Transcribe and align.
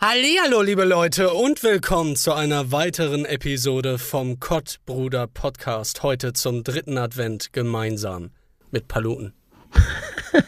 Hallihallo, 0.00 0.62
liebe 0.62 0.84
Leute, 0.84 1.34
und 1.34 1.64
willkommen 1.64 2.14
zu 2.14 2.32
einer 2.32 2.70
weiteren 2.70 3.24
Episode 3.24 3.98
vom 3.98 4.38
Kottbruder 4.38 5.26
Podcast. 5.26 6.04
Heute 6.04 6.32
zum 6.32 6.62
dritten 6.62 6.96
Advent 6.96 7.52
gemeinsam 7.52 8.30
mit 8.70 8.86
Paluten. 8.86 9.32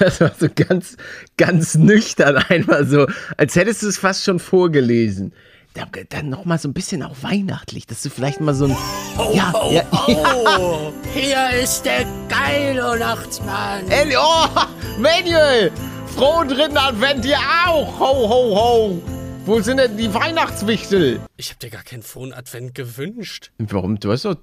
Das 0.00 0.20
war 0.20 0.32
so 0.36 0.48
ganz, 0.52 0.96
ganz 1.36 1.76
nüchtern 1.76 2.38
einmal 2.48 2.86
so, 2.86 3.06
als 3.36 3.54
hättest 3.54 3.82
du 3.84 3.88
es 3.88 3.98
fast 3.98 4.24
schon 4.24 4.40
vorgelesen. 4.40 5.32
Dann 6.08 6.30
nochmal 6.30 6.58
so 6.58 6.68
ein 6.68 6.74
bisschen 6.74 7.04
auch 7.04 7.14
weihnachtlich, 7.20 7.86
dass 7.86 8.02
du 8.02 8.10
vielleicht 8.10 8.40
mal 8.40 8.54
so 8.54 8.64
ein. 8.64 8.76
Oh, 9.16 9.32
ja, 9.32 9.52
oh, 9.54 9.72
ja, 9.72 9.84
oh, 10.58 10.92
hier 11.12 11.50
ist 11.62 11.84
der 11.84 12.04
geile 12.28 12.98
Nachtsmann. 12.98 13.88
Elli, 13.90 14.16
oh, 14.18 14.48
Manuel! 14.98 15.70
Frohen 16.16 16.48
dritten 16.48 16.76
Advent 16.76 17.24
dir 17.24 17.36
auch! 17.66 17.98
Ho, 17.98 18.28
ho, 18.28 18.56
ho! 18.56 19.02
Wo 19.46 19.60
sind 19.60 19.78
denn 19.78 19.96
die 19.96 20.12
Weihnachtswichtel? 20.14 21.20
Ich 21.36 21.50
hab 21.50 21.58
dir 21.58 21.70
gar 21.70 21.82
keinen 21.82 22.02
frohen 22.02 22.32
Advent 22.32 22.74
gewünscht. 22.74 23.50
Warum? 23.58 23.98
Du 23.98 24.12
hast 24.12 24.24
doch 24.24 24.36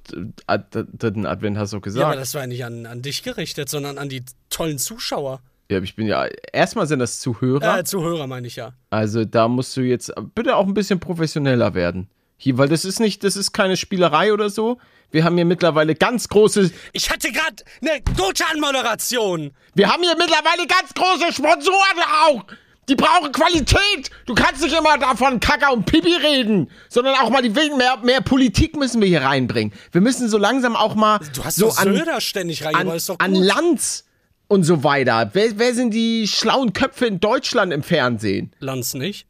Ad 0.48 0.66
dritten 0.98 1.26
Advent, 1.26 1.58
hast 1.58 1.72
du 1.74 1.78
Ja, 1.78 1.82
gesagt. 1.82 2.06
aber 2.06 2.16
das 2.18 2.34
war 2.34 2.42
ja 2.42 2.48
nicht 2.48 2.66
an, 2.66 2.86
an 2.86 3.02
dich 3.02 3.24
gerichtet, 3.24 3.70
sondern 3.70 3.98
an 3.98 4.10
die 4.10 4.24
tollen 4.50 4.78
Zuschauer. 4.80 5.40
Ja, 5.72 5.82
ich 5.82 5.96
bin 5.96 6.08
ja. 6.08 6.26
Erstmal 6.52 6.88
sind 6.88 7.00
das 7.00 7.20
Zuhörer. 7.22 7.80
Äh, 7.80 7.84
Zuhörer 7.86 8.28
meine 8.28 8.48
ich 8.48 8.58
ja. 8.58 8.74
Also 8.90 9.24
da 9.24 9.48
musst 9.48 9.76
du 9.78 9.82
jetzt 9.82 10.12
bitte 10.36 10.58
auch 10.58 10.68
ein 10.68 10.74
bisschen 10.74 11.00
professioneller 11.00 11.74
werden. 11.74 12.10
Hier, 12.36 12.58
weil 12.58 12.68
das 12.68 12.84
ist 12.86 13.00
nicht, 13.00 13.24
das 13.24 13.38
ist 13.38 13.54
keine 13.54 13.78
Spielerei 13.78 14.34
oder 14.34 14.50
so. 14.50 14.78
Wir 15.12 15.24
haben 15.24 15.36
hier 15.36 15.46
mittlerweile 15.46 15.96
ganz 15.96 16.28
große, 16.28 16.72
Ich 16.94 17.10
hatte 17.10 17.32
gerade 17.32 17.64
eine 17.82 18.02
gute 18.18 18.46
Anmoderation. 18.50 19.52
wir 19.74 19.92
haben 19.92 20.04
hier 20.04 20.16
mittlerweile 20.18 20.68
ganz 20.68 20.94
große 20.94 21.34
Sponsoren 21.34 22.02
auch. 22.26 22.44
Die 22.90 22.96
brauchen 22.96 23.32
Qualität. 23.32 24.10
Du 24.26 24.34
kannst 24.34 24.62
nicht 24.62 24.76
immer 24.78 24.98
davon 24.98 25.40
Kaka 25.40 25.70
und 25.70 25.86
Pipi 25.86 26.14
reden, 26.16 26.70
sondern 26.90 27.16
auch 27.16 27.30
mal 27.30 27.42
die 27.42 27.56
Willen, 27.56 27.78
mehr, 27.78 27.98
mehr 28.04 28.22
Politik 28.22 28.76
müssen 28.76 29.00
wir 29.02 29.08
hier 29.08 29.22
reinbringen. 29.22 29.74
Wir 29.92 30.02
müssen 30.02 30.28
so 30.28 30.38
langsam 30.38 30.76
auch 30.76 30.96
mal 30.96 31.20
Du 31.34 31.44
hast 31.44 31.58
so 31.58 31.70
an, 31.70 31.96
Söder 31.96 32.20
ständig 32.20 32.66
an, 32.66 32.74
reingebracht, 32.74 32.98
ist 32.98 33.10
doch 33.10 33.20
an 33.20 33.34
gut. 33.34 33.44
Lanz 33.46 34.06
und 34.48 34.64
so 34.64 34.84
weiter. 34.84 35.30
Wer, 35.34 35.58
wer 35.60 35.74
sind 35.74 35.94
die 35.94 36.28
schlauen 36.28 36.74
Köpfe 36.74 37.06
in 37.06 37.20
Deutschland 37.20 37.72
im 37.72 37.84
Fernsehen? 37.84 38.52
Lanz 38.60 38.94
nicht. 38.94 39.28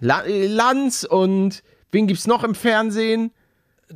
La 0.00 0.22
Lanz 0.26 1.04
und 1.04 1.62
wen 1.90 2.06
gibt's 2.06 2.26
noch 2.26 2.44
im 2.44 2.54
Fernsehen? 2.54 3.32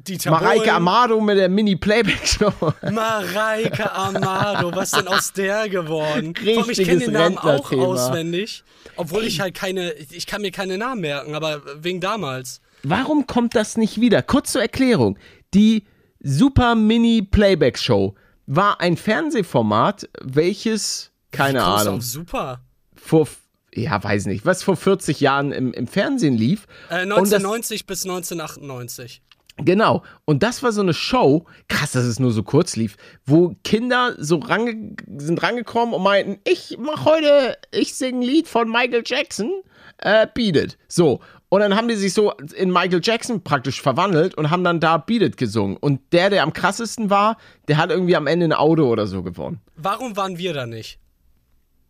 Dieter 0.06 0.30
Mareike. 0.30 0.72
Amado 0.72 1.20
mit 1.20 1.38
der 1.38 1.48
Mini-Playback-Show. 1.48 2.52
Mareike 2.92 3.92
Amado, 3.92 4.74
was 4.74 4.90
denn 4.92 5.08
aus 5.08 5.32
der 5.32 5.68
geworden? 5.68 6.34
Allem, 6.38 6.58
ich 6.60 6.66
Richtiges 6.68 6.86
kenne 6.88 7.00
den 7.00 7.12
Namen 7.12 7.38
auch 7.38 7.72
auswendig. 7.72 8.64
Obwohl 8.96 9.24
ich 9.24 9.40
halt 9.40 9.54
keine, 9.54 9.92
ich 9.92 10.26
kann 10.26 10.42
mir 10.42 10.50
keine 10.50 10.76
Namen 10.78 11.00
merken, 11.00 11.34
aber 11.34 11.62
wegen 11.82 12.00
damals. 12.00 12.60
Warum 12.82 13.26
kommt 13.26 13.54
das 13.54 13.76
nicht 13.76 14.00
wieder? 14.00 14.22
Kurz 14.22 14.52
zur 14.52 14.62
Erklärung. 14.62 15.18
Die 15.54 15.84
Super 16.20 16.74
Mini-Playback-Show 16.74 18.14
war 18.46 18.80
ein 18.80 18.96
Fernsehformat, 18.96 20.08
welches, 20.22 21.10
keine 21.32 21.62
Ahnung, 21.62 22.00
super. 22.00 22.60
vor, 22.96 23.28
ja, 23.74 24.02
weiß 24.02 24.26
nicht, 24.26 24.46
was 24.46 24.62
vor 24.62 24.76
40 24.76 25.20
Jahren 25.20 25.52
im, 25.52 25.72
im 25.72 25.86
Fernsehen 25.86 26.34
lief. 26.36 26.66
Äh, 26.88 27.02
Und 27.02 27.10
das- 27.10 27.34
1990 27.34 27.86
bis 27.86 28.04
1998. 28.04 29.22
Genau. 29.64 30.02
Und 30.24 30.42
das 30.42 30.62
war 30.62 30.72
so 30.72 30.80
eine 30.80 30.94
Show, 30.94 31.44
krass, 31.68 31.92
dass 31.92 32.04
es 32.04 32.20
nur 32.20 32.30
so 32.30 32.42
kurz 32.42 32.76
lief, 32.76 32.96
wo 33.26 33.54
Kinder 33.64 34.14
so 34.18 34.38
range, 34.38 34.94
sind 35.16 35.42
rangekommen 35.42 35.94
und 35.94 36.02
meinten, 36.02 36.38
ich 36.44 36.76
mach 36.78 37.04
heute, 37.04 37.56
ich 37.72 37.94
singe 37.94 38.18
ein 38.18 38.22
Lied 38.22 38.48
von 38.48 38.70
Michael 38.70 39.02
Jackson, 39.04 39.50
äh, 39.98 40.26
Beat 40.32 40.56
It. 40.56 40.78
So. 40.88 41.20
Und 41.50 41.60
dann 41.60 41.74
haben 41.74 41.88
die 41.88 41.96
sich 41.96 42.12
so 42.12 42.32
in 42.56 42.70
Michael 42.70 43.00
Jackson 43.02 43.42
praktisch 43.42 43.80
verwandelt 43.80 44.34
und 44.34 44.50
haben 44.50 44.64
dann 44.64 44.80
da 44.80 44.98
Beat 44.98 45.22
It 45.22 45.36
gesungen. 45.36 45.76
Und 45.76 46.00
der, 46.12 46.30
der 46.30 46.42
am 46.42 46.52
krassesten 46.52 47.10
war, 47.10 47.38
der 47.68 47.78
hat 47.78 47.90
irgendwie 47.90 48.16
am 48.16 48.26
Ende 48.26 48.46
ein 48.46 48.52
Auto 48.52 48.86
oder 48.86 49.06
so 49.06 49.22
gewonnen. 49.22 49.60
Warum 49.76 50.16
waren 50.16 50.38
wir 50.38 50.52
da 50.52 50.66
nicht? 50.66 50.98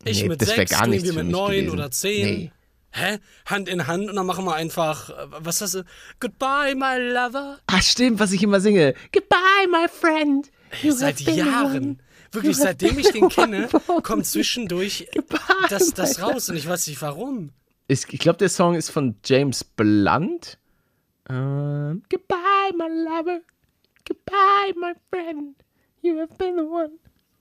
Ich 0.05 0.23
Nee, 0.23 0.29
mit 0.29 0.45
sechs, 0.45 0.71
gar 0.71 0.87
nichts 0.87 1.09
irgendwie 1.09 1.19
für 1.19 1.25
mit 1.25 1.33
neun 1.33 1.50
gewesen. 1.50 1.71
oder 1.71 1.91
zehn. 1.91 2.25
Nee. 2.25 2.53
Hä? 2.91 3.19
Hand 3.47 3.69
in 3.69 3.87
Hand 3.87 4.09
und 4.09 4.16
dann 4.16 4.26
machen 4.26 4.44
wir 4.44 4.54
einfach, 4.54 5.10
äh, 5.10 5.26
was 5.31 5.60
ist 5.60 5.75
das? 5.75 5.84
Goodbye, 6.21 6.75
my 6.75 6.99
lover. 6.99 7.59
Ah, 7.66 7.82
stimmt, 7.82 8.19
was 8.19 8.32
ich 8.32 8.43
immer 8.43 8.60
singe. 8.60 8.94
Goodbye, 9.12 9.66
my 9.71 9.88
friend. 9.88 10.50
You 10.82 10.93
Seit. 10.93 11.21
Jahren. 11.21 12.00
Wirklich, 12.31 12.56
seitdem 12.56 12.99
ich 12.99 13.10
den 13.10 13.28
kenne, 13.31 13.69
kommt 14.03 14.26
zwischendurch 14.26 15.09
Goodbye, 15.15 15.38
das, 15.71 15.94
das 15.94 16.21
raus 16.21 16.49
und 16.50 16.56
ich 16.56 16.69
weiß 16.69 16.87
nicht 16.88 17.00
warum. 17.00 17.53
Ist, 17.88 18.12
ich 18.12 18.19
glaube, 18.21 18.38
der 18.38 18.50
Song 18.50 18.75
ist 18.75 18.91
von 18.91 19.16
James 19.25 19.65
Blunt. 19.65 20.59
Ähm, 21.31 22.03
Goodbye, 22.10 22.72
my 22.76 22.87
lover. 22.87 23.41
Goodbye, 24.06 24.75
my 24.76 24.93
friend. 25.10 25.56
You 26.03 26.19
have 26.19 26.34
been 26.37 26.56
the 26.56 26.65
one. 26.65 26.99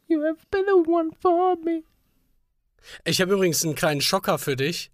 You 0.07 0.23
have 0.23 0.39
been 0.51 0.65
the 0.65 0.89
one 0.89 1.09
for 1.21 1.57
me. 1.63 1.83
Ich 3.03 3.19
habe 3.21 3.33
übrigens 3.33 3.63
einen 3.65 3.75
kleinen 3.75 4.01
Schocker 4.01 4.37
für 4.37 4.55
dich. 4.55 4.91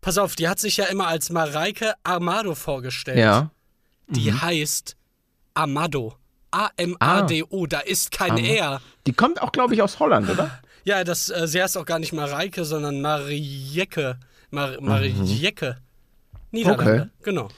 Pass 0.00 0.18
auf, 0.18 0.34
die 0.34 0.48
hat 0.48 0.58
sich 0.58 0.76
ja 0.78 0.86
immer 0.86 1.06
als 1.08 1.30
Mareike 1.30 1.94
Amado 2.04 2.54
vorgestellt. 2.54 3.18
Ja. 3.18 3.50
Die 4.08 4.30
Mhm. 4.30 4.42
heißt 4.42 4.96
Amado. 5.54 6.14
A-M-A-D-O, 6.52 7.66
da 7.66 7.80
ist 7.80 8.10
kein 8.10 8.36
R. 8.38 8.80
Die 9.06 9.12
kommt 9.12 9.40
auch, 9.40 9.52
glaube 9.52 9.74
ich, 9.74 9.82
aus 9.82 9.98
Holland, 9.98 10.28
oder? 10.30 10.50
Ja, 10.82 11.04
das, 11.04 11.28
äh, 11.28 11.46
sie 11.46 11.62
heißt 11.62 11.76
auch 11.76 11.84
gar 11.84 11.98
nicht 11.98 12.14
Mareike, 12.14 12.64
sondern 12.64 13.02
Marieke. 13.02 14.18
Mar 14.50 14.80
Marieke. 14.80 15.76
Niederlande, 16.50 16.84
Mhm. 16.94 17.00
Okay. 17.02 17.10
genau. 17.22 17.48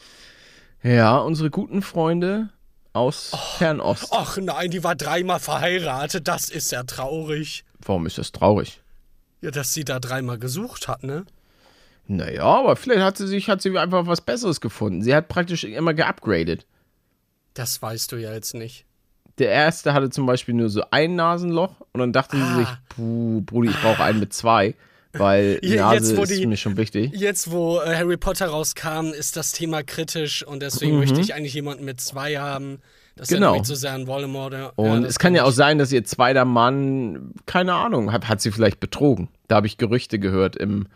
Ja, 0.82 1.18
unsere 1.18 1.48
guten 1.48 1.82
Freunde 1.82 2.48
aus 2.92 3.30
Fernost. 3.58 4.08
Ach 4.10 4.36
nein, 4.38 4.72
die 4.72 4.82
war 4.82 4.96
dreimal 4.96 5.38
verheiratet, 5.38 6.26
das 6.26 6.50
ist 6.50 6.72
ja 6.72 6.82
traurig. 6.82 7.64
Warum 7.78 8.06
ist 8.06 8.18
das 8.18 8.32
traurig? 8.32 8.80
Ja, 9.40 9.52
dass 9.52 9.72
sie 9.72 9.84
da 9.84 10.00
dreimal 10.00 10.38
gesucht 10.38 10.88
hat, 10.88 11.04
ne? 11.04 11.24
Naja, 12.06 12.42
aber 12.44 12.76
vielleicht 12.76 13.02
hat 13.02 13.16
sie 13.16 13.26
sich, 13.26 13.48
hat 13.48 13.62
sie 13.62 13.76
einfach 13.78 14.06
was 14.06 14.20
Besseres 14.20 14.60
gefunden. 14.60 15.02
Sie 15.02 15.14
hat 15.14 15.28
praktisch 15.28 15.64
immer 15.64 15.94
geupgradet. 15.94 16.66
Das 17.54 17.80
weißt 17.80 18.12
du 18.12 18.16
ja 18.16 18.32
jetzt 18.32 18.54
nicht. 18.54 18.84
Der 19.38 19.50
erste 19.50 19.94
hatte 19.94 20.10
zum 20.10 20.26
Beispiel 20.26 20.54
nur 20.54 20.68
so 20.68 20.82
ein 20.90 21.14
Nasenloch 21.16 21.80
und 21.92 22.00
dann 22.00 22.12
dachte 22.12 22.36
sie 22.36 22.42
Ah. 22.42 22.56
sich, 22.58 22.68
puh, 22.90 23.40
Brudi, 23.42 23.70
ich 23.70 23.80
brauche 23.80 24.02
einen 24.02 24.20
mit 24.20 24.32
zwei, 24.32 24.74
weil 25.12 25.58
die 25.62 25.76
Nase 25.76 25.94
jetzt, 25.96 26.16
wo 26.16 26.22
ist 26.22 26.32
die- 26.32 26.46
mir 26.46 26.56
schon 26.56 26.76
wichtig. 26.76 27.12
Jetzt, 27.14 27.50
wo 27.50 27.80
äh, 27.80 27.96
Harry 27.96 28.16
Potter 28.18 28.46
rauskam, 28.48 29.06
ist 29.16 29.36
das 29.36 29.52
Thema 29.52 29.82
kritisch 29.82 30.44
und 30.46 30.60
deswegen 30.60 30.98
möchte 30.98 31.20
ich 31.20 31.34
eigentlich 31.34 31.54
jemanden 31.54 31.84
mit 31.84 32.00
zwei 32.00 32.36
haben. 32.36 32.80
Das 33.16 33.30
Mhm. 33.30 33.34
Genau. 33.34 33.46
erinnert 33.48 33.60
mich 33.62 33.68
zu 33.68 33.76
sehr 33.76 33.92
an 33.92 34.06
Voldemort. 34.06 34.52
Ja, 34.54 34.72
Und 34.76 35.02
das 35.02 35.12
es 35.12 35.18
kann 35.18 35.34
ja 35.34 35.44
auch 35.44 35.50
sein, 35.50 35.78
dass 35.78 35.92
ihr 35.92 36.04
zweiter 36.04 36.44
Mann, 36.44 37.32
keine 37.46 37.74
Ahnung, 37.74 38.12
hat, 38.12 38.28
hat 38.28 38.40
sie 38.40 38.50
vielleicht 38.50 38.80
betrogen. 38.80 39.28
Da 39.48 39.56
habe 39.56 39.66
ich 39.66 39.76
Gerüchte 39.78 40.18
gehört 40.18 40.56
im, 40.56 40.86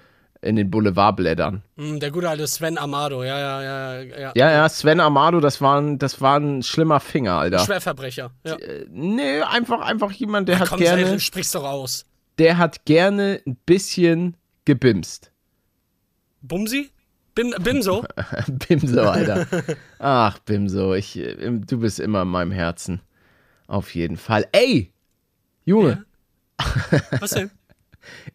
in 0.43 0.57
den 0.57 0.71
Boulevardblättern. 0.71 1.63
Hm, 1.77 2.01
der 2.01 2.11
gute 2.11 2.29
alte 2.29 2.47
Sven 2.47 2.79
Amado, 2.79 3.25
ja, 3.25 3.39
ja, 3.39 3.63
ja, 3.63 4.03
ja. 4.03 4.33
Ja, 4.35 4.51
ja, 4.51 4.69
Sven 4.69 5.01
Amado, 5.01 5.41
das 5.41 5.61
war 5.61 5.81
ein, 5.81 5.99
das 5.99 6.21
war 6.21 6.39
ein 6.39 6.63
schlimmer 6.63 7.01
Finger, 7.01 7.35
Alter. 7.35 7.59
Schwerverbrecher. 7.61 8.31
Ja. 8.45 8.55
Äh, 8.57 8.87
nee, 8.91 9.41
einfach, 9.43 9.81
einfach 9.81 10.13
jemand, 10.13 10.49
der 10.49 10.59
hat 10.61 10.69
Komm, 10.69 10.79
gerne, 10.79 11.07
sei, 11.07 11.19
sprich's 11.19 11.53
doch 11.53 11.65
aus. 11.65 12.05
der 12.39 12.59
hat 12.59 12.85
gerne 12.85 13.41
ein 13.47 13.57
bisschen 13.67 14.37
gebimst. 14.65 15.33
Bumsi? 16.43 16.91
Bim, 17.35 17.55
Bimso? 17.59 18.05
Bimso, 18.69 19.03
Alter. 19.03 19.47
Ach, 19.99 20.39
Bimso, 20.41 20.95
ich, 20.95 21.19
äh, 21.19 21.35
du 21.51 21.81
bist 21.81 22.01
immer 22.01 22.23
in 22.23 22.29
meinem 22.29 22.53
Herzen. 22.53 23.01
Auf 23.67 23.95
jeden 23.95 24.17
Fall. 24.17 24.47
Ey, 24.53 24.93
Junge, 25.65 26.05
Was 27.21 27.31
denn? 27.33 27.51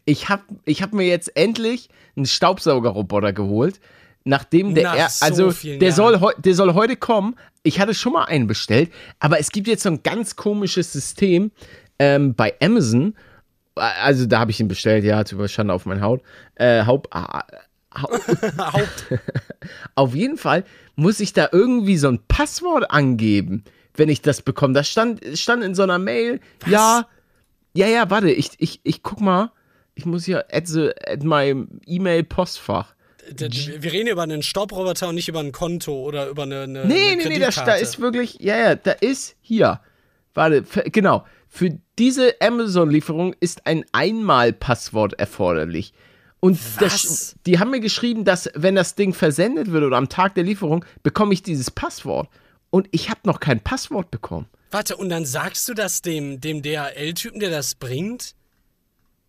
Ich 0.04 0.28
hab, 0.28 0.42
ich 0.64 0.82
hab 0.82 0.92
mir 0.92 1.06
jetzt 1.06 1.36
endlich 1.36 1.88
einen 2.16 2.26
Staubsaugerroboter 2.26 3.32
geholt. 3.32 3.80
Nachdem 4.24 4.74
der, 4.74 4.84
Nach 4.84 4.96
er, 4.96 5.08
so 5.08 5.24
also 5.24 5.50
vielen 5.50 5.80
der 5.80 5.90
Jahren. 5.90 6.20
soll, 6.20 6.34
der 6.38 6.54
soll 6.54 6.74
heute 6.74 6.96
kommen. 6.96 7.34
Ich 7.64 7.80
hatte 7.80 7.92
schon 7.92 8.12
mal 8.12 8.24
einen 8.24 8.46
bestellt, 8.46 8.92
aber 9.18 9.40
es 9.40 9.50
gibt 9.50 9.66
jetzt 9.66 9.82
so 9.82 9.88
ein 9.88 10.02
ganz 10.02 10.36
komisches 10.36 10.92
System 10.92 11.50
ähm, 11.98 12.34
bei 12.34 12.54
Amazon 12.62 13.14
Also 13.74 14.26
da 14.26 14.38
habe 14.40 14.50
ich 14.50 14.60
ihn 14.60 14.68
bestellt, 14.68 15.04
ja, 15.04 15.24
zu 15.24 15.48
Schande 15.48 15.74
auf 15.74 15.86
mein 15.86 16.00
Haut. 16.02 16.22
Äh, 16.54 16.84
Haupt, 16.84 17.08
ah, 17.12 17.44
Haupt. 17.94 19.06
Auf 19.94 20.14
jeden 20.14 20.36
Fall 20.36 20.64
muss 20.94 21.20
ich 21.20 21.32
da 21.32 21.48
irgendwie 21.50 21.96
so 21.96 22.08
ein 22.08 22.20
Passwort 22.28 22.90
angeben, 22.90 23.64
wenn 23.94 24.08
ich 24.08 24.22
das 24.22 24.42
bekomme. 24.42 24.74
Das 24.74 24.88
stand, 24.88 25.20
stand 25.34 25.64
in 25.64 25.74
so 25.74 25.82
einer 25.82 25.98
Mail. 25.98 26.40
Ja, 26.66 27.08
ja, 27.74 27.86
ja, 27.86 28.10
warte, 28.10 28.30
ich, 28.30 28.50
ich, 28.58 28.80
ich 28.84 29.02
guck 29.02 29.20
mal. 29.20 29.50
Ich 29.94 30.06
muss 30.06 30.24
hier 30.24 30.46
at, 30.52 30.66
the, 30.66 30.90
at 31.06 31.22
my 31.22 31.66
E-Mail-Postfach. 31.86 32.94
Wir 33.36 33.92
reden 33.92 34.08
über 34.08 34.22
einen 34.22 34.42
Staubroboter 34.42 35.08
und 35.08 35.14
nicht 35.14 35.28
über 35.28 35.40
ein 35.40 35.52
Konto 35.52 35.94
oder 35.94 36.28
über 36.28 36.42
eine, 36.42 36.62
eine 36.62 36.86
Nee, 36.86 37.12
eine 37.12 37.22
nee, 37.22 37.28
nee, 37.28 37.38
da, 37.38 37.50
da 37.50 37.74
ist 37.74 38.00
wirklich, 38.00 38.38
ja, 38.40 38.56
ja, 38.56 38.74
da 38.74 38.92
ist 38.92 39.36
hier. 39.40 39.80
Warte, 40.34 40.62
genau. 40.90 41.24
Für 41.48 41.78
diese 41.98 42.34
Amazon-Lieferung 42.40 43.34
ist 43.38 43.66
ein 43.66 43.84
Einmal-Passwort 43.92 45.12
erforderlich. 45.14 45.92
Und 46.40 46.58
das, 46.80 47.36
die 47.46 47.60
haben 47.60 47.70
mir 47.70 47.80
geschrieben, 47.80 48.24
dass 48.24 48.50
wenn 48.54 48.74
das 48.74 48.96
Ding 48.96 49.14
versendet 49.14 49.70
wird 49.70 49.84
oder 49.84 49.96
am 49.96 50.08
Tag 50.08 50.34
der 50.34 50.42
Lieferung, 50.42 50.84
bekomme 51.04 51.34
ich 51.34 51.42
dieses 51.42 51.70
Passwort. 51.70 52.28
Und 52.70 52.88
ich 52.90 53.10
habe 53.10 53.20
noch 53.24 53.38
kein 53.38 53.60
Passwort 53.60 54.10
bekommen. 54.10 54.48
Warte, 54.72 54.96
und 54.96 55.10
dann 55.10 55.24
sagst 55.26 55.68
du 55.68 55.74
das 55.74 56.02
dem, 56.02 56.40
dem 56.40 56.62
DHL-Typen, 56.62 57.38
der 57.38 57.50
das 57.50 57.74
bringt? 57.74 58.34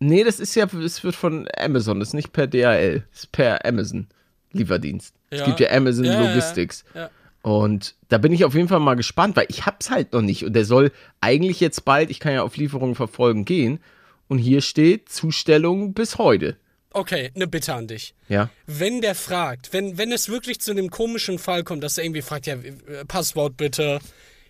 Nee, 0.00 0.24
das 0.24 0.40
ist 0.40 0.54
ja, 0.54 0.66
es 0.66 1.04
wird 1.04 1.14
von 1.14 1.48
Amazon, 1.56 2.00
das 2.00 2.08
ist 2.10 2.14
nicht 2.14 2.32
per 2.32 2.46
DHL, 2.46 3.04
das 3.10 3.20
ist 3.20 3.32
per 3.32 3.64
Amazon 3.64 4.08
Lieferdienst. 4.52 5.14
Es 5.30 5.40
Ja. 5.40 5.46
gibt 5.46 5.60
ja 5.60 5.70
Amazon 5.70 6.04
Ja. 6.04 6.20
Logistics. 6.20 6.84
Ja. 6.94 7.10
Und 7.42 7.94
da 8.08 8.18
bin 8.18 8.32
ich 8.32 8.44
auf 8.44 8.54
jeden 8.54 8.68
Fall 8.68 8.80
mal 8.80 8.94
gespannt, 8.94 9.36
weil 9.36 9.46
ich 9.48 9.66
hab's 9.66 9.90
halt 9.90 10.12
noch 10.12 10.22
nicht. 10.22 10.44
Und 10.44 10.54
der 10.54 10.64
soll 10.64 10.92
eigentlich 11.20 11.60
jetzt 11.60 11.84
bald, 11.84 12.10
ich 12.10 12.18
kann 12.20 12.32
ja 12.32 12.42
auf 12.42 12.56
Lieferungen 12.56 12.94
verfolgen 12.94 13.44
gehen. 13.44 13.80
Und 14.28 14.38
hier 14.38 14.62
steht 14.62 15.10
Zustellung 15.10 15.92
bis 15.92 16.16
heute. 16.18 16.56
Okay, 16.92 17.30
eine 17.34 17.46
Bitte 17.46 17.74
an 17.74 17.86
dich. 17.88 18.14
Ja. 18.28 18.48
Wenn 18.66 19.00
der 19.02 19.14
fragt, 19.14 19.72
wenn, 19.72 19.98
wenn 19.98 20.12
es 20.12 20.28
wirklich 20.28 20.60
zu 20.60 20.72
dem 20.74 20.90
komischen 20.90 21.38
Fall 21.38 21.64
kommt, 21.64 21.82
dass 21.82 21.98
er 21.98 22.04
irgendwie 22.04 22.22
fragt, 22.22 22.46
ja, 22.46 22.54
äh, 22.54 23.04
Passwort 23.06 23.56
bitte, 23.56 23.98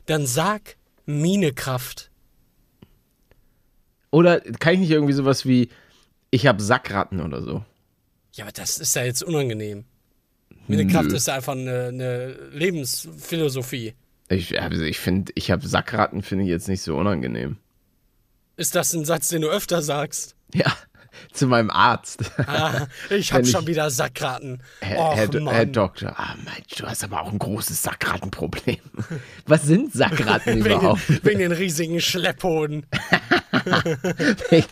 dann 0.06 0.26
sag 0.26 0.76
Minekraft. 1.06 2.10
Oder 4.14 4.40
kann 4.40 4.74
ich 4.74 4.78
nicht 4.80 4.90
irgendwie 4.92 5.12
sowas 5.12 5.44
wie, 5.44 5.70
ich 6.30 6.46
habe 6.46 6.62
Sackratten 6.62 7.20
oder 7.20 7.42
so? 7.42 7.64
Ja, 8.34 8.44
aber 8.44 8.52
das 8.52 8.78
ist 8.78 8.94
ja 8.94 9.02
jetzt 9.02 9.24
unangenehm. 9.24 9.84
Minekraft 10.68 11.10
ist 11.12 11.28
einfach 11.28 11.54
eine, 11.54 11.88
eine 11.88 12.28
Lebensphilosophie. 12.52 13.94
Ich, 14.28 14.60
also 14.60 14.84
ich 14.84 15.00
finde, 15.00 15.32
ich 15.34 15.50
habe 15.50 15.66
Sackratten, 15.66 16.22
finde 16.22 16.44
ich 16.44 16.50
jetzt 16.50 16.68
nicht 16.68 16.82
so 16.82 16.96
unangenehm. 16.96 17.56
Ist 18.56 18.76
das 18.76 18.92
ein 18.94 19.04
Satz, 19.04 19.30
den 19.30 19.42
du 19.42 19.48
öfter 19.48 19.82
sagst? 19.82 20.36
Ja, 20.54 20.72
zu 21.32 21.48
meinem 21.48 21.70
Arzt. 21.70 22.22
Ah, 22.38 22.86
ich 23.10 23.30
Wenn 23.32 23.38
hab 23.38 23.42
ich- 23.42 23.50
schon 23.50 23.66
wieder 23.66 23.90
Sackraten. 23.90 24.62
Herr, 24.80 24.98
Och, 25.00 25.16
Herr, 25.16 25.40
Mann. 25.40 25.54
Herr 25.54 25.66
Doktor, 25.66 26.14
ah, 26.16 26.36
Mensch, 26.36 26.76
du 26.78 26.86
hast 26.86 27.02
aber 27.02 27.20
auch 27.20 27.32
ein 27.32 27.38
großes 27.40 27.82
Sackrattenproblem. 27.82 28.78
Was 29.46 29.64
sind 29.64 29.92
Sackratten 29.92 30.54
wegen, 30.64 30.66
überhaupt? 30.76 31.08
den, 31.08 31.24
wegen 31.24 31.38
den 31.40 31.52
riesigen 31.52 32.00
Schlepphoden. 32.00 32.86
Ich 34.50 34.66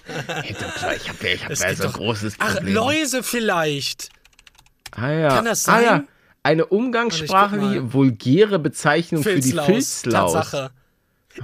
habe 1.08 1.28
ich 1.28 1.44
hab 1.44 1.50
ja 1.50 1.74
so 1.74 1.84
ein 1.84 1.92
großes 1.92 2.34
Ach, 2.38 2.54
Problem. 2.56 2.74
Läuse 2.74 3.22
vielleicht. 3.22 4.10
Ah, 4.92 5.10
ja. 5.10 5.28
Kann 5.28 5.44
das 5.46 5.68
Ah, 5.68 5.72
sein? 5.76 5.84
ja. 5.84 6.04
Eine 6.44 6.66
umgangssprachliche, 6.66 7.92
vulgäre 7.92 8.58
Bezeichnung 8.58 9.22
für 9.22 9.36
die 9.36 9.42
Filzlaus. 9.42 9.66
Filzlaus. 9.66 10.32
Tatsache. 10.32 10.70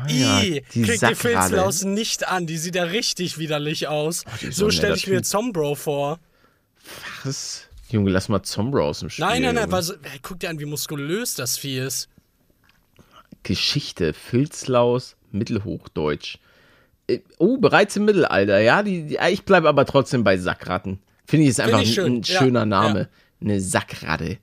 ja, 0.08 0.40
I, 0.42 0.64
die 0.74 0.82
krieg 0.82 1.00
die. 1.00 1.14
Filzlaus 1.14 1.84
nicht 1.84 2.26
an. 2.28 2.46
Die 2.46 2.58
sieht 2.58 2.74
ja 2.74 2.84
richtig 2.84 3.38
widerlich 3.38 3.86
aus. 3.88 4.24
ist 4.40 4.56
so 4.56 4.70
stelle 4.70 4.96
ich 4.96 5.06
mir. 5.06 5.22
Zombro 5.22 5.74
vor. 5.76 6.18
Was? 7.24 7.68
Junge, 7.90 8.10
lass 8.10 8.28
mal 8.28 8.42
Zombro 8.42 8.86
aus 8.88 9.00
dem 9.00 9.08
Spiel. 9.08 9.24
Nein, 9.24 9.42
nein, 9.42 9.54
nein. 9.54 9.70
Was, 9.72 9.90
ey, 9.90 10.18
guck 10.20 10.40
dir 10.40 10.50
an, 10.50 10.58
wie 10.58 10.66
muskulös 10.66 11.34
das 11.34 11.56
Vieh 11.56 11.78
ist. 11.78 12.08
Geschichte, 13.44 14.12
Filzlaus, 14.12 15.16
Mittelhochdeutsch. 15.30 16.38
Äh, 17.08 17.20
Oh, 17.38 17.56
bereits 17.58 17.96
im 17.96 18.04
Mittelalter, 18.04 18.60
ja. 18.60 18.82
Die, 18.82 19.04
die, 19.06 19.18
ich 19.30 19.44
bleibe 19.44 19.68
aber 19.68 19.84
trotzdem 19.86 20.24
bei 20.24 20.36
Sackratten. 20.38 21.00
Finde 21.26 21.44
ich 21.44 21.50
ist 21.50 21.60
einfach 21.60 21.80
ich 21.82 21.88
ein, 21.88 21.94
schön, 21.94 22.12
ein 22.18 22.22
ja, 22.22 22.38
schöner 22.38 22.66
Name. 22.66 23.00
ja. 23.00 23.06
Eine 23.40 23.60
Sackratte. 23.60 24.38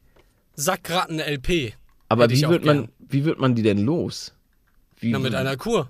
Sackratten 0.56 1.20
LP. 1.20 1.74
Aber 2.10 2.30
wie 2.30 2.48
wird, 2.48 2.64
man, 2.66 2.90
wie 3.00 3.26
wird 3.26 3.40
man 3.40 3.56
die 3.56 3.64
denn 3.64 3.80
los? 3.84 4.34
Wie, 5.00 5.12
Na, 5.12 5.20
mit 5.20 5.36
einer 5.36 5.58
Kur. 5.58 5.90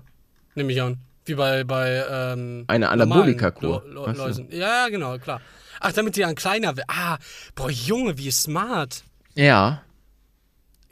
Nehme 0.54 0.72
ich 0.72 0.80
an. 0.82 0.98
Wie 1.24 1.34
bei, 1.34 1.64
bei 1.64 2.04
ähm, 2.08 2.64
Eine 2.68 2.88
Anabolika-Kur. 2.88 3.84
Ja, 4.50 4.56
ja, 4.58 4.88
genau, 4.88 5.18
klar. 5.18 5.40
Ach, 5.80 5.92
damit 5.92 6.16
die 6.16 6.20
dann 6.20 6.34
kleiner 6.34 6.76
wird. 6.76 6.86
Ah, 6.88 7.18
boah, 7.54 7.70
Junge, 7.70 8.16
wie 8.16 8.30
smart. 8.30 9.04
Ja. 9.34 9.82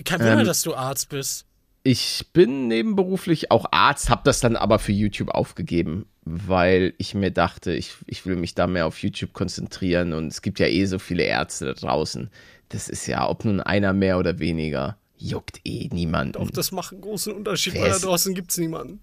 Kein 0.05 0.21
Wunder, 0.21 0.41
Ähm, 0.41 0.45
dass 0.45 0.63
du 0.63 0.75
Arzt 0.75 1.09
bist. 1.09 1.47
Ich 1.87 2.25
bin 2.33 2.69
nebenberuflich 2.69 3.51
auch 3.51 3.67
Arzt, 3.71 4.09
habe 4.09 4.23
das 4.25 4.41
dann 4.41 4.57
aber 4.57 4.79
für 4.79 4.93
YouTube 4.93 5.29
aufgegeben, 5.29 6.07
weil 6.25 6.95
ich 6.97 7.15
mir 7.15 7.31
dachte, 7.31 7.75
ich, 7.75 7.93
ich 8.07 8.25
will 8.25 8.37
mich 8.37 8.55
da 8.55 8.67
mehr 8.67 8.87
auf 8.87 9.03
YouTube 9.03 9.35
konzentrieren 9.35 10.15
und 10.15 10.29
es 10.29 10.41
gibt 10.41 10.59
ja 10.59 10.67
eh 10.67 10.87
so 10.87 10.99
viele 10.99 11.25
Ärzte 11.25 11.67
da 11.67 11.73
draußen. 11.75 12.31
Das 12.71 12.89
ist 12.89 13.07
ja, 13.07 13.29
ob 13.29 13.45
nun 13.45 13.61
einer 13.61 13.93
mehr 13.93 14.19
oder 14.19 14.39
weniger, 14.39 14.97
juckt 15.19 15.61
eh 15.65 15.89
niemanden. 15.93 16.33
Doch, 16.33 16.51
das 16.51 16.73
macht 16.73 16.93
einen 16.93 17.03
großen 17.03 17.35
Unterschied, 17.35 17.75
weil 17.79 17.91
da 17.91 17.99
draußen 17.99 18.35
gibt's 18.35 18.57
niemanden. 18.57 19.01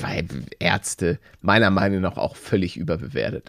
weil 0.00 0.26
Ärzte 0.58 1.20
meiner 1.42 1.70
Meinung 1.70 2.00
nach 2.00 2.16
auch 2.16 2.34
völlig 2.34 2.76
überbewertet. 2.76 3.48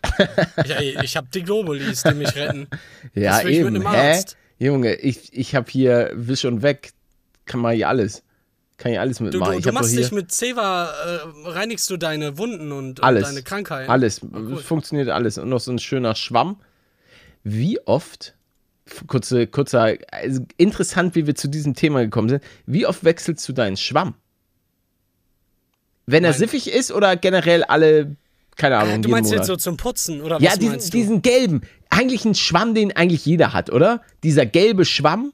Ja, 0.67 0.81
ich 0.81 1.17
hab 1.17 1.31
die 1.31 1.41
Globulis, 1.41 2.03
die 2.03 2.13
mich 2.13 2.35
retten. 2.35 2.67
ja, 3.15 3.43
will 3.43 3.51
ich 3.51 3.57
mit 3.63 3.75
eben. 3.75 3.87
einem 3.87 3.91
Hä? 3.91 4.11
Arzt? 4.11 4.37
Junge, 4.59 4.93
ich, 4.93 5.33
ich 5.33 5.55
habe 5.55 5.69
hier 5.71 6.11
Wisch 6.13 6.45
und 6.45 6.61
Weg. 6.61 6.91
Kann 7.45 7.59
man 7.59 7.75
hier 7.75 7.89
alles. 7.89 8.23
Kann 8.77 8.91
hier 8.91 9.01
alles 9.01 9.17
Du, 9.17 9.23
mitmachen. 9.23 9.53
du, 9.53 9.57
ich 9.57 9.63
du 9.63 9.69
doch 9.71 9.73
machst 9.79 9.97
dich 9.97 10.11
mit 10.11 10.31
Ceva, 10.31 10.85
äh, 10.91 11.49
reinigst 11.49 11.89
du 11.89 11.97
deine 11.97 12.37
Wunden 12.37 12.71
und, 12.71 12.99
und 12.99 13.03
alles. 13.03 13.23
deine 13.27 13.41
Krankheiten. 13.41 13.89
Alles. 13.89 14.21
cool. 14.23 14.57
Funktioniert 14.57 15.09
alles. 15.09 15.37
Und 15.39 15.49
noch 15.49 15.59
so 15.59 15.71
ein 15.71 15.79
schöner 15.79 16.13
Schwamm. 16.13 16.57
Wie 17.43 17.79
oft, 17.87 18.35
kurze, 19.07 19.47
kurzer, 19.47 19.95
also 20.11 20.45
interessant, 20.57 21.15
wie 21.15 21.25
wir 21.25 21.33
zu 21.33 21.47
diesem 21.47 21.73
Thema 21.73 22.01
gekommen 22.03 22.29
sind. 22.29 22.43
Wie 22.67 22.85
oft 22.85 23.03
wechselst 23.03 23.47
du 23.49 23.53
deinen 23.53 23.77
Schwamm? 23.77 24.13
Wenn 26.05 26.23
er 26.23 26.31
Mein- 26.31 26.39
siffig 26.39 26.71
ist 26.71 26.91
oder 26.91 27.15
generell 27.17 27.63
alle, 27.63 28.15
keine 28.55 28.77
Ahnung, 28.77 28.93
Ah, 28.93 28.97
du 28.99 29.09
meinst 29.09 29.29
Monat? 29.31 29.39
jetzt 29.39 29.47
so 29.47 29.55
zum 29.55 29.77
Putzen, 29.77 30.21
oder 30.21 30.39
ja, 30.39 30.51
was 30.51 30.59
diesen, 30.59 30.71
meinst 30.71 30.93
du? 30.93 30.97
diesen 30.97 31.21
gelben. 31.21 31.61
Eigentlich 31.89 32.25
ein 32.25 32.35
Schwamm, 32.35 32.75
den 32.75 32.95
eigentlich 32.95 33.25
jeder 33.25 33.53
hat, 33.53 33.71
oder? 33.71 34.01
Dieser 34.23 34.45
gelbe 34.45 34.85
Schwamm. 34.85 35.33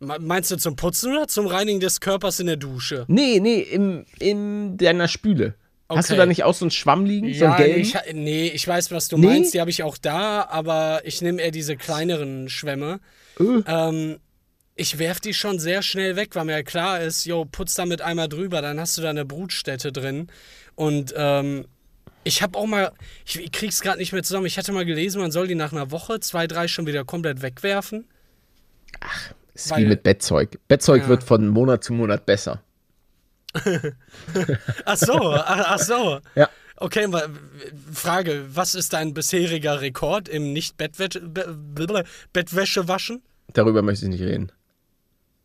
Me- 0.00 0.18
Meinst 0.20 0.50
du 0.50 0.56
zum 0.56 0.76
Putzen 0.76 1.12
oder 1.12 1.26
zum 1.28 1.46
Reinigen 1.46 1.80
des 1.80 2.00
Körpers 2.00 2.38
in 2.40 2.46
der 2.46 2.56
Dusche? 2.56 3.04
Nee, 3.08 3.40
nee, 3.40 3.60
im, 3.60 4.04
in 4.20 4.76
deiner 4.76 5.08
Spüle. 5.08 5.54
Hast 5.88 6.10
du 6.10 6.14
Okay. 6.14 6.18
da 6.20 6.26
nicht 6.26 6.44
auch 6.44 6.54
so 6.54 6.64
einen 6.66 6.70
Schwamm 6.70 7.04
liegen? 7.06 7.32
so 7.32 7.44
Ja, 7.46 7.54
einen 7.54 7.66
nee 7.66 7.82
gelben? 7.82 8.02
ich, 8.08 8.14
nee, 8.14 8.48
ich 8.48 8.68
weiß, 8.68 8.90
was 8.90 9.08
du 9.08 9.16
Nee? 9.16 9.26
meinst. 9.26 9.54
Die 9.54 9.60
habe 9.60 9.70
ich 9.70 9.82
auch 9.82 9.96
da, 9.96 10.42
aber 10.50 11.00
ich 11.04 11.22
nehme 11.22 11.40
eher 11.42 11.50
diese 11.50 11.76
kleineren 11.76 12.48
Schwämme. 12.48 13.00
Äh. 13.40 13.62
Ähm, 13.66 14.18
ich 14.76 14.98
werf 15.00 15.18
die 15.18 15.34
schon 15.34 15.58
sehr 15.58 15.82
schnell 15.82 16.14
weg, 16.14 16.36
weil 16.36 16.44
mir 16.44 16.52
ja 16.52 16.62
klar 16.62 17.00
ist, 17.00 17.24
jo, 17.24 17.44
putz 17.46 17.74
damit 17.74 18.00
einmal 18.02 18.28
drüber, 18.28 18.62
dann 18.62 18.78
hast 18.78 18.96
du 18.98 19.02
da 19.02 19.10
eine 19.10 19.24
Brutstätte 19.24 19.90
drin. 19.90 20.28
Und 20.76 21.12
ähm, 21.16 21.64
ich 22.22 22.42
habe 22.42 22.56
auch 22.58 22.66
mal, 22.66 22.92
ich, 23.26 23.40
ich 23.40 23.50
krieg's 23.50 23.80
gerade 23.80 23.98
nicht 23.98 24.12
mehr 24.12 24.22
zusammen. 24.22 24.46
Ich 24.46 24.58
hatte 24.58 24.70
mal 24.72 24.84
gelesen, 24.84 25.20
man 25.20 25.32
soll 25.32 25.48
die 25.48 25.54
nach 25.56 25.72
einer 25.72 25.90
Woche, 25.90 26.20
zwei, 26.20 26.46
drei 26.46 26.68
schon 26.68 26.86
wieder 26.86 27.04
komplett 27.04 27.42
wegwerfen. 27.42 28.04
Ist 29.64 29.70
weil- 29.70 29.84
wie 29.84 29.86
mit 29.86 30.02
Bettzeug. 30.02 30.58
Bettzeug 30.68 31.02
Ja. 31.02 31.08
wird 31.08 31.24
von 31.24 31.48
Monat 31.48 31.84
zu 31.84 31.92
Monat 31.92 32.26
besser. 32.26 32.62
Ach 34.84 34.96
so, 34.96 35.32
ach, 35.32 35.64
ach 35.66 35.78
so. 35.78 36.20
Ja. 36.34 36.48
Okay, 36.76 37.06
Frage, 37.92 38.44
was 38.52 38.74
ist 38.74 38.92
dein 38.92 39.14
bisheriger 39.14 39.80
Rekord 39.80 40.28
im 40.28 40.52
Nicht-Bettwäsche 40.52 42.88
waschen? 42.88 43.22
Darüber 43.52 43.82
möchte 43.82 44.04
ich 44.04 44.10
nicht 44.10 44.22
reden. 44.22 44.52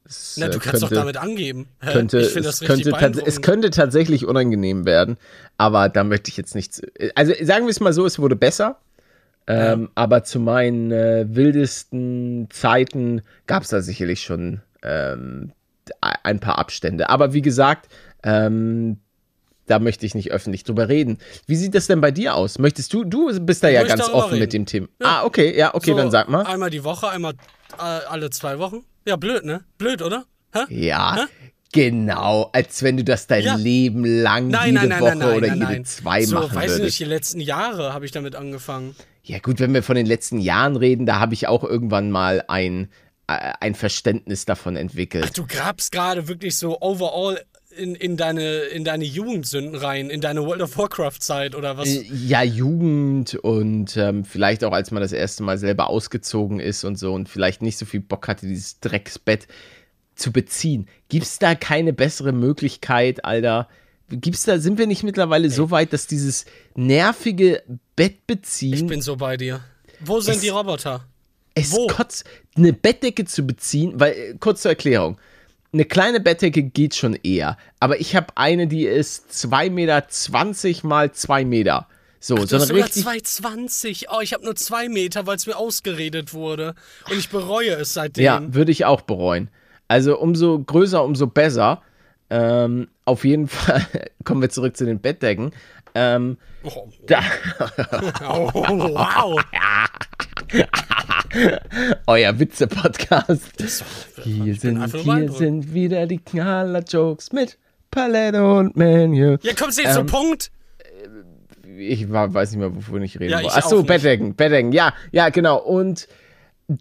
Es, 0.05 0.35
Na, 0.37 0.49
du 0.49 0.57
äh, 0.57 0.61
kannst 0.61 0.83
doch 0.83 0.89
damit 0.89 1.17
angeben. 1.17 1.67
Könnte, 1.79 2.19
ich 2.19 2.27
finde 2.27 2.49
das 2.49 2.61
es, 2.61 2.69
richtig 2.69 2.93
könnte 2.93 3.23
es 3.25 3.41
könnte 3.41 3.69
tatsächlich 3.69 4.25
unangenehm 4.27 4.85
werden, 4.85 5.17
aber 5.57 5.87
da 5.89 6.03
möchte 6.03 6.29
ich 6.29 6.37
jetzt 6.37 6.55
nichts. 6.55 6.81
Also 7.15 7.33
sagen 7.41 7.65
wir 7.65 7.71
es 7.71 7.79
mal 7.79 7.93
so, 7.93 8.05
es 8.05 8.19
wurde 8.19 8.35
besser. 8.35 8.79
Ähm, 9.47 9.89
Aber 9.95 10.23
zu 10.23 10.39
meinen 10.39 10.91
äh, 10.91 11.25
wildesten 11.27 12.47
Zeiten 12.51 13.21
gab 13.47 13.63
es 13.63 13.69
da 13.69 13.81
sicherlich 13.81 14.21
schon 14.23 14.61
ähm, 14.83 15.51
ein 16.01 16.39
paar 16.39 16.59
Abstände. 16.59 17.09
Aber 17.09 17.33
wie 17.33 17.41
gesagt, 17.41 17.89
ähm, 18.23 18.97
da 19.67 19.79
möchte 19.79 20.05
ich 20.05 20.15
nicht 20.15 20.31
öffentlich 20.31 20.63
drüber 20.63 20.87
reden. 20.89 21.17
Wie 21.47 21.55
sieht 21.55 21.75
das 21.75 21.87
denn 21.87 22.01
bei 22.01 22.11
dir 22.11 22.35
aus? 22.35 22.59
Möchtest 22.59 22.93
du, 22.93 23.03
du 23.03 23.37
bist 23.41 23.63
da 23.63 23.69
ja 23.69 23.83
ganz 23.83 24.09
offen 24.09 24.33
mit 24.39 24.53
reden. 24.53 24.63
dem 24.63 24.65
Thema. 24.65 24.87
Ah, 25.01 25.23
okay, 25.23 25.57
ja, 25.57 25.73
okay, 25.73 25.91
So, 25.91 25.97
dann 25.97 26.11
sag 26.11 26.29
mal. 26.29 26.45
Einmal 26.45 26.69
die 26.69 26.83
Woche, 26.83 27.09
einmal 27.09 27.33
äh, 27.77 27.81
alle 27.81 28.29
zwei 28.29 28.59
Wochen. 28.59 28.83
Ja, 29.05 29.15
blöd, 29.15 29.43
ne? 29.45 29.61
Blöd, 29.77 30.01
oder? 30.01 30.25
Hä? 30.53 30.61
Ja, 30.69 31.15
Hä? 31.15 31.21
Genau, 31.73 32.49
als 32.53 32.83
wenn 32.83 32.97
du 32.97 33.03
das 33.03 33.25
dein 33.25 33.43
Ja. 33.43 33.55
Leben 33.55 34.05
lang 34.05 34.49
Nein, 34.49 34.75
jede 34.75 34.87
nein, 34.87 34.89
nein, 34.89 35.01
Woche 35.01 35.09
nein, 35.15 35.19
nein, 35.27 35.37
oder 35.37 35.47
nein, 35.47 35.57
jede 35.59 35.71
nein. 35.71 35.85
zwei 35.85 36.23
so, 36.23 36.35
machen 36.35 36.55
weiß 36.55 36.63
würdest. 36.71 36.83
nicht, 36.83 36.99
die 36.99 37.05
letzten 37.05 37.39
Jahre 37.39 37.93
habe 37.93 38.05
ich 38.05 38.11
damit 38.11 38.35
angefangen. 38.35 38.95
Ja 39.25 39.39
gut, 39.39 39.59
wenn 39.59 39.73
wir 39.73 39.83
von 39.83 39.95
den 39.95 40.05
letzten 40.05 40.39
Jahren 40.39 40.75
reden, 40.75 41.05
da 41.05 41.19
habe 41.19 41.33
ich 41.33 41.47
auch 41.47 41.63
irgendwann 41.63 42.11
mal 42.11 42.43
ein, 42.47 42.89
äh, 43.27 43.53
ein 43.61 43.73
Verständnis 43.73 44.45
davon 44.45 44.75
entwickelt. 44.75 45.25
Ach, 45.27 45.33
du 45.33 45.47
grabst 45.47 45.93
gerade 45.93 46.27
wirklich 46.27 46.57
so 46.57 46.81
overall 46.81 47.39
in, 47.77 47.95
in, 47.95 48.17
deine, 48.17 48.63
in 48.65 48.83
deine 48.83 49.05
Jugendsünden 49.05 49.75
rein, 49.75 50.09
in 50.09 50.19
deine 50.19 50.45
World 50.45 50.61
of 50.61 50.77
Warcraft-Zeit 50.77 51.55
oder 51.55 51.77
was? 51.77 51.87
Äh, 51.87 52.03
Ja, 52.11 52.43
Jugend 52.43 53.35
und 53.35 53.95
ähm, 53.95 54.25
vielleicht 54.25 54.63
auch, 54.65 54.73
als 54.73 54.91
man 54.91 55.01
das 55.01 55.13
erste 55.13 55.41
Mal 55.43 55.57
selber 55.57 55.89
ausgezogen 55.89 56.59
ist 56.59 56.83
und 56.83 56.97
so 56.97 57.13
und 57.13 57.29
vielleicht 57.29 57.61
nicht 57.61 57.77
so 57.77 57.85
viel 57.85 58.01
Bock 58.01 58.27
hatte, 58.27 58.45
dieses 58.45 58.81
Drecksbett 58.81 59.47
zu 60.15 60.31
beziehen. 60.33 60.87
Gibt's 61.07 61.39
da 61.39 61.55
keine 61.55 61.93
bessere 61.93 62.33
Möglichkeit, 62.33 63.25
Alter? 63.25 63.67
Gibt's 64.09 64.43
da, 64.43 64.59
sind 64.59 64.77
wir 64.77 64.85
nicht 64.87 65.03
mittlerweile 65.03 65.49
so 65.49 65.71
weit, 65.71 65.91
dass 65.93 66.07
dieses 66.07 66.45
nervige 66.75 67.63
Bett 67.95 68.27
beziehen, 68.27 68.73
ich 68.73 68.85
bin 68.85 69.01
so 69.01 69.15
bei 69.15 69.37
dir. 69.37 69.61
Wo 70.01 70.19
sind 70.19 70.35
Es- 70.35 70.41
die 70.41 70.49
Roboter? 70.49 71.05
es 71.55 71.71
wo? 71.71 71.87
kotzt, 71.87 72.25
eine 72.55 72.73
Bettdecke 72.73 73.25
zu 73.25 73.45
beziehen, 73.45 73.93
weil, 73.99 74.11
äh, 74.13 74.33
kurz 74.39 74.61
zur 74.63 74.71
Erklärung, 74.71 75.17
eine 75.71 75.85
kleine 75.85 76.19
Bettdecke 76.19 76.63
geht 76.63 76.95
schon 76.95 77.15
eher, 77.23 77.57
aber 77.79 77.99
ich 77.99 78.15
habe 78.15 78.27
eine, 78.35 78.67
die 78.67 78.85
ist 78.85 79.31
2,20 79.31 79.69
Meter 79.69 80.87
mal 80.87 81.11
2 81.11 81.45
Meter. 81.45 81.87
So, 82.19 82.35
Du 82.35 82.45
so 82.45 82.57
hast 82.57 82.67
sogar 82.67 82.85
richtig 82.85 83.03
2,20. 83.03 84.05
Oh, 84.09 84.21
ich 84.21 84.33
habe 84.33 84.45
nur 84.45 84.55
2 84.55 84.87
Meter, 84.87 85.25
weil 85.27 85.35
es 85.35 85.45
mir 85.45 85.57
ausgeredet 85.57 86.33
wurde. 86.33 86.73
Und 87.09 87.17
ich 87.17 87.29
bereue 87.29 87.71
es 87.71 87.93
seitdem. 87.93 88.23
Ja, 88.23 88.41
würde 88.53 88.71
ich 88.71 88.85
auch 88.85 89.01
bereuen. 89.01 89.49
Also 89.89 90.17
umso 90.17 90.57
größer, 90.59 91.03
umso 91.03 91.27
besser. 91.27 91.81
Ähm, 92.35 92.87
auf 93.05 93.25
jeden 93.25 93.47
Fall 93.47 93.85
kommen 94.23 94.41
wir 94.41 94.49
zurück 94.49 94.75
zu 94.75 94.85
den 94.85 94.99
Bettdecken. 94.99 95.51
Ähm, 95.93 96.37
Oh, 96.63 96.87
da, 97.05 97.19
oh, 98.29 98.49
wow. 98.53 99.43
euer 102.07 102.39
Witze-Podcast. 102.39 103.41
Hier, 104.23 104.55
sind, 104.55 104.85
hier 104.95 105.29
sind 105.31 105.73
wieder 105.73 106.07
die 106.07 106.19
Knaller-Jokes 106.19 107.33
mit 107.33 107.57
Palette 107.91 108.41
und 108.43 108.77
Menu. 108.77 109.37
Ja, 109.41 109.53
kommst 109.53 109.77
du 109.77 109.83
jetzt 109.83 109.97
Ähm, 109.97 110.07
zum 110.07 110.19
Punkt? 110.19 110.51
Ich 111.77 112.09
war, 112.09 112.33
weiß 112.33 112.51
nicht 112.51 112.59
mehr, 112.59 112.73
wovon 112.73 113.01
ich 113.01 113.19
reden 113.19 113.31
Ja, 113.31 113.39
Achso. 113.39 113.83
Bettdecken, 113.83 114.35
Bettdecken, 114.35 114.71
ja, 114.71 114.93
ja, 115.11 115.29
genau. 115.29 115.57
Und 115.59 116.07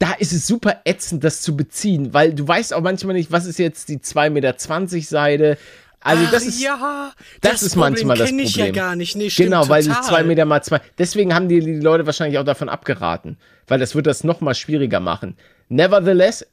da 0.01 0.13
ist 0.13 0.33
es 0.33 0.47
super 0.47 0.81
ätzend, 0.85 1.25
das 1.25 1.41
zu 1.41 1.57
beziehen, 1.57 2.15
weil 2.15 2.35
du 2.35 2.47
weißt 2.47 2.75
auch 2.75 2.83
manchmal 2.83 3.15
nicht, 3.15 3.33
was 3.33 3.47
ist 3.47 3.59
jetzt 3.59 3.89
die 3.89 3.99
2,20 3.99 4.31
Meter 4.31 5.03
Seite. 5.03 5.59
Also 6.05 6.25
das 6.33 6.43
Ach, 6.43 6.49
ist, 6.49 6.61
ja, 6.61 7.13
das 7.43 7.63
ist 7.63 7.77
manchmal 7.77 8.17
das 8.17 8.29
kenne 8.29 8.43
ich 8.43 8.57
ja 8.57 8.65
Problem. 8.65 8.75
gar 8.75 8.97
nicht. 8.97 9.15
Nee, 9.15 9.31
stimmt, 9.31 9.51
Genau, 9.51 9.69
weil 9.69 9.83
die 9.85 9.89
total. 9.89 10.05
zwei 10.05 10.23
Meter 10.25 10.45
mal 10.45 10.61
zwei. 10.63 10.81
Deswegen 10.99 11.33
haben 11.33 11.49
die, 11.49 11.61
die 11.61 11.79
Leute 11.79 12.07
wahrscheinlich 12.07 12.39
auch 12.39 12.45
davon 12.45 12.69
abgeraten. 12.69 13.37
Weil 13.69 13.79
das 13.79 13.95
wird 13.95 14.09
das 14.09 14.25
noch 14.25 14.41
mal 14.41 14.55
schwieriger 14.55 14.99
machen. 14.99 15.37
Nevertheless 15.69 16.45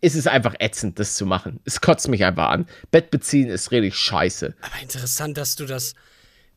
ist 0.00 0.14
es 0.14 0.26
einfach 0.28 0.54
ätzend, 0.60 1.00
das 1.00 1.16
zu 1.16 1.26
machen. 1.26 1.58
Es 1.64 1.80
kotzt 1.80 2.08
mich 2.08 2.24
einfach 2.24 2.48
an. 2.50 2.66
Bett 2.92 3.10
beziehen 3.10 3.48
ist 3.48 3.72
richtig 3.72 3.96
scheiße. 3.96 4.54
Aber 4.60 4.82
interessant, 4.82 5.36
dass 5.36 5.56
du 5.56 5.66
das. 5.66 5.94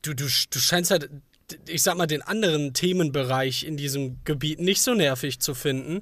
Du, 0.04 0.14
du, 0.14 0.26
du 0.26 0.60
scheinst 0.60 0.92
halt, 0.92 1.10
ich 1.68 1.82
sag 1.84 1.98
mal, 1.98 2.08
den 2.08 2.22
anderen 2.22 2.74
Themenbereich 2.74 3.64
in 3.64 3.78
diesem 3.78 4.24
Gebiet 4.24 4.60
nicht 4.60 4.82
so 4.82 4.94
nervig 4.94 5.40
zu 5.40 5.54
finden. 5.54 6.02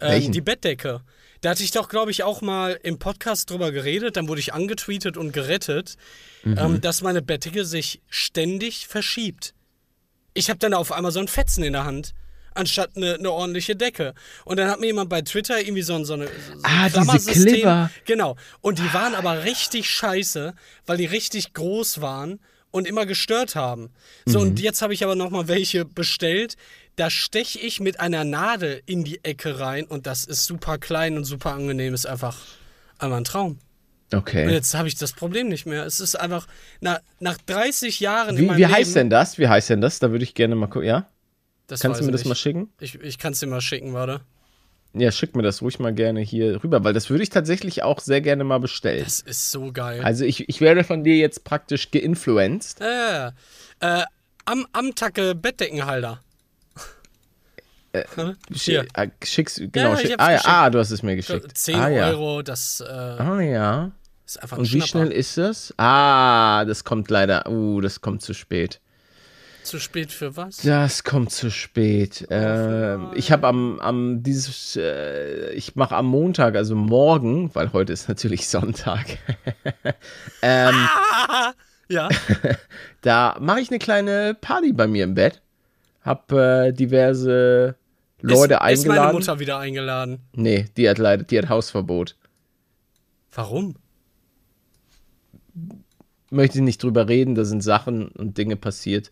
Ähm, 0.00 0.30
die 0.32 0.40
Bettdecke. 0.40 1.02
Da 1.40 1.50
hatte 1.50 1.62
ich 1.62 1.70
doch, 1.70 1.88
glaube 1.88 2.10
ich, 2.10 2.22
auch 2.22 2.40
mal 2.42 2.78
im 2.82 2.98
Podcast 2.98 3.50
drüber 3.50 3.70
geredet, 3.72 4.16
dann 4.16 4.26
wurde 4.28 4.40
ich 4.40 4.52
angetweetet 4.54 5.16
und 5.16 5.32
gerettet, 5.32 5.96
Mhm. 6.44 6.58
ähm, 6.58 6.80
dass 6.80 7.02
meine 7.02 7.22
Bettdecke 7.22 7.64
sich 7.64 8.00
ständig 8.08 8.86
verschiebt. 8.86 9.54
Ich 10.34 10.48
habe 10.50 10.58
dann 10.58 10.74
auf 10.74 10.92
einmal 10.92 11.12
so 11.12 11.20
ein 11.20 11.28
Fetzen 11.28 11.64
in 11.64 11.72
der 11.72 11.84
Hand, 11.84 12.14
anstatt 12.54 12.96
eine, 12.96 13.14
eine 13.14 13.30
ordentliche 13.30 13.76
Decke. 13.76 14.14
Und 14.44 14.58
dann 14.58 14.68
hat 14.70 14.80
mir 14.80 14.86
jemand 14.86 15.10
bei 15.10 15.20
Twitter 15.22 15.60
irgendwie 15.60 15.82
so, 15.82 15.94
ein- 15.94 16.04
so 16.04 16.14
eine 16.14 16.26
so 16.26 16.32
Ah, 16.62 16.88
diese 16.88 17.32
Clipper. 17.32 17.90
Genau. 18.06 18.36
Und 18.60 18.78
die 18.78 18.94
waren 18.94 19.14
aber 19.14 19.44
richtig 19.44 19.88
scheiße, 19.90 20.54
weil 20.86 20.96
die 20.96 21.06
richtig 21.06 21.52
groß 21.52 22.00
waren 22.00 22.40
und 22.70 22.86
immer 22.86 23.06
gestört 23.06 23.54
haben. 23.54 23.90
So, 24.26 24.40
Mhm. 24.40 24.46
und 24.50 24.60
jetzt 24.60 24.82
habe 24.82 24.92
ich 24.94 25.02
aber 25.04 25.14
nochmal 25.14 25.48
welche 25.48 25.84
bestellt. 25.84 26.56
Da 26.96 27.10
steche 27.10 27.58
ich 27.58 27.80
mit 27.80 28.00
einer 28.00 28.24
Nadel 28.24 28.82
in 28.86 29.04
die 29.04 29.22
Ecke 29.24 29.60
rein 29.60 29.84
und 29.86 30.06
das 30.06 30.24
ist 30.24 30.44
super 30.44 30.78
klein 30.78 31.16
und 31.16 31.24
super 31.24 31.52
angenehm. 31.52 31.94
Ist 31.94 32.06
einfach, 32.06 32.36
einfach 32.98 33.16
ein 33.18 33.24
Traum. 33.24 33.58
Und 34.12 34.18
Okay. 34.18 34.48
jetzt 34.50 34.74
habe 34.74 34.86
ich 34.88 34.94
das 34.94 35.12
Problem 35.12 35.48
nicht 35.48 35.66
mehr. 35.66 35.84
Es 35.84 35.98
ist 36.00 36.14
einfach, 36.14 36.46
na, 36.80 37.00
nach 37.18 37.38
30 37.38 37.98
Jahren 38.00 38.36
Wie, 38.36 38.48
wie 38.56 38.66
heißt 38.66 38.78
Leben, 38.90 38.94
denn 38.94 39.10
das? 39.10 39.36
Wie 39.38 39.48
heißt 39.48 39.70
denn 39.70 39.80
das? 39.80 39.98
Da 39.98 40.10
würde 40.12 40.22
ich 40.24 40.34
gerne 40.34 40.54
mal 40.54 40.68
gucken. 40.68 40.86
Ja? 40.88 41.08
Kannst 41.68 41.82
du 41.84 41.88
mir 42.04 42.10
ich 42.10 42.12
das 42.12 42.24
mal 42.24 42.30
nicht. 42.30 42.38
schicken? 42.40 42.70
Ich, 42.78 42.94
ich 43.00 43.18
kann 43.18 43.32
es 43.32 43.40
dir 43.40 43.48
mal 43.48 43.60
schicken, 43.60 43.92
warte. 43.94 44.20
Ja, 44.98 45.12
schick 45.12 45.36
mir 45.36 45.42
das 45.42 45.60
ruhig 45.62 45.78
mal 45.78 45.92
gerne 45.92 46.20
hier 46.20 46.62
rüber, 46.64 46.82
weil 46.84 46.92
das 46.94 47.10
würde 47.10 47.22
ich 47.22 47.28
tatsächlich 47.30 47.82
auch 47.82 48.00
sehr 48.00 48.20
gerne 48.20 48.44
mal 48.44 48.58
bestellen. 48.58 49.04
Das 49.04 49.20
ist 49.20 49.50
so 49.50 49.70
geil. 49.72 50.00
Also 50.02 50.24
ich, 50.24 50.48
ich 50.48 50.60
werde 50.60 50.84
von 50.84 51.04
dir 51.04 51.16
jetzt 51.16 51.44
praktisch 51.44 51.90
geinfluenced. 51.90 52.80
Äh, 52.80 53.26
äh, 53.80 54.04
am, 54.46 54.66
Amtacke 54.72 55.34
Bettdeckenhalter. 55.34 56.20
Hier. 58.52 58.84
Sch- 58.84 58.88
äh, 58.94 59.08
Schickst 59.24 59.58
genau. 59.72 59.90
Ja, 59.90 59.94
ich 59.94 60.00
schick, 60.00 60.14
ah, 60.18 60.30
ja, 60.30 60.36
geschickt. 60.36 60.48
ah, 60.54 60.70
du 60.70 60.78
hast 60.78 60.90
es 60.90 61.02
mir 61.02 61.16
geschickt. 61.16 61.56
10 61.56 61.74
ah, 61.76 61.88
ja. 61.88 62.06
Euro, 62.08 62.42
das 62.42 62.80
äh, 62.86 62.90
Ah 62.92 63.40
ja. 63.40 63.90
ist 64.26 64.42
einfach 64.42 64.56
ein 64.58 64.60
Und 64.60 64.66
wie 64.72 64.80
Schnapper. 64.82 64.86
schnell 64.86 65.12
ist 65.12 65.38
das? 65.38 65.74
Ah, 65.78 66.64
das 66.66 66.84
kommt 66.84 67.10
leider. 67.10 67.48
Uh, 67.48 67.80
das 67.80 68.00
kommt 68.00 68.22
zu 68.22 68.34
spät. 68.34 68.80
Zu 69.66 69.80
spät 69.80 70.12
für 70.12 70.36
was? 70.36 70.58
Das 70.58 71.02
kommt 71.02 71.32
zu 71.32 71.50
spät. 71.50 72.24
Ähm, 72.30 73.10
ich 73.16 73.32
habe 73.32 73.48
am, 73.48 73.80
am 73.80 74.22
dieses, 74.22 74.76
äh, 74.76 75.50
ich 75.54 75.74
mache 75.74 75.96
am 75.96 76.06
Montag, 76.06 76.54
also 76.54 76.76
morgen, 76.76 77.52
weil 77.52 77.72
heute 77.72 77.92
ist 77.92 78.08
natürlich 78.08 78.46
Sonntag. 78.48 79.06
ähm, 80.42 80.72
Ah, 80.72 81.52
ja. 81.88 82.08
da 83.00 83.36
mache 83.40 83.58
ich 83.60 83.70
eine 83.70 83.80
kleine 83.80 84.36
Party 84.40 84.72
bei 84.72 84.86
mir 84.86 85.02
im 85.02 85.14
Bett. 85.14 85.42
Hab 86.02 86.30
äh, 86.30 86.70
diverse 86.70 87.74
Leute 88.20 88.54
ist, 88.54 88.60
eingeladen. 88.60 88.72
Ist 88.72 88.86
meine 88.86 89.12
Mutter 89.12 89.40
wieder 89.40 89.58
eingeladen. 89.58 90.20
Nee, 90.32 90.66
die 90.76 90.88
hat 90.88 90.98
leider, 90.98 91.24
die 91.24 91.38
hat 91.38 91.48
Hausverbot. 91.48 92.14
Warum? 93.34 93.74
Möchte 96.30 96.60
nicht 96.60 96.84
drüber 96.84 97.08
reden, 97.08 97.34
da 97.34 97.44
sind 97.44 97.62
Sachen 97.62 98.08
und 98.08 98.38
Dinge 98.38 98.54
passiert, 98.54 99.10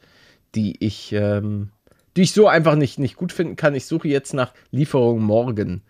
die 0.55 0.77
ich, 0.85 1.13
ähm, 1.13 1.71
die 2.17 2.23
ich 2.23 2.33
so 2.33 2.47
einfach 2.49 2.75
nicht, 2.77 2.99
nicht 2.99 3.17
gut 3.17 3.33
finden 3.33 3.57
kann. 3.57 3.75
Ich 3.75 3.87
suche 3.87 4.09
jetzt 4.09 4.35
nach 4.35 4.53
Lieferung 4.71 5.23
morgen 5.23 5.83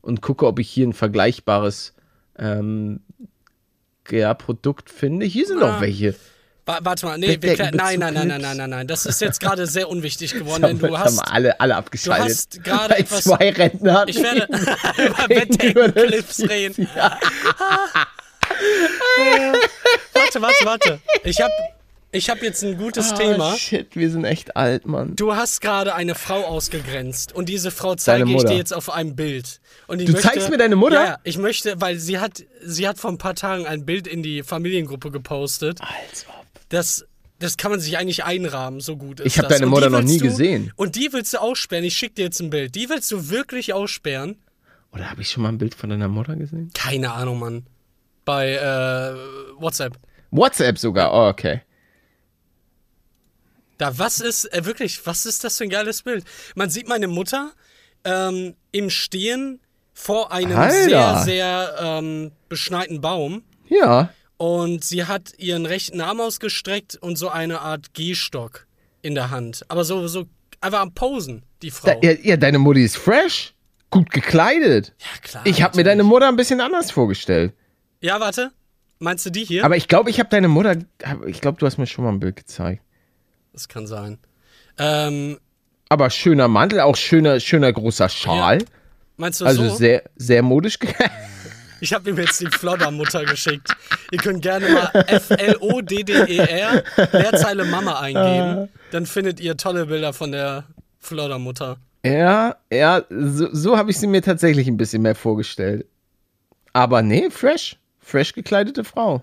und 0.00 0.20
gucke, 0.22 0.46
ob 0.46 0.58
ich 0.58 0.68
hier 0.70 0.86
ein 0.86 0.92
vergleichbares 0.92 1.94
ähm, 2.38 3.00
ja, 4.10 4.34
Produkt 4.34 4.90
finde. 4.90 5.26
Hier 5.26 5.46
sind 5.46 5.62
Ah. 5.62 5.72
noch 5.74 5.80
welche. 5.80 6.14
Wa 6.66 6.78
warte 6.82 7.04
mal, 7.04 7.18
nee, 7.18 7.36
wir 7.40 7.56
nein, 7.58 7.74
nein, 7.74 7.98
nein, 8.14 8.14
nein, 8.28 8.40
nein, 8.40 8.56
nein, 8.56 8.70
nein. 8.70 8.86
Das 8.86 9.04
ist 9.04 9.20
jetzt 9.20 9.38
gerade 9.40 9.66
sehr 9.66 9.88
unwichtig 9.90 10.32
geworden, 10.38 10.62
denn 10.62 10.80
haben, 10.80 10.88
du 10.88 10.96
haben 10.98 11.04
hast. 11.04 11.30
alle, 11.30 11.60
alle 11.60 11.76
abgeschaltet. 11.76 12.24
hast 12.30 12.64
gerade 12.64 12.96
etwas- 12.96 13.24
zwei 13.24 13.50
Rentnern. 13.50 14.08
Ich 14.08 14.22
werde 14.22 14.46
über 15.06 15.28
Bettdeckenclips 15.28 16.48
reden. 16.48 16.88
warte, 20.14 20.40
warte, 20.42 20.64
warte. 20.64 21.00
Ich 21.24 21.40
habe 21.40 21.52
ich 22.14 22.30
hab 22.30 22.42
jetzt 22.42 22.62
ein 22.64 22.78
gutes 22.78 23.12
Ah, 23.12 23.16
Thema. 23.16 23.56
Shit, 23.56 23.96
wir 23.96 24.10
sind 24.10 24.24
echt 24.24 24.56
alt, 24.56 24.86
Mann. 24.86 25.14
Du 25.16 25.34
hast 25.34 25.60
gerade 25.60 25.94
eine 25.94 26.14
Frau 26.14 26.44
ausgegrenzt 26.44 27.34
und 27.34 27.48
diese 27.48 27.70
Frau 27.70 27.94
zeige 27.94 28.30
ich 28.30 28.44
dir 28.44 28.56
jetzt 28.56 28.72
auf 28.72 28.90
einem 28.90 29.14
Bild. 29.16 29.60
Und 29.86 30.00
ich 30.00 30.06
Du 30.06 30.12
möchte, 30.12 30.28
zeigst 30.28 30.48
mir 30.50 30.56
deine 30.58 30.76
Mutter? 30.76 31.04
Ja, 31.04 31.18
ich 31.24 31.36
möchte, 31.38 31.80
weil 31.80 31.98
sie 31.98 32.18
hat, 32.18 32.42
sie 32.62 32.88
hat 32.88 32.98
vor 32.98 33.10
ein 33.10 33.18
paar 33.18 33.34
Tagen 33.34 33.66
ein 33.66 33.84
Bild 33.84 34.06
in 34.06 34.22
die 34.22 34.42
Familiengruppe 34.42 35.10
gepostet. 35.10 35.80
Als 35.80 36.26
ob. 36.28 36.44
Das, 36.70 37.04
das 37.40 37.56
kann 37.56 37.70
man 37.70 37.80
sich 37.80 37.98
eigentlich 37.98 38.24
einrahmen, 38.24 38.80
so 38.80 38.96
gut 38.96 39.20
ist 39.20 39.26
Ich 39.26 39.38
hab 39.38 39.48
das. 39.48 39.58
deine 39.58 39.70
Mutter 39.70 39.90
noch 39.90 40.02
nie 40.02 40.18
du, 40.18 40.24
gesehen. 40.24 40.72
Und 40.76 40.96
die 40.96 41.12
willst 41.12 41.34
du 41.34 41.38
aussperren. 41.38 41.84
Ich 41.84 41.96
schick 41.96 42.14
dir 42.14 42.24
jetzt 42.24 42.40
ein 42.40 42.50
Bild. 42.50 42.74
Die 42.74 42.88
willst 42.88 43.10
du 43.12 43.28
wirklich 43.28 43.72
aussperren? 43.74 44.36
Oder 44.92 45.10
habe 45.10 45.22
ich 45.22 45.30
schon 45.30 45.42
mal 45.42 45.48
ein 45.50 45.58
Bild 45.58 45.74
von 45.74 45.90
deiner 45.90 46.08
Mutter 46.08 46.36
gesehen? 46.36 46.70
Keine 46.74 47.12
Ahnung, 47.12 47.40
Mann. 47.40 47.66
Bei 48.24 48.52
äh, 48.52 49.60
WhatsApp. 49.60 49.98
WhatsApp 50.30 50.78
sogar, 50.78 51.12
oh, 51.12 51.28
okay. 51.28 51.60
Da, 53.84 53.98
was 53.98 54.20
ist, 54.20 54.50
äh, 54.54 54.64
wirklich, 54.64 55.06
was 55.06 55.26
ist 55.26 55.44
das 55.44 55.58
für 55.58 55.64
ein 55.64 55.68
geiles 55.68 56.00
Bild? 56.00 56.24
Man 56.54 56.70
sieht 56.70 56.88
meine 56.88 57.06
Mutter 57.06 57.52
ähm, 58.04 58.54
im 58.72 58.88
Stehen 58.88 59.60
vor 59.92 60.32
einem 60.32 60.56
Alter. 60.56 60.72
sehr, 60.72 61.22
sehr 61.22 61.74
ähm, 61.78 62.32
beschneiten 62.48 63.02
Baum. 63.02 63.42
Ja. 63.68 64.08
Und 64.38 64.82
sie 64.84 65.04
hat 65.04 65.34
ihren 65.36 65.66
rechten 65.66 66.00
Arm 66.00 66.22
ausgestreckt 66.22 66.96
und 66.96 67.16
so 67.16 67.28
eine 67.28 67.60
Art 67.60 67.92
Gehstock 67.92 68.66
in 69.02 69.14
der 69.14 69.30
Hand. 69.30 69.66
Aber 69.68 69.84
so, 69.84 70.06
so 70.08 70.24
einfach 70.62 70.80
am 70.80 70.94
Posen, 70.94 71.42
die 71.60 71.70
Frau. 71.70 71.88
Da, 72.00 72.08
ja, 72.08 72.16
ja, 72.22 72.38
deine 72.38 72.58
Mutti 72.58 72.84
ist 72.84 72.96
fresh. 72.96 73.52
Gut 73.90 74.08
gekleidet. 74.12 74.94
ja, 74.98 75.20
klar. 75.20 75.46
Ich 75.46 75.60
habe 75.60 75.76
mir 75.76 75.84
deine 75.84 76.04
Mutter 76.04 76.26
ein 76.26 76.36
bisschen 76.36 76.62
anders 76.62 76.90
vorgestellt. 76.90 77.52
Ja, 78.00 78.18
warte. 78.18 78.50
Meinst 78.98 79.26
du 79.26 79.30
die 79.30 79.44
hier? 79.44 79.62
Aber 79.62 79.76
ich 79.76 79.88
glaube, 79.88 80.08
ich 80.08 80.20
habe 80.20 80.30
deine 80.30 80.48
Mutter. 80.48 80.74
Ich 81.26 81.42
glaube, 81.42 81.58
du 81.58 81.66
hast 81.66 81.76
mir 81.76 81.86
schon 81.86 82.04
mal 82.04 82.12
ein 82.12 82.20
Bild 82.20 82.36
gezeigt. 82.36 82.80
Das 83.54 83.68
kann 83.68 83.86
sein. 83.86 84.18
Ähm, 84.78 85.38
Aber 85.88 86.10
schöner 86.10 86.48
Mantel, 86.48 86.80
auch 86.80 86.96
schöner, 86.96 87.40
schöner 87.40 87.72
großer 87.72 88.08
Schal. 88.10 88.58
meinst 89.16 89.40
du 89.40 89.46
Also 89.46 89.68
so? 89.68 89.76
sehr, 89.76 90.02
sehr 90.16 90.42
modisch. 90.42 90.78
Ich 91.80 91.92
habe 91.92 92.08
ihm 92.08 92.16
jetzt 92.16 92.40
die 92.40 92.46
Floddermutter 92.46 93.24
geschickt. 93.26 93.68
Ihr 94.10 94.18
könnt 94.18 94.40
gerne 94.40 94.70
mal 94.70 94.90
F-L-O-D-D-E-R 95.06 96.82
Leerzeile 97.12 97.64
Mama 97.66 98.00
eingeben. 98.00 98.68
Dann 98.90 99.04
findet 99.04 99.38
ihr 99.38 99.56
tolle 99.58 99.84
Bilder 99.86 100.14
von 100.14 100.32
der 100.32 100.64
Floddermutter. 100.98 101.76
ja, 102.02 102.56
ja, 102.72 103.02
so, 103.10 103.48
so 103.52 103.76
habe 103.76 103.90
ich 103.90 103.98
sie 103.98 104.06
mir 104.06 104.22
tatsächlich 104.22 104.66
ein 104.66 104.78
bisschen 104.78 105.02
mehr 105.02 105.14
vorgestellt. 105.14 105.84
Aber 106.72 107.02
nee, 107.02 107.28
fresh. 107.28 107.76
Fresh 108.00 108.32
gekleidete 108.32 108.84
Frau. 108.84 109.22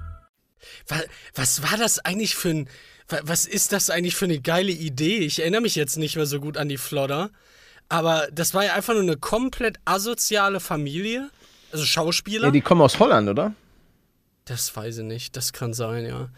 Was, 0.91 1.05
was 1.35 1.71
war 1.71 1.77
das 1.77 1.99
eigentlich 1.99 2.35
für 2.35 2.49
ein. 2.49 2.69
wa- 3.09 3.21
Was 3.23 3.45
ist 3.45 3.71
das 3.71 3.89
eigentlich 3.89 4.15
für 4.15 4.25
eine 4.25 4.39
geile 4.39 4.71
Idee? 4.71 5.19
Ich 5.19 5.39
erinnere 5.39 5.61
mich 5.61 5.75
jetzt 5.75 5.97
nicht 5.97 6.15
mehr 6.15 6.25
so 6.25 6.39
gut 6.39 6.57
an 6.57 6.69
die 6.69 6.77
Flodder. 6.77 7.29
Aber 7.89 8.27
das 8.31 8.53
war 8.53 8.63
ja 8.65 8.73
einfach 8.73 8.93
nur 8.93 9.01
eine 9.03 9.17
komplett 9.17 9.77
asoziale 9.85 10.59
Familie. 10.59 11.29
Also 11.71 11.85
Schauspieler. 11.85 12.45
Ja, 12.47 12.51
die 12.51 12.61
kommen 12.61 12.81
aus 12.81 12.99
Holland, 12.99 13.27
oder? 13.29 13.53
Das 14.45 14.75
weiß 14.75 14.99
ich 14.99 15.03
nicht, 15.05 15.35
das 15.37 15.53
kann 15.53 15.73
sein, 15.73 16.05
ja. 16.05 16.29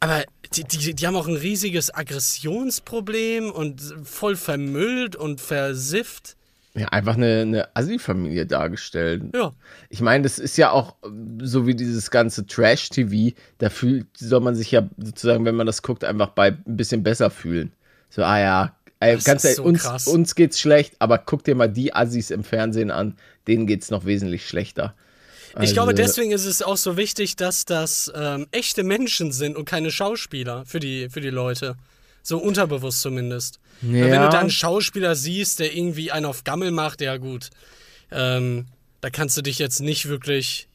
Aber 0.00 0.24
die, 0.54 0.64
die, 0.64 0.94
die 0.94 1.06
haben 1.06 1.14
auch 1.16 1.28
ein 1.28 1.36
riesiges 1.36 1.92
Aggressionsproblem 1.94 3.50
und 3.50 3.80
voll 4.04 4.36
vermüllt 4.36 5.14
und 5.16 5.40
versifft. 5.40 6.36
Ja, 6.74 6.86
einfach 6.88 7.16
eine, 7.16 7.40
eine 7.40 7.76
Assi-Familie 7.76 8.46
dargestellt. 8.46 9.24
Ja. 9.34 9.52
Ich 9.88 10.00
meine, 10.00 10.22
das 10.22 10.38
ist 10.38 10.56
ja 10.56 10.70
auch 10.70 10.94
so 11.42 11.66
wie 11.66 11.74
dieses 11.74 12.10
ganze 12.12 12.46
Trash-TV, 12.46 13.36
da 13.58 13.70
fühlt, 13.70 14.06
soll 14.16 14.40
man 14.40 14.54
sich 14.54 14.70
ja 14.70 14.88
sozusagen, 14.96 15.44
wenn 15.44 15.56
man 15.56 15.66
das 15.66 15.82
guckt, 15.82 16.04
einfach 16.04 16.28
bei 16.28 16.48
ein 16.52 16.76
bisschen 16.76 17.02
besser 17.02 17.30
fühlen. 17.30 17.72
So, 18.08 18.22
ah 18.22 18.38
ja, 18.38 18.76
ey, 19.00 19.16
ganz 19.18 19.44
ehrlich, 19.44 19.56
so 19.56 19.64
uns, 19.64 19.82
krass. 19.82 20.06
uns 20.06 20.36
geht's 20.36 20.60
schlecht, 20.60 20.94
aber 21.00 21.18
guck 21.18 21.42
dir 21.42 21.56
mal 21.56 21.68
die 21.68 21.92
Assis 21.92 22.30
im 22.30 22.44
Fernsehen 22.44 22.92
an, 22.92 23.16
denen 23.48 23.66
geht's 23.66 23.90
noch 23.90 24.04
wesentlich 24.04 24.46
schlechter. 24.46 24.94
Ich 25.60 25.72
glaube, 25.72 25.90
Also- 25.90 26.02
deswegen 26.02 26.30
ist 26.30 26.44
es 26.46 26.62
auch 26.62 26.76
so 26.76 26.96
wichtig, 26.96 27.34
dass 27.34 27.64
das 27.64 28.12
ähm, 28.14 28.46
echte 28.52 28.84
Menschen 28.84 29.32
sind 29.32 29.56
und 29.56 29.64
keine 29.64 29.90
Schauspieler 29.90 30.64
für 30.66 30.78
die, 30.78 31.08
für 31.08 31.20
die 31.20 31.30
Leute. 31.30 31.74
So 32.22 32.38
unterbewusst 32.38 33.00
zumindest. 33.00 33.60
Weil 33.80 33.92
Wenn 34.02 34.12
Ja. 34.14 34.24
du 34.26 34.30
da 34.32 34.40
einen 34.40 34.50
Schauspieler 34.50 35.14
siehst, 35.14 35.58
der 35.58 35.74
irgendwie 35.74 36.10
einen 36.12 36.26
auf 36.26 36.44
Gammel 36.44 36.70
macht, 36.70 37.00
ja 37.00 37.16
gut. 37.16 37.50
Ähm, 38.10 38.66
da 39.00 39.08
kannst 39.10 39.36
du 39.36 39.42
dich 39.42 39.58
jetzt 39.58 39.80
nicht 39.80 40.08
wirklich. 40.08 40.68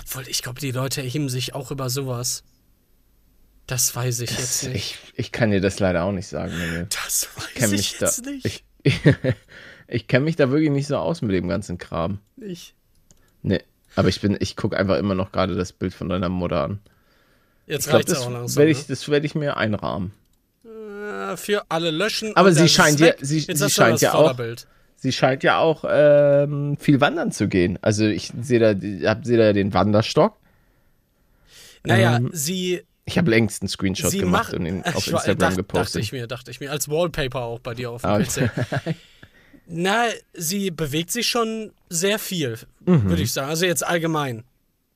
Obwohl, 0.00 0.28
ich 0.28 0.42
glaube, 0.42 0.60
die 0.60 0.70
Leute 0.70 1.02
erheben 1.02 1.28
sich 1.28 1.54
auch 1.54 1.70
über 1.70 1.88
sowas. 1.90 2.42
Das 3.66 3.94
weiß 3.96 4.20
ich 4.20 4.30
jetzt 4.30 4.64
nicht. 4.64 4.74
Ich, 4.76 4.98
ich 5.16 5.32
kann 5.32 5.50
dir 5.50 5.60
das 5.60 5.78
leider 5.78 6.04
auch 6.04 6.12
nicht 6.12 6.26
sagen, 6.26 6.52
Manuel. 6.58 6.86
Das 6.90 7.28
Ich 7.38 7.54
kenne 7.54 7.64
weiß 7.66 7.70
mich 7.72 7.92
ich 7.92 7.98
da. 7.98 8.06
jetzt 8.06 8.26
nicht. 8.26 8.46
Ich, 8.82 9.00
ich 9.88 10.06
kenne 10.06 10.24
mich 10.26 10.36
da 10.36 10.50
wirklich 10.50 10.70
nicht 10.70 10.86
so 10.86 10.96
aus 10.98 11.22
mit 11.22 11.32
dem 11.34 11.48
ganzen 11.48 11.78
Kram. 11.78 12.18
nicht. 12.36 12.74
Nee. 13.42 13.62
Aber 13.96 14.08
ich 14.08 14.20
bin, 14.20 14.36
ich 14.40 14.56
gucke 14.56 14.76
einfach 14.76 14.98
immer 14.98 15.14
noch 15.14 15.30
gerade 15.32 15.54
das 15.54 15.72
Bild 15.72 15.94
von 15.94 16.08
deiner 16.08 16.28
Mutter 16.28 16.62
an. 16.64 16.80
Jetzt 17.66 17.86
Ich 17.86 17.92
reicht's 17.92 18.12
das 18.12 18.22
auch 18.22 18.30
langsam. 18.30 18.56
werde 18.56 18.72
ne? 18.72 18.78
ich, 18.78 18.86
das 18.86 19.08
werd 19.08 19.24
ich 19.24 19.34
mir 19.34 19.56
einrahmen. 19.56 20.12
Äh, 21.04 21.36
für 21.36 21.64
alle 21.68 21.90
löschen. 21.90 22.34
Aber 22.36 22.52
sie 22.52 22.68
scheint 22.68 23.00
ja- 23.00 23.14
sie- 23.20 23.40
sie 23.40 23.70
scheint 23.70 24.00
ja 24.00 24.14
auch-. 24.14 24.36
Sie 24.96 25.12
scheint 25.12 25.42
ja 25.42 25.58
auch 25.58 25.84
ähm, 25.86 26.76
viel 26.80 27.00
wandern 27.00 27.30
zu 27.30 27.46
gehen. 27.48 27.78
Also 27.82 28.06
ich 28.06 28.32
sehe 28.40 28.58
da, 28.58 28.68
hab- 29.08 29.24
sehe 29.26 29.36
da 29.36 29.52
den 29.52 29.74
Wanderstock. 29.74 30.36
Naja, 31.84 32.16
Ähm, 32.16 32.30
sie, 32.32 32.82
Ich 33.04 33.18
habe 33.18 33.30
längst 33.30 33.60
einen 33.60 33.68
Screenshot 33.68 34.10
sie 34.10 34.18
gemacht 34.20 34.52
macht. 34.52 34.54
und 34.54 34.64
ihn 34.64 34.82
auf 34.84 34.94
Instagram 35.06 35.24
dacht- 35.24 35.42
Dachte 35.42 35.56
gepostet. 35.56 36.02
ich 36.02 36.12
mir, 36.12 36.26
dachte 36.26 36.50
ich 36.50 36.60
mir. 36.60 36.70
Als 36.70 36.88
Wallpaper 36.88 37.42
auch 37.42 37.58
bei 37.60 37.74
dir 37.74 37.90
auf 37.90 38.00
dem 38.02 38.22
PC. 38.24 38.50
Na, 39.66 40.06
sie 40.34 40.70
bewegt 40.70 41.10
sich 41.10 41.26
schon 41.26 41.72
sehr 41.88 42.18
viel, 42.18 42.58
Mhm. 42.86 43.08
würde 43.08 43.22
ich 43.22 43.32
sagen. 43.32 43.48
Also 43.50 43.66
jetzt 43.66 43.86
allgemein. 43.86 44.44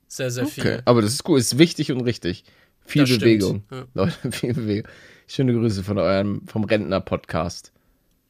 Sehr, 0.08 0.30
sehr 0.30 0.46
viel. 0.46 0.64
Okay, 0.64 0.78
aber 0.86 1.02
das 1.02 1.12
ist 1.12 1.24
gut, 1.24 1.38
ist 1.40 1.58
wichtig 1.58 1.92
und 1.92 2.00
richtig. 2.00 2.44
Viel 2.86 3.02
Das 3.04 3.18
Bewegung. 3.18 3.64
ja. 3.70 3.84
Leute, 3.92 4.14
viel 4.32 4.54
Bewegung. 4.54 4.90
Schöne 5.30 5.52
Grüße 5.52 5.84
von 5.84 5.98
eurem, 5.98 6.40
vom 6.46 6.64
Rentner-Podcast. 6.64 7.70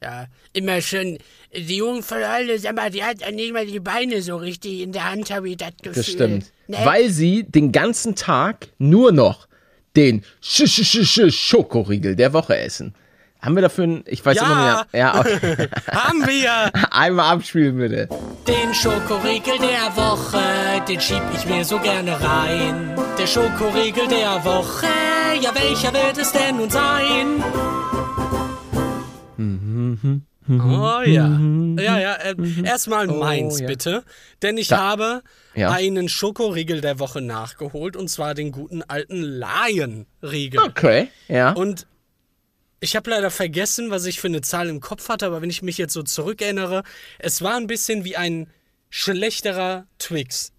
Ja, 0.02 0.26
immer 0.52 0.80
schön. 0.80 1.18
Die 1.54 1.76
Jungen 1.76 2.02
von 2.02 2.18
heute, 2.18 2.58
sag 2.58 2.74
mal, 2.74 2.90
die 2.90 3.04
hat 3.04 3.20
ja 3.20 3.30
nicht 3.30 3.52
mal 3.52 3.66
die 3.66 3.78
Beine 3.78 4.20
so 4.20 4.36
richtig 4.36 4.80
in 4.80 4.90
der 4.90 5.08
Hand, 5.08 5.30
habe 5.30 5.48
ich 5.48 5.56
das 5.56 5.74
Gefühl. 5.80 5.94
Das 5.94 6.06
stimmt. 6.06 6.52
Ne? 6.66 6.76
Weil 6.82 7.08
sie 7.10 7.44
den 7.44 7.70
ganzen 7.70 8.16
Tag 8.16 8.68
nur 8.78 9.12
noch 9.12 9.46
den 9.94 10.22
-Sch 10.42 10.64
-Sch 10.64 11.02
-Sch 11.02 11.30
Schokoriegel 11.30 12.16
der 12.16 12.32
Woche 12.32 12.56
essen. 12.56 12.96
Haben 13.40 13.54
wir 13.54 13.62
dafür 13.62 13.84
einen, 13.84 14.04
ich 14.06 14.24
weiß 14.26 14.36
Ja. 14.36 14.42
immer 14.44 14.72
nicht. 14.82 14.94
Ja, 14.94 15.20
okay. 15.20 15.68
Haben 15.92 16.26
wir 16.26 16.70
Einmal 16.92 17.34
abspielen 17.34 17.78
bitte. 17.78 18.08
den 18.48 18.74
Schokoriegel 18.74 19.58
der 19.58 19.96
Woche, 19.96 20.40
den 20.88 21.00
schieb 21.00 21.22
ich 21.36 21.46
mir 21.46 21.64
so 21.64 21.78
gerne 21.78 22.12
rein. 22.20 22.96
Der 23.18 23.26
Schokoriegel 23.26 24.08
der 24.08 24.44
Woche, 24.44 24.86
ja, 25.40 25.50
welcher 25.54 25.92
wird 25.92 26.18
es 26.18 26.32
denn 26.32 26.56
nun 26.56 26.68
sein? 26.70 27.42
Oh 30.50 31.00
ja. 31.04 31.28
Ja, 31.78 31.98
ja, 31.98 32.14
äh, 32.14 32.34
erstmal 32.64 33.06
meins 33.06 33.60
ja. 33.60 33.66
bitte. 33.66 34.02
Denn 34.42 34.56
ich 34.56 34.68
Da- 34.68 34.78
habe 34.78 35.22
Ja. 35.54 35.70
einen 35.70 36.08
Schokoriegel 36.08 36.80
der 36.80 36.98
Woche 36.98 37.20
nachgeholt 37.20 37.96
und 37.96 38.08
zwar 38.08 38.34
den 38.34 38.50
guten 38.50 38.82
alten 38.82 39.22
Lion-Riegel. 39.22 40.60
Okay, 40.60 41.08
ja. 41.28 41.52
Und 41.52 41.86
ich 42.80 42.96
habe 42.96 43.10
leider 43.10 43.30
vergessen, 43.30 43.90
was 43.90 44.04
ich 44.06 44.20
für 44.20 44.28
eine 44.28 44.40
Zahl 44.40 44.68
im 44.68 44.80
Kopf 44.80 45.08
hatte, 45.08 45.26
aber 45.26 45.42
wenn 45.42 45.50
ich 45.50 45.62
mich 45.62 45.78
jetzt 45.78 45.92
so 45.92 46.02
zurückerinnere, 46.02 46.82
es 47.18 47.42
war 47.42 47.56
ein 47.56 47.66
bisschen 47.66 48.04
wie 48.04 48.16
ein 48.16 48.48
schlechterer 48.90 49.86
Twix, 49.98 50.52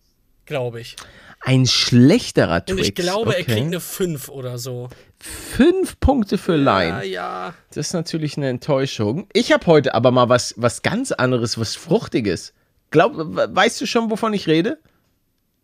glaube 0.46 0.82
ich. 0.82 0.96
Ein 1.42 1.66
schlechterer 1.66 2.56
Und 2.56 2.68
Twix. 2.68 2.88
ich 2.90 2.96
glaube, 2.96 3.34
er 3.34 3.42
okay. 3.42 3.54
kriegt 3.54 3.68
eine 3.68 3.80
5 3.80 4.28
oder 4.30 4.58
so. 4.58 4.90
Fünf 5.20 6.00
Punkte 6.00 6.38
für 6.38 6.58
Line. 6.58 6.90
Ja, 6.90 7.02
ja. 7.04 7.54
Das 7.74 7.88
ist 7.88 7.94
natürlich 7.94 8.36
eine 8.38 8.50
Enttäuschung. 8.50 9.28
Ich 9.34 9.52
habe 9.54 9.66
heute 9.66 9.94
aber 9.96 10.12
mal 10.12 10.28
was, 10.28 10.54
was 10.58 10.82
ganz 10.82 11.12
anderes, 11.14 11.58
was 11.58 11.76
Fruchtiges. 11.76 12.54
Glaub, 12.92 13.16
we- 13.16 13.50
weißt 13.56 13.80
du 13.80 13.86
schon, 13.86 14.10
wovon 14.12 14.34
ich 14.34 14.48
rede? 14.48 14.80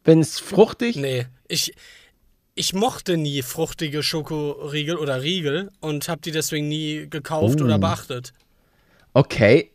Wenn 0.06 0.20
es 0.22 0.40
fruchtig. 0.40 0.96
Nee, 0.96 1.26
ich, 1.48 1.74
ich 2.56 2.74
mochte 2.74 3.18
nie 3.18 3.42
fruchtige 3.42 4.02
Schokoriegel 4.02 4.96
oder 4.96 5.22
Riegel 5.22 5.72
und 5.82 6.08
habe 6.10 6.22
die 6.22 6.32
deswegen 6.32 6.68
nie 6.70 7.08
gekauft 7.10 7.60
Oh. 7.62 7.66
oder 7.66 7.78
beachtet. 7.78 8.34
Okay. 9.14 9.72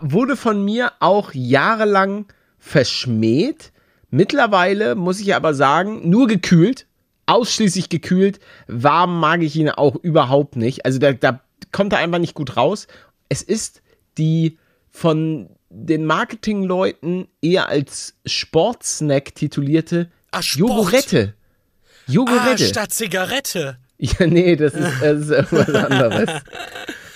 Wurde 0.00 0.36
von 0.36 0.64
mir 0.64 0.92
auch 1.00 1.32
jahrelang 1.32 2.26
verschmäht. 2.58 3.72
Mittlerweile 4.10 4.94
muss 4.94 5.20
ich 5.20 5.34
aber 5.34 5.54
sagen, 5.54 6.08
nur 6.08 6.26
gekühlt. 6.26 6.86
Ausschließlich 7.26 7.88
gekühlt. 7.90 8.40
Warm 8.66 9.20
mag 9.20 9.42
ich 9.42 9.54
ihn 9.56 9.68
auch 9.70 9.94
überhaupt 9.96 10.56
nicht. 10.56 10.86
Also 10.86 10.98
da, 10.98 11.12
da 11.12 11.40
kommt 11.72 11.92
er 11.92 11.98
einfach 11.98 12.18
nicht 12.18 12.34
gut 12.34 12.56
raus. 12.56 12.86
Es 13.28 13.42
ist 13.42 13.82
die 14.16 14.58
von 14.90 15.50
den 15.70 16.06
Marketingleuten 16.06 17.28
eher 17.42 17.68
als 17.68 18.14
Sportsnack 18.24 19.34
titulierte 19.34 20.10
Ah, 20.30 20.42
Sport. 20.42 20.70
Jogurette. 20.70 21.34
Ah, 22.08 22.12
Jogurette. 22.12 22.64
statt 22.66 22.92
Zigarette. 22.92 23.78
Ja, 23.98 24.26
nee, 24.26 24.54
das 24.56 24.74
ist, 24.74 25.02
das 25.02 25.20
ist 25.22 25.30
irgendwas 25.30 25.74
anderes. 25.74 26.30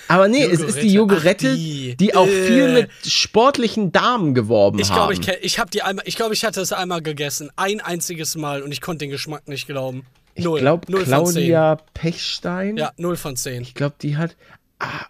Aber 0.09 0.27
nee, 0.27 0.43
es 0.43 0.59
ist 0.59 0.81
die 0.81 0.93
Jogurette. 0.93 1.47
Jogurette, 1.47 1.49
Ach, 1.51 1.55
die. 1.55 1.95
die. 1.95 2.15
auch 2.15 2.27
Äh. 2.27 2.45
viel 2.47 2.73
mit 2.73 2.89
sportlichen 3.05 3.91
Damen 3.91 4.33
geworben 4.35 4.79
Ich 4.79 4.89
haben. 4.89 4.95
glaube, 4.95 5.13
ich, 5.13 5.19
kenn- 5.21 5.39
ich 5.41 5.59
habe 5.59 5.71
die 5.71 5.81
einmal, 5.81 6.03
ich 6.07 6.15
glaube, 6.17 6.33
ich 6.33 6.43
hatte 6.45 6.61
es 6.61 6.73
einmal 6.73 7.01
gegessen, 7.01 7.49
ein 7.55 7.79
einziges 7.81 8.35
Mal 8.35 8.61
und 8.61 8.71
ich 8.71 8.81
konnte 8.81 9.05
den 9.05 9.11
Geschmack 9.11 9.47
nicht 9.47 9.65
glauben. 9.65 10.05
Ich 10.35 10.43
Null, 10.43 10.59
glaube, 10.59 10.91
null 10.91 11.01
von 11.05 11.07
Claudia 11.07 11.77
Pechstein. 11.93 12.75
Ja, 12.77 12.91
null 12.97 13.15
von 13.15 13.35
zehn. 13.37 13.61
Ich 13.61 13.75
glaube, 13.75 13.95
die 14.01 14.17
hat. 14.17 14.35
Ah, 14.79 15.05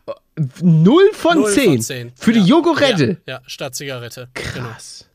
null 0.61 1.09
von 1.13 1.39
Null 1.41 1.51
zehn. 1.51 1.65
von 1.73 1.81
zehn. 1.81 2.11
Für 2.15 2.31
die 2.33 2.39
Ja. 2.41 2.45
Jogurette. 2.45 3.17
Ja, 3.25 3.35
ja, 3.35 3.41
statt 3.47 3.75
Zigarette. 3.75 4.29
Genau. 4.33 4.67
Krass. 4.69 5.07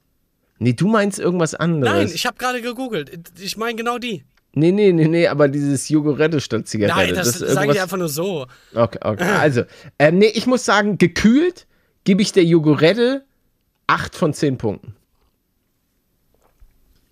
Nee, 0.58 0.72
du 0.72 0.88
meinst 0.88 1.18
irgendwas 1.20 1.54
anderes. 1.54 1.94
Nein, 1.94 2.10
ich 2.12 2.26
habe 2.26 2.36
gerade 2.36 2.60
gegoogelt. 2.62 3.12
Ich 3.38 3.56
meine 3.56 3.76
genau 3.76 3.98
die. 3.98 4.24
Nee, 4.54 4.72
nee, 4.72 4.92
nee, 4.92 5.06
nee, 5.08 5.26
aber 5.28 5.48
dieses 5.48 5.88
Jogurette 5.88 6.40
statt 6.40 6.66
Zigarette. 6.66 6.96
Nein, 6.96 7.14
das, 7.14 7.32
sage 7.38 7.44
ich 7.52 7.56
irgendwas- 7.56 7.82
einfach 7.82 7.96
nur 7.96 8.08
so. 8.08 8.46
Okay, 8.74 8.98
okay. 9.02 9.22
Also, 9.24 9.62
ähm, 9.98 10.18
nee, 10.18 10.32
ich 10.34 10.46
muss 10.46 10.64
sagen, 10.64 10.98
gekühlt 10.98 11.66
gebe 12.04 12.22
ich 12.22 12.32
der 12.32 12.44
Jogurette 12.44 13.24
8 13.86 14.14
von 14.16 14.32
10 14.34 14.58
Punkten. 14.58 14.94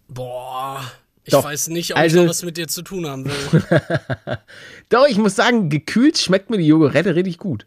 Boah, 0.09 0.81
ich 1.25 1.33
Doch, 1.33 1.45
weiß 1.45 1.69
nicht, 1.69 1.93
ob 1.93 1.99
also- 1.99 2.19
ich 2.19 2.23
noch 2.25 2.31
was 2.31 2.43
mit 2.45 2.57
dir 2.57 2.69
zu 2.69 2.83
tun 2.83 3.07
haben 3.07 3.25
will. 3.27 3.63
Doch, 4.89 5.07
ich 5.09 5.19
muss 5.19 5.35
sagen, 5.37 5.69
gekühlt 5.69 6.19
schmeckt 6.19 6.51
mir 6.51 6.59
die 6.59 6.67
Jogurette 6.67 7.15
richtig 7.17 7.39
gut. 7.39 7.67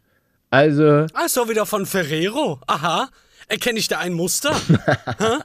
Also, 0.49 1.05
ah, 1.13 1.25
ist 1.25 1.37
doch 1.37 1.47
wieder 1.47 1.65
von 1.67 1.85
Ferrero. 1.85 2.59
Aha. 2.65 3.09
Erkenne 3.49 3.77
ich 3.79 3.87
da 3.87 3.99
ein 3.99 4.13
Muster? 4.13 4.55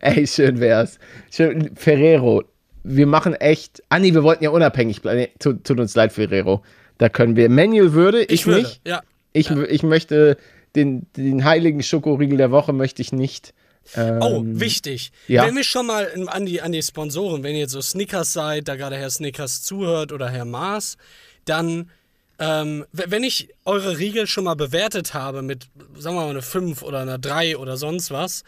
ey, 0.00 0.26
schön 0.26 0.60
wär's. 0.60 0.98
Schön, 1.32 1.74
Ferrero, 1.76 2.44
wir 2.84 3.06
machen 3.06 3.34
echt. 3.34 3.82
Ah, 3.88 3.98
nee, 3.98 4.14
wir 4.14 4.22
wollten 4.22 4.44
ja 4.44 4.50
unabhängig 4.50 5.02
bleiben. 5.02 5.26
Tut, 5.38 5.64
tut 5.64 5.80
uns 5.80 5.94
leid, 5.94 6.12
Ferrero. 6.12 6.62
Da 6.98 7.08
können 7.08 7.34
wir. 7.34 7.48
Manuel 7.48 7.92
würde, 7.94 8.22
ich, 8.22 8.46
würde. 8.46 8.62
nicht. 8.62 8.80
Ja. 8.86 9.02
Ich, 9.32 9.50
ich 9.50 9.82
möchte 9.82 10.36
den, 10.76 11.06
den 11.16 11.44
heiligen 11.44 11.82
Schokoriegel 11.82 12.36
der 12.36 12.50
Woche 12.50 12.72
möchte 12.72 13.02
ich 13.02 13.12
nicht. 13.12 13.52
Oh, 13.96 14.42
wichtig. 14.44 15.12
Ähm, 15.28 15.34
ja. 15.34 15.46
Wenn 15.46 15.56
wir 15.56 15.64
schon 15.64 15.86
mal 15.86 16.08
an 16.26 16.46
die, 16.46 16.62
an 16.62 16.72
die 16.72 16.82
Sponsoren, 16.82 17.42
wenn 17.42 17.54
ihr 17.54 17.60
jetzt 17.60 17.72
so 17.72 17.82
Snickers 17.82 18.32
seid, 18.32 18.68
da 18.68 18.76
gerade 18.76 18.96
Herr 18.96 19.10
Snickers 19.10 19.62
zuhört 19.62 20.12
oder 20.12 20.30
Herr 20.30 20.46
Maas, 20.46 20.96
dann, 21.44 21.90
ähm, 22.38 22.86
wenn 22.92 23.22
ich 23.22 23.48
eure 23.64 23.98
Riegel 23.98 24.26
schon 24.26 24.44
mal 24.44 24.54
bewertet 24.54 25.12
habe 25.12 25.42
mit, 25.42 25.66
sagen 25.98 26.16
wir 26.16 26.22
mal, 26.22 26.30
eine 26.30 26.42
5 26.42 26.82
oder 26.82 27.00
einer 27.00 27.18
3 27.18 27.58
oder 27.58 27.76
sonst 27.76 28.10
was, 28.10 28.42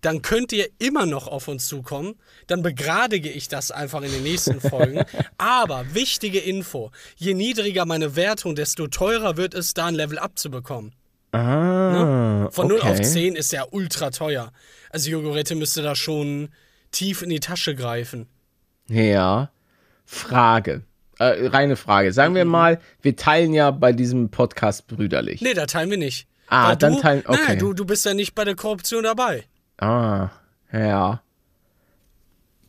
dann 0.00 0.22
könnt 0.22 0.52
ihr 0.52 0.68
immer 0.78 1.06
noch 1.06 1.26
auf 1.26 1.48
uns 1.48 1.66
zukommen. 1.66 2.14
Dann 2.46 2.62
begradige 2.62 3.30
ich 3.30 3.48
das 3.48 3.70
einfach 3.70 4.02
in 4.02 4.12
den 4.12 4.22
nächsten 4.22 4.60
Folgen. 4.60 5.02
Aber 5.38 5.84
wichtige 5.94 6.38
Info: 6.38 6.90
Je 7.16 7.34
niedriger 7.34 7.84
meine 7.84 8.14
Wertung, 8.16 8.54
desto 8.54 8.86
teurer 8.88 9.36
wird 9.36 9.54
es, 9.54 9.74
da 9.74 9.86
ein 9.86 9.94
Level 9.94 10.18
up 10.18 10.38
zu 10.38 10.50
bekommen. 10.50 10.92
Ah, 11.32 12.48
Von 12.50 12.68
0 12.68 12.80
auf 12.80 12.90
okay. 12.98 13.02
10 13.02 13.36
ist 13.36 13.52
ja 13.52 13.66
ultra 13.70 14.10
teuer. 14.10 14.52
Also 14.90 15.10
Jogurette 15.10 15.54
müsste 15.54 15.82
da 15.82 15.94
schon 15.94 16.48
tief 16.90 17.20
in 17.22 17.28
die 17.28 17.40
Tasche 17.40 17.74
greifen. 17.74 18.26
Ja. 18.88 19.50
Frage. 20.06 20.82
Äh, 21.18 21.48
reine 21.48 21.76
Frage. 21.76 22.12
Sagen 22.12 22.32
Mhm. 22.32 22.36
wir 22.36 22.44
mal, 22.46 22.80
wir 23.02 23.14
teilen 23.16 23.52
ja 23.52 23.70
bei 23.70 23.92
diesem 23.92 24.30
Podcast 24.30 24.86
brüderlich. 24.86 25.42
Nee, 25.42 25.52
da 25.54 25.66
teilen 25.66 25.90
wir 25.90 25.98
nicht. 25.98 26.26
Ah, 26.46 26.70
Weil 26.70 26.76
dann 26.76 26.94
du, 26.94 27.00
teilen- 27.00 27.24
okay. 27.26 27.40
Nein, 27.48 27.58
du, 27.58 27.72
du 27.74 27.84
bist 27.84 28.06
ja 28.06 28.14
nicht 28.14 28.34
bei 28.34 28.44
der 28.44 28.54
Korruption 28.56 29.02
dabei. 29.02 29.44
Ah, 29.78 30.30
ja. 30.72 31.22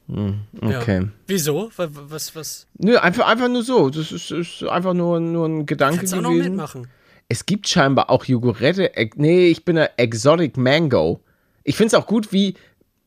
Hm, 0.08 0.40
okay. 0.62 1.02
Ja. 1.04 1.08
Wieso? 1.28 1.72
Wa- 1.76 1.88
wa- 1.92 2.06
Was, 2.08 2.36
was? 2.36 2.68
Nö, 2.80 2.98
einfach, 2.98 3.28
einfach 3.28 3.48
nur 3.48 3.64
so. 3.64 3.90
Das 3.90 4.12
ist, 4.12 4.32
ist 4.32 4.64
einfach 4.64 4.94
nur, 4.94 5.20
nur 5.20 5.48
ein 5.48 5.66
Gedanke 5.66 5.98
Kannst 6.00 6.14
auch 6.16 6.22
noch 6.22 6.30
gewesen. 6.32 6.50
mitmachen. 6.52 6.88
Es 7.28 7.46
gibt 7.46 7.68
scheinbar 7.68 8.10
auch 8.10 8.26
Jogurette. 8.26 8.92
Nee, 9.16 9.48
ich 9.50 9.64
bin 9.66 9.76
der 9.76 10.00
Exotic 10.00 10.58
Mango. 10.58 11.20
Ich 11.64 11.76
finde 11.76 11.88
es 11.88 11.94
auch 11.94 12.08
gut, 12.08 12.32
wie. 12.34 12.56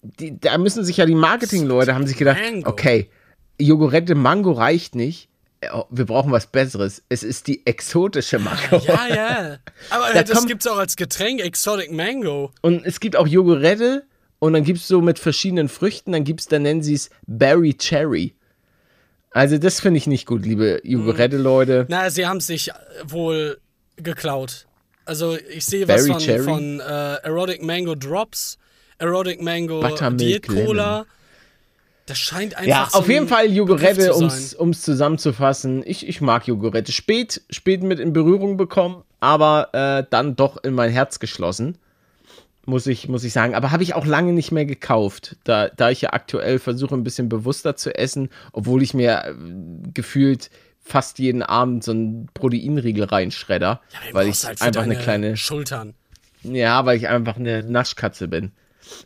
Die, 0.03 0.39
da 0.39 0.59
müssen 0.59 0.85
sich 0.85 0.97
ja 0.97 1.07
die 1.07 1.15
Marketingleute 1.15 1.95
haben 1.95 2.07
sich 2.09 2.17
gedacht, 2.17 2.39
Mango. 2.41 2.69
okay, 2.71 3.09
Jogurette 3.61 4.15
Mango 4.17 4.51
reicht 4.53 4.95
nicht. 4.97 5.29
Oh, 5.73 5.85
Wir 5.91 6.07
brauchen 6.07 6.33
was 6.33 6.47
Besseres. 6.47 7.03
Es 7.09 7.23
ist 7.23 7.47
die 7.47 7.65
exotische 7.67 8.39
Mango. 8.39 8.79
Ja, 8.87 9.07
ja. 9.09 9.59
Aber 9.91 10.13
Da 10.13 10.21
äh, 10.21 10.25
das 10.25 10.37
kommt- 10.37 10.49
gibt's 10.49 10.67
auch 10.67 10.79
als 10.79 10.97
Getränk, 10.97 11.41
Exotic 11.41 11.93
Mango. 11.93 12.51
Und 12.63 12.85
es 12.85 12.99
gibt 13.01 13.17
auch 13.17 13.27
Jogurette 13.29 14.05
und 14.39 14.55
dann 14.55 14.65
gibt 14.65 14.81
es 14.81 14.89
so 14.89 15.01
mit 15.01 15.19
verschiedenen 15.19 15.69
Früchten, 15.69 16.13
dann 16.13 16.25
gibt 16.25 16.41
es, 16.41 16.47
dann 16.47 16.63
nennen 16.63 16.83
sie 16.83 16.95
es 16.95 17.11
Berry 17.27 17.75
Cherry. 17.75 18.35
Also 19.31 19.57
das 19.59 19.81
finde 19.81 19.99
ich 19.99 20.07
nicht 20.07 20.27
gut, 20.27 20.45
liebe 20.45 20.81
Jogurette-Leute. 20.85 21.87
Na, 21.89 22.11
sie 22.11 22.27
haben 22.27 22.41
sich 22.41 22.69
äh, 22.71 22.73
wohl 23.07 23.59
geklaut. 23.97 24.67
Also 25.05 25.37
ich 25.51 25.65
sehe 25.65 25.87
was 25.89 26.07
von, 26.07 26.21
von 26.45 26.81
äh, 26.81 27.15
Erotic 27.23 27.63
Mango 27.63 27.95
Drops, 27.95 28.59
Erotic 28.99 29.41
Mango 29.41 29.83
Diet 30.11 30.47
Cola. 30.47 31.07
Das 32.13 32.19
scheint 32.19 32.55
einfach 32.57 32.69
Ja, 32.69 32.89
so 32.91 32.99
auf 32.99 33.09
jeden 33.09 33.27
Fall 33.27 33.51
Jogurette, 33.51 34.13
sein. 34.13 34.59
ums 34.61 34.83
zusammenzufassen. 34.83 35.83
Ich, 35.87 36.07
ich 36.07 36.21
mag 36.21 36.47
Jogurette. 36.47 36.93
Spät, 36.93 37.41
spät 37.49 37.83
mit 37.83 37.99
in 38.01 38.13
Berührung 38.13 38.59
bekommen, 38.59 39.03
aber 39.21 39.71
äh, 39.73 40.05
dann 40.11 40.37
doch 40.37 40.63
in 40.63 40.75
mein 40.75 40.91
Herz 40.91 41.21
geschlossen. 41.21 41.79
Muss 42.67 42.87
ich, 42.87 43.09
muss 43.09 43.25
ich 43.25 43.33
sagen. 43.33 43.55
Aber 43.55 43.71
habe 43.73 43.83
ich 43.83 43.95
auch 43.95 44.05
lange 44.05 44.33
nicht 44.35 44.53
mehr 44.53 44.67
gekauft, 44.67 45.37
da, 45.45 45.69
da 45.69 45.89
ich 45.91 46.03
ja 46.03 46.13
aktuell 46.13 46.59
versuche, 46.59 46.95
ein 46.95 47.03
bisschen 47.03 47.29
bewusster 47.31 47.77
zu 47.77 47.95
essen, 47.97 48.29
obwohl 48.53 48.83
ich 48.83 48.93
mir 48.95 49.25
äh, 49.25 49.35
gefühlt 49.95 50.51
fast 50.85 51.19
jeden 51.19 51.43
Abend 51.43 51.83
so 51.83 51.93
einen 51.93 52.29
Proteinriegel 52.35 53.05
reinschredder, 53.05 53.81
Du 54.11 54.15
weil 54.15 54.29
ich 54.29 54.45
halt 54.45 54.61
einfach 54.61 54.83
eine 54.83 54.97
kleine 54.97 55.37
Schultern. 55.37 55.95
ja, 56.43 56.85
weil 56.85 56.97
ich 56.99 57.09
einfach 57.09 57.37
eine 57.37 57.63
Naschkatze 57.63 58.29
bin. 58.29 58.53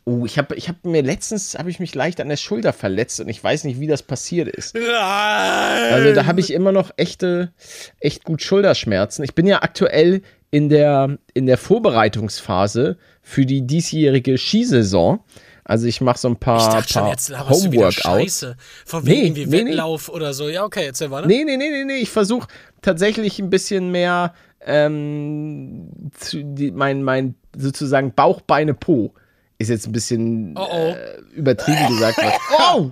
Oh, 0.05 0.25
ich 0.25 0.39
habe 0.39 0.55
ich 0.55 0.69
hab 0.69 0.85
mir 0.85 1.03
letztens 1.03 1.57
habe 1.59 1.71
ich 1.71 1.81
mich 1.81 1.95
leicht 1.95 2.21
an 2.21 2.29
der 2.29 2.37
Schulter 2.37 2.73
verletzt 2.73 3.21
und 3.21 3.29
ich 3.29 3.43
weiß 3.43 3.65
nicht, 3.65 3.81
wie 3.81 3.87
das 3.87 4.03
passiert 4.03 4.49
ist. 4.49 4.77
Also 4.77 6.15
da 6.15 6.27
habe 6.27 6.41
ich 6.41 6.53
immer 6.53 6.73
noch 6.73 6.91
echte, 6.97 7.53
echt 8.01 8.25
gut 8.25 8.43
Schulterschmerzen. 8.43 9.25
Ich 9.25 9.35
bin 9.35 9.47
ja 9.47 9.63
aktuell 9.63 10.23
in 10.51 10.69
der, 10.69 11.19
in 11.35 11.47
der 11.47 11.59
Vorbereitungsphase 11.59 12.97
für 13.23 13.47
die 13.47 13.67
diesjährige 13.67 14.39
Skisaison. 14.39 15.21
Also 15.65 15.89
ich 15.89 16.01
mache 16.01 16.19
so 16.19 16.29
ein 16.29 16.37
paar, 16.37 16.61
Ich 16.61 16.75
dachte 16.75 16.93
schon, 16.93 17.03
paar 17.03 17.11
jetzt 17.11 17.29
du 17.29 17.35
wieder 17.35 17.49
Homeworkouts. 17.49 17.95
Scheiße. 18.03 18.57
Von 18.85 19.05
wegen 19.05 19.15
Nee, 19.15 19.27
irgendwie 19.27 19.47
nee, 19.47 19.65
nee. 19.65 19.71
Wettlauf 19.71 20.09
oder 20.09 20.33
so. 20.33 20.49
Ja, 20.49 20.65
okay, 20.65 20.87
erzähl 20.87 21.11
weiter. 21.11 21.27
Nee, 21.27 21.43
nee, 21.45 21.57
nee, 21.57 21.71
nee, 21.71 21.85
nee. 21.85 21.97
Ich 21.97 22.11
versuche 22.11 22.47
tatsächlich 22.83 23.41
ein 23.41 23.51
bisschen 23.51 23.91
mehr 23.91 24.33
ähm, 24.65 25.91
zu, 26.19 26.45
die, 26.45 26.71
mein, 26.71 27.03
mein 27.03 27.35
sozusagen 27.57 28.15
Bauch, 28.15 28.43
Beine, 28.43 28.75
Po. 28.75 29.13
Ist 29.59 29.69
jetzt 29.69 29.87
ein 29.87 29.93
bisschen 29.93 30.55
Oh, 30.57 30.67
oh. 30.71 30.91
Äh, 30.91 31.21
übertrieben 31.35 31.89
gesagt. 31.89 32.19
Was. 32.19 32.35
Oh! 32.75 32.91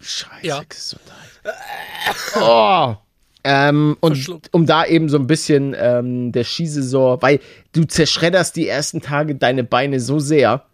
Scheiße, 0.00 0.46
Ja. 0.46 0.62
Gesundheit. 0.68 1.16
Oh! 2.40 2.94
Ähm, 3.44 3.96
und 4.00 4.28
um 4.50 4.66
da 4.66 4.84
eben 4.84 5.08
so 5.08 5.18
ein 5.18 5.28
bisschen 5.28 5.74
ähm, 5.78 6.32
der 6.32 6.42
Skisaison, 6.44 7.22
weil 7.22 7.38
du 7.72 7.84
zerschredderst 7.84 8.56
die 8.56 8.66
ersten 8.66 9.00
Tage 9.00 9.36
deine 9.36 9.62
Beine 9.62 10.00
so 10.00 10.18
sehr. 10.18 10.64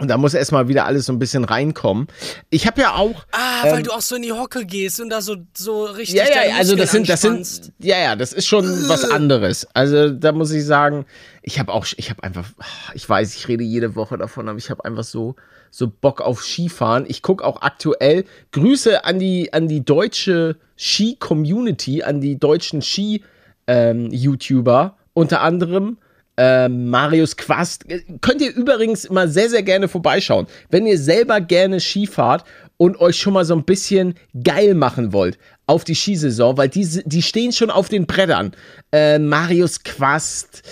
Und 0.00 0.08
da 0.08 0.18
muss 0.18 0.34
erstmal 0.34 0.66
wieder 0.66 0.86
alles 0.86 1.06
so 1.06 1.12
ein 1.12 1.20
bisschen 1.20 1.44
reinkommen. 1.44 2.08
Ich 2.50 2.66
habe 2.66 2.80
ja 2.80 2.94
auch. 2.94 3.24
Ah, 3.30 3.62
weil 3.62 3.84
du 3.84 3.92
auch 3.92 4.00
so 4.00 4.16
in 4.16 4.22
die 4.22 4.32
Hocke 4.32 4.66
gehst 4.66 5.00
und 5.00 5.08
da 5.08 5.20
so, 5.20 5.36
so 5.56 5.84
richtig. 5.84 6.20
Ähm, 6.20 6.26
Ja, 6.34 6.44
ja, 6.48 6.56
also 6.56 6.74
das 6.74 6.90
sind, 6.90 7.08
das 7.08 7.20
sind, 7.20 7.72
ja, 7.78 7.98
ja, 7.98 8.16
das 8.16 8.32
ist 8.32 8.46
schon 8.46 8.64
was 8.88 9.08
anderes. 9.08 9.68
Also 9.72 10.10
da 10.10 10.32
muss 10.32 10.50
ich 10.50 10.66
sagen, 10.66 11.06
ich 11.42 11.60
habe 11.60 11.72
auch, 11.72 11.86
ich 11.96 12.10
habe 12.10 12.24
einfach, 12.24 12.48
ich 12.94 13.08
weiß, 13.08 13.36
ich 13.36 13.46
rede 13.46 13.62
jede 13.62 13.94
Woche 13.94 14.18
davon, 14.18 14.48
aber 14.48 14.58
ich 14.58 14.68
habe 14.70 14.84
einfach 14.84 15.04
so, 15.04 15.36
so 15.70 15.86
Bock 15.88 16.20
auf 16.20 16.42
Skifahren. 16.42 17.04
Ich 17.06 17.22
gucke 17.22 17.44
auch 17.44 17.62
aktuell 17.62 18.24
Grüße 18.50 19.04
an 19.04 19.20
die, 19.20 19.52
an 19.52 19.68
die 19.68 19.84
deutsche 19.84 20.56
Ski-Community, 20.76 22.02
an 22.02 22.20
die 22.20 22.36
deutschen 22.36 22.82
Ski-YouTuber, 22.82 24.96
unter 25.12 25.40
anderem 25.40 25.98
ähm, 26.36 26.90
Marius 26.90 27.36
Quast. 27.36 27.88
Äh, 27.90 28.02
Könnt 28.20 28.40
ihr 28.40 28.54
übrigens 28.54 29.04
immer 29.04 29.28
sehr, 29.28 29.48
sehr 29.48 29.62
gerne 29.62 29.88
vorbeischauen. 29.88 30.46
Wenn 30.70 30.86
ihr 30.86 30.98
selber 30.98 31.40
gerne 31.40 31.80
Ski 31.80 32.06
fahrt 32.06 32.44
und 32.76 33.00
euch 33.00 33.16
schon 33.16 33.34
mal 33.34 33.44
so 33.44 33.54
ein 33.54 33.64
bisschen 33.64 34.14
geil 34.42 34.74
machen 34.74 35.12
wollt 35.12 35.38
auf 35.66 35.84
die 35.84 35.94
Skisaison, 35.94 36.56
weil 36.56 36.68
die, 36.68 37.02
die 37.04 37.22
stehen 37.22 37.52
schon 37.52 37.70
auf 37.70 37.88
den 37.88 38.06
Brettern. 38.06 38.52
Äh, 38.92 39.18
Marius 39.18 39.82
Quast, 39.82 40.62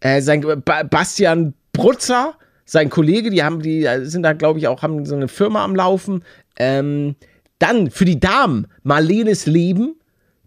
äh, 0.00 0.20
sein 0.22 0.40
ba 0.64 0.82
Bastian 0.82 1.54
Brutzer, 1.72 2.34
sein 2.64 2.90
Kollege, 2.90 3.30
die 3.30 3.42
haben, 3.42 3.62
die 3.62 3.86
sind 4.02 4.22
da, 4.22 4.32
glaube 4.32 4.58
ich, 4.58 4.68
auch, 4.68 4.82
haben 4.82 5.04
so 5.04 5.14
eine 5.14 5.28
Firma 5.28 5.64
am 5.64 5.74
Laufen. 5.76 6.24
Ähm, 6.56 7.16
dann 7.58 7.90
für 7.90 8.04
die 8.04 8.18
Damen, 8.18 8.66
Marlenes 8.82 9.46
Leben, 9.46 9.96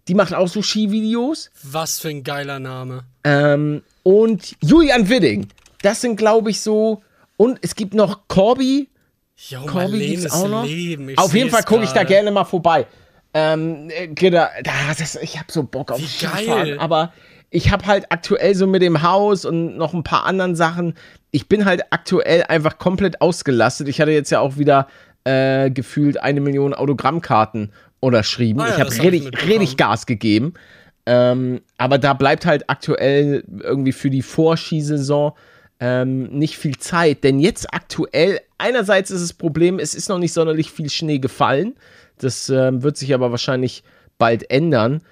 die 0.08 0.14
macht 0.14 0.34
auch 0.34 0.48
so 0.48 0.62
Skivideos. 0.62 1.50
Was 1.62 2.00
für 2.00 2.08
ein 2.08 2.24
geiler 2.24 2.58
Name. 2.58 3.04
Ähm, 3.24 3.82
und 4.04 4.54
Julian 4.62 5.08
Widding. 5.08 5.48
Das 5.82 6.00
sind, 6.00 6.14
glaube 6.16 6.50
ich, 6.50 6.60
so. 6.60 7.02
Und 7.36 7.58
es 7.62 7.74
gibt 7.74 7.94
noch 7.94 8.28
Corby. 8.28 8.88
Jo, 9.36 9.60
Corby 9.62 9.78
Marlenes 9.78 10.20
gibt's 10.20 10.32
auch 10.32 10.48
noch. 10.48 10.66
Auf 11.16 11.34
jeden 11.34 11.50
Fall 11.50 11.64
gucke 11.64 11.82
ich 11.82 11.90
da 11.90 12.04
gerne 12.04 12.30
mal 12.30 12.44
vorbei. 12.44 12.86
Ähm, 13.36 13.90
äh, 13.90 14.06
genau, 14.06 14.46
da, 14.62 14.72
das, 14.96 15.16
ich 15.16 15.36
habe 15.40 15.50
so 15.50 15.64
Bock 15.64 15.90
auf 15.90 15.98
Wie 16.00 16.06
Skifahren, 16.06 16.46
geil. 16.46 16.78
aber 16.78 17.12
ich 17.50 17.72
habe 17.72 17.84
halt 17.86 18.06
aktuell 18.10 18.54
so 18.54 18.68
mit 18.68 18.80
dem 18.80 19.02
Haus 19.02 19.44
und 19.44 19.76
noch 19.76 19.92
ein 19.92 20.04
paar 20.04 20.24
anderen 20.24 20.54
Sachen. 20.54 20.94
Ich 21.32 21.48
bin 21.48 21.64
halt 21.64 21.82
aktuell 21.90 22.44
einfach 22.44 22.78
komplett 22.78 23.20
ausgelastet. 23.20 23.88
Ich 23.88 24.00
hatte 24.00 24.12
jetzt 24.12 24.30
ja 24.30 24.38
auch 24.38 24.56
wieder 24.56 24.86
äh, 25.24 25.70
gefühlt 25.70 26.22
eine 26.22 26.40
Million 26.40 26.74
Autogrammkarten 26.74 27.72
unterschrieben. 27.98 28.60
Ah 28.60 28.68
ja, 28.68 28.74
ich 28.74 28.80
habe 28.80 29.12
richtig, 29.12 29.46
richtig 29.48 29.76
Gas 29.76 30.06
gegeben. 30.06 30.54
Ähm, 31.06 31.60
aber 31.76 31.98
da 31.98 32.14
bleibt 32.14 32.46
halt 32.46 32.70
aktuell 32.70 33.44
irgendwie 33.60 33.92
für 33.92 34.10
die 34.10 34.22
Vorskisaison 34.22 35.32
ähm, 35.80 36.24
nicht 36.30 36.56
viel 36.56 36.78
Zeit. 36.78 37.24
Denn 37.24 37.38
jetzt 37.40 37.72
aktuell, 37.74 38.40
einerseits 38.58 39.10
ist 39.10 39.22
das 39.22 39.32
Problem, 39.34 39.78
es 39.78 39.94
ist 39.94 40.08
noch 40.08 40.18
nicht 40.18 40.32
sonderlich 40.32 40.70
viel 40.70 40.88
Schnee 40.88 41.18
gefallen. 41.18 41.74
Das 42.18 42.48
ähm, 42.48 42.82
wird 42.82 42.96
sich 42.96 43.12
aber 43.12 43.30
wahrscheinlich 43.30 43.82
bald 44.18 44.50
ändern. 44.50 45.02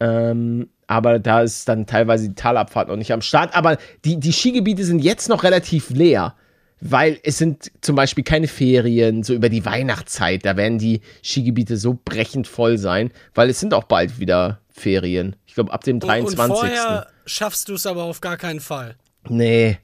Ähm, 0.00 0.68
aber 0.86 1.18
da 1.18 1.42
ist 1.42 1.68
dann 1.68 1.86
teilweise 1.86 2.28
die 2.28 2.34
Talabfahrt 2.34 2.88
noch 2.88 2.96
nicht 2.96 3.12
am 3.12 3.22
Start. 3.22 3.54
Aber 3.54 3.76
die, 4.04 4.18
die 4.18 4.32
Skigebiete 4.32 4.84
sind 4.84 5.00
jetzt 5.00 5.28
noch 5.28 5.42
relativ 5.42 5.90
leer, 5.90 6.34
weil 6.80 7.18
es 7.24 7.38
sind 7.38 7.70
zum 7.80 7.96
Beispiel 7.96 8.24
keine 8.24 8.48
Ferien, 8.48 9.22
so 9.22 9.34
über 9.34 9.48
die 9.48 9.64
Weihnachtszeit. 9.64 10.44
Da 10.44 10.56
werden 10.56 10.78
die 10.78 11.00
Skigebiete 11.22 11.76
so 11.76 11.98
brechend 12.04 12.46
voll 12.46 12.78
sein, 12.78 13.10
weil 13.34 13.50
es 13.50 13.60
sind 13.60 13.74
auch 13.74 13.84
bald 13.84 14.18
wieder 14.18 14.61
Ferien. 14.72 15.36
Ich 15.46 15.54
glaube, 15.54 15.72
ab 15.72 15.84
dem 15.84 16.00
23. 16.00 16.38
Und, 16.38 16.50
und 16.50 16.56
vorher 16.56 17.06
schaffst 17.26 17.68
du 17.68 17.74
es 17.74 17.86
aber 17.86 18.04
auf 18.04 18.20
gar 18.20 18.36
keinen 18.36 18.60
Fall. 18.60 18.96
Nee, 19.28 19.78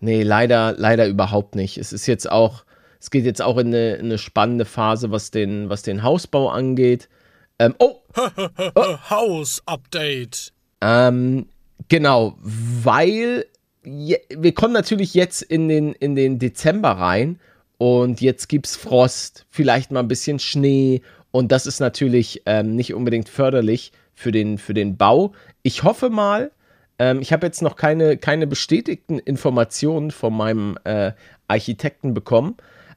nee, 0.00 0.22
leider, 0.22 0.74
leider 0.76 1.06
überhaupt 1.06 1.54
nicht. 1.54 1.78
Es 1.78 1.92
ist 1.92 2.06
jetzt 2.06 2.30
auch, 2.30 2.64
es 3.00 3.10
geht 3.10 3.24
jetzt 3.24 3.42
auch 3.42 3.58
in 3.58 3.68
eine, 3.68 3.94
in 3.94 4.06
eine 4.06 4.18
spannende 4.18 4.64
Phase, 4.64 5.10
was 5.10 5.30
den, 5.30 5.68
was 5.68 5.82
den 5.82 6.02
Hausbau 6.02 6.48
angeht. 6.48 7.08
Ähm, 7.58 7.74
oh! 7.78 8.02
Haus-Update. 9.10 10.52
Ähm, 10.80 11.46
genau, 11.88 12.36
weil 12.40 13.46
je, 13.84 14.18
wir 14.30 14.52
kommen 14.52 14.74
natürlich 14.74 15.14
jetzt 15.14 15.42
in 15.42 15.68
den, 15.68 15.92
in 15.92 16.16
den 16.16 16.38
Dezember 16.38 16.90
rein 16.90 17.38
und 17.78 18.20
jetzt 18.20 18.48
gibt 18.48 18.66
es 18.66 18.76
Frost, 18.76 19.46
vielleicht 19.50 19.90
mal 19.90 20.00
ein 20.00 20.08
bisschen 20.08 20.38
Schnee 20.38 21.02
und 21.30 21.52
das 21.52 21.66
ist 21.66 21.80
natürlich 21.80 22.42
ähm, 22.46 22.76
nicht 22.76 22.94
unbedingt 22.94 23.28
förderlich 23.28 23.92
für 24.22 24.32
den, 24.32 24.58
für 24.58 24.74
den 24.74 24.96
Bau. 24.96 25.32
Ich 25.62 25.82
hoffe 25.82 26.08
mal, 26.08 26.52
ähm, 26.98 27.20
ich 27.20 27.32
habe 27.32 27.46
jetzt 27.46 27.62
noch 27.62 27.76
keine, 27.76 28.16
keine 28.16 28.46
bestätigten 28.46 29.18
Informationen 29.18 30.10
von 30.10 30.34
meinem 30.34 30.78
äh, 30.84 31.12
Architekten 31.48 32.14
bekommen, 32.14 32.56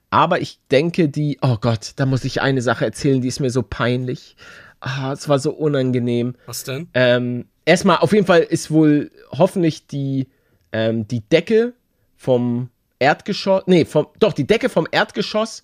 aber 0.10 0.40
ich 0.40 0.60
denke, 0.72 1.10
die, 1.10 1.40
oh 1.42 1.58
Gott, 1.60 1.94
da 1.98 2.06
muss 2.06 2.24
ich 2.24 2.42
eine 2.42 2.62
Sache 2.62 2.86
erzählen, 2.86 3.22
die 3.22 3.28
ist 3.28 3.40
mir 3.40 3.50
so 3.50 3.64
peinlich. 3.64 4.38
Ah, 4.80 5.12
es 5.12 5.28
war 5.28 5.40
so 5.40 5.52
unangenehm. 5.52 6.36
Was 6.46 6.64
denn? 6.64 6.88
Ähm, 6.94 7.46
erstmal, 7.66 7.98
auf 7.98 8.14
jeden 8.14 8.28
Fall 8.28 8.42
ist 8.42 8.72
wohl 8.72 9.12
hoffentlich 9.32 9.88
die, 9.88 10.28
ähm, 10.72 11.08
die 11.08 11.22
Decke 11.22 11.74
vom 12.16 12.70
Erdgeschoss, 13.00 13.64
nee, 13.66 13.84
vom, 13.84 14.08
doch, 14.20 14.34
die 14.34 14.48
Decke 14.48 14.70
vom 14.70 14.88
Erdgeschoss, 14.92 15.64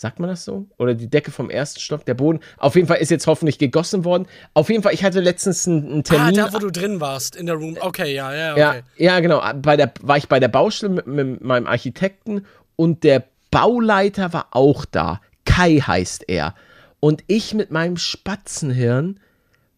sagt 0.00 0.18
man 0.18 0.30
das 0.30 0.46
so? 0.46 0.66
Oder 0.78 0.94
die 0.94 1.10
Decke 1.10 1.30
vom 1.30 1.50
ersten 1.50 1.78
Stock, 1.78 2.06
der 2.06 2.14
Boden. 2.14 2.40
Auf 2.56 2.74
jeden 2.74 2.88
Fall 2.88 2.96
ist 2.96 3.10
jetzt 3.10 3.26
hoffentlich 3.26 3.58
gegossen 3.58 4.02
worden. 4.06 4.26
Auf 4.54 4.70
jeden 4.70 4.82
Fall, 4.82 4.94
ich 4.94 5.04
hatte 5.04 5.20
letztens 5.20 5.68
einen, 5.68 5.92
einen 5.92 6.04
Termin. 6.04 6.40
Ah, 6.40 6.46
da, 6.48 6.54
wo 6.54 6.58
du 6.58 6.70
drin 6.70 7.02
warst, 7.02 7.36
in 7.36 7.44
der 7.44 7.56
Room. 7.56 7.76
Okay, 7.78 8.14
ja, 8.14 8.34
ja, 8.34 8.52
okay. 8.52 8.60
Ja, 8.96 9.14
ja 9.14 9.20
genau. 9.20 9.42
Bei 9.56 9.76
der, 9.76 9.92
war 10.00 10.16
ich 10.16 10.26
bei 10.26 10.40
der 10.40 10.48
Baustelle 10.48 10.94
mit, 10.94 11.06
mit 11.06 11.44
meinem 11.44 11.66
Architekten 11.66 12.46
und 12.76 13.04
der 13.04 13.24
Bauleiter 13.50 14.32
war 14.32 14.46
auch 14.52 14.86
da. 14.86 15.20
Kai 15.44 15.80
heißt 15.80 16.24
er. 16.28 16.54
Und 17.00 17.22
ich 17.26 17.52
mit 17.52 17.70
meinem 17.70 17.98
Spatzenhirn 17.98 19.20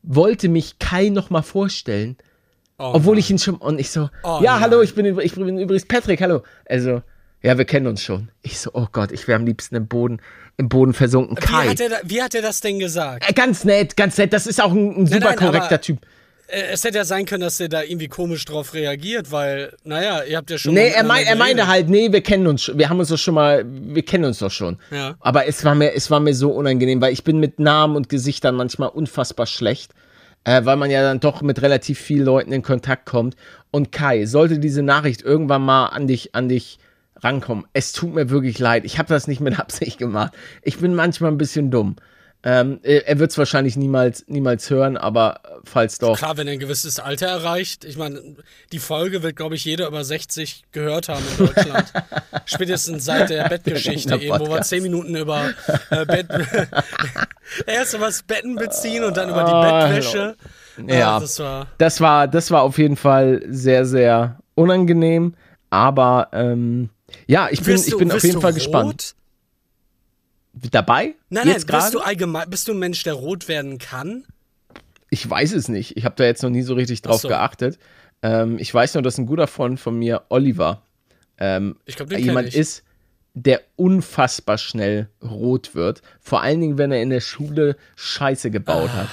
wollte 0.04 0.48
mich 0.48 0.78
Kai 0.78 1.08
nochmal 1.08 1.42
vorstellen. 1.42 2.16
Oh, 2.78 2.92
obwohl 2.94 3.14
Mann. 3.14 3.18
ich 3.18 3.30
ihn 3.30 3.40
schon. 3.40 3.56
Und 3.56 3.80
ich 3.80 3.90
so, 3.90 4.08
Oh, 4.22 4.38
ja, 4.40 4.52
nein. 4.52 4.60
hallo, 4.60 4.82
ich 4.82 4.94
bin, 4.94 5.18
ich 5.18 5.34
bin 5.34 5.58
übrigens 5.58 5.86
Patrick, 5.86 6.20
hallo. 6.20 6.42
Also, 6.66 7.02
ja, 7.42 7.58
wir 7.58 7.64
kennen 7.64 7.86
uns 7.86 8.02
schon. 8.02 8.28
Ich 8.42 8.58
so, 8.60 8.70
oh 8.74 8.86
Gott, 8.92 9.12
ich 9.12 9.26
wäre 9.28 9.36
am 9.38 9.46
liebsten 9.46 9.74
im 9.76 9.86
Boden, 9.88 10.20
im 10.56 10.68
Boden 10.68 10.92
versunken. 10.94 11.36
Wie 11.36 11.40
Kai. 11.46 11.68
hat, 11.68 11.80
er 11.80 12.00
wie 12.04 12.22
hat 12.22 12.34
er 12.34 12.42
das 12.42 12.60
denn 12.60 12.78
gesagt? 12.78 13.28
Äh, 13.28 13.32
ganz 13.32 13.64
nett, 13.64 13.96
ganz 13.96 14.16
nett. 14.18 14.32
Das 14.32 14.46
ist 14.46 14.62
auch 14.62 14.72
ein, 14.72 15.02
ein 15.02 15.06
super 15.06 15.20
nein, 15.30 15.36
korrekter 15.36 15.66
aber- 15.66 15.80
Typ. 15.80 15.98
Äh, 16.48 16.72
Es 16.72 16.84
hätte 16.84 16.98
ja 16.98 17.04
sein 17.04 17.24
können, 17.24 17.40
dass 17.40 17.58
er 17.60 17.68
da 17.68 17.82
irgendwie 17.82 18.08
komisch 18.08 18.44
drauf 18.44 18.74
reagiert, 18.74 19.32
weil, 19.32 19.72
naja, 19.84 20.22
ihr 20.24 20.36
habt 20.36 20.50
ja 20.50 20.58
schon. 20.58 20.74
Nee, 20.74 20.88
er, 20.90 21.02
mein, 21.04 21.24
er 21.24 21.36
meinte 21.36 21.66
halt, 21.66 21.88
nee, 21.88 22.12
wir 22.12 22.20
kennen 22.20 22.46
uns, 22.46 22.62
schon- 22.64 22.78
wir 22.78 22.88
haben 22.90 22.98
uns 23.00 23.08
doch 23.08 23.16
schon 23.18 23.34
mal, 23.34 23.64
wir 23.66 24.04
kennen 24.04 24.24
uns 24.24 24.38
doch 24.38 24.50
schon. 24.50 24.78
Ja. 24.90 25.14
Aber 25.20 25.46
es 25.46 25.64
war 25.64 25.74
mir, 25.74 25.94
es 25.94 26.10
war 26.10 26.20
mir 26.20 26.34
so 26.34 26.50
unangenehm, 26.50 27.00
weil 27.00 27.12
ich 27.12 27.24
bin 27.24 27.38
mit 27.40 27.58
Namen 27.58 27.96
und 27.96 28.08
Gesichtern 28.08 28.54
manchmal 28.54 28.90
unfassbar 28.90 29.46
schlecht, 29.46 29.92
äh, 30.44 30.64
weil 30.64 30.76
man 30.76 30.90
ja 30.90 31.02
dann 31.02 31.20
doch 31.20 31.40
mit 31.42 31.62
relativ 31.62 31.98
vielen 31.98 32.24
Leuten 32.26 32.52
in 32.52 32.62
Kontakt 32.62 33.06
kommt. 33.06 33.34
Und 33.70 33.90
Kai, 33.90 34.26
sollte 34.26 34.58
diese 34.58 34.82
Nachricht 34.82 35.22
irgendwann 35.22 35.62
mal 35.62 35.86
an 35.86 36.06
dich, 36.06 36.34
an 36.34 36.48
dich 36.50 36.78
rankommen, 37.16 37.64
es 37.72 37.92
tut 37.92 38.14
mir 38.14 38.30
wirklich 38.30 38.58
leid. 38.58 38.84
Ich 38.84 38.98
habe 38.98 39.08
das 39.08 39.26
nicht 39.28 39.40
mit 39.40 39.58
Absicht 39.60 39.98
gemacht. 39.98 40.32
Ich 40.62 40.78
bin 40.78 40.94
manchmal 40.94 41.30
ein 41.30 41.38
bisschen 41.38 41.70
dumm. 41.70 41.96
Ähm, 42.44 42.80
äh, 42.82 43.02
er 43.06 43.20
wird 43.20 43.30
es 43.30 43.38
wahrscheinlich 43.38 43.76
niemals, 43.76 44.24
niemals 44.26 44.68
hören, 44.68 44.96
aber 44.96 45.42
äh, 45.44 45.48
falls 45.62 45.98
doch. 45.98 46.18
Klar, 46.18 46.36
wenn 46.36 46.48
er 46.48 46.54
ein 46.54 46.58
gewisses 46.58 46.98
Alter 46.98 47.28
erreicht. 47.28 47.84
Ich 47.84 47.96
meine, 47.96 48.20
die 48.72 48.80
Folge 48.80 49.22
wird, 49.22 49.36
glaube 49.36 49.54
ich, 49.54 49.64
jeder 49.64 49.86
über 49.86 50.02
60 50.02 50.64
gehört 50.72 51.08
haben 51.08 51.22
in 51.38 51.46
Deutschland. 51.46 51.92
Spätestens 52.46 53.04
seit 53.04 53.30
der 53.30 53.48
Bettgeschichte 53.48 54.16
eben, 54.16 54.30
wo 54.30 54.40
wir 54.40 54.46
Podcast. 54.46 54.70
10 54.70 54.82
Minuten 54.82 55.14
über 55.14 55.50
äh, 55.90 56.04
Bett. 56.04 56.26
Erst 57.66 57.94
über 57.94 58.06
das 58.06 58.24
Betten 58.24 58.56
beziehen 58.56 59.04
und 59.04 59.16
dann 59.16 59.30
über 59.30 59.44
die 59.44 59.52
Ah, 59.52 59.86
Bettwäsche. 59.86 60.36
Ja. 60.88 61.16
Ah, 61.16 61.20
das 61.20 61.38
war. 61.38 61.66
das 61.78 62.00
war, 62.00 62.26
das 62.26 62.50
war 62.50 62.62
auf 62.62 62.76
jeden 62.78 62.96
Fall 62.96 63.42
sehr, 63.48 63.84
sehr 63.84 64.40
unangenehm. 64.56 65.34
Aber 65.70 66.28
ähm, 66.32 66.90
ja, 67.26 67.48
ich 67.50 67.60
bin, 67.62 67.74
Bist 67.74 67.86
ich 67.86 67.92
du- 67.92 67.98
bin 67.98 68.12
auf 68.12 68.22
jeden 68.22 68.34
du 68.36 68.40
Fall 68.40 68.52
rot? 68.52 68.58
gespannt. 68.60 69.14
Dabei? 70.70 71.14
Nein, 71.30 71.48
nein, 71.48 71.62
bist 71.66 71.94
du 71.94 72.00
allgemein, 72.00 72.48
bist 72.50 72.68
du 72.68 72.72
ein 72.72 72.78
Mensch, 72.78 73.02
der 73.04 73.14
rot 73.14 73.48
werden 73.48 73.78
kann? 73.78 74.24
Ich 75.08 75.28
weiß 75.28 75.52
es 75.52 75.68
nicht. 75.68 75.96
Ich 75.96 76.04
habe 76.04 76.14
da 76.16 76.24
jetzt 76.24 76.42
noch 76.42 76.50
nie 76.50 76.62
so 76.62 76.74
richtig 76.74 77.00
drauf 77.02 77.20
so. 77.22 77.28
geachtet. 77.28 77.78
Ähm, 78.22 78.58
ich 78.58 78.72
weiß 78.72 78.94
nur, 78.94 79.02
dass 79.02 79.18
ein 79.18 79.26
guter 79.26 79.46
Freund 79.46 79.80
von 79.80 79.98
mir, 79.98 80.22
Oliver, 80.28 80.82
ähm, 81.38 81.76
kenn 81.86 82.22
jemand 82.22 82.54
ist, 82.54 82.84
der 83.34 83.62
unfassbar 83.76 84.58
schnell 84.58 85.08
rot 85.22 85.74
wird. 85.74 86.02
Vor 86.20 86.42
allen 86.42 86.60
Dingen, 86.60 86.76
wenn 86.78 86.92
er 86.92 87.02
in 87.02 87.10
der 87.10 87.20
Schule 87.20 87.76
Scheiße 87.96 88.50
gebaut 88.50 88.90
hat. 88.90 89.08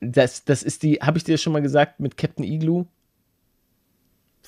Das, 0.00 0.44
das 0.44 0.62
ist 0.62 0.82
die, 0.82 0.96
habe 0.96 1.16
ich 1.18 1.24
dir 1.24 1.38
schon 1.38 1.52
mal 1.54 1.62
gesagt, 1.62 1.98
mit 1.98 2.16
Captain 2.18 2.44
Igloo? 2.44 2.86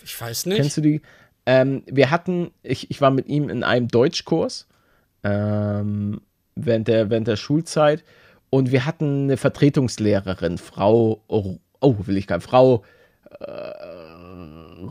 Ich 0.05 0.19
weiß 0.21 0.47
nicht. 0.47 0.59
Kennst 0.59 0.77
du 0.77 0.81
die? 0.83 1.01
Ähm, 1.47 1.83
wir 1.87 2.11
hatten, 2.11 2.51
ich, 2.63 2.91
ich 2.91 3.01
war 3.01 3.11
mit 3.11 3.29
ihm 3.29 3.49
in 3.49 3.63
einem 3.63 3.89
Deutschkurs 3.89 4.69
ähm, 5.25 6.21
während, 6.55 6.89
der, 6.89 7.11
während 7.11 7.29
der 7.29 7.37
Schulzeit 7.37 8.05
und 8.51 8.73
wir 8.73 8.85
hatten 8.85 9.25
eine 9.25 9.37
Vertretungslehrerin, 9.37 10.59
Frau, 10.59 11.23
oh, 11.29 11.59
oh 11.81 11.97
will 12.07 12.17
ich 12.17 12.27
gar 12.27 12.41
Frau 12.41 12.85
äh, 13.41 13.55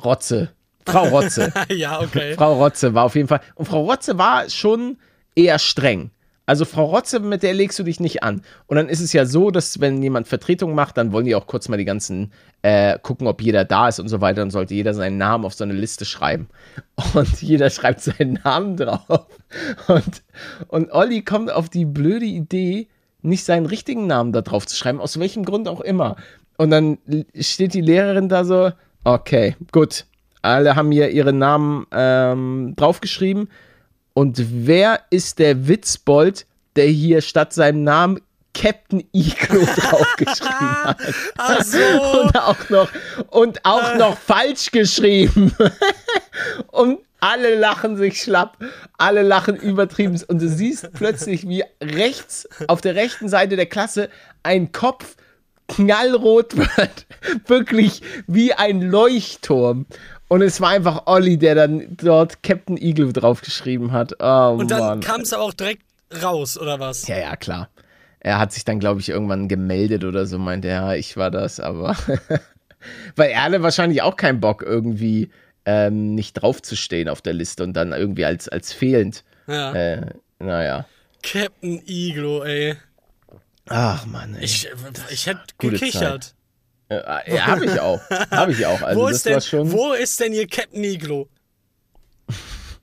Rotze. 0.03 0.49
Frau 0.85 1.03
Rotze. 1.09 1.51
ja, 1.69 2.01
okay. 2.01 2.33
Frau 2.35 2.53
Rotze 2.53 2.93
war 2.93 3.03
auf 3.03 3.15
jeden 3.15 3.27
Fall. 3.27 3.41
Und 3.55 3.65
Frau 3.65 3.83
Rotze 3.83 4.17
war 4.17 4.49
schon 4.49 4.97
eher 5.35 5.59
streng. 5.59 6.11
Also 6.49 6.65
Frau 6.65 6.85
Rotze, 6.85 7.19
mit 7.19 7.43
der 7.43 7.53
legst 7.53 7.77
du 7.77 7.83
dich 7.83 7.99
nicht 7.99 8.23
an. 8.23 8.41
Und 8.65 8.77
dann 8.77 8.89
ist 8.89 9.01
es 9.01 9.13
ja 9.13 9.27
so, 9.27 9.51
dass 9.51 9.81
wenn 9.81 10.01
jemand 10.01 10.27
Vertretung 10.27 10.73
macht, 10.73 10.97
dann 10.97 11.11
wollen 11.11 11.25
die 11.25 11.35
auch 11.35 11.45
kurz 11.45 11.69
mal 11.69 11.77
die 11.77 11.85
ganzen 11.85 12.33
äh, 12.63 12.97
gucken, 12.97 13.27
ob 13.27 13.43
jeder 13.43 13.65
da 13.65 13.87
ist 13.87 13.99
und 13.99 14.07
so 14.07 14.19
weiter. 14.19 14.41
Dann 14.41 14.49
sollte 14.49 14.73
jeder 14.73 14.95
seinen 14.95 15.17
Namen 15.17 15.45
auf 15.45 15.53
so 15.53 15.63
eine 15.63 15.73
Liste 15.73 16.05
schreiben. 16.05 16.49
Und 17.13 17.39
jeder 17.43 17.69
schreibt 17.69 18.01
seinen 18.01 18.39
Namen 18.43 18.77
drauf. 18.77 19.27
Und, 19.87 20.23
und 20.69 20.91
Olli 20.91 21.21
kommt 21.21 21.51
auf 21.51 21.69
die 21.69 21.85
blöde 21.85 22.25
Idee, 22.25 22.87
nicht 23.21 23.45
seinen 23.45 23.67
richtigen 23.67 24.07
Namen 24.07 24.31
da 24.31 24.41
drauf 24.41 24.65
zu 24.65 24.75
schreiben, 24.75 24.99
aus 24.99 25.19
welchem 25.19 25.45
Grund 25.45 25.67
auch 25.67 25.81
immer. 25.81 26.15
Und 26.57 26.71
dann 26.71 26.97
steht 27.39 27.75
die 27.75 27.81
Lehrerin 27.81 28.27
da 28.27 28.43
so, 28.43 28.71
okay, 29.03 29.55
gut. 29.71 30.05
Alle 30.41 30.75
haben 30.75 30.91
hier 30.91 31.11
ihre 31.11 31.33
Namen 31.33 31.85
ähm, 31.91 32.73
draufgeschrieben. 32.75 33.49
Und 34.19 34.67
wer 34.67 34.99
ist 35.11 35.39
der 35.39 35.69
Witzbold, 35.69 36.45
der 36.75 36.87
hier 36.87 37.21
statt 37.21 37.53
seinem 37.53 37.85
Namen 37.85 38.19
Captain 38.53 39.07
Iglo 39.13 39.61
draufgeschrieben 39.77 40.83
hat? 40.83 40.97
Ach 41.37 41.63
so. 41.63 41.77
Und 42.23 42.37
auch 42.37 42.69
noch, 42.69 42.91
und 43.29 43.63
auch 43.63 43.95
noch 43.95 44.17
falsch 44.17 44.71
geschrieben. 44.71 45.55
und 46.67 46.99
alle 47.21 47.55
lachen 47.55 47.95
sich 47.95 48.21
schlapp. 48.21 48.57
Alle 48.97 49.21
lachen 49.21 49.55
übertrieben. 49.55 50.21
Und 50.27 50.41
du 50.41 50.49
siehst 50.49 50.91
plötzlich, 50.91 51.47
wie 51.47 51.63
rechts, 51.81 52.45
auf 52.67 52.81
der 52.81 52.95
rechten 52.95 53.29
Seite 53.29 53.55
der 53.55 53.67
Klasse, 53.67 54.09
ein 54.43 54.73
Kopf 54.73 55.15
knallrot 55.69 56.57
wird. 56.77 57.05
Wirklich 57.47 58.01
wie 58.27 58.51
ein 58.51 58.81
Leuchtturm. 58.81 59.85
Und 60.29 60.43
es 60.43 60.61
war 60.61 60.69
einfach 60.69 61.07
Olli, 61.07 61.37
der 61.37 61.55
dann 61.55 61.97
dort 61.97 62.43
Captain 62.43 62.77
Eagle 62.77 63.11
draufgeschrieben 63.11 63.91
hat. 63.91 64.13
Oh, 64.19 64.57
Und 64.59 64.69
dann 64.71 64.99
kam 65.01 65.21
es 65.21 65.33
aber 65.33 65.43
auch 65.43 65.53
direkt 65.53 65.83
raus, 66.23 66.57
oder 66.57 66.79
was? 66.79 67.07
Ja, 67.07 67.17
ja, 67.17 67.35
klar. 67.35 67.69
Er 68.19 68.37
hat 68.37 68.53
sich 68.53 68.63
dann, 68.63 68.79
glaube 68.79 69.01
ich, 69.01 69.09
irgendwann 69.09 69.47
gemeldet 69.47 70.03
oder 70.03 70.25
so, 70.25 70.37
meinte, 70.37 70.67
ja, 70.67 70.93
ich 70.93 71.17
war 71.17 71.31
das, 71.31 71.59
aber. 71.59 71.97
Weil 73.15 73.31
er 73.31 73.43
hatte 73.43 73.63
wahrscheinlich 73.63 74.03
auch 74.03 74.15
keinen 74.15 74.39
Bock, 74.39 74.61
irgendwie 74.61 75.31
ähm, 75.65 76.13
nicht 76.13 76.33
draufzustehen 76.33 77.09
auf 77.09 77.21
der 77.21 77.33
Liste 77.33 77.63
und 77.63 77.73
dann 77.73 77.91
irgendwie 77.91 78.25
als, 78.25 78.47
als 78.47 78.71
fehlend. 78.71 79.23
Ja. 79.47 79.73
Äh, 79.73 80.05
naja. 80.37 80.85
Captain 81.23 81.81
Iglo, 81.87 82.43
ey. 82.43 82.75
Ach, 83.67 84.05
Mann, 84.05 84.35
ey. 84.35 84.45
Ich, 84.45 84.69
ich 85.09 85.25
hätte 85.25 85.41
gekichert. 85.57 86.35
Äh, 86.89 87.35
ja, 87.35 87.47
hab 87.47 87.61
ich 87.61 87.79
auch. 87.79 88.01
Hab 88.09 88.49
ich 88.49 88.65
auch. 88.65 88.81
Also, 88.81 89.01
wo, 89.01 89.07
ist 89.07 89.25
denn, 89.25 89.41
schon. 89.41 89.71
wo 89.71 89.93
ist 89.93 90.19
denn 90.19 90.33
hier 90.33 90.47
Captain 90.47 90.83
Iglo? 90.83 91.29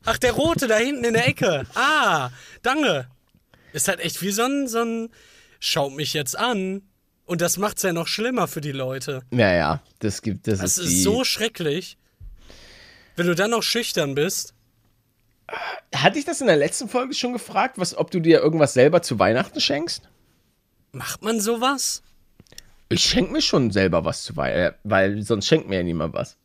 Ach, 0.05 0.19
der 0.19 0.33
rote 0.33 0.69
da 0.69 0.77
hinten 0.77 1.05
in 1.05 1.15
der 1.15 1.27
Ecke. 1.27 1.67
Ah, 1.75 2.31
danke. 2.63 3.09
Ist 3.73 3.89
halt 3.89 4.01
echt 4.01 4.23
wie 4.23 4.31
so 4.31 4.45
ein, 4.45 4.69
so 4.69 4.83
ein 4.83 5.11
Schaut 5.59 5.95
mich 5.95 6.13
jetzt 6.13 6.39
an. 6.39 6.83
Und 7.25 7.41
das 7.41 7.57
macht's 7.57 7.83
ja 7.83 7.93
noch 7.93 8.07
schlimmer 8.07 8.47
für 8.47 8.61
die 8.61 8.73
Leute. 8.73 9.23
Ja, 9.33 9.53
ja, 9.53 9.83
das 9.99 10.23
gibt, 10.23 10.47
das, 10.47 10.61
Das 10.61 10.79
ist, 10.79 10.93
ist 10.93 11.03
so 11.03 11.25
schrecklich. 11.25 11.99
Wenn 13.17 13.27
du 13.27 13.35
dann 13.35 13.51
noch 13.51 13.63
schüchtern 13.63 14.15
bist. 14.15 14.55
Hatte 15.95 16.19
ich 16.19 16.25
das 16.25 16.41
in 16.41 16.47
der 16.47 16.57
letzten 16.57 16.89
Folge 16.89 17.15
schon 17.15 17.33
gefragt, 17.33 17.79
was, 17.79 17.97
ob 17.97 18.11
du 18.11 18.21
dir 18.21 18.41
irgendwas 18.41 18.75
selber 18.75 19.03
zu 19.03 19.19
Weihnachten 19.19 19.61
schenkst? 19.61 20.09
Macht 20.93 21.23
man 21.23 21.41
sowas? 21.41 22.03
Ich 22.89 23.03
schenke 23.03 23.33
mir 23.33 23.43
schon 23.43 23.71
selber 23.71 24.05
was 24.05 24.23
zu 24.23 24.37
Weihnachten, 24.37 24.79
weil 24.85 25.23
sonst 25.23 25.47
schenkt 25.47 25.69
mir 25.69 25.77
ja 25.77 25.83
niemand 25.83 26.15
was. 26.15 26.37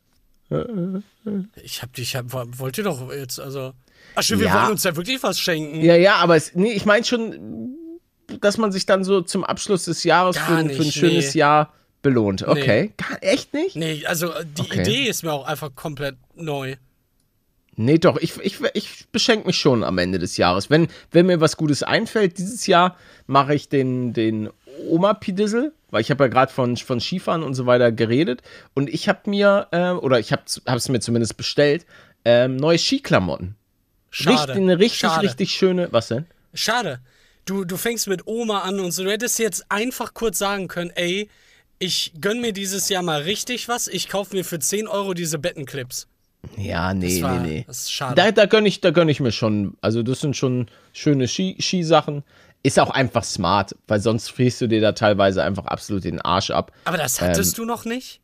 Ich 1.62 1.82
hab 1.82 1.92
dich, 1.94 2.16
hab, 2.16 2.32
wollte 2.32 2.82
doch 2.82 3.10
jetzt, 3.12 3.40
also. 3.40 3.72
Ach 4.14 4.22
schön, 4.22 4.40
wir 4.40 4.46
Ja. 4.46 4.62
wollen 4.62 4.72
uns 4.72 4.84
ja 4.84 4.94
wirklich 4.96 5.22
was 5.22 5.38
schenken. 5.38 5.80
Ja, 5.82 5.94
ja, 5.96 6.16
aber 6.16 6.36
es, 6.36 6.54
nee, 6.54 6.72
ich 6.72 6.84
meine 6.84 7.04
schon, 7.04 7.76
dass 8.40 8.58
man 8.58 8.72
sich 8.72 8.84
dann 8.84 9.04
so 9.04 9.20
zum 9.22 9.44
Abschluss 9.44 9.84
des 9.84 10.04
Jahres 10.04 10.36
für, 10.36 10.54
ein- 10.54 10.68
für 10.70 10.76
ein 10.82 10.86
nicht, 10.86 10.94
schönes 10.98 11.34
nee. 11.34 11.40
Jahr 11.40 11.72
belohnt. 12.02 12.46
Okay. 12.46 12.92
Gar, 12.96 13.22
echt 13.22 13.54
nicht? 13.54 13.76
Nee, 13.76 14.04
also 14.06 14.32
die 14.58 14.62
Okay. 14.62 14.80
Idee 14.80 15.04
ist 15.08 15.22
mir 15.22 15.32
auch 15.32 15.46
einfach 15.46 15.74
komplett 15.74 16.16
neu. 16.34 16.74
Nee, 17.76 17.98
doch, 17.98 18.18
ich, 18.18 18.36
ich, 18.40 18.58
ich 18.74 19.06
beschenke 19.12 19.46
mich 19.46 19.56
schon 19.56 19.82
am 19.84 19.96
Ende 19.98 20.18
des 20.18 20.36
Jahres. 20.36 20.68
Wenn, 20.68 20.88
wenn 21.12 21.26
mir 21.26 21.40
was 21.40 21.56
Gutes 21.56 21.82
einfällt, 21.82 22.36
dieses 22.36 22.66
Jahr 22.66 22.96
mache 23.26 23.54
ich 23.54 23.68
den, 23.70 24.12
den 24.12 24.50
Oma-Pidissel, 24.88 25.72
weil 25.92 26.00
ich 26.00 26.10
habe 26.10 26.24
ja 26.24 26.28
gerade 26.28 26.52
von, 26.52 26.76
von 26.76 26.98
Skifahren 27.00 27.44
und 27.44 27.54
so 27.54 27.66
weiter 27.66 27.92
geredet. 27.92 28.42
Und 28.74 28.90
ich 28.90 29.08
habe 29.08 29.30
mir, 29.30 29.68
äh, 29.70 29.90
oder 29.90 30.18
ich 30.18 30.32
habe 30.32 30.42
es 30.46 30.88
mir 30.88 30.98
zumindest 30.98 31.36
bestellt, 31.36 31.86
ähm, 32.24 32.56
neue 32.56 32.78
Skiklamotten. 32.78 33.54
Schade. 34.10 34.38
Richtig, 34.40 34.56
eine 34.56 34.78
richtig, 34.80 34.98
Schade. 35.00 35.26
richtig 35.26 35.50
schöne. 35.52 35.88
Was 35.92 36.08
denn? 36.08 36.26
Schade. 36.54 37.00
Du, 37.44 37.64
du 37.64 37.76
fängst 37.76 38.08
mit 38.08 38.26
Oma 38.26 38.60
an 38.60 38.80
und 38.80 38.90
so. 38.92 39.04
Du 39.04 39.10
hättest 39.10 39.38
jetzt 39.38 39.64
einfach 39.70 40.14
kurz 40.14 40.38
sagen 40.38 40.66
können, 40.68 40.90
ey, 40.94 41.28
ich 41.78 42.12
gönn 42.20 42.40
mir 42.40 42.52
dieses 42.52 42.88
Jahr 42.88 43.02
mal 43.02 43.22
richtig 43.22 43.68
was. 43.68 43.88
Ich 43.88 44.08
kaufe 44.08 44.36
mir 44.36 44.44
für 44.44 44.58
10 44.58 44.86
Euro 44.86 45.14
diese 45.14 45.38
Bettenclips. 45.38 46.06
Ja, 46.56 46.92
nee, 46.94 47.20
Das 47.20 47.22
war- 47.22 47.40
nee, 47.40 47.48
nee. 47.48 47.64
das 47.66 47.78
ist 47.84 47.92
schade. 47.92 48.14
Da, 48.14 48.30
da 48.32 48.46
gönne 48.46 48.68
ich, 48.68 48.80
da 48.80 48.90
gönn 48.90 49.08
ich 49.08 49.20
mir 49.20 49.32
schon. 49.32 49.76
Also, 49.80 50.02
das 50.02 50.20
sind 50.20 50.36
schon 50.36 50.68
schöne 50.92 51.26
Ski, 51.28 51.56
Skisachen. 51.60 52.22
Ist 52.62 52.78
auch 52.78 52.90
einfach 52.90 53.24
smart, 53.24 53.74
weil 53.88 54.00
sonst 54.00 54.30
frierst 54.30 54.60
du 54.60 54.68
dir 54.68 54.80
da 54.80 54.92
teilweise 54.92 55.42
einfach 55.42 55.64
absolut 55.64 56.04
den 56.04 56.20
Arsch 56.20 56.50
ab. 56.50 56.72
Aber 56.84 56.96
das 56.96 57.20
Ähm, 57.20 57.28
hattest 57.28 57.58
du 57.58 57.64
noch 57.64 57.84
nicht? 57.84 58.20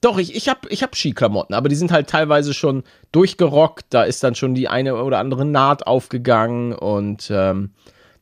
Doch, 0.00 0.18
ich, 0.18 0.36
ich 0.36 0.48
habe 0.48 0.68
ich 0.68 0.82
hab 0.82 0.94
Skiklamotten, 0.94 1.54
aber 1.54 1.68
die 1.70 1.76
sind 1.76 1.90
halt 1.90 2.08
teilweise 2.08 2.52
schon 2.52 2.84
durchgerockt. 3.10 3.86
Da 3.88 4.04
ist 4.04 4.22
dann 4.22 4.34
schon 4.34 4.54
die 4.54 4.68
eine 4.68 5.02
oder 5.02 5.18
andere 5.18 5.46
Naht 5.46 5.86
aufgegangen 5.86 6.74
und 6.74 7.30
ähm, 7.30 7.70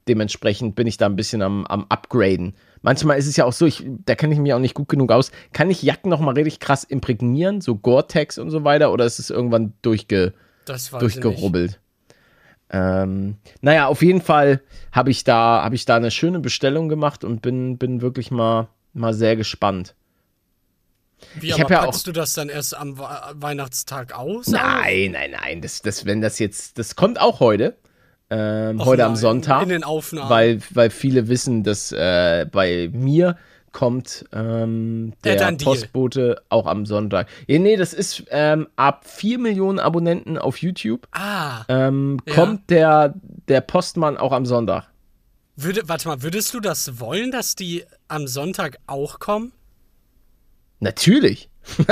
dementsprechend 0.08 0.74
bin 0.74 0.86
ich 0.86 0.96
da 0.96 1.06
ein 1.06 1.16
bisschen 1.16 1.42
am, 1.42 1.66
am 1.66 1.86
Upgraden. 1.88 2.54
Manchmal 2.82 3.18
ist 3.18 3.26
es 3.26 3.36
ja 3.36 3.44
auch 3.44 3.52
so, 3.52 3.66
ich, 3.66 3.84
da 4.06 4.14
kenne 4.14 4.32
ich 4.32 4.40
mich 4.40 4.54
auch 4.54 4.58
nicht 4.58 4.74
gut 4.74 4.88
genug 4.88 5.12
aus. 5.12 5.32
Kann 5.52 5.70
ich 5.70 5.82
Jacken 5.82 6.08
nochmal 6.08 6.34
richtig 6.34 6.60
krass 6.60 6.84
imprägnieren, 6.84 7.60
so 7.60 7.74
Gore-Tex 7.74 8.38
und 8.38 8.50
so 8.50 8.64
weiter, 8.64 8.92
oder 8.92 9.04
ist 9.04 9.18
es 9.18 9.30
irgendwann 9.30 9.72
durchge, 9.82 10.34
durchgerubbelt? 10.98 11.80
Ähm, 12.72 13.36
naja, 13.60 13.86
auf 13.86 14.02
jeden 14.02 14.22
Fall 14.22 14.62
habe 14.92 15.10
ich, 15.10 15.24
da, 15.24 15.62
hab 15.62 15.74
ich 15.74 15.84
da 15.84 15.96
eine 15.96 16.10
schöne 16.10 16.40
Bestellung 16.40 16.88
gemacht 16.88 17.22
und 17.22 17.42
bin, 17.42 17.76
bin 17.76 18.00
wirklich 18.00 18.30
mal, 18.30 18.68
mal 18.94 19.12
sehr 19.12 19.36
gespannt. 19.36 19.94
Wie, 21.34 21.48
Ich 21.48 21.54
aber 21.54 21.70
ja 21.70 21.84
packst 21.84 22.06
du 22.06 22.12
das 22.12 22.32
dann 22.32 22.48
erst 22.48 22.76
am 22.76 22.98
We 22.98 23.04
Weihnachtstag 23.34 24.14
aus? 24.14 24.48
Nein, 24.48 25.12
nein, 25.12 25.32
nein. 25.32 25.60
Das, 25.60 25.82
das, 25.82 26.04
wenn 26.04 26.20
das 26.20 26.38
jetzt, 26.38 26.78
das 26.78 26.96
kommt 26.96 27.20
auch 27.20 27.40
heute. 27.40 27.76
Ähm, 28.30 28.82
heute 28.82 29.04
am 29.04 29.12
nein, 29.12 29.20
Sonntag. 29.20 29.62
in 29.62 29.68
den 29.68 29.84
Aufnahmen. 29.84 30.30
Weil, 30.30 30.60
weil 30.70 30.88
viele 30.88 31.28
wissen, 31.28 31.64
dass 31.64 31.92
äh, 31.92 32.46
bei 32.50 32.88
mir 32.92 33.36
kommt 33.72 34.24
ähm, 34.32 35.12
Ja, 35.24 35.34
der 35.34 35.52
Deal. 35.52 35.56
Postbote 35.64 36.42
auch 36.48 36.66
am 36.66 36.86
Sonntag. 36.86 37.28
Ja, 37.46 37.58
nee, 37.58 37.76
das 37.76 37.92
ist 37.94 38.24
ähm, 38.30 38.68
ab 38.76 39.04
4 39.06 39.38
Millionen 39.38 39.78
Abonnenten 39.78 40.38
auf 40.38 40.58
YouTube. 40.58 41.06
Ah, 41.12 41.64
Ähm, 41.68 42.18
Ja. 42.26 42.34
Kommt 42.34 42.70
der, 42.70 43.14
der 43.48 43.60
Postmann 43.62 44.16
auch 44.16 44.32
am 44.32 44.46
Sonntag. 44.46 44.88
würde, 45.56 45.82
warte 45.86 46.08
mal, 46.08 46.22
würdest 46.22 46.52
du 46.54 46.60
das 46.60 47.00
wollen, 47.00 47.30
dass 47.30 47.54
die 47.56 47.84
am 48.08 48.26
Sonntag 48.26 48.78
auch 48.86 49.18
kommen? 49.18 49.52
Natürlich. 50.80 51.48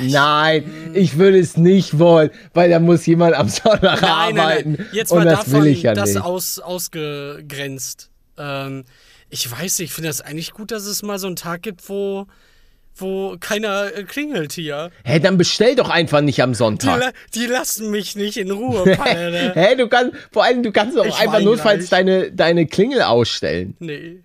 Nein, 0.00 0.90
ich 0.94 1.16
würde 1.16 1.38
es 1.38 1.56
nicht 1.56 1.98
wollen, 1.98 2.30
weil 2.54 2.70
da 2.70 2.80
muss 2.80 3.06
jemand 3.06 3.34
am 3.34 3.48
Sonntag 3.48 4.02
arbeiten. 4.02 4.84
Jetzt 4.92 5.12
und 5.12 5.18
mal 5.18 5.24
das 5.24 5.44
davon 5.44 5.62
will 5.64 5.66
ich 5.70 5.82
ja 5.82 5.94
das 5.94 6.14
nicht. 6.14 6.22
Aus, 6.24 6.58
ausgegrenzt. 6.58 8.10
Ähm, 8.38 8.84
ich 9.30 9.50
weiß 9.50 9.78
nicht, 9.78 9.90
ich 9.90 9.94
finde 9.94 10.08
das 10.08 10.20
eigentlich 10.20 10.52
gut, 10.52 10.70
dass 10.70 10.84
es 10.86 11.02
mal 11.02 11.18
so 11.18 11.26
einen 11.26 11.36
Tag 11.36 11.62
gibt, 11.62 11.88
wo, 11.88 12.26
wo 12.96 13.36
keiner 13.40 13.94
äh, 13.94 14.04
klingelt 14.04 14.52
hier. 14.52 14.90
Hä, 15.04 15.18
dann 15.20 15.36
bestell 15.36 15.74
doch 15.74 15.90
einfach 15.90 16.20
nicht 16.20 16.42
am 16.42 16.52
Die, 16.52 16.56
Sonntag. 16.56 17.00
la 17.00 17.12
die 17.34 17.46
lassen 17.46 17.90
mich 17.90 18.16
nicht 18.16 18.36
in 18.36 18.50
Ruhe. 18.50 18.84
Hä, 19.54 19.74
du 19.76 19.88
kannst, 19.88 20.16
vor 20.32 20.44
allem, 20.44 20.62
du 20.62 20.72
kannst 20.72 20.98
auch 20.98 21.04
Ich 21.06 21.16
einfach 21.18 21.40
notfalls 21.40 21.88
gleich. 21.88 21.90
deine, 21.90 22.32
deine 22.32 22.66
Klingel 22.66 23.02
ausstellen. 23.02 23.76
Nee. 23.80 24.20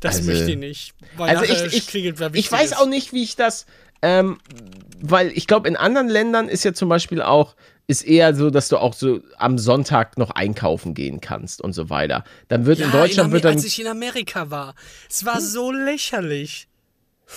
Das 0.00 0.16
Also- 0.18 0.30
möchte 0.30 0.50
ich 0.52 0.56
nicht. 0.58 0.94
Weil 1.16 1.36
Also 1.36 1.44
ich, 1.52 1.74
ich, 1.76 1.86
klingelt, 1.86 2.20
ich 2.34 2.50
weiß 2.50 2.70
ist. 2.72 2.76
auch 2.78 2.86
nicht, 2.86 3.12
wie 3.12 3.22
ich 3.22 3.36
das, 3.36 3.66
ähm, 4.00 4.38
weil 5.00 5.32
ich 5.32 5.46
glaube, 5.46 5.68
in 5.68 5.76
anderen 5.76 6.08
Ländern 6.08 6.48
ist 6.48 6.64
ja 6.64 6.72
zum 6.72 6.88
Beispiel 6.88 7.20
auch, 7.20 7.56
ist 7.88 8.02
eher 8.06 8.34
so, 8.34 8.50
dass 8.50 8.68
du 8.68 8.76
auch 8.76 8.92
so 8.94 9.20
am 9.38 9.58
Sonntag 9.58 10.16
noch 10.18 10.30
einkaufen 10.30 10.94
gehen 10.94 11.20
kannst 11.20 11.60
und 11.60 11.72
so 11.72 11.90
weiter. 11.90 12.22
Dann 12.48 12.66
wird 12.66 12.78
Ja, 12.78 12.86
in 12.86 12.92
Deutschland 12.92 13.26
Amer- 13.26 13.32
wird 13.32 13.44
dann, 13.46 13.54
als 13.54 13.64
ich 13.64 13.80
in 13.80 13.86
Amerika 13.88 14.50
war, 14.50 14.74
es 15.10 15.24
war 15.24 15.40
so 15.40 15.72
lächerlich. 15.72 16.68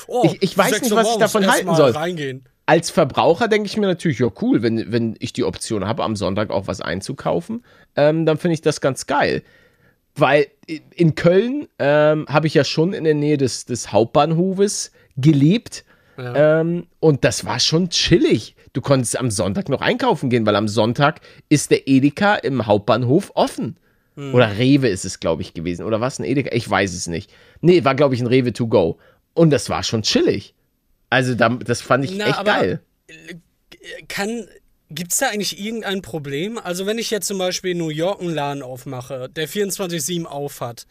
Oh, 0.07 0.23
Ich- 0.25 0.41
ich 0.43 0.57
weiß 0.57 0.81
nicht, 0.81 0.93
was 0.93 1.09
ich 1.09 1.17
davon 1.17 1.49
halten 1.49 1.73
soll. 1.75 1.91
Reingehen. 1.91 2.45
als 2.67 2.89
Verbraucher 2.89 3.47
denke 3.49 3.67
ich 3.67 3.75
mir 3.75 3.87
natürlich, 3.87 4.19
ja 4.19 4.27
cool, 4.41 4.61
wenn, 4.61 4.91
wenn 4.93 5.15
ich 5.19 5.33
die 5.33 5.43
Option 5.43 5.85
habe, 5.87 6.03
am 6.03 6.15
Sonntag 6.15 6.51
auch 6.51 6.67
was 6.67 6.79
einzukaufen, 6.79 7.65
ähm, 7.97 8.25
dann 8.25 8.37
finde 8.37 8.53
ich 8.53 8.61
das 8.61 8.79
ganz 8.79 9.07
geil. 9.07 9.43
Weil 10.15 10.47
in 10.95 11.15
Köln 11.15 11.67
ähm, 11.79 12.25
habe 12.29 12.47
ich 12.47 12.53
ja 12.53 12.63
schon 12.63 12.93
in 12.93 13.03
der 13.05 13.13
Nähe 13.15 13.37
des, 13.37 13.65
des 13.65 13.91
Hauptbahnhofes 13.91 14.91
gelebt. 15.17 15.83
Ja. 16.17 16.59
Ähm, 16.61 16.87
und 16.99 17.23
das 17.25 17.45
war 17.45 17.59
schon 17.59 17.89
chillig. 17.89 18.55
Du 18.73 18.81
konntest 18.81 19.17
am 19.17 19.31
Sonntag 19.31 19.69
noch 19.69 19.81
einkaufen 19.81 20.29
gehen, 20.29 20.45
weil 20.45 20.55
am 20.55 20.67
Sonntag 20.67 21.21
ist 21.49 21.71
der 21.71 21.87
Edeka 21.87 22.35
im 22.35 22.65
Hauptbahnhof 22.65 23.31
offen. 23.35 23.77
Hm. 24.15 24.33
Oder 24.33 24.57
Rewe 24.57 24.87
ist 24.87 25.05
es, 25.05 25.19
glaube 25.19 25.41
ich, 25.41 25.53
gewesen. 25.53 25.85
Oder 25.85 26.01
was? 26.01 26.19
Ein 26.19 26.25
Edeka? 26.25 26.55
Ich 26.55 26.69
weiß 26.69 26.93
es 26.93 27.07
nicht. 27.07 27.31
Nee, 27.61 27.83
war, 27.83 27.95
glaube 27.95 28.15
ich, 28.15 28.21
ein 28.21 28.27
Rewe 28.27 28.53
to 28.53 28.67
go. 28.67 28.97
Und 29.33 29.49
das 29.49 29.69
war 29.69 29.83
schon 29.83 30.03
chillig. 30.03 30.53
Also, 31.09 31.35
da, 31.35 31.49
das 31.49 31.81
fand 31.81 32.05
ich 32.05 32.15
Na, 32.15 32.27
echt 32.27 32.45
geil. 32.45 32.81
Kann, 34.07 34.47
gibt's 34.89 35.17
da 35.17 35.29
eigentlich 35.29 35.59
irgendein 35.59 36.01
Problem? 36.01 36.57
Also 36.57 36.85
wenn 36.85 36.97
ich 36.97 37.11
jetzt 37.11 37.27
zum 37.27 37.37
Beispiel 37.37 37.71
in 37.71 37.77
New 37.77 37.89
York 37.89 38.21
einen 38.21 38.33
Laden 38.33 38.63
aufmache, 38.63 39.29
der 39.29 39.47
24-7 39.47 40.25
auf 40.25 40.61
hat, 40.61 40.85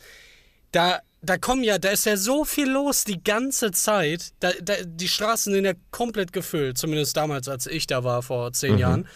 da, 0.73 1.01
da 1.23 1.37
kommen 1.37 1.65
ja, 1.65 1.79
da 1.79 1.91
ist 1.91 2.07
ja 2.07 2.17
so 2.17 2.45
viel 2.45 2.71
los 2.71 3.05
die 3.05 3.23
ganze 3.23 3.73
Zeit. 3.73 4.33
Da, 4.41 4.53
da, 4.63 4.75
die 4.85 5.09
Straßen 5.09 5.53
sind 5.53 5.65
ja 5.65 5.75
komplett 5.91 6.33
gefüllt, 6.33 6.79
zumindest 6.79 7.17
damals, 7.17 7.49
als 7.49 7.67
ich 7.67 7.87
da 7.87 8.05
war, 8.05 8.23
vor 8.23 8.53
zehn 8.53 8.79
Jahren. 8.79 9.07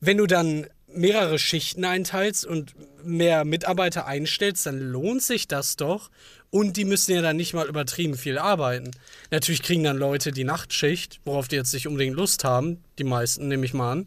Wenn 0.00 0.16
du 0.16 0.26
dann 0.26 0.66
mehrere 0.86 1.38
Schichten 1.38 1.84
einteilst 1.84 2.46
und 2.46 2.74
mehr 3.04 3.44
Mitarbeiter 3.44 4.06
einstellst, 4.06 4.66
dann 4.66 4.78
lohnt 4.78 5.22
sich 5.22 5.48
das 5.48 5.76
doch. 5.76 6.10
Und 6.50 6.76
die 6.76 6.84
müssen 6.84 7.12
ja 7.12 7.20
dann 7.20 7.36
nicht 7.36 7.52
mal 7.52 7.66
übertrieben 7.66 8.16
viel 8.16 8.38
arbeiten. 8.38 8.92
Natürlich 9.30 9.62
kriegen 9.62 9.82
dann 9.82 9.98
Leute 9.98 10.30
die 10.30 10.44
Nachtschicht, 10.44 11.20
worauf 11.24 11.48
die 11.48 11.56
jetzt 11.56 11.74
nicht 11.74 11.88
unbedingt 11.88 12.16
Lust 12.16 12.44
haben. 12.44 12.82
Die 12.98 13.04
meisten, 13.04 13.48
nehme 13.48 13.66
ich 13.66 13.74
mal 13.74 13.90
an. 13.90 14.04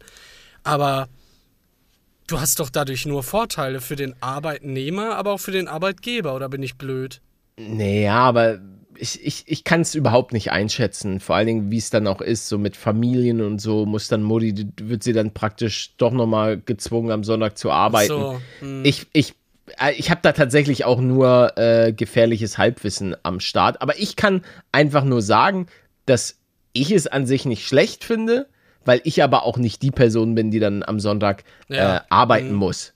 Aber 0.64 1.08
du 2.28 2.40
hast 2.40 2.60
doch 2.60 2.70
dadurch 2.70 3.06
nur 3.06 3.22
Vorteile 3.22 3.80
für 3.80 3.96
den 3.96 4.14
Arbeitnehmer, 4.20 5.16
aber 5.16 5.32
auch 5.32 5.40
für 5.40 5.52
den 5.52 5.68
Arbeitgeber, 5.68 6.34
oder 6.34 6.48
bin 6.48 6.62
ich 6.62 6.76
blöd? 6.76 7.20
Naja, 7.56 8.14
aber 8.14 8.60
ich, 8.96 9.24
ich, 9.24 9.44
ich 9.46 9.64
kann 9.64 9.80
es 9.80 9.94
überhaupt 9.94 10.32
nicht 10.32 10.50
einschätzen. 10.50 11.20
Vor 11.20 11.36
allen 11.36 11.46
Dingen, 11.46 11.70
wie 11.70 11.78
es 11.78 11.90
dann 11.90 12.06
auch 12.06 12.20
ist, 12.20 12.48
so 12.48 12.58
mit 12.58 12.76
Familien 12.76 13.40
und 13.40 13.60
so, 13.60 13.86
muss 13.86 14.08
dann 14.08 14.22
Mutti, 14.22 14.68
wird 14.80 15.02
sie 15.02 15.12
dann 15.12 15.32
praktisch 15.32 15.96
doch 15.96 16.12
nochmal 16.12 16.60
gezwungen, 16.60 17.10
am 17.10 17.24
Sonntag 17.24 17.58
zu 17.58 17.70
arbeiten. 17.70 18.08
So, 18.08 18.40
hm. 18.60 18.84
Ich, 18.84 19.06
ich, 19.12 19.34
äh, 19.80 19.92
ich 19.92 20.10
habe 20.10 20.20
da 20.22 20.32
tatsächlich 20.32 20.84
auch 20.84 21.00
nur 21.00 21.56
äh, 21.56 21.92
gefährliches 21.92 22.58
Halbwissen 22.58 23.16
am 23.22 23.40
Start. 23.40 23.82
Aber 23.82 23.98
ich 23.98 24.16
kann 24.16 24.42
einfach 24.72 25.04
nur 25.04 25.22
sagen, 25.22 25.66
dass 26.06 26.36
ich 26.72 26.90
es 26.90 27.06
an 27.06 27.26
sich 27.26 27.44
nicht 27.44 27.66
schlecht 27.66 28.04
finde, 28.04 28.48
weil 28.88 29.02
ich 29.04 29.22
aber 29.22 29.44
auch 29.44 29.58
nicht 29.58 29.82
die 29.82 29.90
Person 29.90 30.34
bin, 30.34 30.50
die 30.50 30.60
dann 30.60 30.82
am 30.82 30.98
Sonntag 30.98 31.44
Ja. 31.68 31.96
äh, 31.96 32.00
arbeiten 32.08 32.54
muss. 32.54 32.94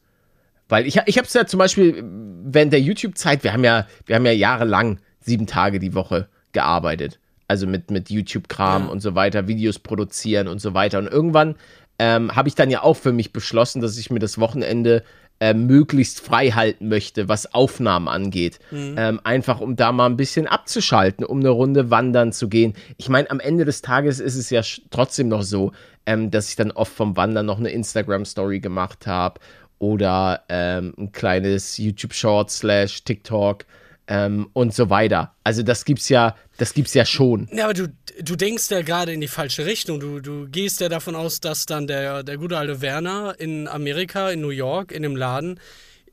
Weil 0.70 0.86
ich, 0.86 0.98
ich 1.04 1.18
habe 1.18 1.26
es 1.26 1.34
ja 1.34 1.44
zum 1.46 1.58
Beispiel 1.58 2.02
während 2.44 2.72
der 2.72 2.80
YouTube-Zeit, 2.80 3.44
wir 3.44 3.52
haben 3.52 3.62
ja, 3.62 3.86
wir 4.06 4.16
haben 4.16 4.24
ja 4.24 4.32
jahrelang 4.32 4.98
sieben 5.20 5.46
Tage 5.46 5.78
die 5.78 5.92
Woche 5.94 6.28
gearbeitet. 6.52 7.18
Also 7.46 7.66
mit, 7.66 7.90
mit 7.90 8.08
YouTube-Kram 8.08 8.84
Ja. 8.86 8.88
und 8.88 9.00
so 9.00 9.14
weiter, 9.14 9.48
Videos 9.48 9.78
produzieren 9.78 10.48
und 10.48 10.60
so 10.62 10.72
weiter. 10.72 10.98
Und 10.98 11.08
irgendwann 11.08 11.56
ähm, 11.98 12.34
habe 12.34 12.48
ich 12.48 12.54
dann 12.54 12.70
ja 12.70 12.82
auch 12.82 12.94
für 12.96 13.12
mich 13.12 13.34
beschlossen, 13.34 13.82
dass 13.82 13.98
ich 13.98 14.10
mir 14.10 14.18
das 14.18 14.38
Wochenende 14.38 15.02
äh, 15.40 15.54
möglichst 15.54 16.20
frei 16.20 16.50
halten 16.50 16.88
möchte, 16.88 17.28
was 17.28 17.52
Aufnahmen 17.52 18.08
angeht. 18.08 18.60
Ähm, 18.96 19.20
einfach 19.24 19.60
um 19.60 19.76
da 19.76 19.90
mal 19.92 20.06
ein 20.06 20.16
bisschen 20.16 20.46
abzuschalten, 20.46 21.24
um 21.24 21.40
eine 21.40 21.48
Runde 21.48 21.90
wandern 21.90 22.32
zu 22.32 22.48
gehen. 22.48 22.74
Ich 22.96 23.08
meine, 23.08 23.30
am 23.30 23.40
Ende 23.40 23.64
des 23.64 23.82
Tages 23.82 24.20
ist 24.20 24.36
es 24.36 24.50
ja 24.50 24.62
trotzdem 24.90 25.28
noch 25.28 25.42
so, 25.42 25.72
ähm, 26.06 26.30
dass 26.30 26.48
ich 26.48 26.56
dann 26.56 26.70
oft 26.70 26.92
vom 26.92 27.16
Wandern 27.16 27.46
noch 27.46 27.58
eine 27.58 27.70
Instagram-Story 27.70 28.60
gemacht 28.60 29.06
habe 29.06 29.40
oder 29.78 30.44
ähm, 30.48 30.94
ein 30.96 31.12
kleines 31.12 31.76
YouTube-Short 31.76 32.50
slash 32.50 33.02
TikTok 33.02 33.64
ähm, 34.06 34.48
und 34.52 34.74
so 34.74 34.90
weiter. 34.90 35.34
Also 35.44 35.62
das 35.62 35.84
gibt's 35.84 36.08
ja, 36.08 36.36
das 36.58 36.74
gibt's 36.74 36.94
ja 36.94 37.04
schon. 37.04 37.48
Ja, 37.52 37.64
aber 37.64 37.74
du, 37.74 37.88
du 38.20 38.36
denkst 38.36 38.70
ja 38.70 38.82
gerade 38.82 39.12
in 39.12 39.20
die 39.20 39.28
falsche 39.28 39.64
Richtung. 39.66 40.00
Du, 40.00 40.20
du 40.20 40.48
gehst 40.48 40.80
ja 40.80 40.88
davon 40.88 41.14
aus, 41.14 41.40
dass 41.40 41.66
dann 41.66 41.86
der, 41.86 42.22
der 42.22 42.36
gute 42.36 42.58
alte 42.58 42.80
Werner 42.80 43.34
in 43.38 43.68
Amerika, 43.68 44.30
in 44.30 44.40
New 44.40 44.50
York, 44.50 44.92
in 44.92 45.02
dem 45.02 45.16
Laden, 45.16 45.60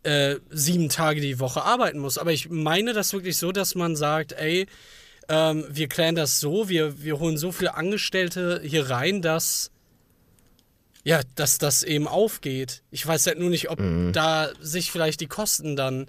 äh, 0.04 0.36
sieben 0.50 0.90
Tage 0.90 1.20
die 1.20 1.40
Woche 1.40 1.64
arbeiten 1.64 2.00
muss. 2.00 2.18
Aber 2.18 2.32
ich 2.32 2.50
meine 2.50 2.94
das 2.94 3.14
wirklich 3.14 3.38
so, 3.38 3.52
dass 3.52 3.76
man 3.76 3.96
sagt, 3.96 4.34
ey, 4.34 4.68
ähm, 5.28 5.66
wir 5.70 5.88
klären 5.88 6.16
das 6.16 6.40
so, 6.40 6.70
wir, 6.70 7.04
wir 7.04 7.20
holen 7.20 7.38
so 7.38 7.52
viele 7.52 7.76
Angestellte 7.76 8.62
hier 8.64 8.90
rein, 8.90 9.22
dass 9.22 9.72
ja, 11.04 11.22
dass 11.36 11.58
das 11.58 11.84
eben 11.84 12.08
aufgeht. 12.08 12.84
Ich 12.92 13.08
weiß 13.08 13.28
halt 13.28 13.40
nur 13.40 13.50
nicht, 13.50 13.70
ob 13.70 13.80
da 14.12 14.50
sich 14.60 14.92
vielleicht 14.92 15.22
die 15.22 15.28
Kosten 15.28 15.76
dann 15.76 16.08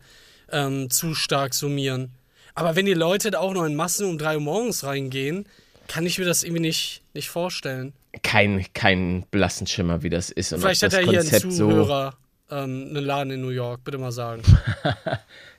ähm, 0.52 0.90
zu 0.90 1.14
stark 1.14 1.54
summieren. 1.54 2.10
Aber 2.54 2.76
wenn 2.76 2.86
die 2.86 2.94
Leute 2.94 3.30
da 3.30 3.38
auch 3.38 3.52
noch 3.54 3.64
in 3.64 3.74
Massen 3.76 4.06
um 4.06 4.18
drei 4.18 4.34
Uhr 4.34 4.40
morgens 4.42 4.84
reingehen, 4.84 5.46
kann 5.88 6.06
ich 6.06 6.18
mir 6.18 6.24
das 6.24 6.42
irgendwie 6.42 6.62
nicht, 6.62 7.02
nicht 7.14 7.28
vorstellen. 7.30 7.92
Kein, 8.22 8.64
kein 8.74 9.24
blassen 9.30 9.66
Schimmer, 9.66 10.02
wie 10.02 10.10
das 10.10 10.30
ist. 10.30 10.52
Und 10.52 10.60
Vielleicht 10.60 10.82
hat 10.82 10.92
er 10.92 11.00
hier 11.00 11.20
einen 11.20 11.30
Konzept 11.30 11.52
so. 11.52 11.68
Zuhörer, 11.70 12.14
ähm, 12.50 12.88
einen 12.90 13.04
Laden 13.04 13.32
in 13.32 13.40
New 13.40 13.48
York, 13.50 13.84
bitte 13.84 13.98
mal 13.98 14.12
sagen. 14.12 14.42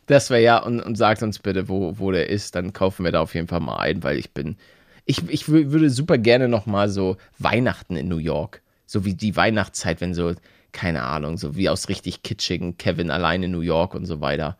Das 0.07 0.29
wäre 0.29 0.41
ja, 0.41 0.57
und, 0.57 0.81
und 0.81 0.95
sagt 0.97 1.23
uns 1.23 1.39
bitte, 1.39 1.69
wo, 1.69 1.97
wo 1.97 2.11
der 2.11 2.29
ist, 2.29 2.55
dann 2.55 2.73
kaufen 2.73 3.05
wir 3.05 3.11
da 3.11 3.21
auf 3.21 3.33
jeden 3.35 3.47
Fall 3.47 3.59
mal 3.61 3.77
ein, 3.77 4.03
weil 4.03 4.17
ich 4.17 4.31
bin. 4.31 4.57
Ich, 5.05 5.19
ich 5.29 5.43
wü- 5.45 5.71
würde 5.71 5.89
super 5.89 6.17
gerne 6.17 6.49
noch 6.49 6.65
mal 6.65 6.89
so 6.89 7.17
Weihnachten 7.39 7.95
in 7.95 8.07
New 8.09 8.17
York. 8.17 8.61
So 8.85 9.05
wie 9.05 9.13
die 9.13 9.35
Weihnachtszeit, 9.35 10.01
wenn 10.01 10.13
so, 10.13 10.33
keine 10.73 11.03
Ahnung, 11.03 11.37
so 11.37 11.55
wie 11.55 11.69
aus 11.69 11.87
richtig 11.87 12.23
kitschigen 12.23 12.77
Kevin 12.77 13.09
allein 13.09 13.43
in 13.43 13.51
New 13.51 13.61
York 13.61 13.93
und 13.93 14.05
so 14.05 14.19
weiter. 14.21 14.57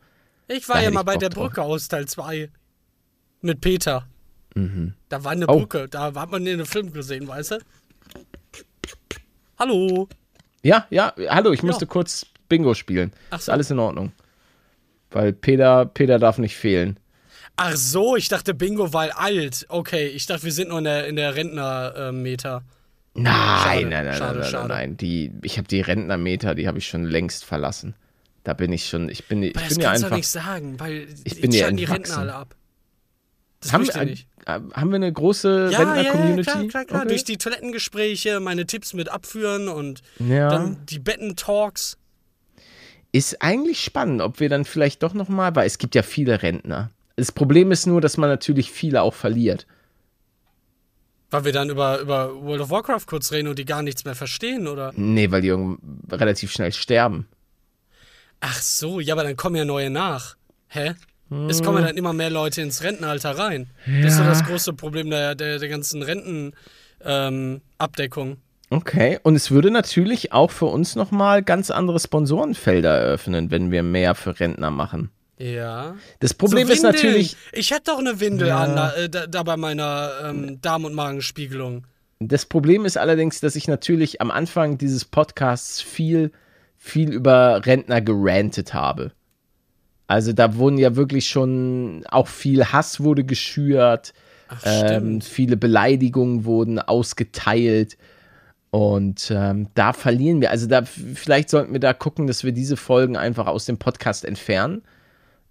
Ich 0.54 0.68
war 0.68 0.82
ja 0.82 0.90
mal 0.90 1.02
bei 1.02 1.16
der 1.16 1.28
drauf. 1.30 1.44
Brücke 1.48 1.62
aus 1.62 1.88
Teil 1.88 2.06
2. 2.06 2.50
Mit 3.40 3.60
Peter. 3.60 4.06
Da 5.08 5.24
war 5.24 5.32
eine 5.32 5.46
Oh. 5.48 5.58
Brücke, 5.60 5.88
da 5.88 6.12
hat 6.14 6.30
man 6.30 6.46
einem 6.46 6.66
Film 6.66 6.92
gesehen, 6.92 7.26
weißt 7.26 7.52
du? 7.52 7.58
Hallo. 9.58 10.08
Ja, 10.62 10.86
ja, 10.90 11.12
hallo, 11.28 11.52
ich 11.52 11.62
musste 11.62 11.86
kurz 11.86 12.26
Bingo 12.48 12.74
spielen. 12.74 13.12
Ach 13.30 13.38
Ist 13.38 13.46
so. 13.46 13.52
alles 13.52 13.70
in 13.70 13.78
Ordnung. 13.78 14.12
Weil 15.10 15.32
Peter, 15.32 15.86
Peter 15.86 16.18
darf 16.18 16.38
nicht 16.38 16.56
fehlen. 16.56 16.98
Ach 17.56 17.74
so, 17.76 18.16
ich 18.16 18.28
dachte 18.28 18.54
Bingo, 18.54 18.92
weil 18.92 19.10
alt. 19.12 19.66
Okay, 19.68 20.06
ich 20.06 20.26
dachte, 20.26 20.44
wir 20.44 20.52
sind 20.52 20.68
nur 20.68 20.78
in 20.78 20.84
der, 20.84 21.06
in 21.06 21.16
der 21.16 21.34
Rentner-Meter. 21.34 22.62
Nein, 23.14 23.34
Schade, 23.34 23.86
nein, 23.86 24.04
nein, 24.06 24.14
schade, 24.16 24.32
nein, 24.32 24.40
nein, 24.40 24.50
schade. 24.50 24.68
nein. 24.68 24.96
Die, 24.96 25.32
ich 25.42 25.58
habe 25.58 25.68
die 25.68 25.80
Rentnermeter, 25.82 26.54
die 26.54 26.66
habe 26.66 26.78
ich 26.78 26.86
schon 26.86 27.04
längst 27.04 27.44
verlassen. 27.44 27.94
Da 28.44 28.54
bin 28.54 28.72
ich 28.72 28.88
schon, 28.88 29.08
ich 29.08 29.26
bin, 29.28 29.42
ich 29.42 29.54
Aber 29.56 29.64
das 29.64 29.74
bin 29.74 29.82
ja 29.82 29.88
kannst 29.90 30.02
du 30.02 30.06
einfach. 30.06 30.16
doch 30.16 30.16
nicht 30.16 30.28
sagen, 30.28 30.80
weil 30.80 31.06
Ich 31.24 31.40
bin 31.40 31.52
schalten 31.52 31.76
die. 31.76 31.84
Rentner 31.84 32.18
alle 32.18 32.34
ab. 32.34 32.56
Das 33.60 33.72
haben, 33.72 33.84
ich 33.84 33.94
nicht. 33.94 34.26
äh, 34.46 34.58
haben 34.74 34.90
wir 34.90 34.96
eine 34.96 35.12
große 35.12 35.68
Ja, 35.70 35.70
ja, 35.70 35.78
ja, 35.80 35.92
Rentner-Community? 35.92 36.42
klar, 36.50 36.64
klar, 36.66 36.84
klar. 36.86 37.00
Okay. 37.02 37.08
Durch 37.10 37.24
die 37.24 37.38
Toilettengespräche, 37.38 38.40
meine 38.40 38.66
Tipps 38.66 38.92
mit 38.94 39.08
abführen 39.08 39.68
und 39.68 40.02
Ja. 40.18 40.48
dann 40.48 40.84
die 40.86 40.98
Betten-Talks. 40.98 41.96
Ist 43.12 43.40
eigentlich 43.42 43.80
spannend, 43.80 44.20
ob 44.22 44.40
wir 44.40 44.48
dann 44.48 44.64
vielleicht 44.64 45.02
doch 45.04 45.14
noch 45.14 45.28
mal, 45.28 45.54
weil 45.54 45.66
es 45.66 45.78
gibt 45.78 45.94
ja 45.94 46.02
viele 46.02 46.42
Rentner. 46.42 46.90
Das 47.14 47.30
Problem 47.30 47.70
ist 47.70 47.86
nur, 47.86 48.00
dass 48.00 48.16
man 48.16 48.28
natürlich 48.28 48.72
viele 48.72 49.02
auch 49.02 49.14
verliert. 49.14 49.66
Weil 51.30 51.44
wir 51.44 51.52
dann 51.52 51.70
über, 51.70 52.00
über 52.00 52.34
World 52.42 52.62
of 52.62 52.70
Warcraft 52.70 53.06
kurz 53.06 53.30
reden 53.32 53.48
und 53.48 53.58
die 53.58 53.64
gar 53.64 53.82
nichts 53.82 54.04
mehr 54.04 54.14
verstehen, 54.14 54.66
oder? 54.66 54.92
Nee, 54.96 55.30
weil 55.30 55.40
die 55.42 55.50
relativ 56.10 56.50
schnell 56.52 56.72
sterben. 56.72 57.26
Ach 58.44 58.60
so, 58.60 58.98
ja, 59.00 59.14
aber 59.14 59.22
dann 59.22 59.36
kommen 59.36 59.56
ja 59.56 59.64
neue 59.64 59.88
nach. 59.88 60.36
Hä? 60.68 60.94
Es 61.48 61.62
kommen 61.62 61.78
ja 61.78 61.86
dann 61.86 61.96
immer 61.96 62.12
mehr 62.12 62.28
Leute 62.28 62.60
ins 62.60 62.82
Rentenalter 62.82 63.38
rein. 63.38 63.70
Das 63.86 64.12
ist 64.12 64.18
so 64.18 64.24
das 64.24 64.44
große 64.44 64.74
Problem 64.74 65.08
der, 65.08 65.34
der, 65.34 65.58
der 65.58 65.68
ganzen 65.68 66.02
Rentenabdeckung. 66.02 68.30
Ähm. 68.32 68.36
Okay, 68.68 69.18
und 69.22 69.36
es 69.36 69.50
würde 69.50 69.70
natürlich 69.70 70.32
auch 70.32 70.50
für 70.50 70.66
uns 70.66 70.96
noch 70.96 71.10
mal 71.10 71.42
ganz 71.42 71.70
andere 71.70 72.00
Sponsorenfelder 72.00 72.90
eröffnen, 72.90 73.50
wenn 73.50 73.70
wir 73.70 73.82
mehr 73.82 74.14
für 74.14 74.38
Rentner 74.40 74.70
machen. 74.70 75.10
ja. 75.38 75.94
Das 76.20 76.34
Problem 76.34 76.66
So 76.66 76.72
ist 76.74 76.82
natürlich, 76.82 77.36
Ich 77.52 77.70
hätte 77.70 77.84
doch 77.92 77.98
eine 77.98 78.20
Windel 78.20 78.50
an, 78.50 78.76
da, 78.76 78.92
äh, 78.94 79.08
da, 79.08 79.26
da 79.26 79.42
bei 79.42 79.56
meiner 79.56 80.10
ähm, 80.24 80.60
Darm- 80.60 80.84
und 80.84 80.94
Magenspiegelung. 80.94 81.86
Das 82.18 82.46
Problem 82.46 82.84
ist 82.84 82.96
allerdings, 82.96 83.40
dass 83.40 83.56
ich 83.56 83.68
natürlich 83.68 84.20
am 84.20 84.30
Anfang 84.30 84.78
dieses 84.78 85.04
Podcasts 85.04 85.80
viel, 85.80 86.30
viel 86.84 87.12
über 87.12 87.64
Rentner 87.64 88.00
gerantet 88.00 88.74
habe. 88.74 89.12
Also 90.08 90.32
da 90.32 90.56
wurden 90.56 90.78
ja 90.78 90.96
wirklich 90.96 91.28
schon 91.28 92.02
auch 92.10 92.26
viel 92.26 92.64
Hass 92.64 92.98
wurde 92.98 93.22
geschürt, 93.22 94.12
Ach, 94.48 94.60
ähm, 94.64 95.20
viele 95.20 95.56
Beleidigungen 95.56 96.44
wurden 96.44 96.80
ausgeteilt 96.80 97.96
und 98.70 99.32
ähm, 99.32 99.68
da 99.74 99.92
verlieren 99.92 100.40
wir. 100.40 100.50
Also 100.50 100.66
da 100.66 100.82
vielleicht 100.82 101.50
sollten 101.50 101.72
wir 101.72 101.78
da 101.78 101.92
gucken, 101.92 102.26
dass 102.26 102.42
wir 102.42 102.50
diese 102.50 102.76
Folgen 102.76 103.16
einfach 103.16 103.46
aus 103.46 103.64
dem 103.64 103.78
Podcast 103.78 104.24
entfernen. 104.24 104.82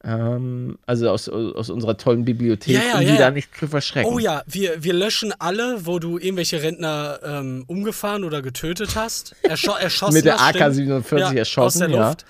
Ähm, 0.03 0.79
also 0.87 1.09
aus, 1.09 1.29
aus 1.29 1.69
unserer 1.69 1.95
tollen 1.95 2.25
Bibliothek, 2.25 2.73
Ja, 2.75 2.81
ja, 2.81 2.95
um 2.95 3.01
ja, 3.01 3.11
die 3.11 3.17
da 3.17 3.31
nicht 3.31 3.55
zu 3.55 3.67
verschrecken. 3.67 4.11
Oh 4.11 4.17
ja, 4.17 4.41
wir, 4.47 4.83
wir 4.83 4.93
löschen 4.93 5.31
alle, 5.37 5.85
wo 5.85 5.99
du 5.99 6.17
irgendwelche 6.17 6.63
Rentner 6.63 7.19
ähm, 7.23 7.65
umgefahren 7.67 8.23
oder 8.23 8.41
getötet 8.41 8.95
hast. 8.95 9.35
Erscho 9.43 9.71
erschossen 9.79 10.15
Mit 10.15 10.25
der 10.25 10.39
hast, 10.39 10.55
stimmt. 10.55 10.91
AK-47 11.05 11.19
ja, 11.19 11.33
erschossen, 11.33 11.83
aus 11.83 11.89
der 11.89 11.89
ja. 11.89 12.07
Luft. 12.07 12.25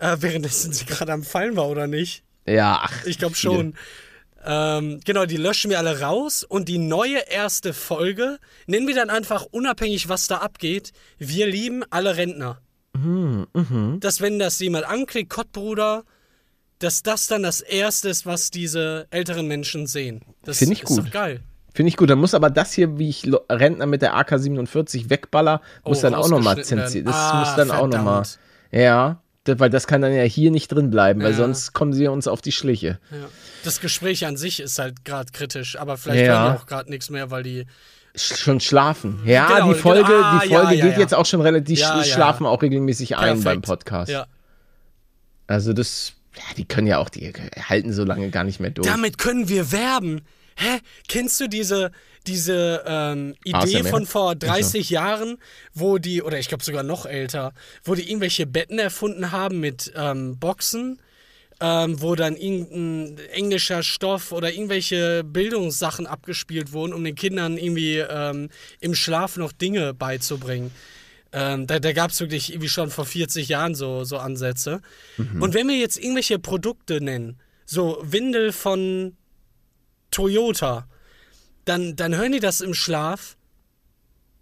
Äh, 0.00 0.16
währenddessen 0.20 0.72
sie 0.72 0.84
gerade 0.84 1.12
am 1.12 1.22
Fallen 1.22 1.56
war, 1.56 1.68
oder 1.68 1.86
nicht? 1.86 2.24
Ja, 2.46 2.80
ach, 2.82 3.04
Ich 3.06 3.18
glaube 3.18 3.36
schon. 3.36 3.74
Ähm, 4.44 5.00
genau, 5.04 5.26
die 5.26 5.36
löschen 5.36 5.70
wir 5.70 5.78
alle 5.78 6.00
raus 6.00 6.44
und 6.44 6.68
die 6.68 6.78
neue 6.78 7.18
erste 7.30 7.72
Folge 7.72 8.38
nennen 8.66 8.86
wir 8.86 8.94
dann 8.94 9.10
einfach 9.10 9.44
unabhängig, 9.50 10.08
was 10.08 10.28
da 10.28 10.38
abgeht. 10.38 10.92
Wir 11.18 11.46
lieben 11.48 11.82
alle 11.90 12.16
Rentner. 12.16 12.60
Mhm, 12.94 13.98
Dass 14.00 14.20
wenn 14.20 14.38
das 14.38 14.58
jemand 14.60 14.86
anklickt, 14.86 15.30
Kottbruder, 15.30 16.04
dass 16.78 17.02
das 17.02 17.26
dann 17.26 17.42
das 17.42 17.60
Erste 17.60 18.08
ist, 18.08 18.26
was 18.26 18.50
diese 18.50 19.06
älteren 19.10 19.46
Menschen 19.46 19.86
sehen. 19.86 20.22
Das 20.44 20.58
Find 20.58 20.72
ich 20.72 20.82
ist 20.82 20.88
gut. 20.88 21.06
doch 21.06 21.10
geil. 21.10 21.40
Finde 21.74 21.88
ich 21.90 21.96
gut. 21.96 22.08
Dann 22.10 22.18
muss 22.18 22.34
aber 22.34 22.48
das 22.50 22.72
hier, 22.72 22.98
wie 22.98 23.08
ich 23.10 23.28
Rentner 23.50 23.86
mit 23.86 24.00
der 24.02 24.14
AK-47 24.16 25.10
wegballer, 25.10 25.60
muss 25.84 25.98
Oh, 25.98 26.02
dann 26.02 26.14
auch 26.14 26.28
nochmal 26.28 26.62
zensiert. 26.64 27.06
Das 27.06 27.14
werden. 27.14 27.38
muss 27.40 27.48
Ah, 27.48 27.56
dann 27.56 27.70
auch 27.70 27.86
nochmal. 27.86 28.24
verdammt. 28.24 28.38
Ja, 28.72 29.20
weil 29.46 29.70
das 29.70 29.86
kann 29.86 30.00
dann 30.02 30.12
ja 30.12 30.22
hier 30.24 30.50
nicht 30.50 30.68
drin 30.68 30.90
bleiben, 30.90 31.22
weil 31.22 31.30
Ja. 31.32 31.36
sonst 31.36 31.72
kommen 31.72 31.92
sie 31.92 32.08
uns 32.08 32.26
auf 32.28 32.40
die 32.42 32.50
Schliche. 32.52 32.98
Ja. 33.10 33.28
Das 33.62 33.80
Gespräch 33.80 34.26
an 34.26 34.36
sich 34.36 34.60
ist 34.60 34.78
halt 34.78 35.04
gerade 35.04 35.30
kritisch, 35.32 35.78
aber 35.78 35.96
vielleicht 35.96 36.24
Ja. 36.26 36.42
hören 36.44 36.52
die 36.56 36.62
auch 36.62 36.66
gerade 36.66 36.90
nichts 36.90 37.10
mehr, 37.10 37.30
weil 37.30 37.42
die. 37.42 37.66
Sch 38.16 38.36
schon 38.38 38.60
schlafen. 38.60 39.20
Ja, 39.26 39.46
Genau, 39.46 39.72
die 39.74 39.78
Folge, 39.78 40.04
genau. 40.08 40.22
Ah, 40.22 40.40
die 40.42 40.48
Folge 40.48 40.74
ja, 40.76 40.86
geht 40.86 40.96
jetzt 40.98 41.14
auch 41.14 41.26
schon 41.26 41.42
relativ, 41.42 41.78
die 41.78 42.04
schlafen 42.08 42.46
auch 42.46 42.62
regelmäßig 42.62 43.16
ein 43.18 43.24
Perfekt. 43.40 43.44
beim 43.44 43.60
Podcast. 43.62 44.10
Ja. 44.10 44.26
Also 45.46 45.72
das, 45.74 46.14
ja, 46.36 46.54
die 46.56 46.64
können 46.64 46.86
ja 46.86 46.98
auch, 46.98 47.08
die 47.08 47.32
halten 47.58 47.92
so 47.92 48.04
lange 48.04 48.30
gar 48.30 48.44
nicht 48.44 48.60
mehr 48.60 48.70
durch. 48.70 48.86
Damit 48.86 49.18
können 49.18 49.48
wir 49.48 49.72
werben. 49.72 50.22
Hä? 50.56 50.80
Kennst 51.08 51.38
du 51.40 51.48
diese, 51.48 51.92
diese 52.26 52.82
ähm, 52.86 53.34
Idee 53.44 53.78
ASMR? 53.78 53.90
von 53.90 54.06
vor 54.06 54.34
30 54.34 54.88
Jahren, 54.88 55.36
wo 55.74 55.98
die, 55.98 56.22
oder 56.22 56.38
ich 56.38 56.48
glaube 56.48 56.64
sogar 56.64 56.82
noch 56.82 57.04
älter, 57.04 57.52
wo 57.84 57.94
die 57.94 58.08
irgendwelche 58.08 58.46
Betten 58.46 58.78
erfunden 58.78 59.32
haben 59.32 59.60
mit 59.60 59.92
ähm, 59.94 60.38
Boxen, 60.38 60.98
ähm, 61.60 62.00
wo 62.00 62.14
dann 62.14 62.36
irgendein 62.36 63.18
englischer 63.32 63.82
Stoff 63.82 64.32
oder 64.32 64.52
irgendwelche 64.52 65.24
Bildungssachen 65.24 66.06
abgespielt 66.06 66.72
wurden, 66.72 66.94
um 66.94 67.04
den 67.04 67.14
Kindern 67.14 67.58
irgendwie 67.58 67.98
ähm, 67.98 68.48
im 68.80 68.94
Schlaf 68.94 69.36
noch 69.36 69.52
Dinge 69.52 69.92
beizubringen. 69.92 70.70
Ähm, 71.38 71.66
da 71.66 71.78
da 71.78 71.92
gab 71.92 72.12
es 72.12 72.20
wirklich 72.20 72.50
irgendwie 72.50 72.70
schon 72.70 72.88
vor 72.88 73.04
40 73.04 73.46
Jahren 73.46 73.74
so, 73.74 74.04
so 74.04 74.16
Ansätze. 74.16 74.80
Und 75.18 75.52
wenn 75.52 75.68
wir 75.68 75.76
jetzt 75.76 75.98
irgendwelche 75.98 76.38
Produkte 76.38 77.02
nennen, 77.02 77.38
so 77.66 77.98
Windel 78.02 78.52
von 78.52 79.14
Toyota, 80.10 80.88
dann, 81.66 81.94
dann 81.94 82.16
hören 82.16 82.32
die 82.32 82.40
das 82.40 82.62
im 82.62 82.72
Schlaf 82.72 83.36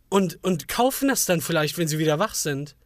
und, 0.09 0.39
und 0.45 0.69
kaufen 0.69 1.09
das 1.09 1.25
dann 1.25 1.41
vielleicht, 1.41 1.79
wenn 1.79 1.89
sie 1.89 1.99
wieder 1.99 2.21
wach 2.21 2.35
sind. 2.35 2.77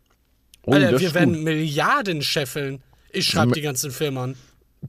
oh, 0.63 0.73
Alter, 0.73 0.99
wir 0.99 1.13
werden. 1.13 1.45
Milliarden 1.45 2.23
scheffeln. 2.23 2.83
Ich 3.11 3.27
schreibe 3.27 3.53
die 3.53 3.61
ganzen 3.61 3.91
Firmen 3.91 4.23
an. 4.23 4.37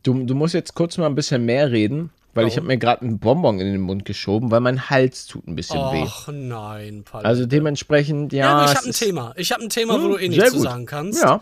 Du, 0.04 0.24
du 0.24 0.34
musst 0.34 0.54
jetzt 0.54 0.76
kurz 0.76 0.98
mal 0.98 1.08
ein 1.08 1.16
bisschen 1.16 1.44
mehr 1.44 1.72
reden, 1.72 2.12
weil 2.34 2.48
ich 2.48 2.54
Warum? 2.54 2.66
habe 2.66 2.68
mir 2.68 2.78
gerade 2.78 3.02
einen 3.02 3.20
Bonbon 3.20 3.60
in 3.60 3.72
den 3.72 3.82
Mund 3.82 4.06
geschoben, 4.06 4.52
weil 4.52 4.60
mein 4.60 4.90
Hals 4.90 5.26
tut 5.26 5.48
ein 5.48 5.56
bisschen 5.56 5.80
weh. 5.92 6.04
Och 6.04 6.28
nein, 6.32 7.04
Palle. 7.04 7.26
Also 7.26 7.46
dementsprechend, 7.46 8.34
ja. 8.34 8.40
ja, 8.40 8.58
aber 8.58 8.72
ich 8.72 8.78
habe 8.78 8.88
ein 8.88 8.94
Thema. 8.94 9.34
Ich 9.36 9.52
habe 9.52 9.64
ein 9.64 9.70
Thema, 9.70 9.94
wo 10.00 10.04
Hm, 10.06 10.12
du 10.12 10.18
eh 10.18 10.30
nichts 10.30 10.50
zu 10.52 10.56
gut. 10.58 10.64
sagen 10.64 10.86
kannst. 10.86 11.24
Ja. 11.24 11.42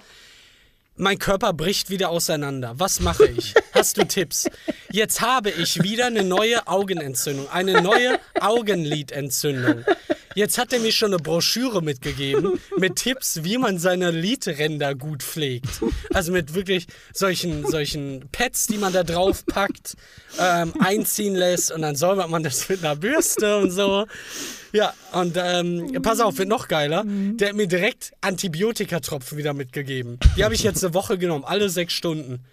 Mein 1.00 1.20
Körper 1.20 1.54
bricht 1.54 1.92
wieder 1.92 2.10
auseinander. 2.10 2.74
Was 2.78 3.00
mache 3.00 3.28
ich? 3.28 3.54
Hast 3.72 3.98
du 3.98 4.08
Tipps? 4.08 4.50
Jetzt 4.92 5.22
habe 5.22 5.52
ich 5.52 5.84
wieder 5.84 6.08
eine 6.08 6.24
neue 6.24 6.68
Augenentzündung, 6.68 7.48
eine 7.52 7.84
neue 7.84 8.20
Augenlidentzündung. 8.40 9.86
Jetzt 10.34 10.58
hat 10.58 10.74
er 10.74 10.80
mir 10.80 10.92
schon 10.92 11.14
eine 11.14 11.22
Broschüre 11.22 11.84
mitgegeben 11.84 12.60
mit 12.78 12.96
Tipps, 12.96 13.44
wie 13.44 13.60
man 13.60 13.78
seine 13.78 14.10
Lidränder 14.10 14.96
gut 14.96 15.22
pflegt. 15.22 15.82
Also 16.14 16.32
mit 16.32 16.56
wirklich 16.56 16.88
solchen, 17.14 17.66
solchen 17.68 18.30
Pads, 18.32 18.66
die 18.66 18.78
man 18.78 18.92
da 18.92 19.04
drauf 19.04 19.46
packt, 19.46 19.96
ähm, 20.40 20.74
einziehen 20.80 21.36
lässt 21.36 21.72
und 21.72 21.84
dann 21.84 21.96
säubert 21.96 22.30
man 22.30 22.42
das 22.42 22.70
mit 22.70 22.84
einer 22.84 22.96
Bürste 22.96 23.58
und 23.58 23.70
so. 23.70 24.08
Ja, 24.78 24.94
und 25.12 25.36
ähm, 25.42 26.04
pass 26.04 26.20
auf, 26.20 26.38
wird 26.38 26.50
noch 26.50 26.68
geiler. 26.68 27.04
Der 27.08 27.50
hat 27.50 27.56
mir 27.56 27.66
direkt 27.66 28.12
Antibiotikatropfen 28.22 29.36
wieder 29.36 29.56
mitgegeben. 29.56 30.20
Die 30.38 30.44
habe 30.44 30.54
ich 30.54 30.62
jetzt 30.62 30.86
eine 30.86 30.94
Woche 30.94 31.18
genommen, 31.18 31.44
alle 31.44 31.68
sechs 31.70 31.94
Stunden. 31.94 32.46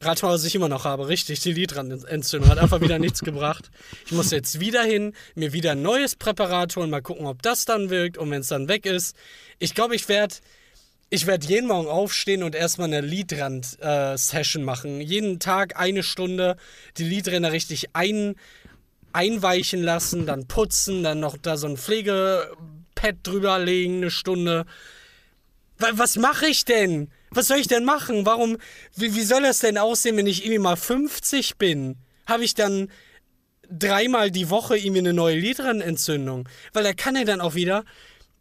Rat 0.00 0.20
mal, 0.20 0.30
was 0.32 0.44
ich 0.44 0.56
immer 0.56 0.68
noch 0.68 0.84
habe. 0.84 1.06
Richtig, 1.06 1.38
die 1.38 1.52
Lidrandentzündung 1.52 2.50
hat 2.50 2.58
einfach 2.58 2.80
wieder 2.80 2.98
nichts 2.98 3.20
gebracht. 3.20 3.70
Ich 4.04 4.10
muss 4.10 4.32
jetzt 4.32 4.58
wieder 4.58 4.82
hin, 4.82 5.12
mir 5.36 5.52
wieder 5.52 5.72
ein 5.72 5.82
neues 5.82 6.16
Präparat 6.16 6.74
holen, 6.74 6.90
mal 6.90 7.02
gucken, 7.02 7.26
ob 7.26 7.40
das 7.40 7.66
dann 7.66 7.88
wirkt 7.88 8.18
und 8.18 8.28
wenn 8.32 8.40
es 8.40 8.48
dann 8.48 8.66
weg 8.66 8.84
ist. 8.84 9.14
Ich 9.60 9.76
glaube, 9.76 9.94
ich 9.94 10.08
werde 10.08 10.34
ich 11.08 11.26
werd 11.26 11.44
jeden 11.44 11.68
Morgen 11.68 11.88
aufstehen 11.88 12.42
und 12.42 12.54
erstmal 12.54 12.88
eine 12.88 13.02
Lidrand-Session 13.02 14.64
machen. 14.64 15.00
Jeden 15.02 15.40
Tag 15.40 15.78
eine 15.78 16.02
Stunde 16.02 16.56
die 16.96 17.04
Lidränder 17.04 17.52
richtig 17.52 17.90
ein, 17.92 18.34
einweichen 19.12 19.82
lassen, 19.82 20.26
dann 20.26 20.46
putzen, 20.48 21.02
dann 21.02 21.20
noch 21.20 21.36
da 21.36 21.56
so 21.56 21.66
ein 21.66 21.76
Pflegepad 21.76 23.16
drüber 23.22 23.58
legen, 23.58 23.96
eine 23.98 24.10
Stunde. 24.10 24.64
Wa- 25.78 25.90
Was 25.94 26.16
mache 26.16 26.46
ich 26.46 26.64
denn? 26.64 27.10
Was 27.30 27.48
soll 27.48 27.58
ich 27.58 27.68
denn 27.68 27.84
machen? 27.84 28.26
Warum, 28.26 28.58
wie, 28.96 29.14
wie 29.14 29.22
soll 29.22 29.42
das 29.42 29.60
denn 29.60 29.78
aussehen, 29.78 30.16
wenn 30.16 30.26
ich 30.26 30.44
irgendwie 30.44 30.58
mal 30.58 30.76
50 30.76 31.56
bin? 31.56 31.96
Habe 32.26 32.44
ich 32.44 32.54
dann 32.54 32.90
dreimal 33.68 34.30
die 34.30 34.50
Woche 34.50 34.76
irgendwie 34.76 34.98
eine 35.00 35.12
neue 35.12 35.36
Lidrandentzündung? 35.38 36.48
Weil 36.72 36.84
da 36.84 36.92
kann 36.92 37.16
er 37.16 37.24
dann 37.24 37.40
auch 37.40 37.54
wieder. 37.54 37.84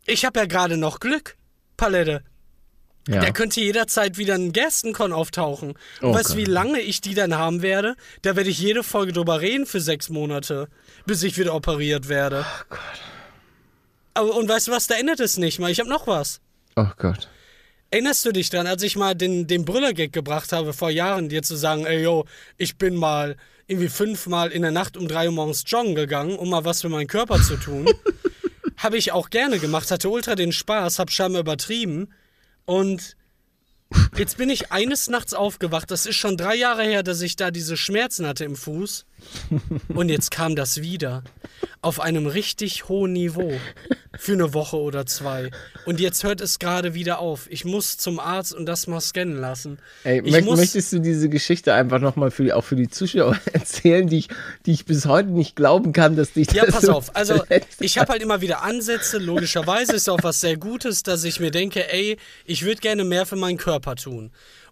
Ich 0.05 0.25
habe 0.25 0.39
ja 0.39 0.45
gerade 0.45 0.77
noch 0.77 0.99
Glück, 0.99 1.37
Palette. 1.77 2.23
Ja. 3.07 3.21
Da 3.21 3.31
könnte 3.31 3.61
jederzeit 3.61 4.17
wieder 4.17 4.35
ein 4.35 4.53
Gerstenkon 4.53 5.11
auftauchen. 5.11 5.71
Und 6.01 6.09
Oh 6.09 6.13
weißt 6.13 6.33
du, 6.33 6.37
wie 6.37 6.45
lange 6.45 6.79
ich 6.79 7.01
die 7.01 7.15
dann 7.15 7.35
haben 7.35 7.61
werde? 7.61 7.95
Da 8.21 8.35
werde 8.35 8.49
ich 8.49 8.59
jede 8.59 8.83
Folge 8.83 9.11
drüber 9.11 9.41
reden 9.41 9.65
für 9.65 9.81
sechs 9.81 10.09
Monate, 10.09 10.67
bis 11.05 11.23
ich 11.23 11.37
wieder 11.37 11.55
operiert 11.55 12.09
werde. 12.09 12.45
Oh 12.47 12.63
Gott. 12.69 12.79
Aber, 14.13 14.35
und 14.35 14.47
weißt 14.47 14.67
du 14.67 14.71
was, 14.71 14.87
da 14.87 14.95
ändert 14.95 15.19
es 15.19 15.37
nicht 15.37 15.59
mal. 15.59 15.71
Ich 15.71 15.79
habe 15.79 15.89
noch 15.89 16.05
was. 16.07 16.41
oh 16.75 16.85
Gott. 16.97 17.27
Erinnerst 17.89 18.23
du 18.23 18.31
dich 18.31 18.49
dran, 18.49 18.67
als 18.67 18.83
ich 18.83 18.95
mal 18.95 19.15
den, 19.15 19.47
den 19.47 19.65
Brüllergag 19.65 20.13
gebracht 20.13 20.53
habe 20.53 20.71
vor 20.71 20.89
Jahren, 20.89 21.27
dir 21.27 21.43
zu 21.43 21.57
sagen, 21.57 21.85
ey 21.85 22.03
yo, 22.03 22.25
ich 22.57 22.77
bin 22.77 22.95
mal 22.95 23.35
irgendwie 23.67 23.89
fünfmal 23.89 24.49
in 24.51 24.61
der 24.61 24.71
Nacht 24.71 24.95
um 24.95 25.09
drei 25.09 25.25
Uhr 25.25 25.33
morgens 25.33 25.63
joggen 25.67 25.95
gegangen, 25.95 26.37
um 26.37 26.49
mal 26.49 26.63
was 26.63 26.81
für 26.81 26.89
meinen 26.89 27.07
Körper 27.07 27.41
zu 27.41 27.57
tun. 27.57 27.89
habe 28.77 28.97
ich 28.97 29.11
auch 29.11 29.29
gerne 29.29 29.59
gemacht, 29.59 29.91
hatte 29.91 30.09
ultra 30.09 30.35
den 30.35 30.53
Spaß, 30.53 30.99
hab 30.99 31.11
scheinbar 31.11 31.41
übertrieben. 31.41 32.13
Und 32.65 33.15
jetzt 34.17 34.37
bin 34.37 34.49
ich 34.49 34.71
eines 34.71 35.09
Nachts 35.09 35.33
aufgewacht. 35.33 35.91
Das 35.91 36.05
ist 36.05 36.15
schon 36.15 36.37
drei 36.37 36.55
Jahre 36.55 36.83
her, 36.83 37.03
dass 37.03 37.21
ich 37.21 37.35
da 37.35 37.51
diese 37.51 37.77
Schmerzen 37.77 38.25
hatte 38.25 38.45
im 38.45 38.55
Fuß. 38.55 39.05
Und 39.89 40.09
jetzt 40.09 40.31
kam 40.31 40.55
das 40.55 40.81
wieder. 40.81 41.23
Auf 41.81 41.99
einem 41.99 42.27
richtig 42.27 42.89
hohen 42.89 43.13
Niveau. 43.13 43.51
Für 44.17 44.33
eine 44.33 44.53
Woche 44.53 44.77
oder 44.77 45.05
zwei. 45.05 45.49
Und 45.85 45.99
jetzt 45.99 46.23
hört 46.23 46.41
es 46.41 46.59
gerade 46.59 46.93
wieder 46.93 47.19
auf. 47.19 47.47
Ich 47.49 47.65
muss 47.65 47.97
zum 47.97 48.19
Arzt 48.19 48.53
und 48.53 48.65
das 48.65 48.85
mal 48.85 48.99
scannen 48.99 49.39
lassen. 49.39 49.79
Ey, 50.03 50.21
ich 50.23 50.31
möcht, 50.31 50.45
möchtest 50.45 50.93
du 50.93 50.99
diese 50.99 51.29
Geschichte 51.29 51.73
einfach 51.73 51.99
nochmal 51.99 52.29
für, 52.29 52.55
auch 52.55 52.63
für 52.63 52.75
die 52.75 52.89
Zuschauer 52.89 53.37
erzählen, 53.53 54.07
die 54.07 54.19
ich, 54.19 54.27
die 54.65 54.73
ich 54.73 54.85
bis 54.85 55.05
heute 55.05 55.29
nicht 55.29 55.55
glauben 55.55 55.93
kann, 55.93 56.15
dass 56.15 56.33
dich 56.33 56.51
Ja, 56.51 56.65
das 56.65 56.75
pass 56.75 56.83
so 56.83 56.91
auf. 56.91 57.15
Also, 57.15 57.41
ich 57.79 57.97
habe 57.97 58.11
halt 58.11 58.21
immer 58.21 58.41
wieder 58.41 58.61
Ansätze. 58.63 59.17
Logischerweise 59.17 59.95
ist 59.95 60.09
auch 60.09 60.21
was 60.21 60.41
sehr 60.41 60.57
Gutes, 60.57 61.03
dass 61.03 61.23
ich 61.23 61.39
mir 61.39 61.51
denke, 61.51 61.91
ey, 61.91 62.17
ich 62.45 62.63
würde 62.63 62.81
gerne 62.81 63.05
mehr 63.05 63.25
für 63.25 63.37
meinen 63.37 63.57
Körper 63.57 63.95
tun. 63.95 64.31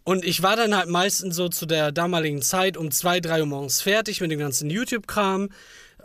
Und 0.10 0.26
ich 0.26 0.42
war 0.42 0.56
dann 0.56 0.76
halt 0.76 0.90
meistens 0.90 1.36
so 1.36 1.50
zu 1.50 1.68
der 1.68 1.92
damaligen 1.92 2.42
Zeit 2.42 2.78
um 2.78 2.90
zwei, 2.90 3.20
drei 3.20 3.42
Uhr 3.42 3.46
morgens 3.46 3.80
fertig 3.80 4.22
mit 4.22 4.32
dem 4.32 4.40
ganzen 4.40 4.72
YouTube-Kram. 4.72 5.50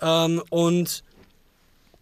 Ähm, 0.02 0.42
und 0.50 1.02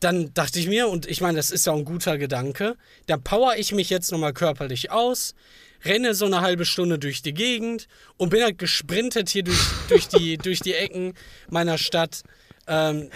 dann 0.01 0.35
dachte 0.35 0.59
ich 0.59 0.67
mir, 0.67 0.89
und 0.89 1.07
ich 1.07 1.21
meine, 1.21 1.37
das 1.37 1.53
ist 1.53 1.65
ja 1.65 1.73
ein 1.73 1.85
guter 1.85 2.19
Gedanke, 2.19 2.75
dann 3.07 3.23
power 3.23 3.55
ich 3.57 3.71
mich 3.71 3.89
jetzt 3.89 4.11
nochmal 4.11 4.33
körperlich 4.33 4.91
aus, 4.91 5.37
renne 5.85 6.15
so 6.15 6.27
eine 6.27 6.41
halbe 6.41 6.65
Stunde 6.65 6.99
durch 6.99 7.23
die 7.23 7.35
Gegend 7.35 7.87
und 8.17 8.31
bin 8.31 8.43
halt 8.43 8.59
gesprintet 8.59 9.29
hier 9.29 9.45
durch, 9.45 9.65
durch, 9.89 10.09
die, 10.09 10.39
durch 10.43 10.59
die 10.59 10.75
Ecken 10.75 11.15
meiner 11.51 11.79
Stadt. 11.79 12.25
Ähm, 12.69 13.11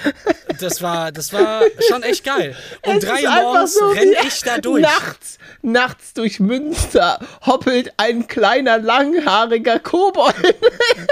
das 0.61 0.83
war, 0.83 1.13
das 1.13 1.33
war 1.33 1.63
schon 1.89 2.03
echt 2.03 2.25
geil. 2.25 2.57
Um 2.83 2.97
Es 2.97 3.05
drei 3.05 3.23
Uhr 3.25 3.43
morgens 3.43 3.75
so 3.75 3.87
renne 3.89 4.17
ich 4.27 4.41
da 4.41 4.59
durch. 4.59 4.83
Nachts, 4.83 5.39
nachts 5.63 6.15
durch 6.15 6.41
Münster 6.41 7.21
hoppelt 7.45 7.93
ein 7.97 8.27
kleiner, 8.27 8.79
langhaariger 8.79 9.79
Kobold. 9.79 10.35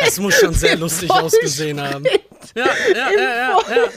Das 0.01 0.19
muss 0.19 0.35
schon 0.35 0.53
sehr 0.55 0.77
lustig 0.77 1.11
ausgesehen 1.11 1.81
haben. 1.81 2.05
Ja, 2.55 2.67
ja, 2.67 3.11
ja, 3.11 3.11
ja, 3.11 3.57
ja. 3.77 3.89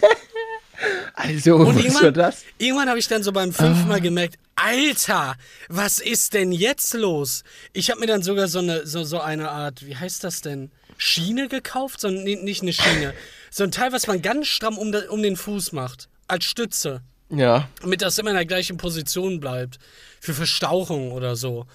Also, 1.13 1.55
Und 1.55 1.67
was 1.67 1.75
war 1.75 1.83
irgendwann, 1.83 2.13
das? 2.13 2.43
irgendwann 2.57 2.89
habe 2.89 2.99
ich 2.99 3.07
dann 3.07 3.23
so 3.23 3.31
beim 3.31 3.51
fünften 3.51 3.87
Mal 3.87 3.99
gemerkt, 3.99 4.35
Alter, 4.55 5.35
was 5.69 5.99
ist 5.99 6.33
denn 6.33 6.51
jetzt 6.51 6.93
los? 6.93 7.43
Ich 7.73 7.89
habe 7.89 7.99
mir 7.99 8.07
dann 8.07 8.21
sogar 8.21 8.47
so 8.47 8.59
eine, 8.59 8.85
so, 8.85 9.03
so 9.03 9.19
eine 9.19 9.49
Art, 9.49 9.85
wie 9.85 9.95
heißt 9.95 10.23
das 10.23 10.41
denn? 10.41 10.71
Schiene 10.97 11.47
gekauft? 11.47 11.99
So, 12.01 12.09
nee, 12.09 12.35
nicht 12.35 12.61
eine 12.61 12.73
Schiene. 12.73 13.13
So 13.57 13.63
ein 13.63 13.71
Teil, 13.71 13.91
was 13.91 14.05
man 14.05 14.21
ganz 14.21 14.45
stramm 14.45 14.77
um, 14.77 14.91
de, 14.91 15.07
um 15.07 15.23
den 15.23 15.35
Fuß 15.35 15.71
macht. 15.71 16.09
Als 16.27 16.45
Stütze. 16.45 17.01
Ja. 17.31 17.67
Damit 17.81 18.03
das 18.03 18.19
immer 18.19 18.29
in 18.29 18.35
der 18.35 18.45
gleichen 18.45 18.77
Position 18.77 19.39
bleibt. 19.39 19.79
Für 20.21 20.35
Verstauchung 20.35 21.11
oder 21.11 21.35
so. 21.35 21.65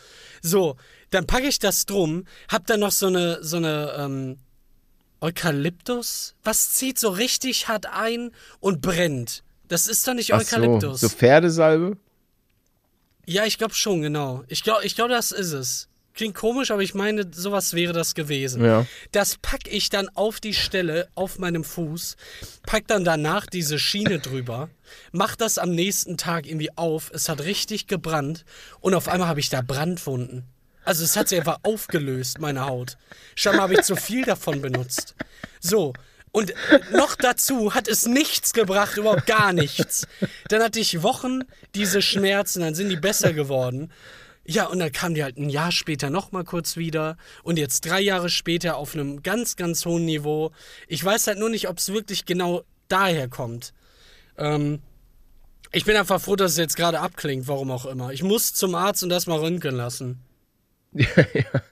So, 0.42 0.76
dann 1.10 1.26
packe 1.26 1.48
ich 1.48 1.58
das 1.58 1.84
drum, 1.84 2.24
hab 2.48 2.68
dann 2.68 2.78
noch 2.78 2.92
so 2.92 3.08
eine, 3.08 3.42
so 3.42 3.56
eine, 3.56 3.96
ähm, 3.98 4.38
Eukalyptus? 5.20 6.36
Was 6.44 6.70
zieht 6.70 7.00
so 7.00 7.08
richtig 7.08 7.66
hart 7.66 7.86
ein 7.86 8.30
und 8.60 8.80
brennt? 8.80 9.42
Das 9.66 9.88
ist 9.88 10.06
doch 10.06 10.14
nicht 10.14 10.32
Ach 10.32 10.40
so, 10.40 10.54
Eukalyptus. 10.54 11.00
so 11.00 11.08
Pferdesalbe? 11.08 11.96
Ja, 13.26 13.44
ich 13.44 13.58
glaube 13.58 13.74
schon, 13.74 14.02
genau. 14.02 14.44
Ich 14.46 14.62
glaube, 14.62 14.86
ich 14.86 14.94
glaub, 14.94 15.08
das 15.08 15.32
ist 15.32 15.50
es. 15.50 15.88
Klingt 16.14 16.34
komisch, 16.34 16.70
aber 16.70 16.82
ich 16.82 16.94
meine, 16.94 17.26
sowas 17.32 17.72
wäre 17.72 17.92
das 17.92 18.14
gewesen. 18.14 18.64
Ja. 18.64 18.86
Das 19.12 19.38
pack 19.40 19.60
ich 19.66 19.88
dann 19.88 20.10
auf 20.10 20.40
die 20.40 20.52
Stelle 20.52 21.08
auf 21.14 21.38
meinem 21.38 21.64
Fuß, 21.64 22.16
pack 22.66 22.86
dann 22.86 23.04
danach 23.04 23.46
diese 23.46 23.78
Schiene 23.78 24.18
drüber, 24.18 24.68
mach 25.12 25.36
das 25.36 25.56
am 25.56 25.70
nächsten 25.70 26.18
Tag 26.18 26.46
irgendwie 26.46 26.76
auf. 26.76 27.10
Es 27.14 27.28
hat 27.28 27.40
richtig 27.42 27.86
gebrannt 27.86 28.44
und 28.80 28.94
auf 28.94 29.08
einmal 29.08 29.28
habe 29.28 29.40
ich 29.40 29.48
da 29.48 29.62
Brandwunden. 29.62 30.44
Also 30.84 31.04
es 31.04 31.16
hat 31.16 31.28
sich 31.28 31.38
einfach 31.38 31.60
aufgelöst, 31.62 32.40
meine 32.40 32.66
Haut. 32.66 32.96
Scheinbar 33.34 33.62
habe 33.62 33.74
ich 33.74 33.82
zu 33.82 33.96
viel 33.96 34.24
davon 34.24 34.60
benutzt. 34.60 35.14
So. 35.60 35.92
Und 36.32 36.54
noch 36.92 37.14
dazu 37.14 37.74
hat 37.74 37.88
es 37.88 38.06
nichts 38.06 38.54
gebracht, 38.54 38.96
überhaupt 38.96 39.26
gar 39.26 39.52
nichts. 39.52 40.06
Dann 40.48 40.62
hatte 40.62 40.80
ich 40.80 41.02
Wochen 41.02 41.42
diese 41.74 42.00
Schmerzen, 42.00 42.60
dann 42.62 42.74
sind 42.74 42.88
die 42.88 42.96
besser 42.96 43.34
geworden. 43.34 43.92
Ja, 44.44 44.66
und 44.66 44.80
dann 44.80 44.90
kam 44.90 45.14
die 45.14 45.22
halt 45.22 45.36
ein 45.36 45.48
Jahr 45.48 45.70
später 45.70 46.10
nochmal 46.10 46.44
kurz 46.44 46.76
wieder 46.76 47.16
und 47.44 47.58
jetzt 47.58 47.86
drei 47.86 48.00
Jahre 48.00 48.28
später 48.28 48.76
auf 48.76 48.94
einem 48.94 49.22
ganz, 49.22 49.56
ganz 49.56 49.86
hohen 49.86 50.04
Niveau. 50.04 50.50
Ich 50.88 51.04
weiß 51.04 51.28
halt 51.28 51.38
nur 51.38 51.48
nicht, 51.48 51.68
ob 51.68 51.78
es 51.78 51.92
wirklich 51.92 52.24
genau 52.24 52.64
daher 52.88 53.28
kommt. 53.28 53.72
Ähm, 54.36 54.80
ich 55.70 55.84
bin 55.84 55.96
einfach 55.96 56.20
froh, 56.20 56.36
dass 56.36 56.52
es 56.52 56.58
jetzt 56.58 56.76
gerade 56.76 57.00
abklingt, 57.00 57.46
warum 57.46 57.70
auch 57.70 57.86
immer. 57.86 58.12
Ich 58.12 58.22
muss 58.22 58.52
zum 58.52 58.74
Arzt 58.74 59.02
und 59.02 59.08
das 59.08 59.26
mal 59.26 59.38
röntgen 59.38 59.74
lassen. 59.74 60.20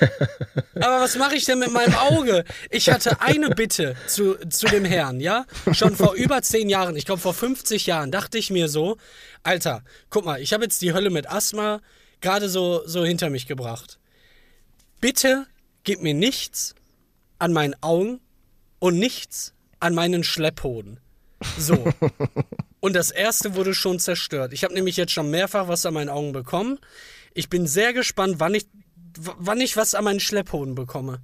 Aber 0.76 1.00
was 1.00 1.16
mache 1.16 1.36
ich 1.36 1.44
denn 1.44 1.58
mit 1.58 1.72
meinem 1.72 1.94
Auge? 1.94 2.44
Ich 2.70 2.88
hatte 2.88 3.20
eine 3.20 3.50
Bitte 3.50 3.96
zu, 4.06 4.36
zu 4.48 4.66
dem 4.66 4.84
Herrn, 4.84 5.20
ja? 5.20 5.46
Schon 5.72 5.96
vor 5.96 6.14
über 6.14 6.42
zehn 6.42 6.68
Jahren, 6.68 6.96
ich 6.96 7.04
glaube 7.04 7.20
vor 7.20 7.34
50 7.34 7.86
Jahren, 7.86 8.10
dachte 8.10 8.38
ich 8.38 8.50
mir 8.50 8.68
so, 8.68 8.96
Alter, 9.42 9.82
guck 10.10 10.24
mal, 10.24 10.40
ich 10.40 10.52
habe 10.52 10.64
jetzt 10.64 10.82
die 10.82 10.92
Hölle 10.92 11.10
mit 11.10 11.30
Asthma 11.30 11.80
gerade 12.20 12.48
so, 12.48 12.82
so 12.86 13.04
hinter 13.04 13.30
mich 13.30 13.46
gebracht. 13.46 13.98
Bitte 15.00 15.46
gib 15.84 16.02
mir 16.02 16.14
nichts 16.14 16.74
an 17.38 17.52
meinen 17.52 17.74
Augen 17.82 18.20
und 18.78 18.98
nichts 18.98 19.54
an 19.80 19.94
meinen 19.94 20.24
Schlepphoden. 20.24 21.00
So. 21.58 21.84
Und 22.80 22.94
das 22.94 23.10
erste 23.10 23.54
wurde 23.54 23.74
schon 23.74 23.98
zerstört. 23.98 24.52
Ich 24.52 24.64
habe 24.64 24.74
nämlich 24.74 24.96
jetzt 24.96 25.12
schon 25.12 25.30
mehrfach 25.30 25.68
was 25.68 25.86
an 25.86 25.94
meinen 25.94 26.08
Augen 26.08 26.32
bekommen. 26.32 26.78
Ich 27.34 27.48
bin 27.48 27.66
sehr 27.66 27.92
gespannt, 27.92 28.36
wann 28.38 28.54
ich, 28.54 28.66
wann 29.20 29.60
ich 29.60 29.76
was 29.76 29.94
an 29.94 30.04
meinen 30.04 30.20
Schlepphoden 30.20 30.74
bekomme. 30.74 31.20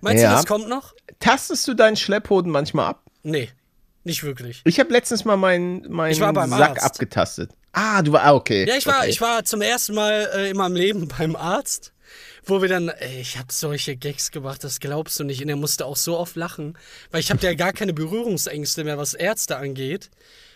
Meinst 0.00 0.22
Ja. 0.22 0.30
du, 0.30 0.36
das 0.36 0.46
kommt 0.46 0.68
noch? 0.68 0.94
Tastest 1.20 1.66
du 1.68 1.74
deinen 1.74 1.96
Schlepphoden 1.96 2.50
manchmal 2.50 2.86
ab? 2.86 3.04
Nee, 3.22 3.50
nicht 4.04 4.24
wirklich. 4.24 4.62
Ich 4.64 4.80
habe 4.80 4.92
letztens 4.92 5.24
mal 5.24 5.36
meinen 5.36 5.90
meinen 5.90 6.14
Sack 6.14 6.36
Arzt. 6.36 6.82
abgetastet. 6.84 7.52
Ah, 7.72 8.02
du 8.02 8.12
war 8.12 8.24
ah, 8.24 8.34
okay. 8.34 8.66
Ja, 8.68 8.76
ich 8.76 8.86
war, 8.86 8.98
okay. 9.00 9.10
ich 9.10 9.20
war 9.20 9.44
zum 9.44 9.62
ersten 9.62 9.94
Mal 9.94 10.28
äh, 10.34 10.50
in 10.50 10.56
meinem 10.56 10.76
Leben 10.76 11.08
beim 11.18 11.36
Arzt, 11.36 11.92
wo 12.44 12.60
wir 12.60 12.68
dann, 12.68 12.88
ey, 12.88 13.20
ich 13.20 13.38
habe 13.38 13.52
solche 13.52 13.96
Gags 13.96 14.30
gemacht, 14.30 14.62
das 14.64 14.80
glaubst 14.80 15.18
du 15.20 15.24
nicht. 15.24 15.40
Und 15.42 15.48
er 15.48 15.56
musste 15.56 15.86
auch 15.86 15.96
so 15.96 16.18
oft 16.18 16.36
lachen, 16.36 16.76
weil 17.10 17.20
ich 17.20 17.30
habe 17.30 17.40
ja 17.46 17.54
gar 17.54 17.72
keine 17.72 17.94
Berührungsängste 17.94 18.84
mehr, 18.84 18.98
was 18.98 19.14
Ärzte 19.14 19.56
angeht. 19.56 20.10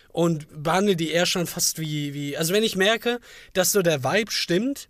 Und 0.09 0.47
behandle 0.63 0.95
die 0.95 1.11
eher 1.11 1.25
schon 1.27 1.45
fast 1.47 1.79
wie, 1.79 2.13
wie, 2.13 2.35
also 2.37 2.51
wenn 2.53 2.63
ich 2.63 2.75
merke, 2.75 3.19
dass 3.53 3.71
so 3.71 3.81
der 3.83 4.03
Vibe 4.03 4.31
stimmt, 4.31 4.89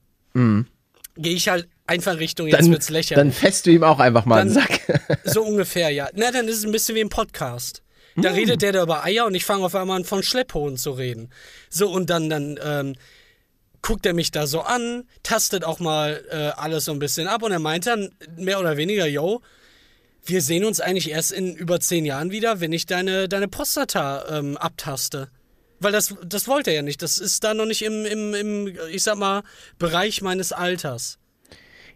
gehe 1.18 1.34
ich 1.34 1.50
halt 1.50 1.68
einfach 1.86 2.18
Richtung, 2.20 2.48
jetzt 2.48 2.62
dann, 2.62 2.72
wird's 2.72 2.90
lächerlich. 2.90 3.24
dann 3.24 3.32
fässt 3.32 3.66
du 3.66 3.72
ihm 3.72 3.84
auch 3.84 4.00
einfach 4.00 4.26
mal 4.26 4.42
einen 4.42 4.54
Dann- 4.54 4.64
Sack. 4.68 5.20
So 5.26 5.44
ungefähr, 5.44 5.90
ja. 5.90 6.10
Na, 6.14 6.32
dann 6.32 6.48
ist 6.48 6.58
es 6.58 6.66
ein 6.66 6.72
bisschen 6.72 6.96
wie 6.96 7.02
ein 7.02 7.10
Podcast. 7.10 7.84
Da 8.16 8.30
Hm. 8.30 8.36
redet 8.36 8.62
der 8.62 8.72
da 8.72 8.82
über 8.84 9.04
Eier 9.04 9.26
und 9.26 9.36
ich 9.36 9.46
fange 9.46 9.64
auf 9.66 9.76
einmal 9.76 9.98
an, 9.98 10.06
von 10.06 10.24
Schlepphoden 10.24 10.78
zu 10.78 10.92
reden. 10.92 11.30
So, 11.70 11.90
und 11.90 12.10
dann, 12.10 12.30
dann 12.30 12.60
ähm, 12.64 12.96
guckt 13.82 14.06
er 14.06 14.14
mich 14.14 14.32
da 14.32 14.48
so 14.48 14.62
an, 14.62 15.04
tastet 15.24 15.64
auch 15.64 15.80
mal 15.80 16.24
äh, 16.32 16.36
alles 16.60 16.86
so 16.86 16.92
ein 16.94 17.00
bisschen 17.00 17.28
ab 17.28 17.44
und 17.44 17.52
er 17.52 17.60
meint 17.60 17.86
dann 17.86 18.10
mehr 18.36 18.60
oder 18.60 18.76
weniger, 18.76 19.06
yo, 19.06 19.42
wir 20.26 20.42
sehen 20.42 20.66
uns 20.66 20.82
eigentlich 20.82 21.10
erst 21.12 21.32
in 21.32 21.56
über 21.56 21.80
zehn 21.80 22.06
Jahren 22.06 22.32
wieder, 22.32 22.60
wenn 22.60 22.74
ich 22.74 22.86
deine, 22.86 23.30
deine 23.30 23.48
Prostata 23.48 24.26
ähm, 24.40 24.58
abtaste. 24.58 25.30
Weil 25.80 25.92
das, 25.92 26.16
das 26.26 26.48
wollte 26.48 26.72
er 26.72 26.78
ja 26.78 26.82
nicht. 26.82 27.02
Das 27.02 27.18
ist 27.18 27.44
da 27.44 27.54
noch 27.54 27.66
nicht 27.66 27.84
im, 27.84 28.06
im, 28.06 28.34
im, 28.34 28.78
ich 28.92 29.04
sag 29.04 29.18
mal, 29.18 29.44
Bereich 29.78 30.22
meines 30.22 30.52
Alters. 30.52 31.20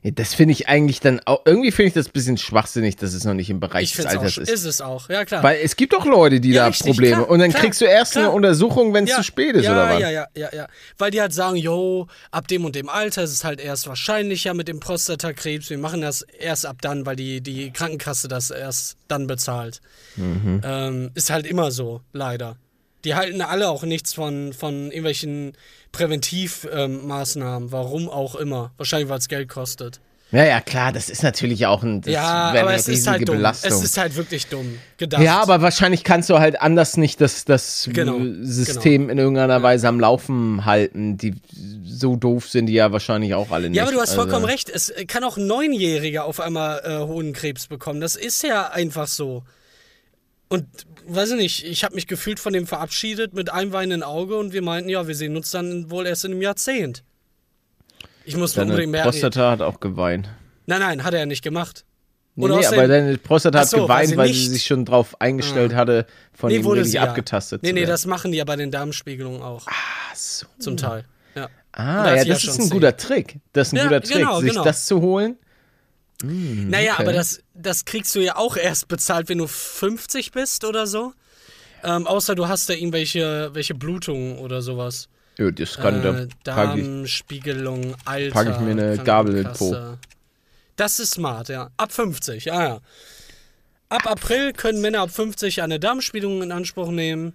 Ja, 0.03 0.09
das 0.09 0.33
finde 0.33 0.53
ich 0.53 0.67
eigentlich 0.67 0.99
dann 0.99 1.19
auch, 1.25 1.41
irgendwie 1.45 1.69
finde 1.69 1.89
ich 1.89 1.93
das 1.93 2.07
ein 2.07 2.11
bisschen 2.13 2.35
schwachsinnig, 2.35 2.95
dass 2.95 3.13
es 3.13 3.23
noch 3.23 3.35
nicht 3.35 3.51
im 3.51 3.59
Bereich 3.59 3.83
Ich 3.83 3.95
des 3.95 4.05
es 4.05 4.15
auch, 4.15 4.19
Alters 4.21 4.37
ist. 4.39 4.49
ist. 4.49 4.65
es 4.65 4.81
auch, 4.81 5.09
ja 5.09 5.25
klar. 5.25 5.43
Weil 5.43 5.59
es 5.63 5.75
gibt 5.75 5.93
doch 5.93 6.05
Leute, 6.05 6.39
die 6.39 6.49
Ja, 6.49 6.63
da 6.63 6.67
richtig, 6.69 6.87
Probleme. 6.93 7.17
klar, 7.17 7.29
und 7.29 7.37
dann 7.37 7.51
klar, 7.51 7.61
kriegst 7.61 7.81
du 7.81 7.85
erst 7.85 8.17
eine 8.17 8.25
klar. 8.25 8.33
Untersuchung, 8.35 8.95
wenn 8.95 9.05
es 9.07 9.15
zu 9.15 9.23
spät 9.23 9.55
ist, 9.55 9.65
ja, 9.65 9.73
oder 9.73 9.89
was? 9.93 9.99
Ja, 9.99 10.09
ja, 10.09 10.25
ja, 10.35 10.49
ja. 10.55 10.67
Weil 10.97 11.11
die 11.11 11.21
halt 11.21 11.33
sagen, 11.35 11.55
yo, 11.55 12.07
ab 12.31 12.47
dem 12.47 12.65
und 12.65 12.75
dem 12.75 12.89
Alter 12.89 13.21
ist 13.21 13.31
es 13.31 13.43
halt 13.43 13.61
erst 13.61 13.87
wahrscheinlicher 13.87 14.55
mit 14.55 14.67
dem 14.67 14.79
Prostatakrebs. 14.79 15.69
Wir 15.69 15.77
machen 15.77 16.01
das 16.01 16.23
erst 16.23 16.65
ab 16.65 16.77
dann, 16.81 17.05
weil 17.05 17.15
die, 17.15 17.41
die 17.41 17.71
Krankenkasse 17.71 18.27
das 18.27 18.49
erst 18.49 18.97
dann 19.07 19.27
bezahlt. 19.27 19.81
Mhm. 20.15 20.61
Ähm, 20.63 21.11
ist 21.13 21.29
halt 21.29 21.45
immer 21.45 21.69
so, 21.69 22.01
leider. 22.11 22.57
Die 23.03 23.15
halten 23.15 23.41
alle 23.41 23.69
auch 23.69 23.83
nichts 23.83 24.13
von, 24.13 24.53
von 24.53 24.85
irgendwelchen 24.85 25.53
Präventivmaßnahmen, 25.91 27.67
ähm, 27.67 27.71
warum 27.71 28.09
auch 28.09 28.35
immer. 28.35 28.71
Wahrscheinlich, 28.77 29.09
weil 29.09 29.19
es 29.19 29.27
Geld 29.27 29.49
kostet. 29.49 29.99
Ja, 30.31 30.45
ja, 30.45 30.61
klar, 30.61 30.93
das 30.93 31.09
ist 31.09 31.23
natürlich 31.23 31.65
auch 31.65 31.83
ein, 31.83 31.99
das 31.99 32.13
ja, 32.13 32.53
wäre 32.53 32.61
aber 32.61 32.69
eine 32.69 32.79
es 32.79 32.87
riesige 32.87 33.01
ist 33.01 33.07
halt 33.07 33.27
dumm. 33.27 33.35
Belastung. 33.35 33.71
Es 33.73 33.83
ist 33.83 33.97
halt 33.97 34.15
wirklich 34.15 34.47
dumm 34.47 34.77
gedacht. 34.95 35.21
ja, 35.21 35.41
aber 35.41 35.61
wahrscheinlich 35.61 36.05
kannst 36.05 36.29
du 36.29 36.39
halt 36.39 36.61
anders 36.61 36.95
nicht 36.95 37.19
das, 37.19 37.43
das 37.43 37.89
Genau, 37.91 38.17
äh, 38.17 38.35
System 38.43 39.09
in 39.09 39.17
irgendeiner 39.17 39.61
Weise 39.61 39.89
am 39.89 39.99
Laufen 39.99 40.63
halten. 40.63 41.17
Die 41.17 41.35
so 41.83 42.15
doof 42.15 42.47
sind 42.47 42.67
die 42.67 42.73
ja 42.73 42.93
wahrscheinlich 42.93 43.33
auch 43.33 43.51
alle 43.51 43.69
nicht. 43.69 43.77
Ja, 43.77 43.83
aber 43.83 43.91
du 43.91 43.99
hast 43.99 44.13
vollkommen 44.13 44.45
Also- 44.45 44.47
recht. 44.47 44.69
Es 44.69 44.93
kann 45.07 45.25
auch 45.25 45.35
ein 45.35 45.47
Neunjähriger 45.47 46.23
auf 46.23 46.39
einmal 46.39 46.79
äh, 46.85 46.99
Hodenkrebs 47.05 47.67
bekommen. 47.67 47.99
Das 47.99 48.15
ist 48.15 48.41
ja 48.41 48.69
einfach 48.69 49.07
so. 49.07 49.43
Und 50.47 50.65
weiß 51.07 51.31
ich 51.31 51.37
nicht, 51.37 51.65
ich 51.65 51.83
habe 51.83 51.95
mich 51.95 52.07
gefühlt 52.07 52.39
von 52.39 52.53
dem 52.53 52.67
verabschiedet 52.67 53.33
mit 53.33 53.51
einem 53.51 53.71
weinenden 53.73 54.03
Auge 54.03 54.37
und 54.37 54.53
wir 54.53 54.61
meinten, 54.61 54.89
ja, 54.89 55.07
wir 55.07 55.15
sehen 55.15 55.35
uns 55.35 55.51
dann 55.51 55.89
wohl 55.91 56.05
erst 56.07 56.25
in 56.25 56.31
einem 56.31 56.41
Jahrzehnt. 56.41 57.03
Ich 58.25 58.35
muss 58.37 58.53
Deine 58.53 58.69
unbedingt 58.71 58.91
merken. 58.91 59.09
Prostata 59.09 59.51
hat 59.51 59.61
auch 59.61 59.79
geweint. 59.79 60.29
Nein, 60.67 60.79
nein, 60.79 61.03
hat 61.03 61.13
er 61.13 61.21
ja 61.21 61.25
nicht 61.25 61.43
gemacht. 61.43 61.85
Nee, 62.35 62.47
nee, 62.47 62.65
aber 62.65 62.87
deine 62.87 63.17
Prostata 63.17 63.57
Ach 63.59 63.61
hat 63.63 63.69
so, 63.69 63.77
weil 63.77 63.85
geweint, 64.05 64.09
sie 64.09 64.17
weil 64.17 64.33
sie 64.33 64.47
Ah. 64.47 64.49
sich 64.51 64.65
schon 64.65 64.85
drauf 64.85 65.19
eingestellt 65.19 65.75
hatte, 65.75 66.05
von 66.33 66.49
nee, 66.49 66.57
ihm 66.57 66.63
wurde 66.63 66.85
sie 66.85 66.95
ja. 66.95 67.03
abgetastet 67.03 67.61
Nee, 67.61 67.73
nee, 67.73 67.85
das 67.85 68.05
machen 68.05 68.31
die 68.31 68.37
ja 68.37 68.45
bei 68.45 68.55
den 68.55 68.71
Darmspiegelungen 68.71 69.41
auch. 69.41 69.65
Ach 69.67 70.15
so. 70.15 70.45
Zum 70.59 70.77
Teil. 70.77 71.03
Ja. 71.35 71.49
Ah, 71.73 72.15
ja, 72.15 72.23
das 72.23 72.43
ist 72.43 72.55
ein 72.57 72.61
zehn. 72.63 72.69
guter 72.69 72.95
Trick. 72.95 73.39
Das 73.53 73.67
ist 73.67 73.73
ein 73.73 73.77
Ja, 73.77 73.83
guter 73.83 74.01
Trick, 74.01 74.17
genau, 74.17 74.39
sich 74.39 74.51
genau. 74.51 74.63
das 74.63 74.85
zu 74.85 75.01
holen. 75.01 75.37
Naja, 76.23 76.93
okay. 76.93 77.03
aber 77.03 77.13
das, 77.13 77.41
das 77.53 77.85
kriegst 77.85 78.15
du 78.15 78.19
ja 78.19 78.35
auch 78.35 78.57
erst 78.57 78.87
bezahlt, 78.87 79.29
wenn 79.29 79.39
du 79.39 79.47
50 79.47 80.31
bist 80.31 80.63
oder 80.65 80.87
so. 80.87 81.13
Ähm, 81.83 82.05
außer 82.07 82.35
du 82.35 82.47
hast 82.47 82.69
da 82.69 82.73
irgendwelche 82.73 83.49
welche 83.53 83.73
Blutungen 83.73 84.37
oder 84.37 84.61
sowas. 84.61 85.09
Ja, 85.37 85.49
das 85.49 85.77
kann 85.77 86.03
äh, 86.03 86.27
da. 86.43 86.55
Darmspiegelung, 86.65 87.95
Alter. 88.05 88.33
pack 88.33 88.49
ich 88.49 88.59
mir 88.59 88.71
eine 88.71 88.97
Gabel 88.97 89.37
in 89.37 89.53
Po. 89.53 89.75
Das 90.75 90.99
ist 90.99 91.11
smart, 91.11 91.49
ja. 91.49 91.69
Ab 91.77 91.91
50, 91.91 92.45
ja, 92.45 92.63
ja. 92.63 92.79
Ab 93.89 94.07
April 94.09 94.53
können 94.53 94.81
Männer 94.81 95.01
ab 95.01 95.11
50 95.11 95.61
eine 95.61 95.79
Darmspiegelung 95.79 96.41
in 96.41 96.51
Anspruch 96.51 96.91
nehmen. 96.91 97.33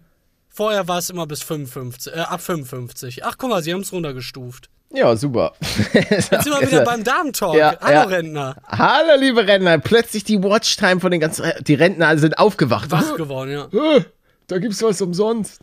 Vorher 0.49 0.89
war 0.89 0.99
es 0.99 1.11
immer 1.11 1.27
bis 1.27 1.43
55, 1.43 2.15
äh, 2.15 2.21
ab 2.21 2.41
55. 2.41 3.25
Ach, 3.25 3.37
guck 3.37 3.51
mal, 3.51 3.63
sie 3.63 3.75
haben 3.75 3.83
es 3.83 3.93
runtergestuft. 3.93 4.71
Ja, 4.93 5.17
super. 5.17 5.53
Jetzt 5.93 6.31
sind 6.31 6.47
wir 6.47 6.61
wieder 6.71 6.85
beim 6.85 7.03
Darmtalk. 7.05 7.57
Ja, 7.57 7.77
Hallo, 7.81 7.93
ja. 7.93 8.03
Rentner. 8.05 8.57
Hallo, 8.69 9.21
liebe 9.21 9.47
Rentner. 9.47 9.79
Plötzlich 9.79 10.25
die 10.25 10.43
Watchtime 10.43 11.01
von 11.01 11.11
den 11.11 11.21
ganzen. 11.21 11.45
Die 11.63 11.75
Rentner 11.75 12.17
sind 12.19 12.39
aufgewacht. 12.39 12.91
Wach 12.91 13.17
geworden, 13.17 13.51
ja. 13.51 14.01
Da 14.47 14.59
gibt's 14.59 14.83
was 14.83 15.01
umsonst. 15.03 15.61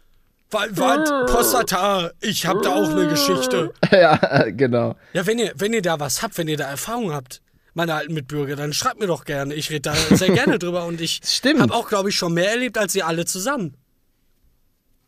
Was? 0.52 0.68
was? 0.74 1.32
Prostata, 1.32 2.12
ich 2.22 2.46
hab 2.46 2.62
da 2.62 2.76
auch 2.76 2.90
eine 2.90 3.08
Geschichte. 3.08 3.74
ja, 3.92 4.16
genau. 4.50 4.96
Ja, 5.14 5.26
wenn 5.26 5.40
ihr, 5.40 5.52
wenn 5.56 5.74
ihr 5.74 5.82
da 5.82 6.00
was 6.00 6.22
habt, 6.22 6.38
wenn 6.38 6.48
ihr 6.48 6.58
da 6.58 6.70
Erfahrung 6.70 7.12
habt, 7.12 7.42
meine 7.74 7.96
alten 7.96 8.14
Mitbürger, 8.14 8.56
dann 8.56 8.72
schreibt 8.72 9.00
mir 9.00 9.08
doch 9.08 9.26
gerne. 9.26 9.56
Ich 9.56 9.72
rede 9.72 9.82
da 9.82 9.96
sehr 10.16 10.30
gerne 10.30 10.60
drüber 10.60 10.86
und 10.86 11.02
ich 11.02 11.22
habe 11.60 11.74
auch, 11.74 11.88
glaube 11.90 12.10
ich, 12.10 12.16
schon 12.16 12.34
mehr 12.34 12.52
erlebt 12.52 12.78
als 12.78 12.94
ihr 12.94 13.08
alle 13.08 13.26
zusammen. 13.26 13.76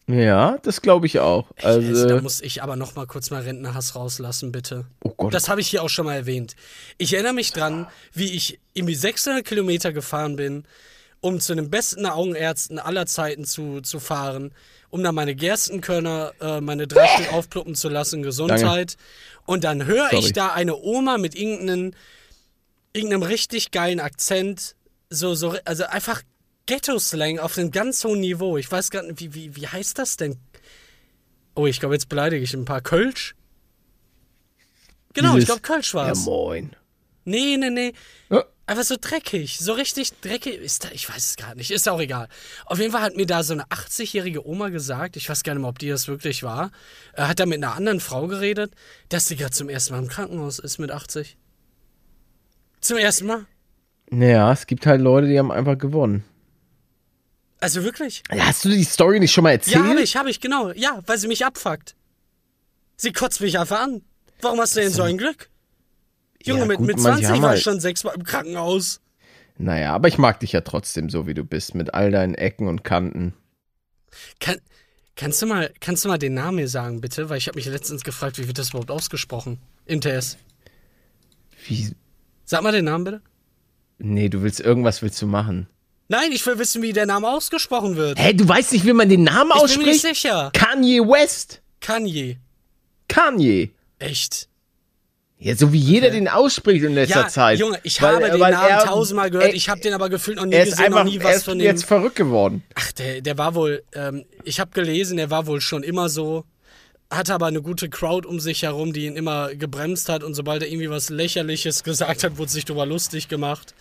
Ja, 0.07 0.57
das 0.61 0.81
glaube 0.81 1.07
ich 1.07 1.19
auch. 1.19 1.47
Also, 1.63 2.07
da 2.07 2.21
muss 2.21 2.39
ich 2.41 2.61
aber 2.61 2.75
noch 2.75 2.95
mal 2.95 3.07
kurz 3.07 3.31
mal 3.31 3.41
Rentnerhass 3.41 3.95
rauslassen, 3.95 4.51
bitte. 4.51 4.85
Oh 5.03 5.13
Gott. 5.17 5.33
Das 5.33 5.49
habe 5.49 5.61
ich 5.61 5.67
hier 5.67 5.81
auch 5.81 5.89
schon 5.89 6.05
mal 6.05 6.15
erwähnt. 6.15 6.55
Ich 6.99 7.13
erinnere 7.13 7.33
mich 7.33 7.51
dran, 7.53 7.87
wie 8.13 8.31
ich 8.31 8.59
irgendwie 8.73 8.93
600 8.93 9.43
Kilometer 9.43 9.93
gefahren 9.93 10.35
bin, 10.35 10.65
um 11.21 11.39
zu 11.39 11.55
den 11.55 11.71
besten 11.71 12.05
Augenärzten 12.05 12.77
aller 12.77 13.07
Zeiten 13.07 13.45
zu, 13.45 13.81
zu 13.81 13.99
fahren, 13.99 14.53
um 14.91 15.01
da 15.01 15.11
meine 15.11 15.33
Gerstenkörner, 15.33 16.33
äh, 16.39 16.61
meine 16.61 16.83
Stück 16.83 17.33
aufpluppen 17.33 17.73
zu 17.73 17.89
lassen, 17.89 18.21
Gesundheit. 18.21 18.97
Und 19.47 19.63
dann 19.63 19.87
höre 19.87 20.13
ich 20.13 20.33
da 20.33 20.53
eine 20.53 20.75
Oma 20.75 21.17
mit 21.17 21.33
irgendeinem, 21.33 21.93
irgendeinem 22.93 23.23
richtig 23.23 23.71
geilen 23.71 23.99
Akzent, 23.99 24.75
so, 25.09 25.33
so, 25.33 25.55
also 25.65 25.85
einfach 25.85 26.21
Ghetto-Slang 26.67 27.39
auf 27.39 27.57
einem 27.57 27.71
ganz 27.71 28.03
hohen 28.03 28.19
Niveau. 28.21 28.57
Ich 28.57 28.71
weiß 28.71 28.89
gar 28.91 29.03
nicht, 29.03 29.19
wie, 29.19 29.33
wie, 29.33 29.55
wie 29.55 29.67
heißt 29.67 29.97
das 29.99 30.17
denn? 30.17 30.37
Oh, 31.55 31.67
ich 31.67 31.79
glaube, 31.79 31.95
jetzt 31.95 32.09
beleidige 32.09 32.43
ich 32.43 32.53
ein 32.53 32.65
paar. 32.65 32.81
Kölsch? 32.81 33.35
Genau, 35.13 35.29
ich 35.29 35.35
dieses- 35.35 35.47
glaube, 35.47 35.61
Kölsch 35.61 35.93
war 35.93 36.07
Ja, 36.07 36.11
es. 36.13 36.25
moin. 36.25 36.75
nee, 37.23 37.57
nee, 37.57 37.69
nee. 37.69 37.93
Ja. 38.29 38.43
Einfach 38.67 38.83
so 38.83 38.95
dreckig. 38.99 39.59
So 39.59 39.73
richtig 39.73 40.11
dreckig. 40.21 40.55
Ist 40.59 40.83
da, 40.85 40.89
ich 40.91 41.07
weiß 41.07 41.17
es 41.23 41.35
gar 41.35 41.53
nicht. 41.53 41.69
Ist 41.69 41.87
auch 41.87 41.99
egal. 41.99 42.27
Auf 42.65 42.79
jeden 42.79 42.91
Fall 42.91 43.01
hat 43.03 43.15
mir 43.15 43.27
da 43.27 43.43
so 43.43 43.53
eine 43.53 43.65
80-jährige 43.65 44.45
Oma 44.47 44.69
gesagt, 44.69 45.17
ich 45.17 45.29
weiß 45.29 45.43
gar 45.43 45.53
nicht 45.53 45.61
mehr, 45.61 45.69
ob 45.69 45.77
die 45.77 45.87
das 45.89 46.07
wirklich 46.07 46.41
war, 46.41 46.71
äh, 47.13 47.21
hat 47.23 47.39
da 47.39 47.45
mit 47.45 47.57
einer 47.63 47.75
anderen 47.75 47.99
Frau 47.99 48.25
geredet, 48.27 48.73
dass 49.09 49.27
sie 49.27 49.35
gerade 49.35 49.51
zum 49.51 49.69
ersten 49.69 49.93
Mal 49.93 49.99
im 50.01 50.07
Krankenhaus 50.07 50.57
ist 50.57 50.79
mit 50.79 50.89
80. 50.89 51.37
Zum 52.81 52.97
ersten 52.97 53.27
Mal? 53.27 53.45
Naja, 54.09 54.51
es 54.51 54.65
gibt 54.65 54.85
halt 54.87 54.99
Leute, 55.01 55.27
die 55.27 55.37
haben 55.37 55.51
einfach 55.51 55.77
gewonnen. 55.77 56.23
Also 57.59 57.83
wirklich? 57.83 58.23
Hast 58.29 58.65
du 58.65 58.69
die 58.69 58.83
Story 58.83 59.19
nicht 59.19 59.31
schon 59.31 59.43
mal 59.43 59.51
erzählt? 59.51 59.75
Ja, 59.77 59.83
habe 59.85 60.01
ich, 60.01 60.15
habe 60.17 60.29
ich, 60.29 60.39
genau. 60.41 60.71
Ja, 60.71 61.01
weil 61.07 61.17
sie 61.17 61.27
mich 61.27 61.45
abfuckt. 61.45 61.95
Sie 62.97 63.11
kotzt 63.13 63.41
mich 63.41 63.57
einfach 63.59 63.79
an. 63.81 64.01
Warum 64.41 64.59
hast 64.59 64.75
du 64.75 64.81
denn 64.81 64.91
so 64.91 65.03
ein 65.03 65.17
Glück? 65.17 65.49
Junge, 66.43 66.61
Ja, 66.61 66.65
mit, 66.67 66.77
gut, 66.77 66.87
mit 66.87 66.97
manche 66.99 67.21
20 67.23 67.27
haben 67.29 67.41
war 67.41 67.49
halt- 67.49 67.57
ich 67.59 67.63
schon 67.63 67.79
sechsmal 67.79 68.15
im 68.15 68.23
Krankenhaus. 68.23 69.01
Naja, 69.57 69.93
aber 69.95 70.09
ich 70.09 70.17
mag 70.17 70.39
dich 70.41 70.51
ja 70.51 70.61
trotzdem 70.61 71.09
so, 71.09 71.27
wie 71.27 71.33
du 71.33 71.43
bist, 71.45 71.75
mit 71.75 71.93
all 71.93 72.11
deinen 72.11 72.35
Ecken 72.35 72.67
und 72.67 72.83
Kanten. 72.83 73.33
Kann, 74.39 74.57
kannst, 75.15 75.41
du 75.41 75.45
mal, 75.45 75.73
kannst 75.79 76.03
du 76.03 76.09
mal 76.09 76.17
den 76.17 76.33
Namen 76.33 76.57
mir 76.57 76.67
sagen, 76.67 76.99
bitte? 77.01 77.29
Weil 77.29 77.37
ich 77.37 77.47
habe 77.47 77.55
mich 77.55 77.65
letztens 77.65 78.03
gefragt, 78.03 78.37
wie 78.37 78.47
wird 78.47 78.57
das 78.57 78.69
überhaupt 78.69 78.91
ausgesprochen? 78.91 79.59
Im 79.85 80.01
TS. 80.01 80.37
Wie? 81.67 81.93
Sag 82.43 82.61
mal 82.63 82.71
den 82.73 82.85
Namen 82.85 83.05
bitte. 83.05 83.21
Nee, 83.97 84.27
du 84.29 84.41
willst 84.43 84.59
irgendwas 84.59 85.01
willst 85.01 85.21
du 85.21 85.27
machen. 85.27 85.67
Nein, 86.07 86.31
ich 86.31 86.45
will 86.45 86.59
wissen, 86.59 86.81
wie 86.81 86.93
der 86.93 87.05
Name 87.07 87.27
ausgesprochen 87.27 87.95
wird. 87.95 88.19
Hä, 88.19 88.33
du 88.33 88.47
weißt 88.47 88.73
nicht, 88.73 88.85
wie 88.85 88.93
man 88.93 89.09
den 89.09 89.23
Namen 89.23 89.51
ich 89.55 89.61
bin 89.71 89.79
mir 89.79 89.85
nicht 89.87 89.95
ausspricht? 90.05 90.21
sicher. 90.21 90.51
Kanye 90.53 90.99
West. 91.01 91.61
Kanye. 91.81 92.37
Kanye. 93.07 93.71
Echt? 93.99 94.47
Ja, 95.37 95.55
so 95.55 95.73
wie 95.73 95.79
jeder 95.79 96.11
den 96.11 96.27
ausspricht 96.27 96.83
in 96.83 96.93
letzter 96.93 97.21
Ja, 97.23 97.27
Zeit. 97.27 97.59
Junge, 97.59 97.79
ich 97.83 98.01
Weil- 98.01 98.15
habe 98.15 98.29
den 98.31 98.39
Namen 98.39 98.69
er- 98.69 98.85
tausendmal 98.85 99.29
gehört. 99.29 99.49
er- 99.49 99.55
ich 99.55 99.67
habe 99.67 99.81
den 99.81 99.93
aber 99.93 100.09
gefühlt 100.09 100.37
noch 100.37 100.45
nie 100.45 100.53
Er 100.55 100.63
ist 100.63 100.71
gesehen, 100.71 100.85
einfach 100.85 101.03
noch 101.03 101.11
nie 101.11 101.17
er 101.17 101.23
was 101.23 101.35
ist 101.37 101.45
von 101.45 101.57
dem. 101.59 101.65
jetzt 101.65 101.85
verrückt 101.85 102.15
geworden. 102.15 102.63
Ach, 102.75 102.91
der, 102.93 103.21
der 103.21 103.37
war 103.37 103.53
wohl, 103.55 103.83
ähm, 103.93 104.25
ich 104.43 104.59
habe 104.59 104.71
gelesen, 104.71 105.17
der 105.17 105.29
war 105.29 105.45
wohl 105.47 105.59
schon 105.61 105.83
immer 105.83 106.09
so. 106.09 106.45
hatte 107.11 107.35
aber 107.35 107.45
eine 107.45 107.61
gute 107.61 107.87
Crowd 107.87 108.27
um 108.27 108.39
sich 108.39 108.63
herum, 108.63 108.91
die 108.91 109.05
ihn 109.05 109.15
immer 109.15 109.53
gebremst 109.53 110.09
hat 110.09 110.23
und 110.23 110.33
sobald 110.33 110.63
er 110.63 110.69
irgendwie 110.69 110.89
was 110.89 111.09
Lächerliches 111.11 111.83
gesagt 111.83 112.23
hat, 112.23 112.37
wurde 112.39 112.51
sich 112.51 112.65
darüber 112.65 112.85
lustig 112.87 113.27
gemacht. 113.27 113.75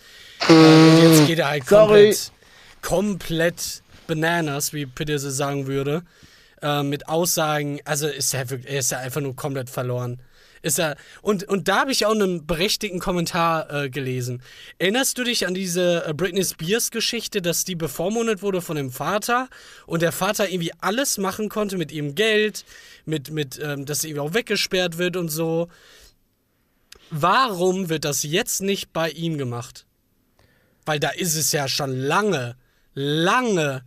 Und 0.47 1.01
jetzt 1.01 1.27
geht 1.27 1.39
er 1.39 1.49
halt 1.49 1.67
Sorry. 1.67 2.13
komplett, 2.13 2.31
komplett 2.81 3.83
bananas, 4.07 4.73
wie 4.73 4.85
Pidese 4.85 5.31
sagen 5.31 5.67
würde, 5.67 6.03
äh, 6.61 6.83
mit 6.83 7.07
Aussagen. 7.07 7.79
Also 7.85 8.07
ist 8.07 8.33
er 8.33 8.49
wirklich, 8.49 8.71
er 8.71 8.79
ist 8.79 8.91
ja 8.91 8.99
einfach 8.99 9.21
nur 9.21 9.35
komplett 9.35 9.69
verloren. 9.69 10.19
Ist 10.61 10.79
er, 10.79 10.95
und, 11.21 11.43
und 11.43 11.67
da 11.67 11.81
habe 11.81 11.91
ich 11.91 12.07
auch 12.07 12.11
einen 12.11 12.47
berechtigten 12.47 12.99
Kommentar 12.99 13.71
äh, 13.71 13.89
gelesen. 13.91 14.41
Erinnerst 14.79 15.15
du 15.15 15.23
dich 15.23 15.45
an 15.45 15.53
diese 15.53 16.07
äh, 16.07 16.13
Britney 16.15 16.43
Spears 16.43 16.89
Geschichte, 16.89 17.43
dass 17.43 17.65
die 17.65 17.75
bevormundet 17.75 18.41
wurde 18.41 18.61
von 18.63 18.75
dem 18.75 18.89
Vater 18.89 19.47
und 19.85 20.01
der 20.01 20.11
Vater 20.11 20.49
irgendwie 20.49 20.71
alles 20.79 21.19
machen 21.19 21.49
konnte 21.49 21.77
mit 21.77 21.91
ihrem 21.91 22.15
Geld, 22.15 22.65
mit, 23.05 23.29
mit 23.29 23.59
ähm, 23.61 23.85
dass 23.85 24.01
sie 24.01 24.09
irgendwie 24.09 24.27
auch 24.27 24.33
weggesperrt 24.33 24.97
wird 24.97 25.17
und 25.17 25.29
so. 25.29 25.67
Warum 27.11 27.89
wird 27.89 28.03
das 28.03 28.23
jetzt 28.23 28.63
nicht 28.63 28.91
bei 28.91 29.11
ihm 29.11 29.37
gemacht? 29.37 29.84
Weil 30.85 30.99
da 30.99 31.09
ist 31.09 31.35
es 31.35 31.51
ja 31.51 31.67
schon 31.67 31.95
lange, 31.95 32.55
lange 32.93 33.83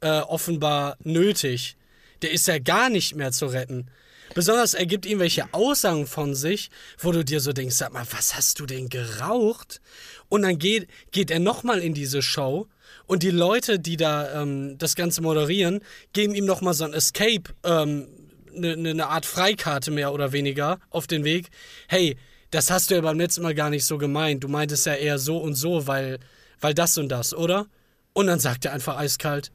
äh, 0.00 0.20
offenbar 0.20 0.96
nötig. 1.02 1.76
Der 2.22 2.32
ist 2.32 2.46
ja 2.46 2.58
gar 2.58 2.90
nicht 2.90 3.14
mehr 3.14 3.32
zu 3.32 3.46
retten. 3.46 3.88
Besonders 4.34 4.74
er 4.74 4.86
gibt 4.86 5.04
irgendwelche 5.04 5.52
Aussagen 5.52 6.06
von 6.06 6.34
sich, 6.34 6.70
wo 6.98 7.12
du 7.12 7.24
dir 7.24 7.40
so 7.40 7.52
denkst, 7.52 7.76
sag 7.76 7.92
mal, 7.92 8.06
was 8.10 8.34
hast 8.34 8.60
du 8.60 8.66
denn 8.66 8.88
geraucht? 8.88 9.80
Und 10.28 10.42
dann 10.42 10.58
geht, 10.58 10.88
geht 11.10 11.30
er 11.30 11.40
nochmal 11.40 11.80
in 11.80 11.92
diese 11.92 12.22
Show 12.22 12.68
und 13.06 13.22
die 13.22 13.30
Leute, 13.30 13.78
die 13.78 13.96
da 13.96 14.42
ähm, 14.42 14.78
das 14.78 14.94
Ganze 14.94 15.20
moderieren, 15.22 15.80
geben 16.12 16.34
ihm 16.34 16.46
nochmal 16.46 16.74
so 16.74 16.84
ein 16.84 16.94
Escape, 16.94 17.42
ähm, 17.64 18.08
eine 18.54 18.76
ne, 18.76 18.94
ne 18.94 19.06
Art 19.06 19.26
Freikarte 19.26 19.90
mehr 19.90 20.12
oder 20.12 20.32
weniger 20.32 20.78
auf 20.90 21.06
den 21.06 21.24
Weg. 21.24 21.50
Hey, 21.88 22.16
das 22.50 22.70
hast 22.70 22.90
du 22.90 22.94
ja 22.94 23.00
beim 23.00 23.18
letzten 23.18 23.42
Mal 23.42 23.54
gar 23.54 23.70
nicht 23.70 23.84
so 23.84 23.98
gemeint. 23.98 24.44
Du 24.44 24.48
meintest 24.48 24.86
ja 24.86 24.94
eher 24.94 25.18
so 25.18 25.38
und 25.38 25.54
so, 25.54 25.86
weil, 25.86 26.18
weil 26.62 26.72
das 26.72 26.96
und 26.96 27.10
das, 27.10 27.34
oder? 27.34 27.66
Und 28.14 28.26
dann 28.26 28.38
sagt 28.38 28.64
er 28.64 28.72
einfach 28.72 28.96
eiskalt, 28.96 29.52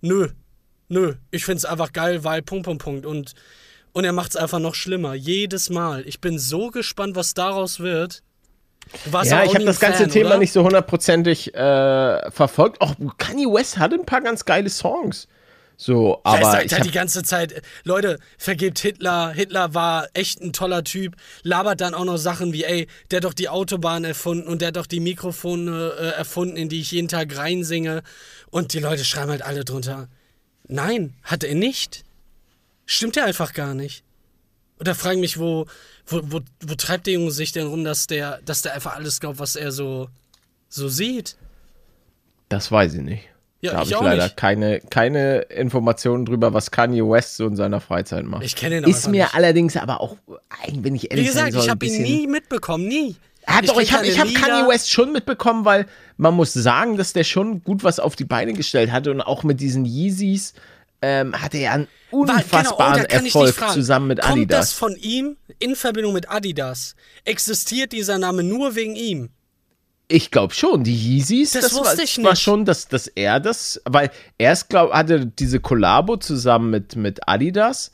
nö, 0.00 0.28
nö, 0.88 1.14
ich 1.30 1.44
find's 1.44 1.64
einfach 1.64 1.92
geil, 1.92 2.24
weil 2.24 2.42
Punkt, 2.42 2.64
Punkt, 2.64 2.82
Punkt. 2.82 3.06
Und, 3.06 3.34
und 3.92 4.04
er 4.04 4.12
macht's 4.12 4.36
einfach 4.36 4.58
noch 4.58 4.74
schlimmer. 4.74 5.14
Jedes 5.14 5.70
Mal. 5.70 6.06
Ich 6.06 6.20
bin 6.20 6.38
so 6.38 6.70
gespannt, 6.70 7.14
was 7.14 7.34
daraus 7.34 7.80
wird. 7.80 8.22
Ja, 9.12 9.42
ich 9.44 9.54
habe 9.54 9.64
das 9.64 9.80
ganze 9.80 10.04
Fan, 10.04 10.10
Thema 10.10 10.30
oder? 10.30 10.38
nicht 10.38 10.52
so 10.52 10.62
hundertprozentig 10.62 11.54
äh, 11.54 12.30
verfolgt. 12.30 12.80
Auch 12.80 12.94
Kanye 13.18 13.46
West 13.46 13.78
hatte 13.78 13.96
ein 13.96 14.06
paar 14.06 14.20
ganz 14.20 14.44
geile 14.44 14.70
Songs. 14.70 15.26
So, 15.78 16.20
aber 16.24 16.38
er 16.38 16.50
sagt 16.50 16.64
ich 16.66 16.72
halt 16.72 16.86
die 16.86 16.90
ganze 16.90 17.22
Zeit, 17.22 17.62
Leute, 17.84 18.18
vergebt 18.38 18.78
Hitler, 18.78 19.32
Hitler 19.32 19.74
war 19.74 20.08
echt 20.14 20.40
ein 20.40 20.54
toller 20.54 20.84
Typ, 20.84 21.16
labert 21.42 21.82
dann 21.82 21.92
auch 21.92 22.06
noch 22.06 22.16
Sachen 22.16 22.54
wie, 22.54 22.64
ey, 22.64 22.86
der 23.10 23.18
hat 23.18 23.24
doch 23.24 23.34
die 23.34 23.50
Autobahn 23.50 24.04
erfunden 24.04 24.48
und 24.48 24.62
der 24.62 24.68
hat 24.68 24.76
doch 24.76 24.86
die 24.86 25.00
Mikrofone 25.00 25.92
äh, 25.98 26.08
erfunden, 26.16 26.56
in 26.56 26.70
die 26.70 26.80
ich 26.80 26.92
jeden 26.92 27.08
Tag 27.08 27.36
reinsinge. 27.36 28.02
Und 28.50 28.72
die 28.72 28.78
Leute 28.78 29.04
schreiben 29.04 29.30
halt 29.30 29.42
alle 29.42 29.64
drunter, 29.64 30.08
nein, 30.66 31.14
hat 31.22 31.44
er 31.44 31.54
nicht. 31.54 32.04
Stimmt 32.86 33.18
er 33.18 33.26
einfach 33.26 33.52
gar 33.52 33.74
nicht. 33.74 34.02
Oder 34.80 34.94
fragen 34.94 35.20
mich, 35.20 35.38
wo, 35.38 35.66
wo, 36.06 36.20
wo, 36.24 36.40
wo 36.60 36.74
treibt 36.74 37.06
der 37.06 37.14
Junge 37.14 37.32
sich 37.32 37.52
denn 37.52 37.66
rum, 37.66 37.84
dass 37.84 38.06
der, 38.06 38.40
dass 38.44 38.62
der 38.62 38.74
einfach 38.74 38.94
alles 38.94 39.20
glaubt, 39.20 39.38
was 39.38 39.56
er 39.56 39.72
so, 39.72 40.08
so 40.68 40.88
sieht? 40.88 41.36
das 42.48 42.70
weiß 42.70 42.94
ich 42.94 43.02
nicht. 43.02 43.28
Ja, 43.66 43.72
da 43.72 43.78
habe 43.78 43.90
ich 43.90 43.94
ich 43.96 44.00
leider 44.00 44.24
nicht. 44.24 44.36
keine, 44.36 44.80
keine 44.90 45.38
Informationen 45.42 46.24
drüber, 46.24 46.54
was 46.54 46.70
Kanye 46.70 47.02
West 47.02 47.36
so 47.36 47.46
in 47.46 47.56
seiner 47.56 47.80
Freizeit 47.80 48.24
macht. 48.24 48.44
Ich 48.44 48.56
kenn 48.56 48.72
ihn 48.72 48.84
auch 48.84 48.88
Ist 48.88 49.08
mir 49.08 49.24
nicht. 49.24 49.34
allerdings 49.34 49.76
aber 49.76 50.00
auch, 50.00 50.16
wenn 50.72 50.94
ich 50.94 51.10
ehrlich 51.10 51.24
Wie 51.24 51.28
gesagt, 51.28 51.52
soll, 51.52 51.62
ich 51.62 51.70
habe 51.70 51.86
ihn 51.86 52.02
nie 52.02 52.26
mitbekommen, 52.26 52.86
nie. 52.88 53.16
Doch, 53.64 53.74
kenn 53.74 53.82
ich 53.82 53.92
habe 53.92 54.06
ich 54.06 54.18
hab. 54.18 54.26
Kanye 54.34 54.68
West 54.68 54.90
schon 54.90 55.12
mitbekommen, 55.12 55.64
weil 55.64 55.86
man 56.16 56.34
muss 56.34 56.52
sagen, 56.52 56.96
dass 56.96 57.12
der 57.12 57.24
schon 57.24 57.62
gut 57.62 57.84
was 57.84 58.00
auf 58.00 58.16
die 58.16 58.24
Beine 58.24 58.52
gestellt 58.54 58.90
hatte 58.90 59.10
und 59.10 59.20
auch 59.20 59.44
mit 59.44 59.60
diesen 59.60 59.84
Yeezys 59.84 60.54
ähm, 61.02 61.40
hatte 61.40 61.58
er 61.58 61.72
einen 61.72 61.88
genau, 62.10 62.22
oh, 62.22 62.32
unfassbaren 62.32 63.02
ich 63.02 63.06
dich 63.08 63.26
Erfolg 63.26 63.54
fragen. 63.54 63.72
zusammen 63.74 64.08
mit 64.08 64.20
Kommt 64.20 64.32
Adidas. 64.32 64.58
das 64.60 64.72
von 64.72 64.96
ihm 64.96 65.36
in 65.58 65.76
Verbindung 65.76 66.12
mit 66.14 66.30
Adidas? 66.30 66.96
Existiert 67.24 67.92
dieser 67.92 68.18
Name 68.18 68.42
nur 68.42 68.74
wegen 68.74 68.96
ihm? 68.96 69.30
Ich 70.08 70.30
glaube 70.30 70.54
schon, 70.54 70.84
die 70.84 70.94
Yeezys, 70.94 71.52
Das 71.52 71.62
das, 71.64 71.74
war, 71.74 71.84
wusste 71.84 72.02
ich 72.04 72.22
war 72.22 72.30
nicht. 72.32 72.42
schon, 72.42 72.64
dass, 72.64 72.86
dass 72.86 73.08
er 73.08 73.40
das, 73.40 73.80
weil 73.84 74.10
er 74.38 74.52
es 74.52 74.68
glaub, 74.68 74.92
hatte 74.92 75.26
diese 75.26 75.58
Kollabo 75.58 76.16
zusammen 76.16 76.70
mit, 76.70 76.94
mit 76.94 77.28
Adidas. 77.28 77.90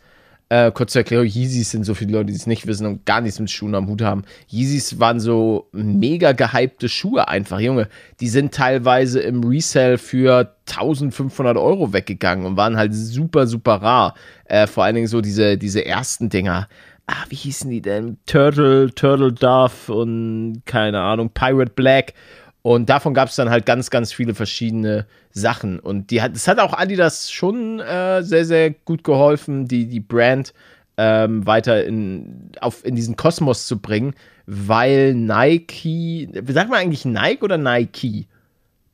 Äh, 0.50 0.70
kurz 0.72 0.92
zur 0.92 1.00
Erklärung, 1.00 1.24
Yeezys 1.26 1.70
sind 1.70 1.84
so 1.84 1.94
viele 1.94 2.12
Leute, 2.12 2.26
die 2.26 2.36
es 2.36 2.46
nicht 2.46 2.66
wissen 2.66 2.84
und 2.84 3.06
gar 3.06 3.22
nichts 3.22 3.40
mit 3.40 3.50
Schuhen 3.50 3.74
am 3.74 3.88
Hut 3.88 4.02
haben. 4.02 4.24
Yeezys 4.50 4.98
waren 5.00 5.18
so 5.18 5.70
mega 5.72 6.32
gehypte 6.32 6.90
Schuhe 6.90 7.26
einfach, 7.28 7.58
Junge. 7.58 7.88
Die 8.20 8.28
sind 8.28 8.52
teilweise 8.52 9.20
im 9.20 9.42
Resell 9.44 9.96
für 9.96 10.54
1500 10.68 11.56
Euro 11.56 11.94
weggegangen 11.94 12.44
und 12.44 12.58
waren 12.58 12.76
halt 12.76 12.94
super, 12.94 13.46
super 13.46 13.76
rar. 13.76 14.14
Äh, 14.44 14.66
vor 14.66 14.84
allen 14.84 14.96
Dingen 14.96 15.06
so 15.08 15.22
diese, 15.22 15.56
diese 15.56 15.86
ersten 15.86 16.28
Dinger. 16.28 16.68
Ah, 17.14 17.26
wie 17.28 17.34
hießen 17.36 17.68
die 17.68 17.82
denn? 17.82 18.16
Turtle, 18.24 18.90
Turtle 18.94 19.32
Dove 19.32 19.92
und 19.92 20.62
keine 20.64 21.00
Ahnung, 21.00 21.28
Pirate 21.28 21.72
Black. 21.74 22.14
Und 22.62 22.88
davon 22.88 23.12
gab 23.12 23.28
es 23.28 23.36
dann 23.36 23.50
halt 23.50 23.66
ganz, 23.66 23.90
ganz 23.90 24.14
viele 24.14 24.34
verschiedene 24.34 25.06
Sachen. 25.30 25.78
Und 25.78 26.10
die 26.10 26.22
hat, 26.22 26.34
das 26.34 26.48
hat 26.48 26.58
auch 26.58 26.72
Adidas 26.72 27.30
schon 27.30 27.80
äh, 27.80 28.22
sehr, 28.22 28.46
sehr 28.46 28.70
gut 28.70 29.04
geholfen, 29.04 29.68
die, 29.68 29.86
die 29.86 30.00
Brand 30.00 30.54
ähm, 30.96 31.44
weiter 31.46 31.84
in, 31.84 32.50
auf, 32.60 32.82
in 32.82 32.94
diesen 32.94 33.16
Kosmos 33.16 33.66
zu 33.66 33.78
bringen, 33.78 34.14
weil 34.46 35.12
Nike, 35.14 36.30
sagt 36.46 36.70
man 36.70 36.78
eigentlich 36.78 37.04
Nike 37.04 37.42
oder 37.42 37.58
Nike? 37.58 38.26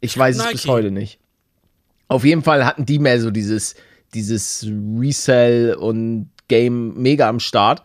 Ich 0.01 0.19
weiß 0.19 0.39
es 0.39 0.51
bis 0.51 0.65
Nike. 0.65 0.73
heute 0.73 0.91
nicht. 0.91 1.21
Auf 2.09 2.25
jeden 2.25 2.43
Fall 2.43 2.65
hatten 2.65 2.85
die 2.85 2.99
mehr 2.99 3.21
so 3.21 3.31
dieses, 3.31 3.77
dieses 4.13 4.67
Resell 4.99 5.75
und 5.75 6.31
Game 6.49 7.01
mega 7.01 7.29
am 7.29 7.39
Start. 7.39 7.83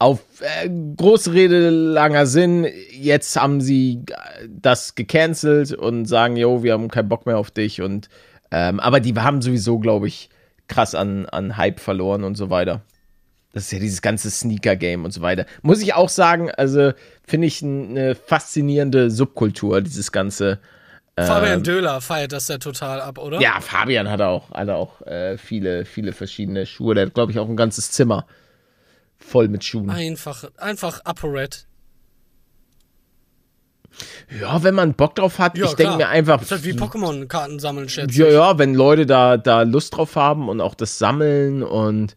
Auf 0.00 0.20
äh, 0.40 0.68
große 0.96 1.34
Rede, 1.34 1.68
langer 1.68 2.24
Sinn, 2.24 2.66
jetzt 2.90 3.36
haben 3.36 3.60
sie 3.60 4.02
äh, 4.08 4.48
das 4.48 4.94
gecancelt 4.94 5.74
und 5.74 6.06
sagen, 6.06 6.36
jo, 6.36 6.62
wir 6.62 6.72
haben 6.72 6.88
keinen 6.88 7.10
Bock 7.10 7.26
mehr 7.26 7.36
auf 7.36 7.50
dich. 7.50 7.82
Und 7.82 8.08
ähm, 8.50 8.80
aber 8.80 9.00
die 9.00 9.14
haben 9.14 9.42
sowieso, 9.42 9.78
glaube 9.78 10.08
ich, 10.08 10.30
krass 10.68 10.94
an, 10.94 11.26
an 11.26 11.58
Hype 11.58 11.80
verloren 11.80 12.24
und 12.24 12.36
so 12.36 12.48
weiter. 12.48 12.80
Das 13.52 13.64
ist 13.64 13.72
ja 13.72 13.78
dieses 13.78 14.00
ganze 14.00 14.30
Sneaker-Game 14.30 15.04
und 15.04 15.10
so 15.10 15.20
weiter. 15.20 15.44
Muss 15.60 15.82
ich 15.82 15.92
auch 15.92 16.08
sagen, 16.08 16.50
also 16.50 16.92
finde 17.26 17.48
ich 17.48 17.62
eine 17.62 18.14
faszinierende 18.14 19.10
Subkultur, 19.10 19.82
dieses 19.82 20.12
ganze. 20.12 20.60
Fabian 21.18 21.62
Döhler 21.62 22.00
feiert 22.00 22.32
das 22.32 22.48
ja 22.48 22.56
total 22.56 23.02
ab, 23.02 23.18
oder? 23.18 23.36
Ähm, 23.36 23.42
Ja, 23.42 23.60
Fabian 23.60 24.08
hat 24.08 24.22
auch, 24.22 24.50
hat 24.52 24.70
auch 24.70 25.02
äh, 25.02 25.36
viele, 25.36 25.84
viele 25.84 26.12
verschiedene 26.12 26.64
Schuhe. 26.64 26.94
Der 26.94 27.04
hat, 27.04 27.12
glaube 27.12 27.32
ich, 27.32 27.38
auch 27.38 27.48
ein 27.48 27.56
ganzes 27.56 27.90
Zimmer 27.90 28.24
voll 29.20 29.48
mit 29.48 29.62
Schuhen. 29.64 29.90
Einfach, 29.90 30.44
einfach 30.56 31.00
ApoRed. 31.04 31.66
Ja, 34.40 34.62
wenn 34.62 34.74
man 34.74 34.94
Bock 34.94 35.16
drauf 35.16 35.38
hat, 35.38 35.58
Ja, 35.58 35.66
ich 35.66 35.74
denke 35.74 35.96
mir 35.96 36.08
einfach. 36.08 36.38
Das 36.38 36.44
ist 36.46 36.52
halt 36.52 36.64
wie 36.64 36.72
Pokémon-Karten 36.72 37.58
sammeln, 37.58 37.88
schätze 37.88 38.18
Ja, 38.18 38.26
ich. 38.28 38.32
ja, 38.34 38.58
wenn 38.58 38.74
Leute 38.74 39.04
da, 39.04 39.36
da 39.36 39.62
Lust 39.62 39.96
drauf 39.96 40.14
haben 40.16 40.48
und 40.48 40.60
auch 40.60 40.74
das 40.74 40.98
sammeln 40.98 41.62
und 41.62 42.16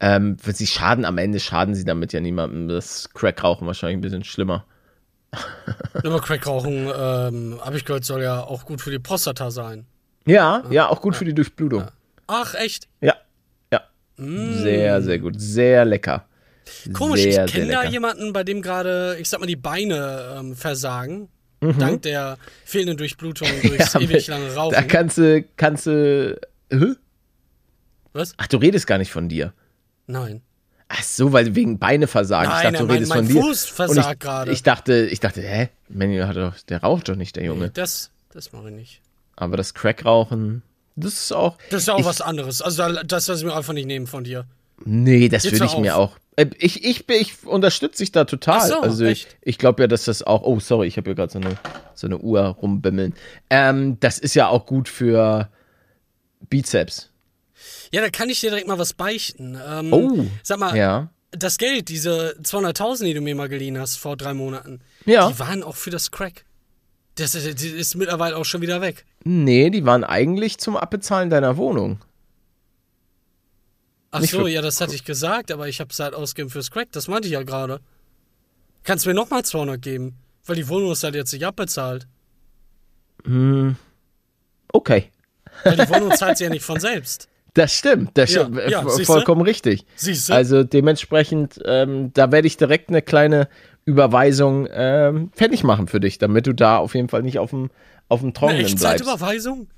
ähm, 0.00 0.36
wenn 0.42 0.54
sie 0.54 0.66
schaden, 0.66 1.04
am 1.04 1.18
Ende 1.18 1.38
schaden 1.38 1.76
sie 1.76 1.84
damit 1.84 2.12
ja 2.12 2.20
niemandem. 2.20 2.66
Das 2.68 3.08
Crack-Rauchen 3.14 3.66
wahrscheinlich 3.68 3.98
ein 3.98 4.00
bisschen 4.00 4.24
schlimmer. 4.24 4.66
Aber 5.94 6.20
Crackrauchen, 6.20 6.90
ähm, 6.94 7.60
habe 7.64 7.76
ich 7.76 7.84
gehört, 7.84 8.04
soll 8.04 8.22
ja 8.22 8.42
auch 8.42 8.66
gut 8.66 8.80
für 8.82 8.90
die 8.90 8.98
Prostata 8.98 9.50
sein. 9.50 9.86
Ja, 10.26 10.64
ja, 10.70 10.88
auch 10.88 11.00
gut 11.00 11.16
für 11.16 11.24
die 11.24 11.34
Durchblutung. 11.34 11.86
Ach, 12.26 12.54
echt? 12.54 12.88
Ja, 13.00 13.14
ja. 13.72 13.80
Sehr, 14.18 15.00
sehr 15.02 15.18
gut. 15.20 15.34
Sehr 15.40 15.84
lecker. 15.84 16.26
Komisch, 16.92 17.22
sehr, 17.22 17.44
ich 17.46 17.52
kenne 17.52 17.72
da 17.72 17.84
jemanden, 17.84 18.32
bei 18.32 18.44
dem 18.44 18.62
gerade, 18.62 19.16
ich 19.20 19.28
sag 19.28 19.40
mal, 19.40 19.46
die 19.46 19.56
Beine 19.56 20.36
ähm, 20.38 20.56
versagen. 20.56 21.28
Dank 21.60 22.02
der 22.02 22.38
fehlenden 22.64 22.96
Durchblutung 22.96 23.46
durchs 23.62 23.94
Mhm. 23.94 24.00
Ja, 24.00 24.08
ewig 24.08 24.26
lange 24.26 24.52
Rauchen. 24.54 24.74
Da 24.74 24.82
kannst 24.82 25.18
du, 25.18 25.44
kannst 25.56 25.86
du. 25.86 26.40
Hä? 26.72 26.94
Was? 28.12 28.34
Ach, 28.36 28.46
du 28.48 28.56
redest 28.56 28.86
gar 28.86 28.98
nicht 28.98 29.12
von 29.12 29.28
dir. 29.28 29.52
Nein. 30.06 30.42
Ach 30.88 31.02
so, 31.02 31.32
weil 31.32 31.54
wegen 31.54 31.78
Beine 31.78 32.06
versagen. 32.06 32.50
Nein, 32.50 32.58
ich 32.58 32.62
dachte, 32.72 32.78
du 32.78 32.84
mein- 32.86 32.94
redest 32.94 33.08
mein 33.10 33.24
von 33.26 33.34
dir. 33.34 33.42
Fuß 33.42 33.64
versagt 33.66 34.12
ich, 34.14 34.18
gerade. 34.18 34.52
Ich 34.52 34.62
dachte, 34.62 35.06
ich 35.10 35.20
dachte, 35.20 35.40
hä? 35.40 35.68
Manny 35.88 36.18
hat 36.18 36.36
doch, 36.36 36.58
der 36.68 36.80
raucht 36.82 37.08
doch 37.08 37.16
nicht, 37.16 37.36
der 37.36 37.44
Junge. 37.44 37.70
Das, 37.70 38.10
das 38.32 38.52
mache 38.52 38.68
ich 38.68 38.74
nicht. 38.74 39.00
Aber 39.36 39.56
das 39.56 39.72
Crack-Rauchen, 39.72 40.62
das 40.96 41.14
ist 41.14 41.32
auch. 41.32 41.56
Das 41.70 41.82
ist 41.84 41.88
auch 41.88 42.00
ich, 42.00 42.04
was 42.04 42.20
anderes. 42.20 42.60
Also 42.60 42.88
da- 42.92 43.02
das 43.04 43.28
lasse 43.28 43.40
ich 43.40 43.46
mir 43.46 43.56
einfach 43.56 43.72
nicht 43.72 43.86
nehmen 43.86 44.06
von 44.06 44.24
dir. 44.24 44.44
Nee, 44.84 45.28
das 45.28 45.44
würde 45.50 45.64
ich 45.64 45.76
mir 45.78 45.96
auf. 45.96 46.12
auch. 46.12 46.18
Äh, 46.36 46.46
Ich, 46.58 46.84
ich, 46.84 47.08
ich 47.08 47.44
unterstütze 47.46 47.98
dich 48.02 48.12
da 48.12 48.24
total. 48.24 48.66
So, 48.66 48.80
also 48.80 49.04
ich, 49.04 49.26
echt? 49.26 49.36
ich 49.42 49.58
glaube 49.58 49.82
ja, 49.82 49.86
dass 49.86 50.04
das 50.06 50.22
auch. 50.22 50.42
Oh, 50.42 50.58
sorry, 50.60 50.86
ich 50.88 50.96
habe 50.96 51.10
hier 51.10 51.14
gerade 51.14 51.32
so 51.32 51.38
eine, 51.38 51.56
so 51.94 52.06
eine 52.06 52.18
Uhr 52.18 52.40
rumbimmeln. 52.42 53.14
Ähm, 53.50 53.98
das 54.00 54.18
ist 54.18 54.34
ja 54.34 54.48
auch 54.48 54.66
gut 54.66 54.88
für 54.88 55.48
Bizeps. 56.48 57.10
Ja, 57.92 58.00
da 58.00 58.10
kann 58.10 58.28
ich 58.30 58.40
dir 58.40 58.50
direkt 58.50 58.66
mal 58.68 58.78
was 58.78 58.92
beichten. 58.94 59.58
Ähm, 59.68 59.92
Oh. 59.92 60.26
Sag 60.42 60.58
mal, 60.58 60.76
Ja. 60.76 61.10
das 61.30 61.58
Geld, 61.58 61.88
diese 61.88 62.34
200.000, 62.42 63.04
die 63.04 63.14
du 63.14 63.20
mir 63.20 63.34
mal 63.36 63.48
geliehen 63.48 63.78
hast 63.78 63.96
vor 63.96 64.16
drei 64.16 64.34
Monaten, 64.34 64.80
Ja. 65.04 65.28
die 65.30 65.38
waren 65.38 65.62
auch 65.62 65.76
für 65.76 65.90
das 65.90 66.10
Crack. 66.10 66.44
Das, 67.16 67.32
das 67.32 67.44
das 67.44 67.62
ist 67.62 67.94
mittlerweile 67.94 68.36
auch 68.36 68.44
schon 68.46 68.62
wieder 68.62 68.80
weg. 68.80 69.04
Nee, 69.24 69.68
die 69.70 69.84
waren 69.84 70.02
eigentlich 70.02 70.58
zum 70.58 70.76
Abbezahlen 70.76 71.28
deiner 71.30 71.56
Wohnung. 71.58 72.00
Ach 74.14 74.20
Nicht 74.20 74.30
so, 74.30 74.46
ja, 74.46 74.60
das 74.62 74.80
hatte 74.80 74.94
ich 74.94 75.04
gesagt, 75.04 75.50
aber 75.50 75.68
ich 75.68 75.80
habe 75.80 75.90
es 75.90 75.98
halt 75.98 76.14
ausgegeben 76.14 76.50
fürs 76.50 76.70
Crack. 76.70 76.92
Das 76.92 77.08
meinte 77.08 77.26
ich 77.28 77.32
ja 77.32 77.42
gerade. 77.42 77.80
Kannst 78.84 79.06
mir 79.06 79.14
nochmal 79.14 79.42
200 79.44 79.80
geben, 79.80 80.16
weil 80.44 80.56
die 80.56 80.68
Wohnung 80.68 80.92
ist 80.92 81.02
halt 81.02 81.14
jetzt 81.14 81.32
nicht 81.32 81.46
abbezahlt. 81.46 82.06
Okay. 84.72 85.10
Weil 85.64 85.76
die 85.76 85.88
Wohnung 85.88 86.10
zahlt 86.14 86.36
sie 86.38 86.44
ja 86.44 86.50
nicht 86.50 86.64
von 86.64 86.78
selbst. 86.80 87.28
Das 87.54 87.74
stimmt, 87.74 88.12
das 88.14 88.32
Ja, 88.32 88.44
stimmt. 88.46 88.62
ja, 88.70 88.80
äh, 88.80 88.88
siehste? 88.88 89.04
vollkommen 89.04 89.42
richtig. 89.42 89.84
Siehste? 89.94 90.32
Also 90.34 90.64
dementsprechend, 90.64 91.60
ähm, 91.66 92.10
da 92.14 92.32
werde 92.32 92.46
ich 92.48 92.56
direkt 92.56 92.88
eine 92.88 93.02
kleine 93.02 93.46
Überweisung 93.84 94.66
ähm, 94.72 95.30
fertig 95.34 95.62
machen 95.62 95.86
für 95.86 96.00
dich, 96.00 96.16
damit 96.16 96.46
du 96.46 96.54
da 96.54 96.78
auf 96.78 96.94
jeden 96.94 97.10
Fall 97.10 97.20
nicht 97.22 97.38
auf 97.38 97.50
dem 97.50 97.70
auf 98.08 98.20
dem 98.20 98.28
Eine 98.28 98.32
Trockenen 98.32 98.56
bleibst. 98.62 98.74
Echtzeitüberweisung, 98.84 99.68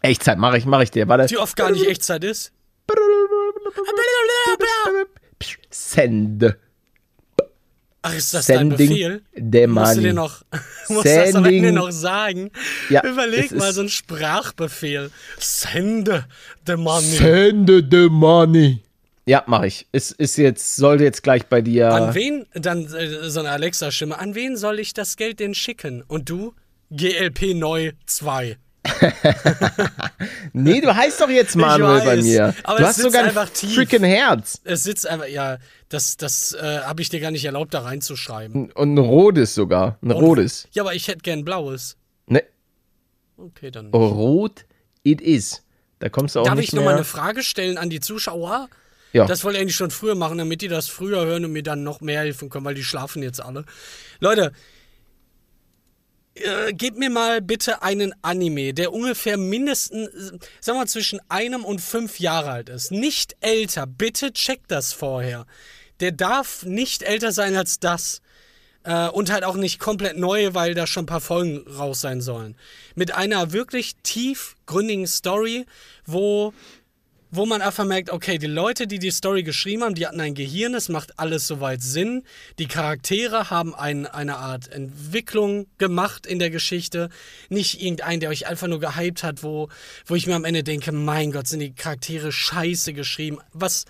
Echtzeit, 0.00 0.38
mache 0.38 0.56
ich, 0.56 0.64
mache 0.64 0.84
ich 0.84 0.90
dir. 0.90 1.06
Warte. 1.06 1.26
die 1.26 1.36
oft 1.36 1.54
gar 1.54 1.70
nicht 1.70 1.86
Echtzeit 1.86 2.24
ist. 2.24 2.52
Send. 5.70 6.56
Ach, 8.02 8.14
ist 8.14 8.34
das 8.34 8.46
dein 8.46 8.70
Sending 8.70 8.88
Befehl? 8.88 9.22
the 9.34 9.66
Musst 9.66 9.92
du 9.92 9.96
money. 9.96 10.02
dir 10.02 10.12
noch, 10.14 10.42
musst 10.88 11.06
das 11.06 11.34
am 11.34 11.44
Ende 11.44 11.72
noch 11.72 11.90
sagen? 11.90 12.50
Ja, 12.88 13.04
Überleg 13.04 13.50
mal 13.52 13.72
so 13.72 13.80
einen 13.80 13.88
Sprachbefehl. 13.88 15.10
Sende 15.38 16.26
the 16.66 16.76
money. 16.76 17.04
Send 17.06 17.68
the 17.90 18.08
money. 18.08 18.82
Ja, 19.28 19.42
mache 19.46 19.66
ich. 19.66 19.88
Es 19.90 20.12
ist 20.12 20.36
jetzt, 20.36 20.76
sollte 20.76 21.02
jetzt 21.02 21.24
gleich 21.24 21.46
bei 21.46 21.60
dir. 21.60 21.92
An 21.92 22.14
wen, 22.14 22.46
dann 22.54 22.86
äh, 22.94 23.28
so 23.28 23.40
eine 23.40 23.50
Alexa-Stimme, 23.50 24.16
an 24.16 24.36
wen 24.36 24.56
soll 24.56 24.78
ich 24.78 24.94
das 24.94 25.16
Geld 25.16 25.40
denn 25.40 25.54
schicken? 25.54 26.04
Und 26.06 26.30
du? 26.30 26.54
GLP 26.92 27.54
neu 27.54 27.90
2. 28.06 28.56
Nee, 30.52 30.80
du 30.80 30.94
heißt 30.94 31.20
doch 31.20 31.28
jetzt 31.28 31.54
Manuel 31.56 32.00
bei 32.00 32.16
weiß, 32.18 32.24
mir. 32.24 32.54
aber 32.64 32.78
du 32.78 32.82
es 32.84 32.88
hast 32.90 33.02
sogar 33.02 33.22
ein 33.22 33.28
einfach 33.28 33.50
tief. 33.50 33.74
freaking 33.74 34.04
Herz. 34.04 34.60
Es 34.64 34.84
sitzt 34.84 35.06
einfach, 35.06 35.26
ja, 35.28 35.58
das, 35.88 36.16
das 36.16 36.52
äh, 36.52 36.80
habe 36.80 37.02
ich 37.02 37.08
dir 37.10 37.20
gar 37.20 37.30
nicht 37.30 37.44
erlaubt, 37.44 37.74
da 37.74 37.80
reinzuschreiben. 37.80 38.70
Und 38.72 38.94
ein 38.94 38.98
rotes 38.98 39.54
sogar. 39.54 39.98
Ein 40.02 40.10
rotes. 40.12 40.68
Ja, 40.72 40.82
aber 40.82 40.94
ich 40.94 41.08
hätte 41.08 41.18
gern 41.20 41.44
blaues. 41.44 41.96
Ne, 42.26 42.42
Okay, 43.36 43.70
dann. 43.70 43.90
rot 43.92 44.64
it 45.02 45.20
is. 45.20 45.62
Da 45.98 46.08
kommst 46.08 46.34
du 46.34 46.40
auch 46.40 46.44
Darf 46.44 46.54
nicht 46.56 46.68
ich 46.68 46.74
nochmal 46.74 46.94
eine 46.94 47.04
Frage 47.04 47.42
stellen 47.42 47.78
an 47.78 47.90
die 47.90 48.00
Zuschauer? 48.00 48.68
ja. 49.12 49.26
Das 49.26 49.44
wollte 49.44 49.58
ich 49.58 49.62
eigentlich 49.62 49.76
schon 49.76 49.90
früher 49.90 50.14
machen, 50.14 50.38
damit 50.38 50.60
die 50.62 50.68
das 50.68 50.88
früher 50.88 51.24
hören 51.24 51.44
und 51.44 51.52
mir 51.52 51.62
dann 51.62 51.82
noch 51.82 52.00
mehr 52.00 52.20
helfen 52.20 52.48
können, 52.50 52.64
weil 52.64 52.74
die 52.74 52.84
schlafen 52.84 53.22
jetzt 53.22 53.40
alle. 53.42 53.64
Leute, 54.20 54.52
äh, 56.36 56.72
gebt 56.72 56.98
mir 56.98 57.10
mal 57.10 57.40
bitte 57.40 57.82
einen 57.82 58.14
Anime, 58.22 58.74
der 58.74 58.92
ungefähr 58.92 59.36
mindestens, 59.36 60.32
sagen 60.60 60.78
wir 60.78 60.86
zwischen 60.86 61.20
einem 61.28 61.64
und 61.64 61.80
fünf 61.80 62.20
Jahre 62.20 62.50
alt 62.50 62.68
ist. 62.68 62.90
Nicht 62.90 63.36
älter. 63.40 63.86
Bitte 63.86 64.32
checkt 64.32 64.70
das 64.70 64.92
vorher. 64.92 65.46
Der 66.00 66.12
darf 66.12 66.64
nicht 66.64 67.02
älter 67.02 67.32
sein 67.32 67.56
als 67.56 67.80
das. 67.80 68.20
Äh, 68.84 69.08
und 69.08 69.32
halt 69.32 69.44
auch 69.44 69.56
nicht 69.56 69.80
komplett 69.80 70.16
neu, 70.16 70.54
weil 70.54 70.74
da 70.74 70.86
schon 70.86 71.04
ein 71.04 71.06
paar 71.06 71.20
Folgen 71.20 71.66
raus 71.68 72.00
sein 72.00 72.20
sollen. 72.20 72.56
Mit 72.94 73.12
einer 73.14 73.52
wirklich 73.52 73.96
tiefgründigen 74.02 75.06
Story, 75.06 75.66
wo 76.04 76.52
wo 77.30 77.44
man 77.44 77.60
einfach 77.60 77.84
merkt, 77.84 78.10
okay, 78.10 78.38
die 78.38 78.46
Leute, 78.46 78.86
die 78.86 78.98
die 78.98 79.10
Story 79.10 79.42
geschrieben 79.42 79.82
haben, 79.82 79.94
die 79.94 80.06
hatten 80.06 80.20
ein 80.20 80.34
Gehirn, 80.34 80.74
es 80.74 80.88
macht 80.88 81.18
alles 81.18 81.46
soweit 81.46 81.82
Sinn. 81.82 82.22
Die 82.58 82.68
Charaktere 82.68 83.50
haben 83.50 83.74
ein, 83.74 84.06
eine 84.06 84.36
Art 84.36 84.68
Entwicklung 84.68 85.66
gemacht 85.78 86.26
in 86.26 86.38
der 86.38 86.50
Geschichte. 86.50 87.08
Nicht 87.48 87.80
irgendein, 87.82 88.20
der 88.20 88.30
euch 88.30 88.46
einfach 88.46 88.68
nur 88.68 88.80
gehypt 88.80 89.22
hat, 89.22 89.42
wo, 89.42 89.68
wo 90.06 90.14
ich 90.14 90.26
mir 90.26 90.36
am 90.36 90.44
Ende 90.44 90.62
denke, 90.62 90.92
mein 90.92 91.32
Gott, 91.32 91.48
sind 91.48 91.60
die 91.60 91.74
Charaktere 91.74 92.30
scheiße 92.30 92.92
geschrieben. 92.92 93.38
Was, 93.52 93.84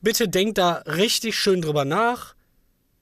bitte 0.00 0.28
denkt 0.28 0.58
da 0.58 0.82
richtig 0.86 1.36
schön 1.36 1.62
drüber 1.62 1.84
nach 1.84 2.34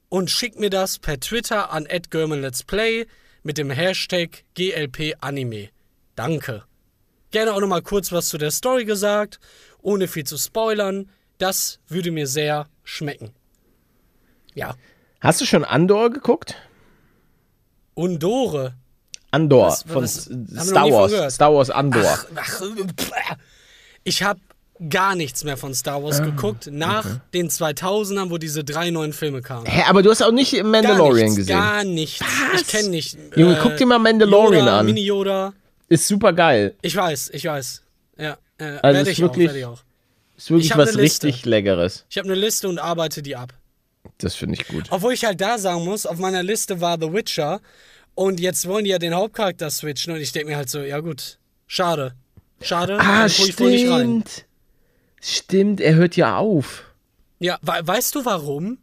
und 0.08 0.30
schickt 0.30 0.58
mir 0.60 0.70
das 0.70 0.98
per 0.98 1.18
Twitter 1.18 1.72
an 1.72 1.86
Let's 1.86 2.62
Play 2.62 3.06
mit 3.42 3.58
dem 3.58 3.70
Hashtag 3.70 4.44
GLPAnime. 4.54 5.70
Danke. 6.14 6.64
Gerne 7.30 7.52
auch 7.52 7.60
nochmal 7.60 7.82
kurz 7.82 8.12
was 8.12 8.28
zu 8.28 8.38
der 8.38 8.50
Story 8.50 8.84
gesagt, 8.84 9.40
ohne 9.82 10.08
viel 10.08 10.24
zu 10.24 10.36
spoilern. 10.38 11.08
Das 11.38 11.80
würde 11.88 12.10
mir 12.10 12.26
sehr 12.26 12.66
schmecken. 12.84 13.30
Ja. 14.54 14.74
Hast 15.20 15.40
du 15.40 15.44
schon 15.44 15.64
Andor 15.64 16.10
geguckt? 16.10 16.54
Undore. 17.94 18.74
Andor 19.30 19.66
Was- 19.68 19.82
von 19.82 20.04
was- 20.04 20.24
Star 20.24 20.84
von 20.88 20.92
Wars. 20.92 21.34
Star 21.34 21.54
Wars 21.54 21.70
Andor. 21.70 22.02
Ach, 22.06 22.26
ach, 22.36 22.60
pff. 22.96 23.10
ich 24.04 24.22
habe 24.22 24.40
gar 24.90 25.14
nichts 25.14 25.42
mehr 25.44 25.56
von 25.56 25.74
Star 25.74 26.02
Wars 26.02 26.22
geguckt, 26.22 26.68
nach 26.70 27.20
den 27.32 27.48
2000ern, 27.48 28.30
wo 28.30 28.36
diese 28.38 28.62
drei 28.62 28.90
neuen 28.90 29.12
Filme 29.14 29.40
kamen. 29.40 29.66
Hä, 29.66 29.84
aber 29.88 30.02
du 30.02 30.10
hast 30.10 30.22
auch 30.22 30.32
nicht 30.32 30.52
Gar 30.52 30.64
Mandalorian 30.64 31.24
nichts, 31.26 31.36
gesehen. 31.36 31.58
Gar 31.58 31.84
nichts. 31.84 32.24
Ich 32.54 32.66
kenne 32.68 32.88
nicht. 32.90 33.14
äh, 33.14 33.40
Junge, 33.40 33.58
guck 33.62 33.76
dir 33.78 33.86
mal 33.86 33.98
Mandalorian 33.98 34.60
Yoda, 34.66 34.78
an. 34.80 34.86
Mini 34.86 35.00
Yoda. 35.04 35.52
Ist 35.88 36.08
super 36.08 36.32
geil. 36.32 36.74
Ich 36.82 36.96
weiß, 36.96 37.30
ich 37.32 37.44
weiß. 37.44 37.82
Ja, 38.18 38.38
äh, 38.58 38.64
Also 38.64 38.82
werde 38.82 38.98
ist 39.00 39.08
ich 39.08 39.20
wirklich- 39.20 39.48
auch, 39.48 39.54
werde 39.54 39.58
ich 39.58 39.64
auch. 39.66 39.82
Ist 40.36 40.50
wirklich 40.50 40.70
Ich 40.70 40.76
was 40.76 40.96
richtig 40.96 41.44
Leckeres. 41.44 42.04
Ich 42.10 42.18
habe 42.18 42.26
eine 42.28 42.34
Liste 42.38 42.68
und 42.68 42.78
arbeite 42.78 43.22
die 43.22 43.36
ab. 43.36 43.54
Das 44.18 44.34
finde 44.34 44.54
ich 44.54 44.66
gut. 44.68 44.86
Obwohl 44.90 45.12
ich 45.12 45.24
halt 45.24 45.40
da 45.40 45.58
sagen 45.58 45.84
muss, 45.84 46.06
auf 46.06 46.18
meiner 46.18 46.42
Liste 46.42 46.80
war 46.80 46.98
The 47.00 47.12
Witcher 47.12 47.60
und 48.14 48.40
jetzt 48.40 48.66
wollen 48.66 48.84
die 48.84 48.90
ja 48.90 48.98
den 48.98 49.14
Hauptcharakter 49.14 49.70
switchen 49.70 50.14
und 50.14 50.20
ich 50.20 50.32
denke 50.32 50.48
mir 50.50 50.56
halt 50.56 50.68
so, 50.70 50.80
ja 50.80 51.00
gut, 51.00 51.38
schade. 51.66 52.14
Schade, 52.62 52.98
Ah, 52.98 53.28
stimmt. 53.28 54.46
Stimmt, 55.20 55.80
er 55.80 55.94
hört 55.94 56.16
ja 56.16 56.36
auf. 56.38 56.84
Ja, 57.38 57.58
we 57.62 57.72
weißt 57.82 58.14
du 58.14 58.24
warum? 58.24 58.78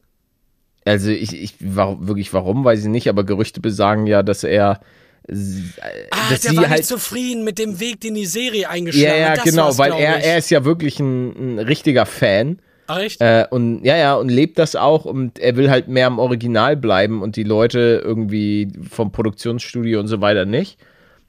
Also 0.86 1.10
ich, 1.10 1.34
ich 1.34 1.56
war, 1.60 2.06
wirklich 2.08 2.34
warum, 2.34 2.64
weiß 2.66 2.82
ich 2.82 2.88
nicht, 2.88 3.08
aber 3.10 3.24
Gerüchte 3.24 3.62
besagen 3.62 4.06
ja, 4.06 4.22
dass 4.22 4.44
er 4.44 4.82
dass 5.28 6.42
der 6.42 6.52
sie 6.52 6.58
war 6.58 6.70
halt 6.70 6.80
nicht 6.80 6.88
zufrieden 6.88 7.44
mit 7.44 7.58
dem 7.58 7.80
Weg, 7.80 8.02
den 8.02 8.16
die 8.16 8.26
Serie 8.26 8.70
eingeschlagen 8.70 9.08
ja, 9.08 9.18
ja, 9.18 9.30
hat. 9.30 9.38
Das 9.38 9.44
genau, 9.46 9.78
weil 9.78 9.94
er, 9.94 10.20
ich. 10.20 10.26
er 10.26 10.38
ist 10.38 10.50
ja 10.50 10.66
wirklich 10.66 11.00
ein, 11.00 11.56
ein 11.56 11.60
richtiger 11.60 12.06
Fan 12.06 12.60
Ach, 12.88 13.00
echt? 13.00 13.22
äh, 13.22 13.46
und 13.50 13.84
ja, 13.86 13.96
ja, 13.96 14.16
und 14.16 14.30
lebt 14.30 14.60
das 14.60 14.76
auch 14.76 15.06
und 15.06 15.40
er 15.40 15.56
will 15.56 15.70
halt 15.70 15.88
mehr 15.88 16.08
im 16.08 16.20
Original 16.20 16.76
bleiben 16.76 17.22
und 17.22 17.36
die 17.36 17.44
Leute 17.44 18.02
irgendwie 18.04 18.68
vom 18.90 19.12
Produktionsstudio 19.12 20.00
und 20.00 20.08
so 20.08 20.22
weiter 20.22 20.46
nicht. 20.46 20.78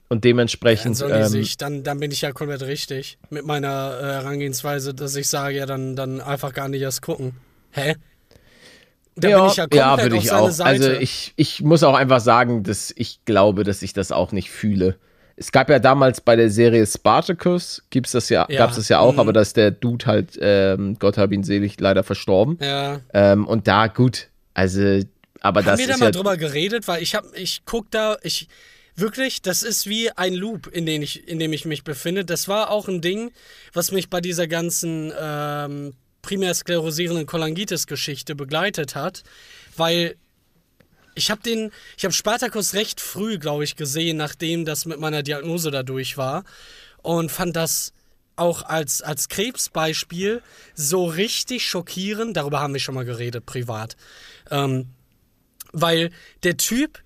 Und 0.07 0.23
Dann 0.23 0.29
dementsprechend, 0.29 0.97
sollen 0.97 1.31
die 1.31 1.39
ähm, 1.39 1.47
dann, 1.57 1.83
dann 1.83 1.99
bin 1.99 2.11
ich 2.11 2.21
ja 2.21 2.31
komplett 2.31 2.61
richtig 2.61 3.17
mit 3.31 3.45
meiner 3.45 3.97
äh, 3.99 4.03
Herangehensweise, 4.03 4.93
dass 4.93 5.15
ich 5.15 5.27
sage, 5.27 5.57
ja, 5.57 5.65
dann, 5.65 5.95
dann 5.95 6.21
einfach 6.21 6.53
gar 6.53 6.67
nicht 6.67 6.81
erst 6.81 7.01
gucken. 7.01 7.33
Hä? 7.71 7.95
Da 9.15 9.29
ja, 9.29 9.39
bin 9.39 9.49
ich 9.49 9.55
ja 9.55 9.67
komplett 9.67 10.05
würde 10.05 10.17
auf 10.17 10.23
ich 10.23 10.31
auch. 10.31 10.51
Seite. 10.51 10.69
Also 10.69 10.91
ich, 10.91 11.33
ich 11.37 11.61
muss 11.61 11.83
auch 11.83 11.95
einfach 11.95 12.19
sagen, 12.19 12.63
dass 12.63 12.93
ich 12.95 13.23
glaube, 13.25 13.63
dass 13.63 13.81
ich 13.81 13.93
das 13.93 14.11
auch 14.11 14.31
nicht 14.31 14.51
fühle. 14.51 14.97
Es 15.37 15.51
gab 15.51 15.69
ja 15.69 15.79
damals 15.79 16.21
bei 16.21 16.35
der 16.35 16.49
Serie 16.49 16.85
Spartacus, 16.85 17.83
gibt's 17.89 18.13
das 18.13 18.29
ja, 18.29 18.45
Ja, 18.49 18.57
gab's 18.57 18.77
das 18.77 18.87
ja 18.87 18.99
auch, 18.99 19.13
mhm. 19.13 19.19
aber 19.19 19.33
da 19.33 19.41
ist 19.41 19.57
der 19.57 19.71
Dude 19.71 20.05
halt, 20.05 20.37
ähm, 20.39 20.97
Gott 20.99 21.17
hab 21.17 21.31
ihn 21.31 21.43
selig, 21.43 21.79
leider 21.79 22.03
verstorben. 22.03 22.57
ja. 22.61 23.01
Ähm, 23.13 23.45
und 23.45 23.67
da, 23.67 23.87
gut, 23.87 24.29
also, 24.53 25.01
aber 25.41 25.59
Haben 25.59 25.65
das 25.65 25.79
wir 25.79 25.87
da 25.87 25.93
ist 25.93 25.99
mal 25.99 26.05
ja, 26.07 26.11
drüber 26.11 26.37
geredet, 26.37 26.87
weil 26.87 27.01
ich 27.03 27.15
hab, 27.15 27.25
ich 27.35 27.63
guck 27.65 27.91
da, 27.91 28.17
ich 28.23 28.47
wirklich, 28.95 29.41
das 29.41 29.63
ist 29.63 29.87
wie 29.87 30.09
ein 30.11 30.33
Loop, 30.33 30.67
in 30.67 30.85
dem 30.85 31.01
ich, 31.01 31.27
in 31.27 31.39
dem 31.39 31.53
ich 31.53 31.65
mich 31.65 31.83
befinde. 31.83 32.25
Das 32.25 32.47
war 32.47 32.71
auch 32.71 32.87
ein 32.87 33.01
Ding, 33.01 33.31
was 33.73 33.91
mich 33.91 34.09
bei 34.09 34.21
dieser 34.21 34.47
ganzen 34.47 35.11
ähm, 35.19 35.93
primär 36.25 36.55
sklerosierenden 36.55 37.27
Cholangitis-Geschichte 37.27 38.35
begleitet 38.35 38.95
hat, 38.95 39.23
weil 39.77 40.15
ich 41.13 41.29
habe 41.31 41.41
den, 41.41 41.71
ich 41.97 42.03
habe 42.03 42.13
Spartacus 42.13 42.73
recht 42.73 42.99
früh, 42.99 43.37
glaube 43.37 43.63
ich, 43.63 43.75
gesehen, 43.75 44.17
nachdem 44.17 44.65
das 44.65 44.85
mit 44.85 44.99
meiner 44.99 45.21
Diagnose 45.23 45.69
da 45.69 45.83
durch 45.83 46.17
war 46.17 46.43
und 47.03 47.31
fand 47.31 47.55
das 47.55 47.93
auch 48.35 48.63
als, 48.63 49.01
als 49.01 49.29
Krebsbeispiel 49.29 50.41
so 50.73 51.05
richtig 51.05 51.65
schockierend. 51.65 52.35
Darüber 52.35 52.59
haben 52.59 52.73
wir 52.73 52.81
schon 52.81 52.95
mal 52.95 53.05
geredet, 53.05 53.45
privat. 53.45 53.95
Ähm, 54.49 54.87
weil 55.71 56.09
der 56.43 56.57
Typ 56.57 57.01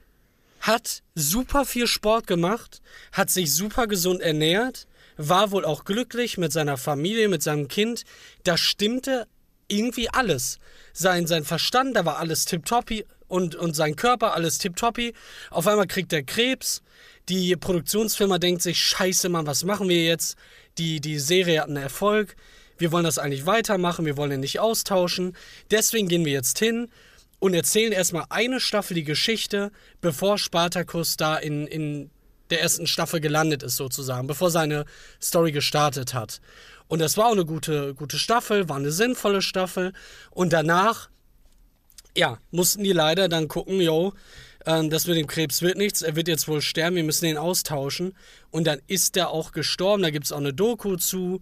hat 0.61 1.03
super 1.13 1.65
viel 1.65 1.87
Sport 1.87 2.25
gemacht, 2.25 2.81
hat 3.11 3.29
sich 3.29 3.53
super 3.53 3.85
gesund 3.85 4.21
ernährt, 4.21 4.87
war 5.21 5.51
wohl 5.51 5.65
auch 5.65 5.83
glücklich 5.83 6.37
mit 6.37 6.51
seiner 6.51 6.77
Familie, 6.77 7.27
mit 7.27 7.43
seinem 7.43 7.67
Kind. 7.67 8.03
Da 8.43 8.57
stimmte 8.57 9.27
irgendwie 9.67 10.09
alles. 10.09 10.57
Sein, 10.93 11.27
sein 11.27 11.43
Verstand, 11.43 11.95
da 11.95 12.05
war 12.05 12.17
alles 12.17 12.45
tipptoppi 12.45 13.05
und, 13.27 13.55
und 13.55 13.75
sein 13.75 13.95
Körper, 13.95 14.33
alles 14.33 14.57
tipptoppi. 14.57 15.13
Auf 15.51 15.67
einmal 15.67 15.87
kriegt 15.87 16.13
er 16.13 16.23
Krebs. 16.23 16.81
Die 17.27 17.55
Produktionsfirma 17.55 18.39
denkt 18.39 18.63
sich, 18.63 18.79
scheiße 18.79 19.29
Mann, 19.29 19.45
was 19.45 19.63
machen 19.63 19.87
wir 19.87 20.03
jetzt? 20.03 20.35
die, 20.79 21.01
die 21.01 21.19
Serie 21.19 21.61
hat 21.61 21.67
einen 21.67 21.77
Erfolg, 21.77 22.35
wir 22.77 22.91
wollen 22.91 23.03
das 23.03 23.19
eigentlich 23.19 23.45
weitermachen, 23.45 24.05
wir 24.05 24.17
wollen 24.17 24.31
ihn 24.31 24.39
nicht 24.39 24.59
austauschen. 24.59 25.35
Deswegen 25.69 26.07
gehen 26.07 26.25
wir 26.25 26.31
jetzt 26.31 26.57
hin 26.59 26.89
und 27.39 27.53
erzählen 27.53 27.91
erstmal 27.91 28.25
eine 28.29 28.59
Staffel 28.61 28.95
die 28.95 29.03
Geschichte, 29.03 29.71
bevor 29.99 30.37
Spartacus 30.37 31.17
da 31.17 31.37
in, 31.37 31.67
in 31.67 32.09
der 32.49 32.61
ersten 32.61 32.87
Staffel 32.87 33.19
gelandet 33.19 33.63
ist, 33.63 33.75
sozusagen, 33.75 34.27
bevor 34.27 34.51
seine 34.51 34.85
Story 35.21 35.51
gestartet 35.51 36.13
hat. 36.13 36.41
Und 36.87 36.99
das 36.99 37.17
war 37.17 37.27
auch 37.27 37.33
eine 37.33 37.45
gute, 37.45 37.93
gute 37.93 38.17
Staffel, 38.17 38.67
war 38.67 38.77
eine 38.77 38.91
sinnvolle 38.91 39.41
Staffel. 39.41 39.93
Und 40.31 40.53
danach, 40.53 41.09
ja, 42.17 42.39
mussten 42.51 42.83
die 42.83 42.93
leider 42.93 43.29
dann 43.29 43.47
gucken, 43.47 43.79
yo, 43.79 44.13
ähm, 44.65 44.89
das 44.89 45.05
mit 45.05 45.15
dem 45.15 45.27
Krebs 45.27 45.61
wird 45.61 45.77
nichts, 45.77 46.01
er 46.01 46.15
wird 46.15 46.27
jetzt 46.27 46.47
wohl 46.47 46.61
sterben, 46.61 46.95
wir 46.95 47.03
müssen 47.03 47.25
den 47.25 47.37
austauschen. 47.37 48.15
Und 48.49 48.65
dann 48.65 48.81
ist 48.87 49.15
er 49.17 49.29
auch 49.29 49.51
gestorben, 49.51 50.01
da 50.01 50.09
gibt 50.09 50.25
es 50.25 50.31
auch 50.31 50.37
eine 50.39 50.53
Doku 50.53 50.95
zu, 50.95 51.41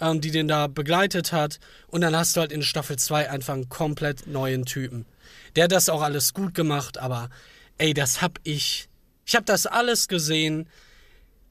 ähm, 0.00 0.20
die 0.20 0.30
den 0.30 0.48
da 0.48 0.66
begleitet 0.66 1.32
hat. 1.32 1.60
Und 1.86 2.00
dann 2.00 2.16
hast 2.16 2.36
du 2.36 2.40
halt 2.40 2.52
in 2.52 2.62
Staffel 2.62 2.96
2 2.96 3.30
einfach 3.30 3.54
einen 3.54 3.68
komplett 3.68 4.26
neuen 4.26 4.64
Typen. 4.64 5.06
Der 5.56 5.64
hat 5.64 5.72
das 5.72 5.88
auch 5.88 6.02
alles 6.02 6.34
gut 6.34 6.54
gemacht, 6.54 6.98
aber 6.98 7.30
ey, 7.78 7.94
das 7.94 8.20
hab 8.20 8.38
ich. 8.42 8.88
Ich 9.28 9.36
hab 9.36 9.44
das 9.44 9.66
alles 9.66 10.08
gesehen. 10.08 10.70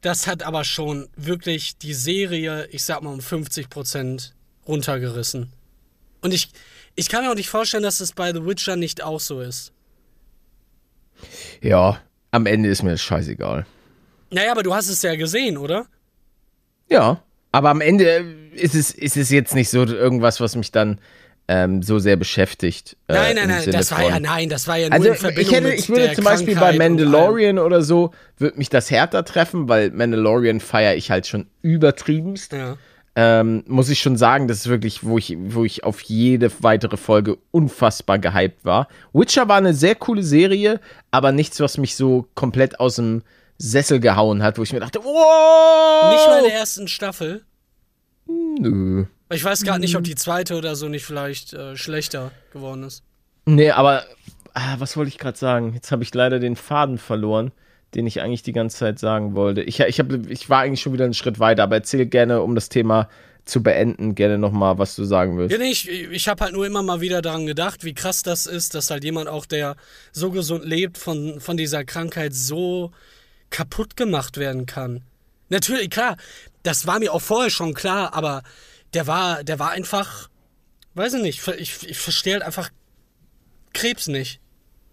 Das 0.02 0.26
hat 0.26 0.42
aber 0.42 0.64
schon 0.64 1.10
wirklich 1.16 1.78
die 1.78 1.94
Serie, 1.94 2.68
ich 2.72 2.84
sag 2.84 3.04
mal, 3.04 3.14
um 3.14 3.20
50% 3.20 4.32
runtergerissen. 4.68 5.54
Und 6.22 6.34
ich, 6.34 6.50
ich 6.96 7.08
kann 7.08 7.24
mir 7.24 7.30
auch 7.30 7.36
nicht 7.36 7.50
vorstellen, 7.50 7.84
dass 7.84 8.00
es 8.00 8.14
bei 8.14 8.34
The 8.34 8.44
Witcher 8.44 8.78
nicht 8.78 9.04
auch 9.04 9.20
so 9.20 9.42
ist. 9.42 9.74
Ja, 11.62 12.02
am 12.32 12.48
Ende 12.48 12.68
ist 12.68 12.82
mir 12.82 12.92
das 12.92 13.02
scheißegal. 13.04 13.68
Naja, 14.32 14.52
aber 14.52 14.64
du 14.64 14.74
hast 14.74 14.90
es 14.90 15.04
ja 15.04 15.16
gesehen, 15.16 15.56
oder? 15.56 15.86
Ja, 16.90 17.22
aber 17.52 17.70
am 17.70 17.82
Ende 17.82 18.50
ist 18.54 18.74
es, 18.74 18.90
ist 18.90 19.18
es 19.18 19.30
jetzt 19.30 19.54
nicht 19.54 19.70
so 19.70 19.86
irgendwas, 19.86 20.42
was 20.42 20.56
mich 20.56 20.72
dann 20.72 21.00
ähm, 21.48 21.82
so 21.82 21.98
sehr 22.00 22.16
beschäftigt. 22.18 22.98
Äh, 23.08 23.14
Nein, 23.14 23.36
nein, 23.36 23.48
nein, 23.48 23.62
Sinne 23.62 23.78
das 23.78 23.92
war 23.92 24.00
von- 24.00 24.10
ja, 24.10 24.20
nein, 24.20 24.50
das 24.50 24.68
war 24.68 24.78
ja 24.78 24.88
nur 24.90 24.94
Also 24.96 25.08
in 25.10 25.16
Verbindung 25.16 25.44
ich, 25.46 25.52
hätte, 25.54 25.74
ich 25.74 25.90
würde 25.90 26.14
zum 26.14 26.24
Beispiel 26.26 26.56
bei 26.56 26.60
Krankheit. 26.76 26.78
Mandalorian 26.78 27.60
oder 27.60 27.82
so, 27.82 28.12
würde 28.38 28.58
mich 28.58 28.70
das 28.70 28.92
härter 28.92 29.24
treffen, 29.24 29.70
weil 29.70 29.92
Mandalorian 29.92 30.60
feiere 30.60 30.96
ich 30.96 31.10
halt 31.10 31.26
schon 31.28 31.48
übertriebenst. 31.62 32.52
Ja. 32.54 32.78
Ähm, 33.20 33.64
muss 33.66 33.90
ich 33.90 34.00
schon 34.00 34.16
sagen, 34.18 34.48
das 34.48 34.58
ist 34.60 34.68
wirklich, 34.68 35.04
wo 35.04 35.18
ich, 35.18 35.36
wo 35.40 35.64
ich 35.64 35.84
auf 35.84 36.02
jede 36.02 36.52
weitere 36.60 36.98
Folge 36.98 37.38
unfassbar 37.52 38.20
gehypt 38.20 38.64
war. 38.64 38.88
Witcher 39.14 39.48
war 39.48 39.58
eine 39.58 39.74
sehr 39.74 39.96
coole 39.96 40.22
Serie, 40.24 40.80
aber 41.10 41.32
nichts, 41.32 41.60
was 41.60 41.78
mich 41.80 41.96
so 41.96 42.28
komplett 42.36 42.80
aus 42.80 42.98
dem 42.98 43.24
Sessel 43.58 44.00
gehauen 44.00 44.44
hat, 44.44 44.60
wo 44.60 44.64
ich 44.64 44.72
mir 44.72 44.80
dachte, 44.82 45.00
wow! 45.04 46.14
Nicht 46.14 46.28
mal 46.28 46.40
in 46.44 46.50
der 46.52 46.60
ersten 46.60 46.88
Staffel. 46.88 47.44
Nö. 48.28 49.06
Ich 49.30 49.44
weiß 49.44 49.64
gar 49.64 49.78
nicht, 49.78 49.96
ob 49.96 50.04
die 50.04 50.16
zweite 50.16 50.56
oder 50.56 50.76
so 50.76 50.88
nicht 50.88 51.06
vielleicht 51.06 51.54
äh, 51.54 51.76
schlechter 51.76 52.32
geworden 52.54 52.84
ist. 52.84 53.04
Nee, 53.46 53.72
aber 53.72 54.06
ah, 54.54 54.76
was 54.80 54.96
wollte 54.98 55.10
ich 55.10 55.18
gerade 55.18 55.38
sagen? 55.38 55.74
Jetzt 55.74 55.92
habe 55.92 56.04
ich 56.04 56.14
leider 56.14 56.40
den 56.40 56.56
Faden 56.56 56.98
verloren, 56.98 57.52
den 57.94 58.08
ich 58.08 58.22
eigentlich 58.22 58.44
die 58.44 58.54
ganze 58.54 58.78
Zeit 58.78 59.00
sagen 59.00 59.36
wollte. 59.36 59.62
Ich, 59.62 59.80
ich, 59.80 60.00
hab, 60.00 60.12
ich 60.30 60.50
war 60.50 60.62
eigentlich 60.62 60.82
schon 60.82 60.94
wieder 60.94 61.06
einen 61.06 61.14
Schritt 61.14 61.40
weiter, 61.40 61.64
aber 61.64 61.76
erzähl 61.76 62.06
gerne, 62.06 62.42
um 62.42 62.56
das 62.56 62.70
Thema 62.70 63.10
zu 63.44 63.64
beenden, 63.64 64.16
gerne 64.16 64.38
nochmal, 64.38 64.78
was 64.78 64.96
du 64.96 65.06
sagen 65.06 65.38
willst. 65.38 65.54
Ja, 65.54 65.58
nee, 65.58 65.72
ich, 65.72 65.88
ich 65.90 66.28
habe 66.28 66.44
halt 66.44 66.54
nur 66.54 66.66
immer 66.66 66.84
mal 66.84 67.02
wieder 67.02 67.22
daran 67.22 67.46
gedacht, 67.46 67.84
wie 67.84 67.94
krass 67.94 68.24
das 68.24 68.46
ist, 68.46 68.76
dass 68.76 68.92
halt 68.92 69.04
jemand 69.04 69.30
auch, 69.30 69.46
der 69.46 69.76
so 70.12 70.32
gesund 70.32 70.66
lebt, 70.66 70.98
von, 70.98 71.40
von 71.40 71.56
dieser 71.56 71.86
Krankheit 71.86 72.34
so 72.34 72.92
kaputt 73.50 73.96
gemacht 73.96 74.38
werden 74.38 74.66
kann. 74.66 75.02
Natürlich, 75.50 75.90
klar, 75.90 76.18
das 76.64 76.88
war 76.88 77.00
mir 77.00 77.14
auch 77.14 77.22
vorher 77.22 77.50
schon 77.50 77.74
klar, 77.74 78.14
aber 78.14 78.44
der 78.94 79.08
war, 79.08 79.44
der 79.44 79.60
war 79.60 79.72
einfach, 79.72 80.30
weiß 80.96 81.16
ich 81.16 81.22
nicht, 81.22 81.48
ich, 81.60 81.88
ich 81.88 81.98
verstehe 81.98 82.34
halt 82.34 82.44
einfach 82.44 82.70
Krebs 83.74 84.08
nicht. 84.08 84.40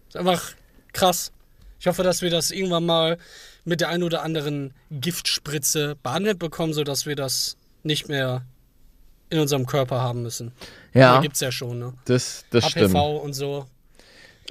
Ist 0.07 0.17
einfach 0.17 0.53
krass. 0.93 1.31
Ich 1.79 1.87
hoffe, 1.87 2.03
dass 2.03 2.21
wir 2.21 2.29
das 2.29 2.51
irgendwann 2.51 2.85
mal 2.85 3.17
mit 3.63 3.81
der 3.81 3.89
einen 3.89 4.03
oder 4.03 4.21
anderen 4.23 4.73
Giftspritze 4.91 5.95
behandelt 6.01 6.39
bekommen, 6.39 6.73
sodass 6.73 7.05
wir 7.05 7.15
das 7.15 7.57
nicht 7.83 8.07
mehr 8.07 8.45
in 9.29 9.39
unserem 9.39 9.65
Körper 9.65 10.01
haben 10.01 10.21
müssen. 10.21 10.51
Ja, 10.93 11.15
Da 11.15 11.21
gibt's 11.21 11.39
ja 11.39 11.51
schon, 11.51 11.79
ne? 11.79 11.93
das, 12.05 12.45
das 12.51 12.65
HPV 12.65 12.89
stimmt. 12.89 12.95
und 13.23 13.33
so. 13.33 13.65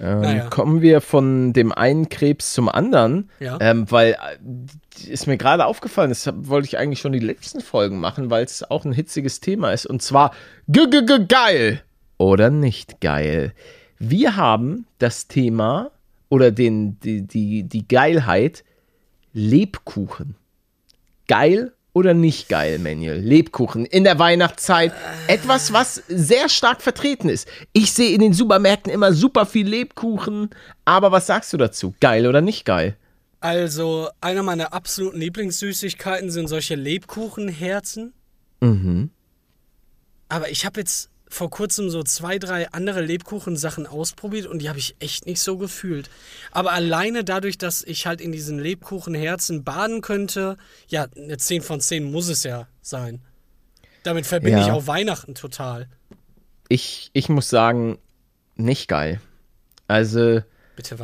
Ähm, 0.00 0.20
Naja. 0.20 0.46
Kommen 0.50 0.82
wir 0.82 1.00
von 1.00 1.52
dem 1.52 1.70
einen 1.72 2.08
Krebs 2.08 2.52
zum 2.52 2.68
anderen, 2.68 3.30
Ja. 3.40 3.58
ähm, 3.60 3.90
weil 3.90 4.12
äh, 4.14 5.08
ist 5.10 5.26
mir 5.26 5.36
gerade 5.36 5.66
aufgefallen, 5.66 6.08
das 6.10 6.28
wollte 6.34 6.66
ich 6.66 6.78
eigentlich 6.78 7.00
schon 7.00 7.12
die 7.12 7.18
letzten 7.20 7.60
Folgen 7.60 8.00
machen, 8.00 8.30
weil 8.30 8.44
es 8.44 8.68
auch 8.68 8.84
ein 8.84 8.92
hitziges 8.92 9.40
Thema 9.40 9.72
ist 9.72 9.86
und 9.86 10.02
zwar 10.02 10.32
g 10.68 10.80
-g 10.80 11.06
-g 11.06 11.26
geil 11.28 11.82
oder 12.18 12.50
nicht 12.50 13.00
geil. 13.00 13.52
Wir 13.98 14.36
haben 14.36 14.86
das 14.98 15.28
Thema 15.28 15.90
oder 16.28 16.50
den, 16.50 16.98
die, 17.00 17.22
die, 17.22 17.62
die 17.64 17.86
Geilheit 17.86 18.64
Lebkuchen. 19.32 20.36
Geil 21.28 21.72
oder 21.94 22.12
nicht 22.12 22.48
geil, 22.48 22.78
Manuel? 22.78 23.20
Lebkuchen 23.20 23.86
in 23.86 24.04
der 24.04 24.18
Weihnachtszeit. 24.18 24.92
Etwas, 25.28 25.72
was 25.72 26.02
sehr 26.08 26.48
stark 26.48 26.82
vertreten 26.82 27.28
ist. 27.28 27.48
Ich 27.72 27.92
sehe 27.92 28.12
in 28.14 28.20
den 28.20 28.34
Supermärkten 28.34 28.92
immer 28.92 29.12
super 29.12 29.46
viel 29.46 29.66
Lebkuchen. 29.66 30.50
Aber 30.84 31.12
was 31.12 31.26
sagst 31.26 31.52
du 31.52 31.56
dazu? 31.56 31.94
Geil 32.00 32.26
oder 32.26 32.40
nicht 32.40 32.64
geil? 32.64 32.96
Also, 33.40 34.08
einer 34.20 34.42
meiner 34.42 34.72
absoluten 34.72 35.20
Lieblingssüßigkeiten 35.20 36.30
sind 36.30 36.48
solche 36.48 36.74
Lebkuchenherzen. 36.74 38.12
Mhm. 38.60 39.10
Aber 40.28 40.50
ich 40.50 40.66
habe 40.66 40.80
jetzt 40.80 41.10
vor 41.34 41.50
kurzem 41.50 41.90
so 41.90 42.04
zwei, 42.04 42.38
drei 42.38 42.70
andere 42.70 43.00
Lebkuchensachen 43.00 43.86
ausprobiert 43.88 44.46
und 44.46 44.60
die 44.62 44.68
habe 44.68 44.78
ich 44.78 44.94
echt 45.00 45.26
nicht 45.26 45.40
so 45.40 45.58
gefühlt. 45.58 46.08
Aber 46.52 46.72
alleine 46.72 47.24
dadurch, 47.24 47.58
dass 47.58 47.82
ich 47.82 48.06
halt 48.06 48.20
in 48.20 48.30
diesen 48.30 48.60
Lebkuchenherzen 48.60 49.64
baden 49.64 50.00
könnte, 50.00 50.56
ja, 50.86 51.08
eine 51.16 51.36
10 51.36 51.62
von 51.62 51.80
10 51.80 52.04
muss 52.10 52.28
es 52.28 52.44
ja 52.44 52.68
sein. 52.82 53.20
Damit 54.04 54.26
verbinde 54.26 54.60
Ja. 54.60 54.64
ich 54.64 54.70
auch 54.70 54.86
Weihnachten 54.86 55.34
total. 55.34 55.88
Ich, 56.68 57.10
ich 57.12 57.28
muss 57.28 57.48
sagen, 57.50 57.98
nicht 58.54 58.86
geil. 58.86 59.20
Also? 59.88 60.40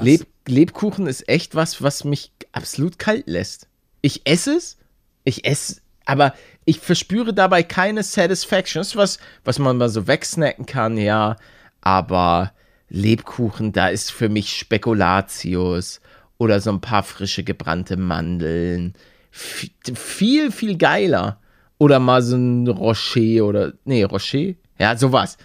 Leb 0.00 0.26
Lebkuchen 0.46 1.06
ist 1.06 1.28
echt 1.28 1.54
was, 1.54 1.82
was 1.82 2.04
mich 2.04 2.30
absolut 2.52 2.98
kalt 2.98 3.26
lässt. 3.26 3.68
Ich 4.00 4.22
esse 4.26 4.54
es, 4.56 4.78
ich 5.24 5.44
esse, 5.44 5.80
aber 6.06 6.34
ich 6.70 6.78
verspüre 6.78 7.34
dabei 7.34 7.64
keine 7.64 8.04
Satisfaction. 8.04 8.80
Das 8.80 8.88
ist 8.88 8.96
was, 8.96 9.18
was 9.44 9.58
man 9.58 9.76
mal 9.76 9.88
so 9.88 10.06
wegsnacken 10.06 10.66
kann, 10.66 10.96
ja. 10.96 11.36
Aber 11.80 12.52
Lebkuchen, 12.88 13.72
da 13.72 13.88
ist 13.88 14.12
für 14.12 14.28
mich 14.28 14.56
Spekulatius 14.56 16.00
oder 16.38 16.60
so 16.60 16.70
ein 16.70 16.80
paar 16.80 17.02
frische 17.02 17.42
gebrannte 17.42 17.96
Mandeln. 17.96 18.94
F 19.32 19.68
viel, 19.94 20.52
viel 20.52 20.78
geiler. 20.78 21.40
Oder 21.78 21.98
mal 21.98 22.22
so 22.22 22.36
ein 22.36 22.68
Rocher 22.68 23.44
oder, 23.44 23.72
nee, 23.84 24.04
Rocher? 24.04 24.54
Ja, 24.78 24.96
sowas. 24.96 25.38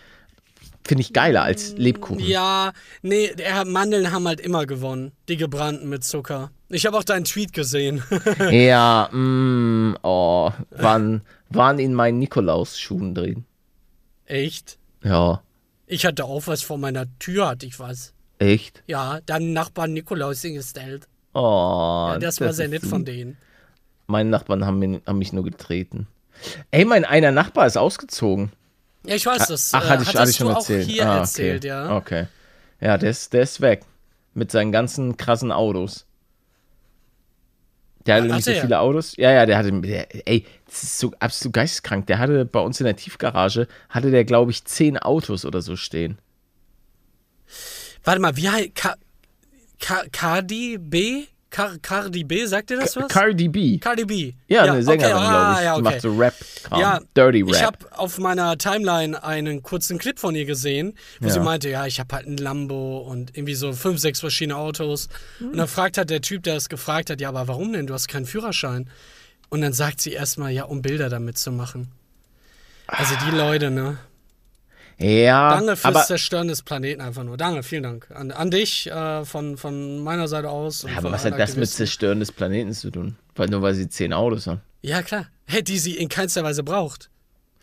Finde 0.88 1.02
ich 1.02 1.14
geiler 1.14 1.42
als 1.44 1.74
Lebkuchen. 1.78 2.24
Ja, 2.24 2.72
nee, 3.02 3.32
Mandeln 3.66 4.12
haben 4.12 4.28
halt 4.28 4.40
immer 4.40 4.66
gewonnen. 4.68 5.12
Die 5.28 5.36
gebrannten 5.38 5.90
mit 5.90 6.04
Zucker. 6.04 6.52
Ich 6.70 6.86
habe 6.86 6.98
auch 6.98 7.04
deinen 7.04 7.26
Tweet 7.26 7.54
gesehen. 7.54 8.04
Ja, 8.52 9.10
mm, 9.12 9.98
oh, 10.04 10.52
waren, 10.70 11.22
waren 11.50 11.80
in 11.80 11.94
meinen 11.96 12.20
Nikolausschuhen 12.20 13.16
drin. 13.16 13.46
echt? 14.26 14.78
Ja, 15.04 15.42
Ich 15.88 16.06
hatte 16.06 16.24
auch 16.26 16.46
was 16.48 16.62
vor 16.62 16.78
meiner 16.78 17.06
Tür, 17.20 17.48
hatte 17.50 17.66
ich 17.66 17.80
was. 17.80 18.14
echt? 18.40 18.84
Ja, 18.88 19.20
dann 19.26 19.54
Nachbarn 19.54 19.94
Nikolaus 19.94 20.42
hingestellt. 20.42 21.08
Oh, 21.34 22.10
Ja, 22.12 22.18
das 22.20 22.40
war 22.42 22.54
sehr 22.54 22.68
nett 22.68 22.84
von 22.86 23.06
denen. 23.06 23.38
Meine 24.08 24.30
Nachbarn 24.30 24.66
haben, 24.66 24.80
mich- 24.80 25.02
haben 25.08 25.18
mich 25.18 25.34
nur 25.34 25.44
getreten. 25.44 26.08
Ey, 26.72 26.86
mein 26.86 27.06
einer 27.06 27.32
Nachbar 27.32 27.66
ist 27.66 27.78
ausgezogen. 27.78 28.52
Ja, 29.08 29.16
ich 29.16 29.26
weiß 29.26 29.47
das. 29.47 29.74
Ach, 29.74 29.84
äh, 29.84 29.88
hatte 29.89 30.03
ich, 30.03 30.16
hatte 30.16 30.30
ich 30.30 30.38
schon 30.38 30.47
du 30.47 30.53
erzählt. 30.53 30.86
auch 30.86 30.89
hier 30.89 31.10
ah, 31.10 31.18
erzählt, 31.18 31.64
okay. 31.64 31.68
ja. 31.68 31.97
Okay. 31.97 32.28
Ja, 32.82 32.97
der 32.97 33.10
ist, 33.10 33.34
der 33.34 33.41
ist 33.43 33.62
weg. 33.62 33.84
Mit 34.34 34.51
seinen 34.51 34.72
ganzen 34.72 35.16
krassen 35.18 35.51
Autos. 35.51 36.06
Der 38.06 38.16
hatte 38.16 38.26
Ah, 38.26 38.28
nämlich 38.28 38.45
so 38.45 38.51
viele 38.51 38.80
Autos. 38.80 39.16
Ja, 39.18 39.32
ja, 39.32 39.45
der 39.45 39.58
hatte, 39.58 39.72
der, 39.82 40.28
ey, 40.28 40.45
das 40.66 40.84
ist 40.84 40.99
so 40.99 41.12
absolut 41.20 41.53
geisteskrank. 41.53 42.06
Der 42.08 42.20
hatte 42.20 42.45
bei 42.45 42.60
uns 42.60 42.80
in 42.80 42.86
der 42.86 42.95
Tiefgarage, 42.95 43.68
hatte 43.89 44.12
der, 44.12 44.26
glaube 44.26 44.51
ich, 44.51 44.64
zehn 44.66 44.97
Autos 44.97 45.45
oder 45.45 45.62
so 45.62 45.76
stehen. 45.76 46.20
Warte 48.03 48.22
mal, 48.22 48.36
wie 48.38 48.49
heißt. 48.49 48.76
Ka 48.76 48.95
Ka 49.80 50.03
Cardi 50.12 50.78
B? 50.80 51.26
Car 51.56 51.78
Cardi 51.82 52.26
B, 52.26 52.45
sagt 52.47 52.70
ihr 52.70 52.78
das 52.82 52.97
was? 52.97 53.08
Cardi 53.08 53.47
B. 53.47 53.78
Cardi 53.78 54.03
B. 54.03 54.34
Ja, 54.49 54.64
eine 54.64 54.84
Sängerin, 54.84 55.14
okay, 55.14 55.22
glaube 55.22 55.38
ah, 55.38 55.56
ich. 55.58 55.64
Ja, 55.64 55.74
okay. 55.76 55.82
macht 55.84 56.01
so 56.01 56.14
Rap. 56.14 56.34
Ja, 56.76 56.99
Dirty 57.16 57.43
Rap. 57.43 57.49
ich 57.49 57.64
habe 57.64 57.78
auf 57.91 58.18
meiner 58.18 58.58
Timeline 58.58 59.24
einen 59.24 59.64
kurzen 59.64 59.97
Clip 59.97 60.20
von 60.20 60.36
ihr 60.36 60.43
gesehen, 60.43 60.97
wo 61.22 61.28
Ja. 61.28 61.34
sie 61.34 61.39
meinte, 61.39 61.70
ja, 61.70 61.86
ich 61.86 62.01
habe 62.01 62.14
halt 62.14 62.28
ein 62.28 62.36
Lambo 62.36 62.97
und 62.97 63.38
irgendwie 63.38 63.56
so 63.56 63.72
fünf, 63.72 64.01
sechs 64.01 64.20
verschiedene 64.20 64.58
Autos. 64.58 65.08
Hm. 65.38 65.51
Und 65.51 65.58
dann 65.58 65.70
fragt 65.70 65.97
hat 65.97 66.10
der 66.10 66.20
Typ, 66.20 66.43
der 66.43 66.58
es 66.58 66.68
gefragt 66.68 67.10
hat, 67.10 67.22
ja, 67.22 67.30
aber 67.30 67.47
warum 67.47 67.72
denn? 67.72 67.88
Du 67.88 67.93
hast 67.93 68.10
keinen 68.10 68.26
Führerschein. 68.26 68.89
Und 69.47 69.62
dann 69.62 69.72
sagt 69.72 70.01
sie 70.01 70.12
erstmal, 70.12 70.51
ja, 70.51 70.66
um 70.66 70.82
Bilder 70.82 71.08
damit 71.08 71.38
zu 71.38 71.53
machen. 71.53 71.89
Also 72.88 73.16
die 73.26 73.34
Leute, 73.34 73.72
ne? 73.72 73.97
Ja, 74.98 75.56
Danke 75.56 75.76
fürs 75.76 75.86
aber, 75.86 76.04
Zerstören 76.06 76.48
des 76.48 76.62
Planeten 76.62 77.02
einfach 77.02 77.24
nur. 77.24 77.38
Danke, 77.38 77.64
vielen 77.64 77.84
Dank. 77.84 78.10
An, 78.12 78.32
an 78.32 78.50
dich 78.50 78.89
äh, 78.89 79.26
von, 79.26 79.58
von 79.58 80.00
meiner 80.00 80.28
Seite 80.28 80.50
aus. 80.50 80.84
ja, 80.84 80.98
aber 80.98 81.12
was 81.12 81.26
hat 81.26 81.38
das 81.38 81.58
mit. 81.58 81.70
Zerstören 81.70 82.20
des 82.20 82.32
Planeten 82.32 82.74
zu 82.74 82.91
tun? 82.91 83.18
Weil 83.36 83.50
nur 83.50 83.62
weil 83.62 83.74
sie 83.74 83.89
zehn 83.89 84.14
Autos 84.14 84.48
haben. 84.48 84.62
Ja, 84.82 85.02
klar. 85.02 85.28
Hey, 85.46 85.64
die 85.64 85.80
sie 85.80 85.98
in 85.98 86.10
keinster 86.10 86.43
Weise 86.43 86.64
braucht. 86.64 87.10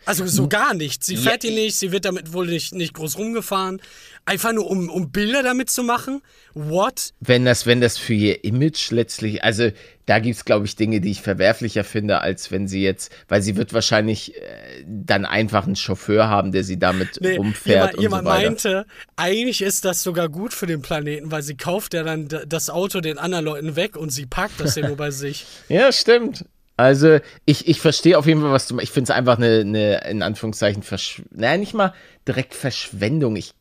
Also 0.05 0.25
so 0.27 0.47
gar 0.47 0.73
nicht. 0.73 1.03
Sie 1.03 1.17
fährt 1.17 1.43
die 1.43 1.51
nicht, 1.51 1.75
sie 1.75 1.91
wird 1.91 2.05
damit 2.05 2.33
wohl 2.33 2.47
nicht, 2.47 2.73
nicht 2.73 2.93
groß 2.93 3.17
rumgefahren. 3.17 3.81
Einfach 4.25 4.53
nur, 4.53 4.69
um, 4.69 4.89
um 4.89 5.11
Bilder 5.11 5.43
damit 5.43 5.69
zu 5.69 5.83
machen? 5.83 6.21
What? 6.53 7.13
Wenn 7.19 7.43
das, 7.43 7.65
wenn 7.65 7.81
das 7.81 7.97
für 7.97 8.13
ihr 8.13 8.43
Image 8.45 8.91
letztlich, 8.91 9.43
also 9.43 9.69
da 10.05 10.19
gibt 10.19 10.35
es, 10.35 10.45
glaube 10.45 10.65
ich, 10.65 10.75
Dinge, 10.77 11.01
die 11.01 11.11
ich 11.11 11.21
verwerflicher 11.21 11.83
finde, 11.83 12.21
als 12.21 12.51
wenn 12.51 12.67
sie 12.67 12.81
jetzt, 12.83 13.11
weil 13.27 13.41
sie 13.41 13.55
wird 13.57 13.73
wahrscheinlich 13.73 14.35
äh, 14.35 14.83
dann 14.85 15.25
einfach 15.25 15.65
einen 15.65 15.75
Chauffeur 15.75 16.27
haben, 16.29 16.51
der 16.53 16.63
sie 16.63 16.79
damit 16.79 17.19
Nee, 17.21 17.35
rumfährt 17.35 17.97
jemand, 17.99 18.23
jemand 18.23 18.27
und 18.47 18.59
so 18.61 18.69
weiter. 18.69 18.75
meinte, 18.77 18.85
eigentlich 19.17 19.61
ist 19.61 19.83
das 19.85 20.03
sogar 20.03 20.29
gut 20.29 20.53
für 20.53 20.67
den 20.67 20.81
Planeten, 20.81 21.31
weil 21.31 21.41
sie 21.43 21.55
kauft 21.55 21.93
ja 21.93 22.03
dann 22.03 22.27
das 22.47 22.69
Auto 22.69 23.01
den 23.01 23.17
anderen 23.17 23.45
Leuten 23.45 23.75
weg 23.75 23.97
und 23.97 24.09
sie 24.09 24.25
parkt 24.25 24.59
das 24.59 24.75
ja 24.75 24.87
nur 24.87 24.97
bei 24.97 25.11
sich. 25.11 25.45
Ja, 25.69 25.91
stimmt. 25.91 26.45
Also, 26.75 27.19
ich, 27.45 27.67
ich 27.67 27.79
verstehe 27.79 28.17
auf 28.17 28.25
jeden 28.25 28.41
Fall, 28.41 28.51
was 28.51 28.67
du 28.67 28.75
meinst. 28.75 28.89
Ich 28.89 28.93
finde 28.93 29.11
es 29.11 29.15
einfach 29.15 29.37
eine, 29.37 29.59
eine, 29.61 30.09
in 30.09 30.21
Anführungszeichen, 30.21 30.81
Versch 30.81 31.21
naja, 31.31 31.57
nicht 31.57 31.73
mal 31.73 31.93
direkt 32.27 32.55
Verschwendung. 32.55 33.35
Ich, 33.35 33.53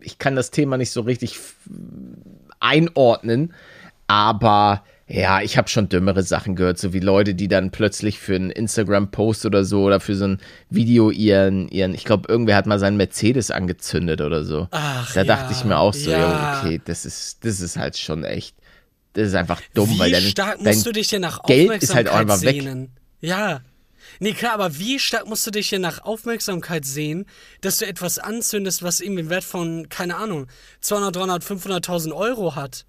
ich 0.00 0.18
kann 0.18 0.36
das 0.36 0.50
Thema 0.50 0.76
nicht 0.76 0.90
so 0.90 1.00
richtig 1.00 1.38
einordnen, 2.60 3.52
aber 4.06 4.84
ja, 5.06 5.42
ich 5.42 5.58
habe 5.58 5.68
schon 5.68 5.90
dümmere 5.90 6.22
Sachen 6.22 6.56
gehört, 6.56 6.78
so 6.78 6.94
wie 6.94 7.00
Leute, 7.00 7.34
die 7.34 7.48
dann 7.48 7.70
plötzlich 7.70 8.18
für 8.18 8.36
einen 8.36 8.50
Instagram-Post 8.50 9.44
oder 9.44 9.64
so 9.64 9.82
oder 9.82 10.00
für 10.00 10.14
so 10.14 10.24
ein 10.26 10.38
Video 10.70 11.10
ihren, 11.10 11.68
ihren 11.68 11.94
ich 11.94 12.04
glaube, 12.04 12.28
irgendwer 12.28 12.56
hat 12.56 12.66
mal 12.66 12.78
seinen 12.78 12.96
Mercedes 12.96 13.50
angezündet 13.50 14.22
oder 14.22 14.44
so. 14.44 14.68
Ach, 14.70 15.12
da 15.12 15.24
dachte 15.24 15.52
ja, 15.52 15.58
ich 15.58 15.64
mir 15.66 15.76
auch 15.76 15.92
so, 15.92 16.10
ja, 16.10 16.58
okay, 16.58 16.80
das 16.82 17.04
ist, 17.04 17.44
das 17.44 17.60
ist 17.60 17.76
halt 17.76 17.98
schon 17.98 18.24
echt. 18.24 18.56
Das 19.14 19.28
ist 19.28 19.34
einfach 19.34 19.60
dumm, 19.74 19.90
wie 19.90 19.98
weil 19.98 20.12
dein, 20.12 20.22
stark 20.22 20.58
dein 20.58 20.74
musst 20.74 20.86
du 20.86 20.92
dich 20.92 21.08
denn 21.08 21.22
nach 21.22 21.42
Geld 21.44 21.62
Aufmerksamkeit 21.62 21.82
ist 21.82 21.94
halt 21.94 22.08
auch 22.08 22.16
einfach 22.16 22.42
weg. 22.42 22.62
sehnen? 22.62 22.90
Ja. 23.20 23.62
Nee, 24.20 24.32
klar, 24.32 24.52
aber 24.52 24.78
wie 24.78 24.98
stark 24.98 25.26
musst 25.26 25.46
du 25.46 25.50
dich 25.50 25.70
denn 25.70 25.80
nach 25.80 26.04
Aufmerksamkeit 26.04 26.84
sehen, 26.84 27.26
dass 27.60 27.78
du 27.78 27.86
etwas 27.86 28.18
anzündest, 28.18 28.82
was 28.82 29.00
eben 29.00 29.16
den 29.16 29.30
Wert 29.30 29.44
von, 29.44 29.88
keine 29.88 30.16
Ahnung, 30.16 30.46
200, 30.82 31.16
300, 31.16 31.44
500.000 31.44 32.14
Euro 32.14 32.54
hat? 32.54 32.86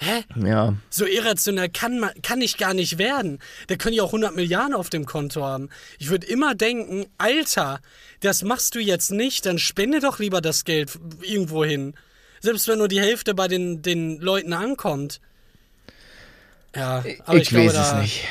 Hä? 0.00 0.24
Ja, 0.36 0.74
So 0.90 1.06
irrational 1.06 1.68
kann, 1.68 1.98
man, 1.98 2.10
kann 2.22 2.40
ich 2.40 2.56
gar 2.56 2.72
nicht 2.72 2.98
werden. 2.98 3.40
Der 3.68 3.78
können 3.78 3.96
ja 3.96 4.04
auch 4.04 4.08
100 4.08 4.34
Milliarden 4.36 4.74
auf 4.74 4.90
dem 4.90 5.06
Konto 5.06 5.42
haben. 5.42 5.70
Ich 5.98 6.08
würde 6.08 6.26
immer 6.28 6.54
denken, 6.54 7.06
Alter, 7.18 7.80
das 8.20 8.44
machst 8.44 8.76
du 8.76 8.78
jetzt 8.78 9.10
nicht, 9.10 9.44
dann 9.44 9.58
spende 9.58 9.98
doch 9.98 10.20
lieber 10.20 10.40
das 10.40 10.64
Geld 10.64 10.98
irgendwo 11.22 11.64
hin. 11.64 11.94
Selbst 12.40 12.68
wenn 12.68 12.78
nur 12.78 12.86
die 12.86 13.00
Hälfte 13.00 13.34
bei 13.34 13.48
den, 13.48 13.82
den 13.82 14.20
Leuten 14.20 14.52
ankommt. 14.52 15.20
Ja, 16.74 17.02
aber 17.24 17.36
ich, 17.38 17.42
ich, 17.44 17.48
glaube, 17.50 17.66
weiß 17.68 17.76
es 17.76 17.94
nicht. 17.94 18.24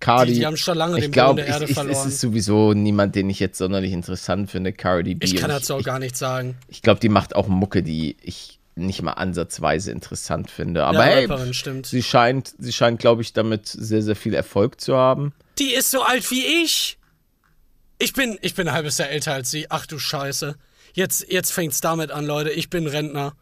Cardi, 0.00 0.32
Die- 0.32 0.38
die 0.40 0.46
haben 0.46 0.56
schon 0.56 0.76
lange 0.76 0.98
ich 0.98 1.04
den 1.04 1.12
glaub, 1.12 1.28
Boden 1.36 1.46
der 1.46 1.46
Erde 1.46 1.64
ich, 1.64 1.72
verloren. 1.74 1.96
Es 1.96 2.04
ist 2.06 2.20
sowieso 2.20 2.74
niemand, 2.74 3.14
den 3.14 3.30
ich 3.30 3.40
jetzt 3.40 3.56
sonderlich 3.58 3.92
interessant 3.92 4.50
finde, 4.50 4.72
Cardi 4.72 5.14
B. 5.14 5.24
ich 5.24 5.36
kann 5.36 5.48
dazu 5.48 5.74
auch 5.74 5.78
ich, 5.80 5.86
gar 5.86 5.98
nichts 5.98 6.18
sagen. 6.18 6.56
ich 6.68 6.82
glaube, 6.82 7.00
die 7.00 7.08
macht 7.08 7.34
auch 7.34 7.48
Mucke, 7.48 7.82
die 7.82 8.16
ich 8.22 8.60
nicht 8.76 9.00
mal 9.02 9.12
ansatzweise 9.12 9.92
interessant 9.92 10.50
finde. 10.50 10.84
Aber 10.84 10.98
ja, 10.98 11.14
hey, 11.14 11.24
Rapperin, 11.26 11.54
stimmt. 11.54 11.86
sie 11.86 12.02
scheint, 12.02 12.54
sie 12.58 12.72
scheint, 12.72 12.98
glaube 12.98 13.22
ich, 13.22 13.32
damit 13.32 13.66
sehr, 13.68 14.02
sehr 14.02 14.16
viel 14.16 14.34
Erfolg 14.34 14.80
zu 14.80 14.96
haben. 14.96 15.32
Die 15.58 15.72
ist 15.72 15.90
so 15.90 16.02
alt 16.02 16.28
wie 16.30 16.44
ich. 16.64 16.98
Ich 18.00 18.12
bin, 18.12 18.36
ich 18.42 18.54
bin 18.54 18.66
ein 18.68 18.74
halbes 18.74 18.98
Jahr 18.98 19.08
älter 19.08 19.32
als 19.32 19.50
sie. 19.50 19.70
Ach 19.70 19.86
du 19.86 19.98
Scheiße. 19.98 20.56
Jetzt, 20.92 21.30
jetzt 21.32 21.52
fängt's 21.52 21.80
damit 21.80 22.10
an, 22.10 22.26
Leute. 22.26 22.50
Ich 22.50 22.68
bin 22.68 22.86
Rentner. 22.88 23.34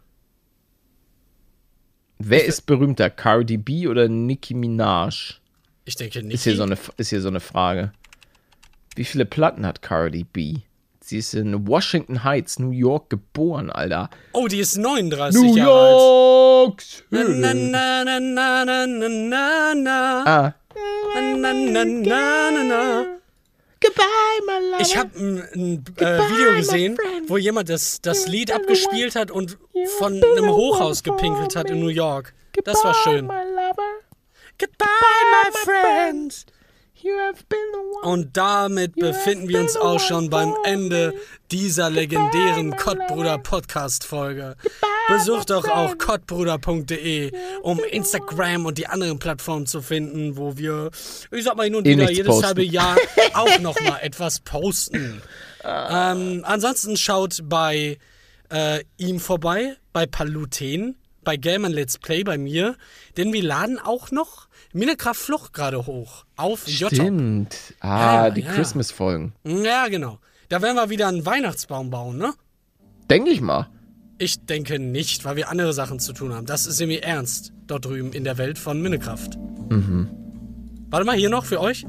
Wer 2.24 2.44
ist 2.44 2.66
berühmter, 2.66 3.10
Cardi 3.10 3.56
B 3.56 3.88
oder 3.88 4.08
Nicki 4.08 4.54
Minaj? 4.54 5.40
Ich 5.84 5.96
denke 5.96 6.22
nicht. 6.22 6.34
Ist 6.34 6.44
hier, 6.44 6.56
so 6.56 6.62
eine, 6.62 6.78
ist 6.96 7.10
hier 7.10 7.20
so 7.20 7.28
eine 7.28 7.40
Frage. 7.40 7.92
Wie 8.94 9.04
viele 9.04 9.24
Platten 9.24 9.66
hat 9.66 9.82
Cardi 9.82 10.24
B? 10.24 10.58
Sie 11.00 11.18
ist 11.18 11.34
in 11.34 11.66
Washington 11.66 12.22
Heights, 12.22 12.60
New 12.60 12.70
York 12.70 13.10
geboren, 13.10 13.70
Alter. 13.70 14.08
Oh, 14.32 14.46
die 14.46 14.60
ist 14.60 14.76
39 14.76 15.42
New 15.42 15.56
Jahre 15.56 15.70
alt. 15.72 15.94
York! 16.70 16.82
Na, 17.10 17.24
na, 17.24 17.54
na, 17.54 18.04
na, 18.04 18.64
na, 18.64 18.86
na, 18.86 19.08
na, 19.08 19.74
na. 19.74 20.24
Ah. 20.24 20.54
Na, 21.14 21.52
na, 21.52 21.52
na, 21.52 21.84
na, 21.84 22.62
na. 22.62 23.04
Goodbye, 23.82 24.40
my 24.46 24.70
love. 24.70 24.82
Ich 24.82 24.96
habe 24.96 25.10
ein, 25.18 25.84
äh, 25.96 26.18
Video 26.30 26.56
gesehen, 26.56 26.96
wo 27.26 27.36
jemand 27.36 27.68
das, 27.68 28.00
das 28.00 28.28
Lied 28.28 28.52
abgespielt 28.52 29.16
hat 29.16 29.30
und 29.30 29.58
von 29.98 30.14
einem 30.14 30.50
Hochhaus 30.50 31.02
gepinkelt 31.02 31.56
hat 31.56 31.68
in 31.68 31.80
New 31.80 31.88
York. 31.88 32.32
Das 32.64 32.84
war 32.84 32.94
schön. 32.94 33.26
Goodbye, 34.58 34.86
my 35.32 35.52
friend. 35.64 36.46
Und 38.02 38.36
damit 38.36 38.94
befinden 38.94 39.48
wir 39.48 39.60
uns 39.60 39.76
auch 39.76 39.98
schon 39.98 40.30
beim 40.30 40.54
Ende 40.62 41.14
dieser 41.50 41.90
legendären 41.90 42.76
Kottbruder 42.76 43.38
Podcast 43.38 44.04
Folge. 44.04 44.56
Besucht 45.08 45.50
doch 45.50 45.68
auch 45.68 45.98
kottbruder.de, 45.98 47.32
um 47.62 47.80
Instagram 47.90 48.66
und 48.66 48.78
die 48.78 48.86
anderen 48.86 49.18
Plattformen 49.18 49.66
zu 49.66 49.82
finden, 49.82 50.36
wo 50.36 50.56
wir, 50.56 50.90
ich 51.30 51.44
sag 51.44 51.56
mal 51.56 51.64
hin 51.64 51.74
und 51.74 51.86
Eh 51.86 51.92
wieder 51.92 52.10
jedes 52.10 52.26
posten. 52.28 52.46
halbe 52.46 52.62
Jahr 52.64 52.96
auch 53.34 53.58
noch 53.60 53.80
mal 53.80 53.98
etwas 54.00 54.40
posten. 54.40 55.20
Ähm, 55.64 56.42
ansonsten 56.46 56.96
schaut 56.96 57.40
bei 57.44 57.98
äh, 58.50 58.80
ihm 58.96 59.20
vorbei, 59.20 59.76
bei 59.92 60.06
Paluten, 60.06 60.96
bei 61.24 61.36
Gamer 61.36 61.68
Let's 61.68 61.98
Play 61.98 62.24
bei 62.24 62.38
mir, 62.38 62.76
denn 63.16 63.32
wir 63.32 63.42
laden 63.42 63.78
auch 63.78 64.10
noch 64.10 64.48
Minecraft 64.72 65.14
Flucht 65.14 65.52
gerade 65.52 65.86
hoch 65.86 66.24
auf 66.36 66.66
YouTube. 66.66 66.94
Stimmt. 66.94 67.56
Ah, 67.80 68.24
Ja, 68.26 68.30
die 68.30 68.40
ja. 68.40 68.52
Christmas-Folgen. 68.52 69.34
Ja, 69.44 69.88
genau. 69.88 70.18
Da 70.48 70.60
werden 70.62 70.76
wir 70.76 70.90
wieder 70.90 71.08
einen 71.08 71.24
Weihnachtsbaum 71.24 71.90
bauen, 71.90 72.18
ne? 72.18 72.32
Denke 73.10 73.30
ich 73.30 73.40
mal. 73.40 73.68
Ich 74.22 74.46
denke 74.46 74.78
nicht, 74.78 75.24
weil 75.24 75.34
wir 75.34 75.48
andere 75.48 75.72
Sachen 75.72 75.98
zu 75.98 76.12
tun 76.12 76.32
haben. 76.32 76.46
Das 76.46 76.66
ist 76.66 76.80
irgendwie 76.80 77.00
ernst 77.00 77.52
dort 77.66 77.86
drüben 77.86 78.12
in 78.12 78.22
der 78.22 78.38
Welt 78.38 78.56
von 78.56 78.80
Minecraft. 78.80 79.30
Mhm. 79.68 80.08
Warte 80.90 81.04
mal, 81.04 81.16
hier 81.16 81.28
noch 81.28 81.44
für 81.44 81.60
euch. 81.60 81.84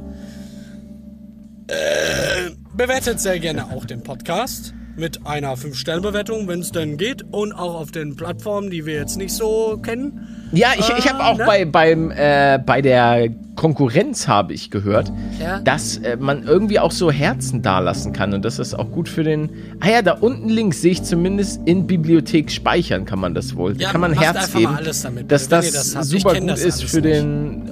Äh, 1.68 2.50
bewertet 2.76 3.20
sehr 3.20 3.38
gerne 3.38 3.66
auch 3.70 3.86
den 3.86 4.02
Podcast 4.02 4.74
mit 4.96 5.26
einer 5.26 5.56
5-Sterne-Bewertung, 5.56 6.48
wenn 6.48 6.60
es 6.60 6.72
denn 6.72 6.98
geht. 6.98 7.24
Und 7.32 7.52
auch 7.54 7.76
auf 7.80 7.92
den 7.92 8.16
Plattformen, 8.16 8.70
die 8.70 8.86
wir 8.86 8.94
jetzt 8.96 9.18
nicht 9.18 9.34
so 9.34 9.80
kennen. 9.82 10.28
Ja, 10.52 10.68
ich, 10.78 10.88
ich 10.98 11.12
habe 11.12 11.24
auch 11.24 11.38
ne? 11.38 11.46
bei, 11.48 11.66
beim, 11.66 12.12
äh, 12.12 12.60
bei 12.64 12.82
der 12.82 13.30
Konkurrenz 13.56 14.28
habe 14.28 14.54
ich 14.54 14.70
gehört, 14.70 15.12
Ja. 15.42 15.60
dass 15.60 15.98
äh, 15.98 16.16
man 16.20 16.44
irgendwie 16.44 16.80
auch 16.80 16.92
so 16.92 17.12
Herzen 17.12 17.62
dalassen 17.64 18.14
kann 18.14 18.34
und 18.34 18.46
das 18.46 18.60
ist 18.60 18.74
auch 18.76 18.92
gut 18.92 19.10
für 19.10 19.24
den. 19.24 19.50
Ah 19.80 19.90
ja, 19.90 20.02
da 20.04 20.14
unten 20.14 20.50
links 20.50 20.82
sehe 20.82 20.92
ich 20.92 21.04
zumindest 21.04 21.62
in 21.66 21.88
Bibliothek 21.88 22.52
speichern 22.52 23.06
kann 23.06 23.20
man 23.20 23.34
das 23.34 23.56
wohl. 23.56 23.74
Da 23.74 23.82
Ja, 23.86 23.92
kann 23.92 24.02
man 24.02 24.14
Herz 24.14 24.54
geben, 24.54 24.76
alles 24.76 25.02
damit, 25.02 25.32
dass 25.32 25.50
wenn 25.50 25.62
das, 25.62 25.94
das 25.94 26.08
super 26.10 26.36
gut 26.40 26.50
das 26.50 26.64
ist 26.64 26.84
für 26.84 27.02
nicht. 27.02 27.16
den, 27.16 27.68
äh, 27.68 27.72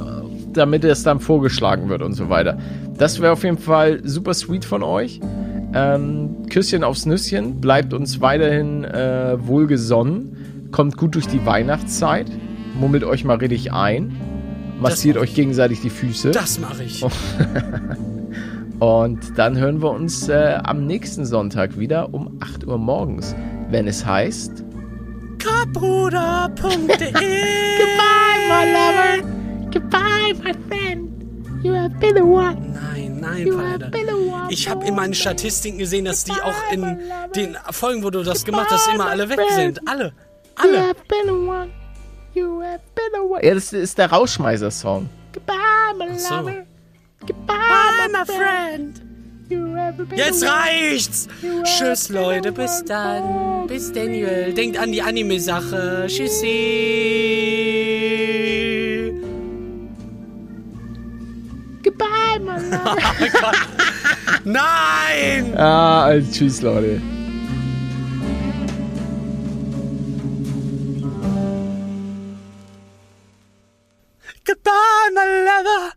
damit 0.53 0.83
es 0.83 1.03
dann 1.03 1.19
vorgeschlagen 1.19 1.87
wird 1.89 2.01
und 2.01 2.13
so 2.13 2.29
weiter. 2.29 2.57
Das 2.97 3.19
wäre 3.21 3.33
auf 3.33 3.43
jeden 3.43 3.57
Fall 3.59 4.01
super 4.03 4.33
sweet 4.33 4.65
von 4.65 4.81
euch. 4.83 5.19
Ähm, 5.73 6.47
Küsschen 6.49 6.83
aufs 6.83 7.05
Nüsschen, 7.05 7.61
bleibt 7.61 7.93
uns 7.93 8.19
weiterhin 8.19 8.83
äh, 8.83 9.37
wohlgesonnen, 9.39 10.69
kommt 10.71 10.97
gut 10.97 11.15
durch 11.15 11.27
die 11.27 11.45
Weihnachtszeit, 11.45 12.27
mummelt 12.77 13.03
euch 13.03 13.23
mal 13.23 13.37
richtig 13.37 13.71
ein, 13.71 14.15
massiert 14.79 15.17
euch 15.17 15.33
gegenseitig 15.33 15.81
die 15.81 15.89
Füße. 15.89 16.31
Das 16.31 16.59
mache 16.59 16.83
ich. 16.83 17.05
und 18.79 19.19
dann 19.37 19.57
hören 19.57 19.81
wir 19.81 19.91
uns 19.91 20.27
äh, 20.27 20.59
am 20.61 20.85
nächsten 20.85 21.25
Sonntag 21.25 21.79
wieder 21.79 22.13
um 22.13 22.37
8 22.41 22.67
Uhr 22.67 22.77
morgens, 22.77 23.35
wenn 23.69 23.87
es 23.87 24.05
heißt 24.05 24.65
Kottbruder.de 25.41 26.91
my 28.51 28.65
lover, 28.65 29.23
goodbye 29.71 30.33
my 30.43 30.53
friend, 30.67 31.63
you 31.63 31.73
have 31.73 31.97
been 31.99 32.15
the 32.15 32.25
one. 32.25 32.73
Nein, 32.73 33.00
nein, 33.21 33.51
Freunde. 33.51 33.91
Ich 34.49 34.67
habe 34.67 34.85
in 34.85 34.95
meinen 34.95 35.13
Statistiken 35.13 35.77
gesehen, 35.77 36.05
dass 36.05 36.23
die 36.23 36.33
auch 36.33 36.71
in 36.71 36.99
den 37.35 37.57
Folgen, 37.71 38.03
wo 38.03 38.09
du 38.09 38.23
das 38.23 38.43
gemacht 38.43 38.69
hast, 38.69 38.87
immer 38.93 39.07
alle 39.07 39.29
weg 39.29 39.39
sind. 39.55 39.79
Alle. 39.87 40.13
Alle. 40.55 40.93
Ja, 43.41 43.53
das 43.53 43.73
ist 43.73 43.97
der 43.97 44.11
Rauschmeißer-Song. 44.11 45.09
Ach 45.47 45.93
so. 46.17 46.43
Bye, 47.45 48.09
my 48.11 48.25
friend. 48.25 49.01
Jetzt 50.15 50.43
reicht's. 50.45 51.27
Tschüss, 51.63 52.09
Leute. 52.09 52.51
Bis 52.51 52.83
dann. 52.85 53.67
Bis 53.67 53.91
Daniel. 53.91 54.53
Denkt 54.53 54.77
an 54.77 54.91
die 54.91 55.01
Anime-Sache. 55.01 56.05
Tschüssi. 56.07 56.47
Goodbye, 61.83 62.37
my 62.39 62.57
love. 62.69 62.99
Oh 62.99 64.37
Nein! 64.45 65.53
Ah, 65.57 66.05
also 66.05 66.31
tschüss, 66.31 66.61
Leute. 66.61 67.01
Goodbye, 74.45 75.09
my 75.13 75.25
lover. 75.45 75.93